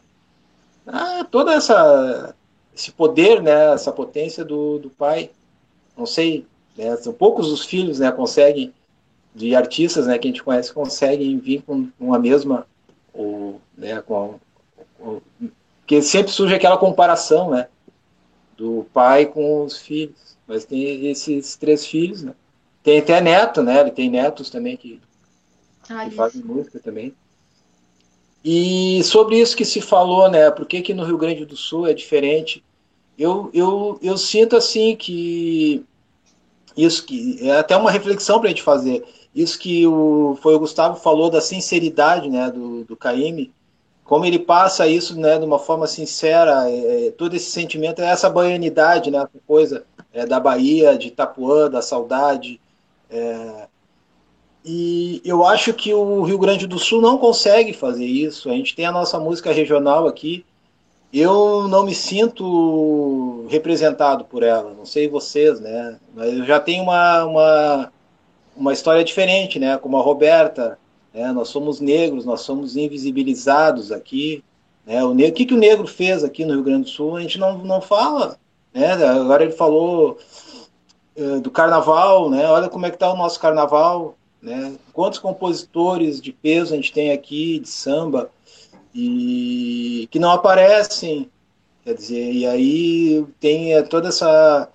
ah, 0.87 1.27
toda 1.29 1.53
essa 1.53 2.35
esse 2.75 2.91
poder, 2.91 3.41
né, 3.41 3.73
essa 3.73 3.91
potência 3.91 4.43
do, 4.43 4.79
do 4.79 4.89
pai. 4.89 5.29
Não 5.95 6.05
sei, 6.05 6.45
né, 6.75 6.95
são 6.97 7.13
poucos 7.13 7.51
os 7.51 7.65
filhos, 7.65 7.99
né, 7.99 8.11
conseguem 8.11 8.73
de 9.35 9.55
artistas, 9.55 10.07
né, 10.07 10.17
que 10.17 10.27
a 10.27 10.31
gente 10.31 10.43
conhece, 10.43 10.73
conseguem 10.73 11.37
vir 11.37 11.61
com, 11.61 11.87
com 11.99 12.13
a 12.13 12.19
mesma 12.19 12.65
ou, 13.13 13.61
né, 13.77 14.01
com, 14.01 14.39
com 14.97 15.21
que 15.85 16.01
sempre 16.01 16.31
surge 16.31 16.55
aquela 16.55 16.77
comparação, 16.77 17.51
né, 17.51 17.67
do 18.57 18.85
pai 18.93 19.25
com 19.25 19.63
os 19.63 19.77
filhos. 19.77 20.33
Mas 20.47 20.65
tem 20.65 21.07
esses 21.07 21.55
três 21.55 21.85
filhos, 21.85 22.23
né? 22.23 22.33
Tem 22.83 22.99
até 22.99 23.21
neto, 23.21 23.63
né? 23.63 23.79
Ele 23.79 23.91
tem 23.91 24.09
netos 24.09 24.49
também 24.49 24.75
que, 24.75 24.99
ah, 25.89 26.05
que 26.05 26.15
fazem 26.15 26.43
música 26.43 26.79
também. 26.79 27.15
E 28.43 29.01
sobre 29.03 29.39
isso 29.39 29.55
que 29.55 29.63
se 29.63 29.79
falou, 29.79 30.29
né? 30.29 30.51
Por 30.51 30.65
que, 30.65 30.81
que 30.81 30.93
no 30.93 31.05
Rio 31.05 31.17
Grande 31.17 31.45
do 31.45 31.55
Sul 31.55 31.87
é 31.87 31.93
diferente? 31.93 32.61
Eu, 33.17 33.49
eu, 33.53 33.97
eu 34.01 34.17
sinto 34.17 34.57
assim 34.57 34.95
que 34.95 35.85
isso 36.75 37.05
que 37.05 37.37
é 37.47 37.57
até 37.57 37.77
uma 37.77 37.91
reflexão 37.91 38.39
para 38.39 38.47
a 38.47 38.49
gente 38.49 38.63
fazer. 38.63 39.05
Isso 39.33 39.57
que 39.57 39.87
o, 39.87 40.37
foi 40.41 40.55
o 40.55 40.59
Gustavo 40.59 40.99
falou 40.99 41.29
da 41.29 41.39
sinceridade, 41.39 42.29
né, 42.29 42.51
do, 42.51 42.83
do 42.83 42.95
Caíme, 42.95 43.53
como 44.03 44.25
ele 44.25 44.39
passa 44.39 44.87
isso, 44.87 45.17
né, 45.19 45.39
de 45.39 45.45
uma 45.45 45.57
forma 45.57 45.87
sincera, 45.87 46.69
é, 46.69 47.07
é 47.07 47.11
todo 47.11 47.35
esse 47.35 47.49
sentimento, 47.49 48.01
é 48.01 48.05
essa 48.05 48.29
baianidade, 48.29 49.09
né, 49.09 49.19
essa 49.19 49.39
coisa 49.47 49.85
é, 50.11 50.25
da 50.25 50.39
Bahia, 50.39 50.97
de 50.97 51.07
Itapuã, 51.07 51.69
da 51.69 51.81
saudade, 51.81 52.59
é, 53.13 53.67
e 54.65 55.21
eu 55.23 55.45
acho 55.45 55.73
que 55.73 55.93
o 55.93 56.23
Rio 56.23 56.39
Grande 56.39 56.65
do 56.65 56.79
Sul 56.79 57.01
não 57.01 57.17
consegue 57.17 57.73
fazer 57.73 58.05
isso. 58.05 58.49
A 58.49 58.53
gente 58.53 58.75
tem 58.75 58.85
a 58.85 58.91
nossa 58.91 59.19
música 59.19 59.51
regional 59.51 60.07
aqui. 60.07 60.45
Eu 61.11 61.67
não 61.67 61.85
me 61.85 61.93
sinto 61.93 63.45
representado 63.49 64.25
por 64.25 64.41
ela. 64.41 64.73
Não 64.73 64.85
sei 64.85 65.07
vocês, 65.07 65.59
né? 65.59 65.99
Mas 66.15 66.33
eu 66.33 66.45
já 66.45 66.59
tenho 66.59 66.83
uma, 66.83 67.25
uma, 67.25 67.93
uma 68.55 68.73
história 68.73 69.03
diferente, 69.03 69.59
né? 69.59 69.77
Como 69.77 69.97
a 69.97 70.01
Roberta. 70.01 70.79
Né? 71.13 71.31
Nós 71.31 71.49
somos 71.49 71.79
negros, 71.79 72.25
nós 72.25 72.41
somos 72.41 72.75
invisibilizados 72.75 73.91
aqui. 73.91 74.43
Né? 74.87 75.03
O, 75.03 75.13
negro, 75.13 75.33
o 75.33 75.35
que, 75.35 75.45
que 75.45 75.53
o 75.53 75.59
negro 75.59 75.85
fez 75.85 76.23
aqui 76.23 76.45
no 76.45 76.53
Rio 76.53 76.63
Grande 76.63 76.85
do 76.85 76.89
Sul? 76.89 77.17
A 77.17 77.21
gente 77.21 77.37
não, 77.37 77.59
não 77.59 77.81
fala. 77.81 78.39
Né? 78.73 78.93
Agora 78.93 79.43
ele 79.43 79.53
falou 79.53 80.17
uh, 81.17 81.41
do 81.41 81.51
carnaval, 81.51 82.29
né? 82.29 82.45
Olha 82.47 82.69
como 82.69 82.85
é 82.85 82.89
que 82.89 82.95
está 82.95 83.11
o 83.11 83.17
nosso 83.17 83.39
carnaval 83.39 84.15
né? 84.43 84.75
Quantos 84.91 85.19
compositores 85.19 86.21
de 86.21 86.33
peso 86.33 86.73
a 86.73 86.75
gente 86.75 86.91
tem 86.91 87.11
aqui, 87.11 87.59
de 87.59 87.69
samba, 87.69 88.29
e 88.93 90.07
que 90.11 90.19
não 90.19 90.31
aparecem, 90.31 91.29
quer 91.83 91.93
dizer, 91.93 92.31
e 92.33 92.45
aí 92.45 93.25
tem 93.39 93.73
é, 93.73 93.81
toda 93.81 94.09
essa, 94.09 94.69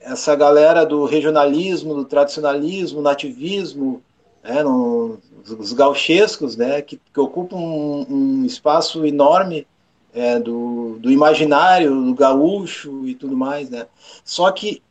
essa 0.00 0.34
galera 0.34 0.84
do 0.84 1.04
regionalismo, 1.04 1.94
do 1.94 2.04
tradicionalismo, 2.04 3.00
nativismo, 3.00 4.02
né, 4.42 4.62
no, 4.64 5.20
os 5.46 5.72
gauchescos, 5.72 6.56
né, 6.56 6.82
que, 6.82 7.00
que 7.12 7.20
ocupam 7.20 7.56
um, 7.56 8.06
um 8.10 8.44
espaço 8.44 9.06
enorme 9.06 9.68
é, 10.12 10.40
do, 10.40 10.98
do 10.98 11.12
imaginário, 11.12 12.04
do 12.06 12.14
gaúcho 12.14 13.06
e 13.06 13.14
tudo 13.14 13.36
mais, 13.36 13.70
né? 13.70 13.86
Só 14.24 14.50
que 14.50 14.82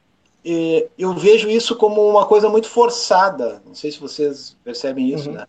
eu 0.44 1.14
vejo 1.14 1.50
isso 1.50 1.76
como 1.76 2.08
uma 2.08 2.26
coisa 2.26 2.50
muito 2.50 2.68
forçada. 2.68 3.62
Não 3.66 3.76
sei 3.76 3.92
se 3.92 4.00
vocês 4.00 4.56
percebem 4.64 5.14
isso, 5.14 5.30
uhum. 5.30 5.36
né? 5.36 5.46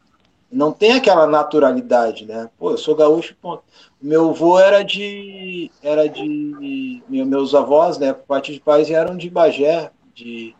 Não 0.50 0.72
tem 0.72 0.92
aquela 0.92 1.28
naturalidade, 1.28 2.26
né? 2.26 2.50
Pô, 2.58 2.72
eu 2.72 2.78
sou 2.78 2.96
gaúcho, 2.96 3.36
ponto. 3.40 3.62
Meu 4.02 4.30
avô 4.30 4.58
era 4.58 4.82
de. 4.82 5.70
Era 5.80 6.08
de. 6.08 7.02
Meus 7.08 7.54
avós, 7.54 7.98
né? 7.98 8.12
Por 8.12 8.24
parte 8.24 8.52
de 8.52 8.58
pais 8.58 8.90
eram 8.90 9.16
de 9.16 9.30
Bagé, 9.30 9.92
de. 10.12 10.56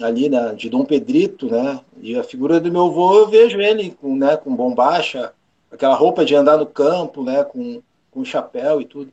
Ali, 0.00 0.28
né, 0.28 0.54
de 0.54 0.70
Dom 0.70 0.84
Pedrito, 0.84 1.50
né? 1.50 1.80
E 2.00 2.16
a 2.16 2.24
figura 2.24 2.58
do 2.58 2.72
meu 2.72 2.86
avô, 2.86 3.14
eu 3.18 3.28
vejo 3.28 3.60
ele 3.60 3.90
com, 3.90 4.16
né, 4.16 4.36
com 4.36 4.56
bombacha, 4.56 5.32
aquela 5.70 5.94
roupa 5.94 6.24
de 6.24 6.34
andar 6.34 6.56
no 6.56 6.66
campo, 6.66 7.22
né? 7.22 7.44
Com, 7.44 7.82
com 8.10 8.24
chapéu 8.24 8.80
e 8.80 8.84
tudo. 8.84 9.12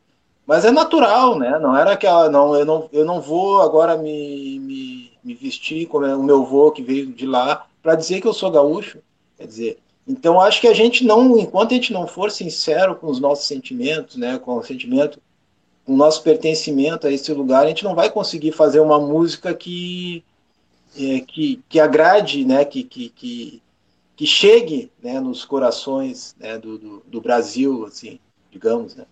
Mas 0.50 0.66
é 0.66 0.72
natural, 0.72 1.38
né? 1.38 1.60
Não 1.60 1.78
era 1.78 1.92
aquela. 1.92 2.28
Não, 2.28 2.56
eu, 2.56 2.66
não, 2.66 2.90
eu 2.92 3.06
não 3.06 3.22
vou 3.22 3.62
agora 3.62 3.96
me, 3.96 4.58
me, 4.60 5.12
me 5.24 5.36
vestir 5.36 5.86
como 5.86 6.08
é 6.08 6.16
o 6.16 6.24
meu 6.24 6.42
avô 6.42 6.72
que 6.72 6.82
veio 6.82 7.06
de 7.06 7.28
lá 7.28 7.68
para 7.84 7.94
dizer 7.94 8.20
que 8.20 8.28
eu 8.28 8.34
sou 8.34 8.50
gaúcho. 8.50 8.98
Quer 9.38 9.46
dizer, 9.46 9.78
então 10.08 10.42
acho 10.42 10.60
que 10.60 10.68
a 10.68 10.74
gente 10.74 11.06
não, 11.06 11.38
enquanto 11.38 11.74
a 11.74 11.76
gente 11.76 11.94
não 11.94 12.08
for 12.08 12.32
sincero 12.32 12.96
com 12.96 13.06
os 13.12 13.20
nossos 13.20 13.46
sentimentos, 13.46 14.16
né? 14.16 14.40
Com 14.40 14.58
o 14.58 14.64
sentimento, 14.64 15.22
com 15.86 15.94
o 15.94 15.96
nosso 15.96 16.24
pertencimento 16.24 17.06
a 17.06 17.12
esse 17.12 17.32
lugar, 17.32 17.66
a 17.66 17.68
gente 17.68 17.84
não 17.84 17.94
vai 17.94 18.10
conseguir 18.10 18.52
fazer 18.52 18.80
uma 18.80 19.00
música 19.00 19.54
que 19.54 20.24
é, 20.98 21.20
que, 21.20 21.62
que 21.70 21.80
agrade, 21.80 22.44
né, 22.44 22.66
que, 22.66 22.84
que, 22.84 23.10
que, 23.10 23.62
que 24.16 24.26
chegue 24.26 24.92
né, 25.00 25.20
nos 25.20 25.46
corações 25.46 26.36
né, 26.40 26.58
do, 26.58 26.80
do, 26.80 27.04
do, 27.06 27.22
Brasil, 27.22 27.86
assim, 27.86 28.20
digamos, 28.50 28.96
né? 28.96 29.06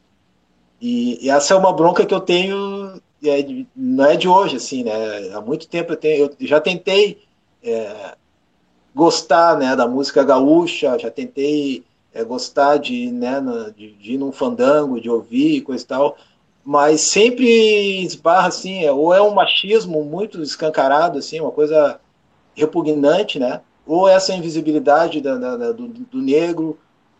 E, 0.81 1.25
e, 1.25 1.29
essa 1.29 1.53
é 1.53 1.57
uma 1.57 1.73
bronca 1.73 2.05
que 2.05 2.13
eu 2.13 2.19
tenho, 2.19 3.01
é, 3.23 3.65
não 3.75 4.05
é 4.05 4.15
de 4.15 4.27
hoje, 4.27 4.57
assim, 4.57 4.83
né? 4.83 4.93
Há 5.33 5.41
muito 5.41 5.67
tempo 5.67 5.93
eu, 5.93 5.97
tenho, 5.97 6.25
eu 6.39 6.47
já 6.47 6.59
tentei 6.61 7.21
é, 7.63 8.15
gostar, 8.93 9.57
né, 9.57 9.75
da 9.75 9.87
música 9.87 10.23
gaúcha, 10.23 10.97
já 10.97 11.11
tentei 11.11 11.83
é, 12.13 12.23
gostar 12.23 12.77
de, 12.77 13.11
né, 13.11 13.41
de, 13.75 13.93
de 13.93 14.13
ir 14.13 14.17
num 14.17 14.31
fandango, 14.31 14.99
de 14.99 15.09
ouvir, 15.09 15.61
coisa 15.61 15.83
e 15.83 15.87
tal, 15.87 16.17
mas 16.63 17.01
sempre 17.01 18.03
esbarra 18.03 18.47
assim, 18.47 18.83
é, 18.83 18.91
ou 18.91 19.13
é 19.13 19.21
um 19.21 19.33
machismo 19.33 20.03
muito 20.03 20.41
escancarado, 20.41 21.19
assim, 21.19 21.39
uma 21.39 21.51
coisa 21.51 21.99
repugnante, 22.55 23.39
né? 23.39 23.61
Ou 23.85 24.09
essa 24.09 24.33
invisibilidade 24.33 25.21
da, 25.21 25.37
da, 25.37 25.55
da, 25.55 25.71
do, 25.71 25.87
do, 25.87 26.21
negro, 26.21 26.77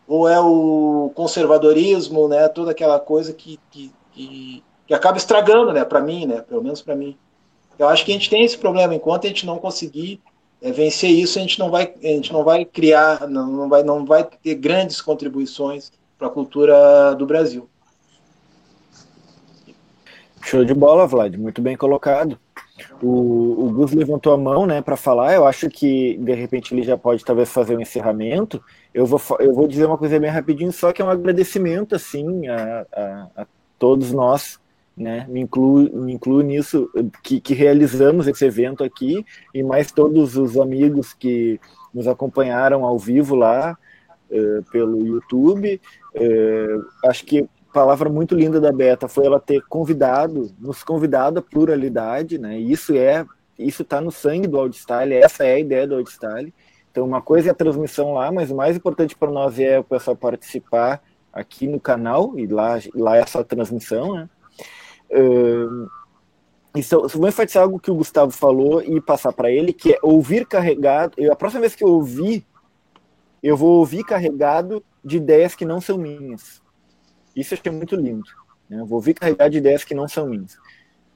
ou 0.07 0.27
é 0.27 0.39
o 0.39 1.11
conservadorismo, 1.13 2.27
né? 2.27 2.47
Toda 2.47 2.71
aquela 2.71 2.99
coisa 2.99 3.34
que, 3.34 3.59
que, 3.69 3.91
que, 4.13 4.63
que 4.88 4.93
acaba 4.93 5.17
estragando, 5.17 5.73
né? 5.73 5.84
Para 5.84 5.99
mim, 5.99 6.25
né? 6.25 6.41
Pelo 6.41 6.63
menos 6.63 6.81
para 6.81 6.95
mim. 6.95 7.17
Eu 7.77 7.88
acho 7.89 8.05
que 8.05 8.11
a 8.11 8.13
gente 8.15 8.29
tem 8.29 8.43
esse 8.43 8.57
problema 8.57 8.95
enquanto 8.95 9.25
a 9.25 9.27
gente 9.27 9.45
não 9.45 9.59
conseguir 9.59 10.21
é, 10.61 10.71
vencer 10.71 11.11
isso, 11.11 11.38
a 11.38 11.41
gente 11.41 11.59
não 11.59 11.69
vai, 11.69 11.93
a 12.01 12.07
gente 12.07 12.34
não 12.34 12.43
vai 12.43 12.65
criar, 12.65 13.27
não, 13.27 13.47
não 13.47 13.69
vai, 13.69 13.84
não 13.84 14.05
vai 14.05 14.23
ter 14.23 14.55
grandes 14.55 15.01
contribuições 15.01 15.91
para 16.17 16.27
a 16.27 16.31
cultura 16.31 17.13
do 17.13 17.25
Brasil. 17.25 17.69
Show 20.41 20.63
de 20.63 20.73
bola, 20.73 21.05
Vlad, 21.05 21.35
muito 21.35 21.61
bem 21.61 21.75
colocado. 21.75 22.39
O, 23.01 23.65
o 23.65 23.71
Gus 23.71 23.91
levantou 23.91 24.33
a 24.33 24.37
mão, 24.37 24.65
né, 24.65 24.81
para 24.81 24.95
falar. 24.95 25.33
Eu 25.33 25.45
acho 25.45 25.69
que 25.69 26.17
de 26.17 26.33
repente 26.33 26.73
ele 26.73 26.83
já 26.83 26.97
pode 26.97 27.23
talvez 27.23 27.49
fazer 27.49 27.75
um 27.75 27.81
encerramento. 27.81 28.61
Eu 28.93 29.05
vou, 29.05 29.19
eu 29.39 29.53
vou 29.53 29.67
dizer 29.67 29.85
uma 29.85 29.97
coisa 29.97 30.19
bem 30.19 30.29
rapidinho, 30.29 30.71
só 30.71 30.91
que 30.91 31.01
é 31.01 31.05
um 31.05 31.09
agradecimento 31.09 31.95
assim 31.95 32.47
a, 32.47 32.85
a, 32.91 33.41
a 33.41 33.47
todos 33.77 34.11
nós, 34.11 34.59
né? 34.95 35.25
Me 35.29 35.41
incluo, 35.41 35.89
me 35.93 36.13
incluo 36.13 36.41
nisso 36.41 36.89
que, 37.23 37.39
que 37.39 37.53
realizamos 37.53 38.27
esse 38.27 38.43
evento 38.45 38.83
aqui 38.83 39.23
e 39.53 39.61
mais 39.61 39.91
todos 39.91 40.35
os 40.35 40.57
amigos 40.57 41.13
que 41.13 41.59
nos 41.93 42.07
acompanharam 42.07 42.83
ao 42.83 42.97
vivo 42.97 43.35
lá 43.35 43.77
uh, 44.31 44.63
pelo 44.71 45.05
YouTube. 45.05 45.79
Uh, 46.15 47.07
acho 47.07 47.25
que 47.25 47.47
palavra 47.77 48.09
muito 48.09 48.33
linda 48.33 48.59
da 48.59 48.71
Beta 48.71 49.07
foi 49.07 49.27
ela 49.27 49.39
ter 49.39 49.61
convidado, 49.69 50.51
nos 50.59 50.81
convidado 50.81 51.37
à 51.37 51.41
pluralidade, 51.43 52.39
né? 52.39 52.57
Isso 52.57 52.95
é, 52.95 53.23
isso 53.57 53.83
está 53.83 54.01
no 54.01 54.11
sangue 54.11 54.47
do 54.47 54.57
Audistyle, 54.57 55.13
essa 55.13 55.45
é 55.45 55.53
a 55.53 55.59
ideia 55.59 55.85
do 55.85 55.93
Audistyle. 55.93 56.51
Então, 56.89 57.05
uma 57.05 57.21
coisa 57.21 57.49
é 57.49 57.51
a 57.51 57.55
transmissão 57.55 58.13
lá, 58.13 58.31
mas 58.31 58.49
o 58.49 58.55
mais 58.55 58.75
importante 58.75 59.15
para 59.15 59.29
nós 59.29 59.59
é 59.59 59.77
o 59.77 59.83
pessoal 59.83 60.15
participar 60.15 61.03
aqui 61.31 61.67
no 61.67 61.79
canal, 61.79 62.33
e 62.35 62.47
lá, 62.47 62.79
lá 62.95 63.15
é 63.15 63.25
só 63.27 63.43
transmissão, 63.43 64.15
né? 64.15 64.29
Uh, 65.11 65.87
isso, 66.75 67.07
vou 67.09 67.27
enfatizar 67.27 67.61
algo 67.61 67.79
que 67.79 67.91
o 67.91 67.95
Gustavo 67.95 68.31
falou 68.31 68.81
e 68.81 68.99
passar 68.99 69.33
para 69.33 69.51
ele, 69.51 69.71
que 69.71 69.93
é 69.93 69.99
ouvir 70.01 70.47
carregado. 70.47 71.13
Eu, 71.15 71.31
a 71.31 71.35
próxima 71.35 71.61
vez 71.61 71.75
que 71.75 71.83
eu 71.83 71.89
ouvir, 71.89 72.43
eu 73.43 73.55
vou 73.55 73.77
ouvir 73.77 74.03
carregado 74.03 74.83
de 75.05 75.17
ideias 75.17 75.53
que 75.53 75.63
não 75.63 75.79
são 75.79 75.95
minhas. 75.95 76.65
Isso 77.38 77.53
eu 77.53 77.59
achei 77.59 77.72
muito 77.72 77.95
lindo. 77.95 78.27
Né? 78.68 78.84
Vou 78.85 78.99
vir 78.99 79.14
carregar 79.14 79.47
de 79.47 79.59
ideias 79.59 79.84
que 79.84 79.93
não 79.93 80.07
são 80.07 80.27
minhas. 80.27 80.57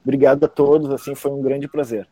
Obrigado 0.04 0.44
a 0.44 0.48
todos, 0.48 0.90
assim, 0.90 1.14
foi 1.14 1.32
um 1.32 1.42
grande 1.42 1.68
prazer. 1.68 2.08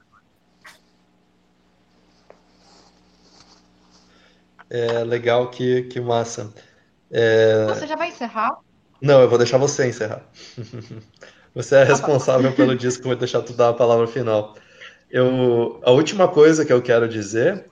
É 4.68 5.02
legal, 5.04 5.50
que, 5.50 5.82
que 5.84 6.00
massa. 6.00 6.52
É... 7.10 7.66
Você 7.66 7.86
já 7.86 7.96
vai 7.96 8.08
encerrar? 8.08 8.58
Não, 9.00 9.20
eu 9.20 9.28
vou 9.28 9.38
deixar 9.38 9.58
você 9.58 9.88
encerrar. 9.88 10.22
Você 11.52 11.74
é 11.74 11.80
tá 11.80 11.84
responsável 11.84 12.52
pelo 12.52 12.76
disco, 12.76 13.08
vou 13.08 13.16
deixar 13.16 13.42
tu 13.42 13.52
dar 13.52 13.70
a 13.70 13.74
palavra 13.74 14.06
final. 14.06 14.54
Eu, 15.10 15.80
a 15.82 15.90
última 15.90 16.28
coisa 16.28 16.64
que 16.64 16.72
eu 16.72 16.80
quero 16.80 17.08
dizer 17.08 17.68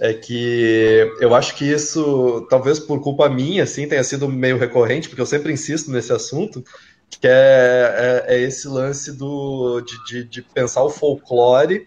é 0.00 0.14
que 0.14 1.14
eu 1.20 1.34
acho 1.34 1.54
que 1.54 1.70
isso, 1.70 2.46
talvez 2.48 2.78
por 2.78 3.02
culpa 3.02 3.28
minha, 3.28 3.64
assim, 3.64 3.86
tenha 3.86 4.02
sido 4.02 4.26
meio 4.26 4.56
recorrente, 4.56 5.08
porque 5.08 5.20
eu 5.20 5.26
sempre 5.26 5.52
insisto 5.52 5.90
nesse 5.90 6.10
assunto, 6.10 6.64
que 7.10 7.28
é, 7.28 8.24
é, 8.26 8.34
é 8.34 8.40
esse 8.40 8.66
lance 8.66 9.12
do, 9.12 9.82
de, 9.82 10.04
de, 10.06 10.24
de, 10.24 10.42
pensar 10.42 10.82
o 10.82 10.88
folclore 10.88 11.86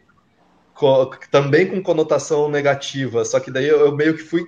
co, 0.76 1.08
também 1.32 1.66
com 1.66 1.82
conotação 1.82 2.48
negativa, 2.48 3.26
só 3.26 3.40
que 3.40 3.50
daí 3.50 3.68
eu, 3.68 3.80
eu 3.80 3.96
meio 3.96 4.16
que 4.16 4.22
fui 4.22 4.46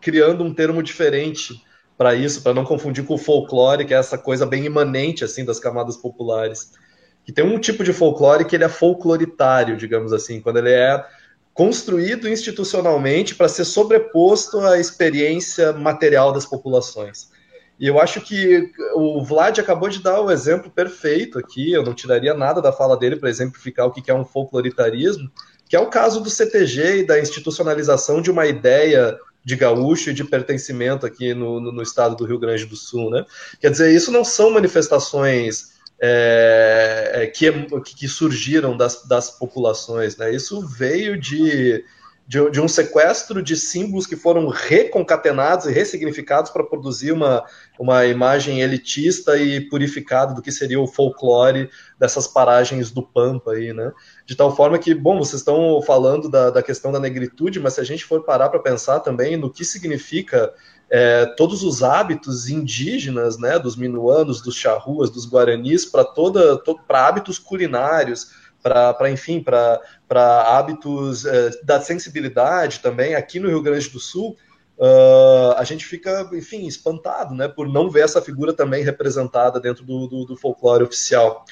criando 0.00 0.42
um 0.42 0.54
termo 0.54 0.82
diferente 0.82 1.62
para 1.98 2.14
isso, 2.14 2.42
para 2.42 2.54
não 2.54 2.64
confundir 2.64 3.04
com 3.04 3.14
o 3.14 3.18
folclore, 3.18 3.84
que 3.84 3.92
é 3.92 3.98
essa 3.98 4.16
coisa 4.16 4.46
bem 4.46 4.64
imanente 4.64 5.24
assim 5.24 5.44
das 5.44 5.60
camadas 5.60 5.96
populares. 5.96 6.72
Que 7.22 7.32
tem 7.32 7.44
um 7.44 7.58
tipo 7.58 7.84
de 7.84 7.92
folclore 7.92 8.44
que 8.44 8.56
ele 8.56 8.64
é 8.64 8.68
folcloritário, 8.68 9.76
digamos 9.76 10.12
assim, 10.12 10.40
quando 10.40 10.58
ele 10.58 10.70
é 10.70 11.04
construído 11.54 12.28
institucionalmente 12.28 13.36
para 13.36 13.48
ser 13.48 13.64
sobreposto 13.64 14.58
à 14.60 14.78
experiência 14.78 15.72
material 15.72 16.32
das 16.32 16.44
populações. 16.44 17.32
E 17.78 17.86
eu 17.86 18.00
acho 18.00 18.20
que 18.20 18.70
o 18.94 19.22
Vlad 19.22 19.58
acabou 19.58 19.88
de 19.88 20.02
dar 20.02 20.20
o 20.20 20.30
exemplo 20.30 20.70
perfeito 20.70 21.38
aqui, 21.38 21.72
eu 21.72 21.82
não 21.82 21.94
tiraria 21.94 22.34
nada 22.34 22.60
da 22.60 22.72
fala 22.72 22.96
dele 22.96 23.16
para 23.16 23.30
exemplificar 23.30 23.86
o 23.86 23.92
que 23.92 24.10
é 24.10 24.14
um 24.14 24.24
folcloritarismo, 24.24 25.30
que 25.68 25.76
é 25.76 25.80
o 25.80 25.88
caso 25.90 26.20
do 26.20 26.30
CTG 26.30 26.98
e 26.98 27.06
da 27.06 27.18
institucionalização 27.20 28.20
de 28.20 28.30
uma 28.30 28.46
ideia 28.46 29.16
de 29.44 29.56
gaúcho 29.56 30.10
e 30.10 30.14
de 30.14 30.24
pertencimento 30.24 31.04
aqui 31.04 31.34
no, 31.34 31.60
no, 31.60 31.72
no 31.72 31.82
estado 31.82 32.16
do 32.16 32.24
Rio 32.24 32.38
Grande 32.38 32.64
do 32.64 32.76
Sul. 32.76 33.10
Né? 33.10 33.24
Quer 33.60 33.70
dizer, 33.70 33.94
isso 33.94 34.10
não 34.10 34.24
são 34.24 34.50
manifestações 34.50 35.73
é, 36.06 37.10
é, 37.14 37.26
que, 37.26 37.50
que, 37.96 38.06
surgiram 38.06 38.76
das, 38.76 39.06
das 39.06 39.30
populações. 39.30 40.18
Né? 40.18 40.34
Isso 40.34 40.60
veio 40.60 41.18
de, 41.18 41.82
de, 42.28 42.50
de, 42.50 42.60
um 42.60 42.68
sequestro 42.68 43.42
de 43.42 43.56
símbolos 43.56 44.06
que 44.06 44.14
foram 44.14 44.48
reconcatenados 44.48 45.64
e 45.64 45.72
ressignificados 45.72 46.50
para 46.50 46.62
produzir 46.62 47.10
uma, 47.10 47.42
uma 47.78 48.04
imagem 48.04 48.60
elitista 48.60 49.38
e 49.38 49.62
purificada 49.62 50.34
do 50.34 50.42
que 50.42 50.52
seria 50.52 50.78
o 50.78 50.86
folclore 50.86 51.70
dessas 51.98 52.26
paragens 52.26 52.90
do 52.90 53.02
Pampa 53.02 53.52
aí, 53.52 53.72
né? 53.72 53.90
De 54.26 54.36
tal 54.36 54.54
forma 54.54 54.78
que, 54.78 54.94
bom, 54.94 55.16
vocês 55.16 55.40
estão 55.40 55.80
falando 55.80 56.28
da, 56.28 56.50
da 56.50 56.62
questão 56.62 56.92
da 56.92 57.00
negritude, 57.00 57.60
mas 57.60 57.72
se 57.72 57.80
a 57.80 57.84
gente 57.84 58.04
for 58.04 58.22
parar 58.24 58.50
para 58.50 58.60
pensar 58.60 59.00
também 59.00 59.38
no 59.38 59.50
que 59.50 59.64
significa 59.64 60.52
é, 60.96 61.26
todos 61.26 61.64
os 61.64 61.82
hábitos 61.82 62.48
indígenas, 62.48 63.36
né, 63.36 63.58
dos 63.58 63.74
minuanos, 63.74 64.40
dos 64.40 64.54
charruas, 64.54 65.10
dos 65.10 65.28
guaranis, 65.28 65.84
para 65.84 66.04
toda, 66.04 66.56
para 66.86 67.08
hábitos 67.08 67.36
culinários, 67.36 68.30
para, 68.62 69.10
enfim, 69.10 69.42
para 69.42 69.80
hábitos 70.56 71.26
é, 71.26 71.50
da 71.64 71.80
sensibilidade 71.80 72.78
também, 72.78 73.16
aqui 73.16 73.40
no 73.40 73.48
Rio 73.48 73.60
Grande 73.60 73.90
do 73.90 73.98
Sul, 73.98 74.36
uh, 74.78 75.54
a 75.56 75.64
gente 75.64 75.84
fica, 75.84 76.30
enfim, 76.32 76.64
espantado, 76.64 77.34
né, 77.34 77.48
por 77.48 77.68
não 77.68 77.90
ver 77.90 78.04
essa 78.04 78.22
figura 78.22 78.52
também 78.52 78.84
representada 78.84 79.58
dentro 79.58 79.84
do, 79.84 80.06
do, 80.06 80.24
do 80.26 80.36
folclore 80.36 80.84
oficial. 80.84 81.44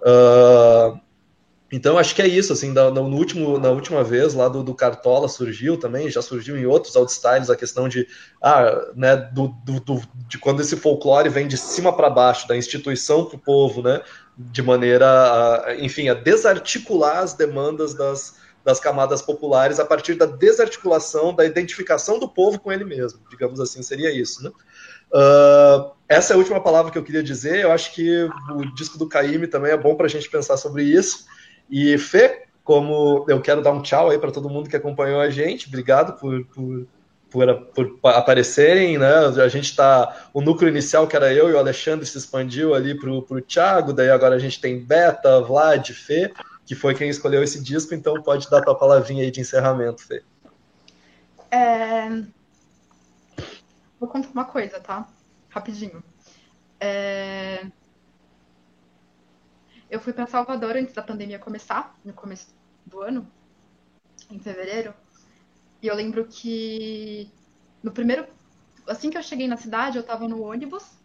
Uh, 0.00 0.98
então, 1.70 1.98
acho 1.98 2.14
que 2.14 2.22
é 2.22 2.26
isso, 2.26 2.52
assim, 2.52 2.72
no, 2.72 3.14
último, 3.14 3.58
na 3.58 3.68
última 3.68 4.02
vez 4.02 4.32
lá 4.32 4.48
do, 4.48 4.62
do, 4.62 4.74
Cartola 4.74 5.28
surgiu 5.28 5.76
também, 5.76 6.08
já 6.10 6.22
surgiu 6.22 6.56
em 6.56 6.64
outros 6.64 6.96
outstyles 6.96 7.50
a 7.50 7.56
questão 7.56 7.90
de, 7.90 8.08
ah, 8.42 8.90
né, 8.96 9.16
do, 9.16 9.48
do, 9.64 9.78
do 9.78 10.02
de 10.26 10.38
quando 10.38 10.62
esse 10.62 10.76
folclore 10.76 11.28
vem 11.28 11.46
de 11.46 11.58
cima 11.58 11.94
para 11.94 12.08
baixo, 12.08 12.48
da 12.48 12.56
instituição 12.56 13.26
para 13.26 13.36
o 13.36 13.38
povo, 13.38 13.82
né, 13.82 14.00
de 14.36 14.62
maneira, 14.62 15.06
a, 15.06 15.76
enfim, 15.78 16.08
a 16.08 16.14
desarticular 16.14 17.18
as 17.18 17.34
demandas 17.34 17.92
das, 17.92 18.36
das 18.64 18.80
camadas 18.80 19.20
populares 19.20 19.78
a 19.78 19.84
partir 19.84 20.14
da 20.14 20.24
desarticulação, 20.24 21.34
da 21.34 21.44
identificação 21.44 22.18
do 22.18 22.28
povo 22.30 22.58
com 22.58 22.72
ele 22.72 22.84
mesmo, 22.84 23.20
digamos 23.28 23.60
assim, 23.60 23.82
seria 23.82 24.10
isso, 24.10 24.42
né. 24.42 24.50
Uh, 25.10 25.90
essa 26.08 26.32
é 26.32 26.34
a 26.34 26.38
última 26.38 26.62
palavra 26.62 26.90
que 26.90 26.96
eu 26.96 27.04
queria 27.04 27.22
dizer, 27.22 27.60
eu 27.60 27.72
acho 27.72 27.94
que 27.94 28.26
o 28.50 28.74
disco 28.74 28.96
do 28.96 29.08
Caíme 29.08 29.46
também 29.46 29.72
é 29.72 29.76
bom 29.76 29.94
para 29.94 30.06
a 30.06 30.08
gente 30.08 30.30
pensar 30.30 30.56
sobre 30.56 30.82
isso, 30.82 31.26
e 31.70 31.96
Fê, 31.98 32.46
como 32.64 33.24
eu 33.28 33.40
quero 33.40 33.62
dar 33.62 33.72
um 33.72 33.82
tchau 33.82 34.10
aí 34.10 34.18
para 34.18 34.30
todo 34.30 34.50
mundo 34.50 34.68
que 34.68 34.76
acompanhou 34.76 35.20
a 35.20 35.30
gente, 35.30 35.68
obrigado 35.68 36.18
por, 36.18 36.44
por, 36.46 36.86
por, 37.30 37.56
por 37.74 38.10
aparecerem, 38.10 38.98
né? 38.98 39.26
A 39.42 39.48
gente 39.48 39.70
está. 39.70 40.28
O 40.32 40.40
núcleo 40.40 40.68
inicial, 40.68 41.06
que 41.06 41.16
era 41.16 41.32
eu 41.32 41.48
e 41.50 41.52
o 41.52 41.58
Alexandre, 41.58 42.04
se 42.04 42.18
expandiu 42.18 42.74
ali 42.74 42.98
para 42.98 43.10
o 43.10 43.40
Thiago, 43.40 43.92
daí 43.92 44.10
agora 44.10 44.34
a 44.34 44.38
gente 44.38 44.60
tem 44.60 44.78
Beta, 44.78 45.40
Vlad, 45.40 45.90
Fê, 45.90 46.32
que 46.66 46.74
foi 46.74 46.94
quem 46.94 47.08
escolheu 47.08 47.42
esse 47.42 47.62
disco, 47.62 47.94
então 47.94 48.22
pode 48.22 48.48
dar 48.50 48.62
tua 48.62 48.74
palavrinha 48.74 49.22
aí 49.22 49.30
de 49.30 49.40
encerramento, 49.40 50.06
Fê. 50.06 50.22
É... 51.50 52.08
Vou 53.98 54.08
contar 54.08 54.28
uma 54.30 54.44
coisa, 54.44 54.78
tá? 54.78 55.08
Rapidinho. 55.48 56.02
É... 56.78 57.66
Eu 59.90 60.00
fui 60.00 60.12
para 60.12 60.26
Salvador 60.26 60.76
antes 60.76 60.94
da 60.94 61.02
pandemia 61.02 61.38
começar, 61.38 61.98
no 62.04 62.12
começo 62.12 62.54
do 62.86 63.00
ano. 63.00 63.26
em 64.30 64.38
fevereiro. 64.38 64.94
E 65.82 65.86
eu 65.86 65.94
lembro 65.94 66.26
que 66.26 67.30
no 67.82 67.92
primeiro. 67.92 68.26
Assim 68.86 69.10
que 69.10 69.18
eu 69.18 69.22
cheguei 69.22 69.46
na 69.46 69.56
cidade, 69.56 69.98
eu 69.98 70.02
tava 70.02 70.26
no 70.26 70.42
ônibus 70.42 70.98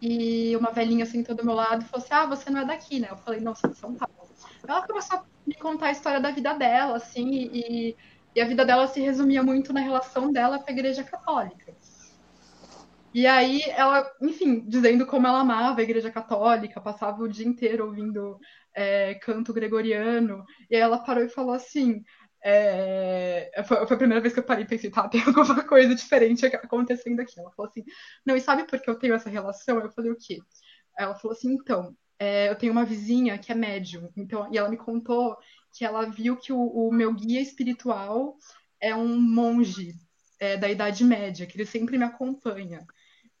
e 0.00 0.56
uma 0.56 0.72
velhinha 0.72 1.04
sentou 1.06 1.34
do 1.36 1.44
meu 1.44 1.54
lado 1.54 1.82
e 1.82 1.86
falou 1.86 2.04
assim: 2.04 2.14
Ah, 2.14 2.26
você 2.26 2.50
não 2.50 2.60
é 2.60 2.64
daqui, 2.64 3.00
né? 3.00 3.08
Eu 3.10 3.16
falei: 3.18 3.40
Não, 3.40 3.54
sou 3.54 3.70
de 3.70 3.76
São 3.76 3.94
Paulo. 3.94 4.14
Ela 4.66 4.86
começou 4.86 5.18
a 5.18 5.24
me 5.46 5.54
contar 5.54 5.86
a 5.88 5.92
história 5.92 6.20
da 6.20 6.30
vida 6.30 6.54
dela, 6.54 6.96
assim, 6.96 7.28
e, 7.52 7.96
e 8.34 8.40
a 8.40 8.46
vida 8.46 8.64
dela 8.64 8.86
se 8.88 9.00
resumia 9.00 9.42
muito 9.42 9.72
na 9.72 9.80
relação 9.80 10.32
dela 10.32 10.58
com 10.58 10.68
a 10.68 10.72
Igreja 10.72 11.04
Católica. 11.04 11.74
E 13.12 13.26
aí 13.26 13.62
ela, 13.70 14.08
enfim, 14.22 14.64
dizendo 14.68 15.04
como 15.06 15.26
ela 15.26 15.40
amava 15.40 15.80
a 15.80 15.82
Igreja 15.82 16.10
Católica, 16.10 16.80
passava 16.80 17.22
o 17.22 17.28
dia 17.28 17.46
inteiro 17.46 17.86
ouvindo 17.86 18.38
é, 18.74 19.14
canto 19.16 19.52
gregoriano, 19.52 20.44
e 20.70 20.76
aí 20.76 20.80
ela 20.80 20.98
parou 20.98 21.24
e 21.24 21.28
falou 21.28 21.54
assim. 21.54 22.02
É... 22.42 23.50
Foi, 23.66 23.86
foi, 23.86 23.94
a 23.94 23.98
primeira 23.98 24.20
vez 24.20 24.32
que 24.32 24.40
eu 24.40 24.44
parei 24.44 24.64
e 24.64 24.66
pensei, 24.66 24.90
tá, 24.90 25.08
tem 25.08 25.22
alguma 25.22 25.62
coisa 25.64 25.94
diferente 25.94 26.46
acontecendo 26.46 27.20
aqui. 27.20 27.38
Ela 27.38 27.50
falou 27.50 27.68
assim, 27.70 27.84
não, 28.24 28.36
e 28.36 28.40
sabe 28.40 28.64
por 28.64 28.80
que 28.80 28.88
eu 28.88 28.98
tenho 28.98 29.14
essa 29.14 29.28
relação? 29.28 29.78
Eu 29.80 29.90
falei, 29.90 30.10
o 30.10 30.16
quê? 30.16 30.38
Ela 30.98 31.14
falou 31.14 31.36
assim, 31.36 31.52
então, 31.52 31.94
é, 32.18 32.48
eu 32.48 32.56
tenho 32.56 32.72
uma 32.72 32.84
vizinha 32.84 33.38
que 33.38 33.52
é 33.52 33.54
médium, 33.54 34.10
então, 34.16 34.48
e 34.52 34.58
ela 34.58 34.68
me 34.68 34.76
contou 34.76 35.36
que 35.72 35.84
ela 35.84 36.04
viu 36.06 36.36
que 36.36 36.52
o, 36.52 36.60
o 36.60 36.92
meu 36.92 37.12
guia 37.14 37.40
espiritual 37.40 38.36
é 38.80 38.94
um 38.94 39.20
monge 39.20 39.94
é, 40.38 40.56
da 40.56 40.68
Idade 40.70 41.04
Média, 41.04 41.46
que 41.46 41.56
ele 41.56 41.66
sempre 41.66 41.98
me 41.98 42.04
acompanha. 42.04 42.84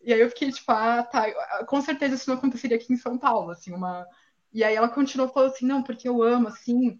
E 0.02 0.12
aí 0.12 0.20
eu 0.20 0.30
fiquei 0.30 0.50
tipo, 0.50 0.70
ah, 0.72 1.02
tá, 1.02 1.64
com 1.66 1.80
certeza 1.82 2.14
isso 2.14 2.30
não 2.30 2.38
aconteceria 2.38 2.76
aqui 2.76 2.92
em 2.92 2.96
São 2.96 3.18
Paulo, 3.18 3.50
assim, 3.50 3.72
uma... 3.72 4.06
E 4.52 4.64
aí 4.64 4.74
ela 4.74 4.88
continuou 4.88 5.28
falando 5.28 5.52
assim, 5.52 5.66
não, 5.66 5.82
porque 5.82 6.08
eu 6.08 6.22
amo, 6.22 6.48
assim... 6.48 6.98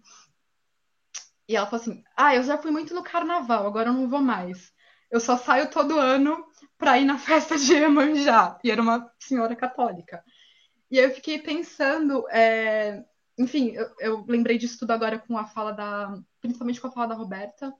E 1.47 1.55
ela 1.55 1.65
falou 1.65 1.81
assim, 1.81 2.03
ah, 2.15 2.35
eu 2.35 2.43
já 2.43 2.57
fui 2.57 2.71
muito 2.71 2.93
no 2.93 3.03
carnaval, 3.03 3.65
agora 3.65 3.89
eu 3.89 3.93
não 3.93 4.07
vou 4.07 4.21
mais. 4.21 4.71
Eu 5.09 5.19
só 5.19 5.35
saio 5.37 5.69
todo 5.69 5.99
ano 5.99 6.45
pra 6.77 6.99
ir 6.99 7.05
na 7.05 7.17
festa 7.19 7.57
de 7.57 7.73
Iemanjá. 7.73 8.59
E 8.63 8.71
era 8.71 8.81
uma 8.81 9.11
senhora 9.19 9.55
católica. 9.55 10.23
E 10.89 10.99
aí 10.99 11.05
eu 11.05 11.13
fiquei 11.13 11.39
pensando, 11.39 12.25
é... 12.29 13.03
enfim, 13.37 13.71
eu, 13.71 13.89
eu 13.99 14.25
lembrei 14.27 14.57
disso 14.57 14.79
tudo 14.79 14.91
agora 14.91 15.17
com 15.19 15.37
a 15.37 15.45
fala 15.45 15.71
da... 15.71 16.17
Principalmente 16.39 16.79
com 16.79 16.87
a 16.87 16.91
fala 16.91 17.07
da 17.07 17.15
Roberta. 17.15 17.73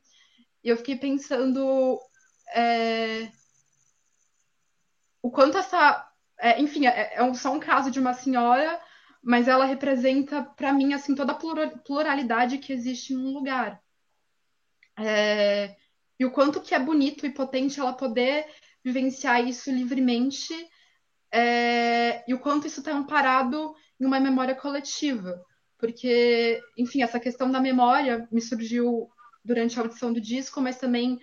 E 0.63 0.69
eu 0.69 0.77
fiquei 0.77 0.97
pensando... 0.97 1.99
É 2.53 3.29
o 5.21 5.31
quanto 5.31 5.57
essa. 5.57 6.07
É, 6.39 6.59
enfim, 6.59 6.87
é, 6.87 7.13
é 7.13 7.33
só 7.33 7.53
um 7.53 7.59
caso 7.59 7.91
de 7.91 7.99
uma 7.99 8.13
senhora, 8.13 8.79
mas 9.23 9.47
ela 9.47 9.65
representa, 9.65 10.43
para 10.43 10.73
mim, 10.73 10.93
assim, 10.93 11.13
toda 11.13 11.33
a 11.33 11.79
pluralidade 11.83 12.57
que 12.57 12.73
existe 12.73 13.13
em 13.13 13.17
um 13.17 13.31
lugar. 13.33 13.81
É, 14.97 15.75
e 16.19 16.25
o 16.25 16.31
quanto 16.31 16.61
que 16.61 16.73
é 16.73 16.79
bonito 16.79 17.25
e 17.25 17.29
potente 17.29 17.79
ela 17.79 17.93
poder 17.93 18.47
vivenciar 18.83 19.47
isso 19.47 19.71
livremente, 19.71 20.53
é, 21.31 22.23
e 22.27 22.33
o 22.33 22.39
quanto 22.39 22.67
isso 22.67 22.79
está 22.79 22.91
amparado 22.91 23.75
em 23.99 24.05
uma 24.05 24.19
memória 24.19 24.55
coletiva. 24.55 25.43
Porque, 25.77 26.59
enfim, 26.77 27.03
essa 27.03 27.19
questão 27.19 27.51
da 27.51 27.59
memória 27.59 28.27
me 28.31 28.41
surgiu 28.41 29.09
durante 29.43 29.77
a 29.77 29.83
audição 29.83 30.11
do 30.11 30.21
disco, 30.21 30.61
mas 30.61 30.77
também 30.77 31.19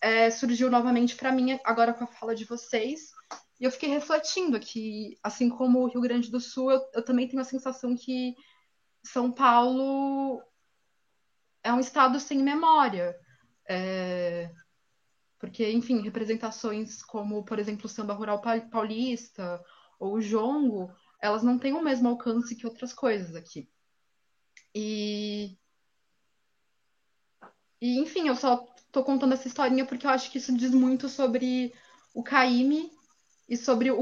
é, 0.00 0.30
surgiu 0.30 0.70
novamente 0.70 1.16
para 1.16 1.32
mim 1.32 1.58
agora 1.64 1.92
com 1.92 2.04
a 2.04 2.06
fala 2.06 2.34
de 2.34 2.44
vocês. 2.44 3.10
E 3.60 3.64
eu 3.64 3.70
fiquei 3.70 3.88
refletindo 3.88 4.58
que, 4.60 5.18
assim 5.22 5.48
como 5.48 5.80
o 5.80 5.88
Rio 5.88 6.00
Grande 6.00 6.30
do 6.30 6.40
Sul, 6.40 6.70
eu, 6.70 6.80
eu 6.94 7.04
também 7.04 7.26
tenho 7.26 7.42
a 7.42 7.44
sensação 7.44 7.96
que 7.96 8.36
São 9.02 9.32
Paulo 9.32 10.40
é 11.62 11.72
um 11.72 11.80
estado 11.80 12.20
sem 12.20 12.38
memória. 12.38 13.16
É... 13.68 14.50
Porque, 15.38 15.70
enfim, 15.70 16.00
representações 16.00 17.02
como, 17.02 17.44
por 17.44 17.58
exemplo, 17.58 17.86
o 17.86 17.88
samba 17.88 18.12
rural 18.12 18.40
paulista 18.70 19.62
ou 19.98 20.14
o 20.14 20.20
jongo, 20.20 20.92
elas 21.20 21.42
não 21.42 21.58
têm 21.58 21.72
o 21.72 21.82
mesmo 21.82 22.08
alcance 22.08 22.56
que 22.56 22.66
outras 22.66 22.92
coisas 22.92 23.34
aqui. 23.34 23.68
E, 24.74 25.56
e 27.80 27.98
enfim, 27.98 28.28
eu 28.28 28.36
só 28.36 28.66
estou 28.86 29.04
contando 29.04 29.34
essa 29.34 29.48
historinha 29.48 29.84
porque 29.84 30.06
eu 30.06 30.10
acho 30.10 30.30
que 30.30 30.38
isso 30.38 30.56
diz 30.56 30.72
muito 30.72 31.08
sobre 31.08 31.72
o 32.14 32.22
Caíme 32.22 32.90
e 33.48 33.56
sobre 33.56 33.90
o 33.90 33.96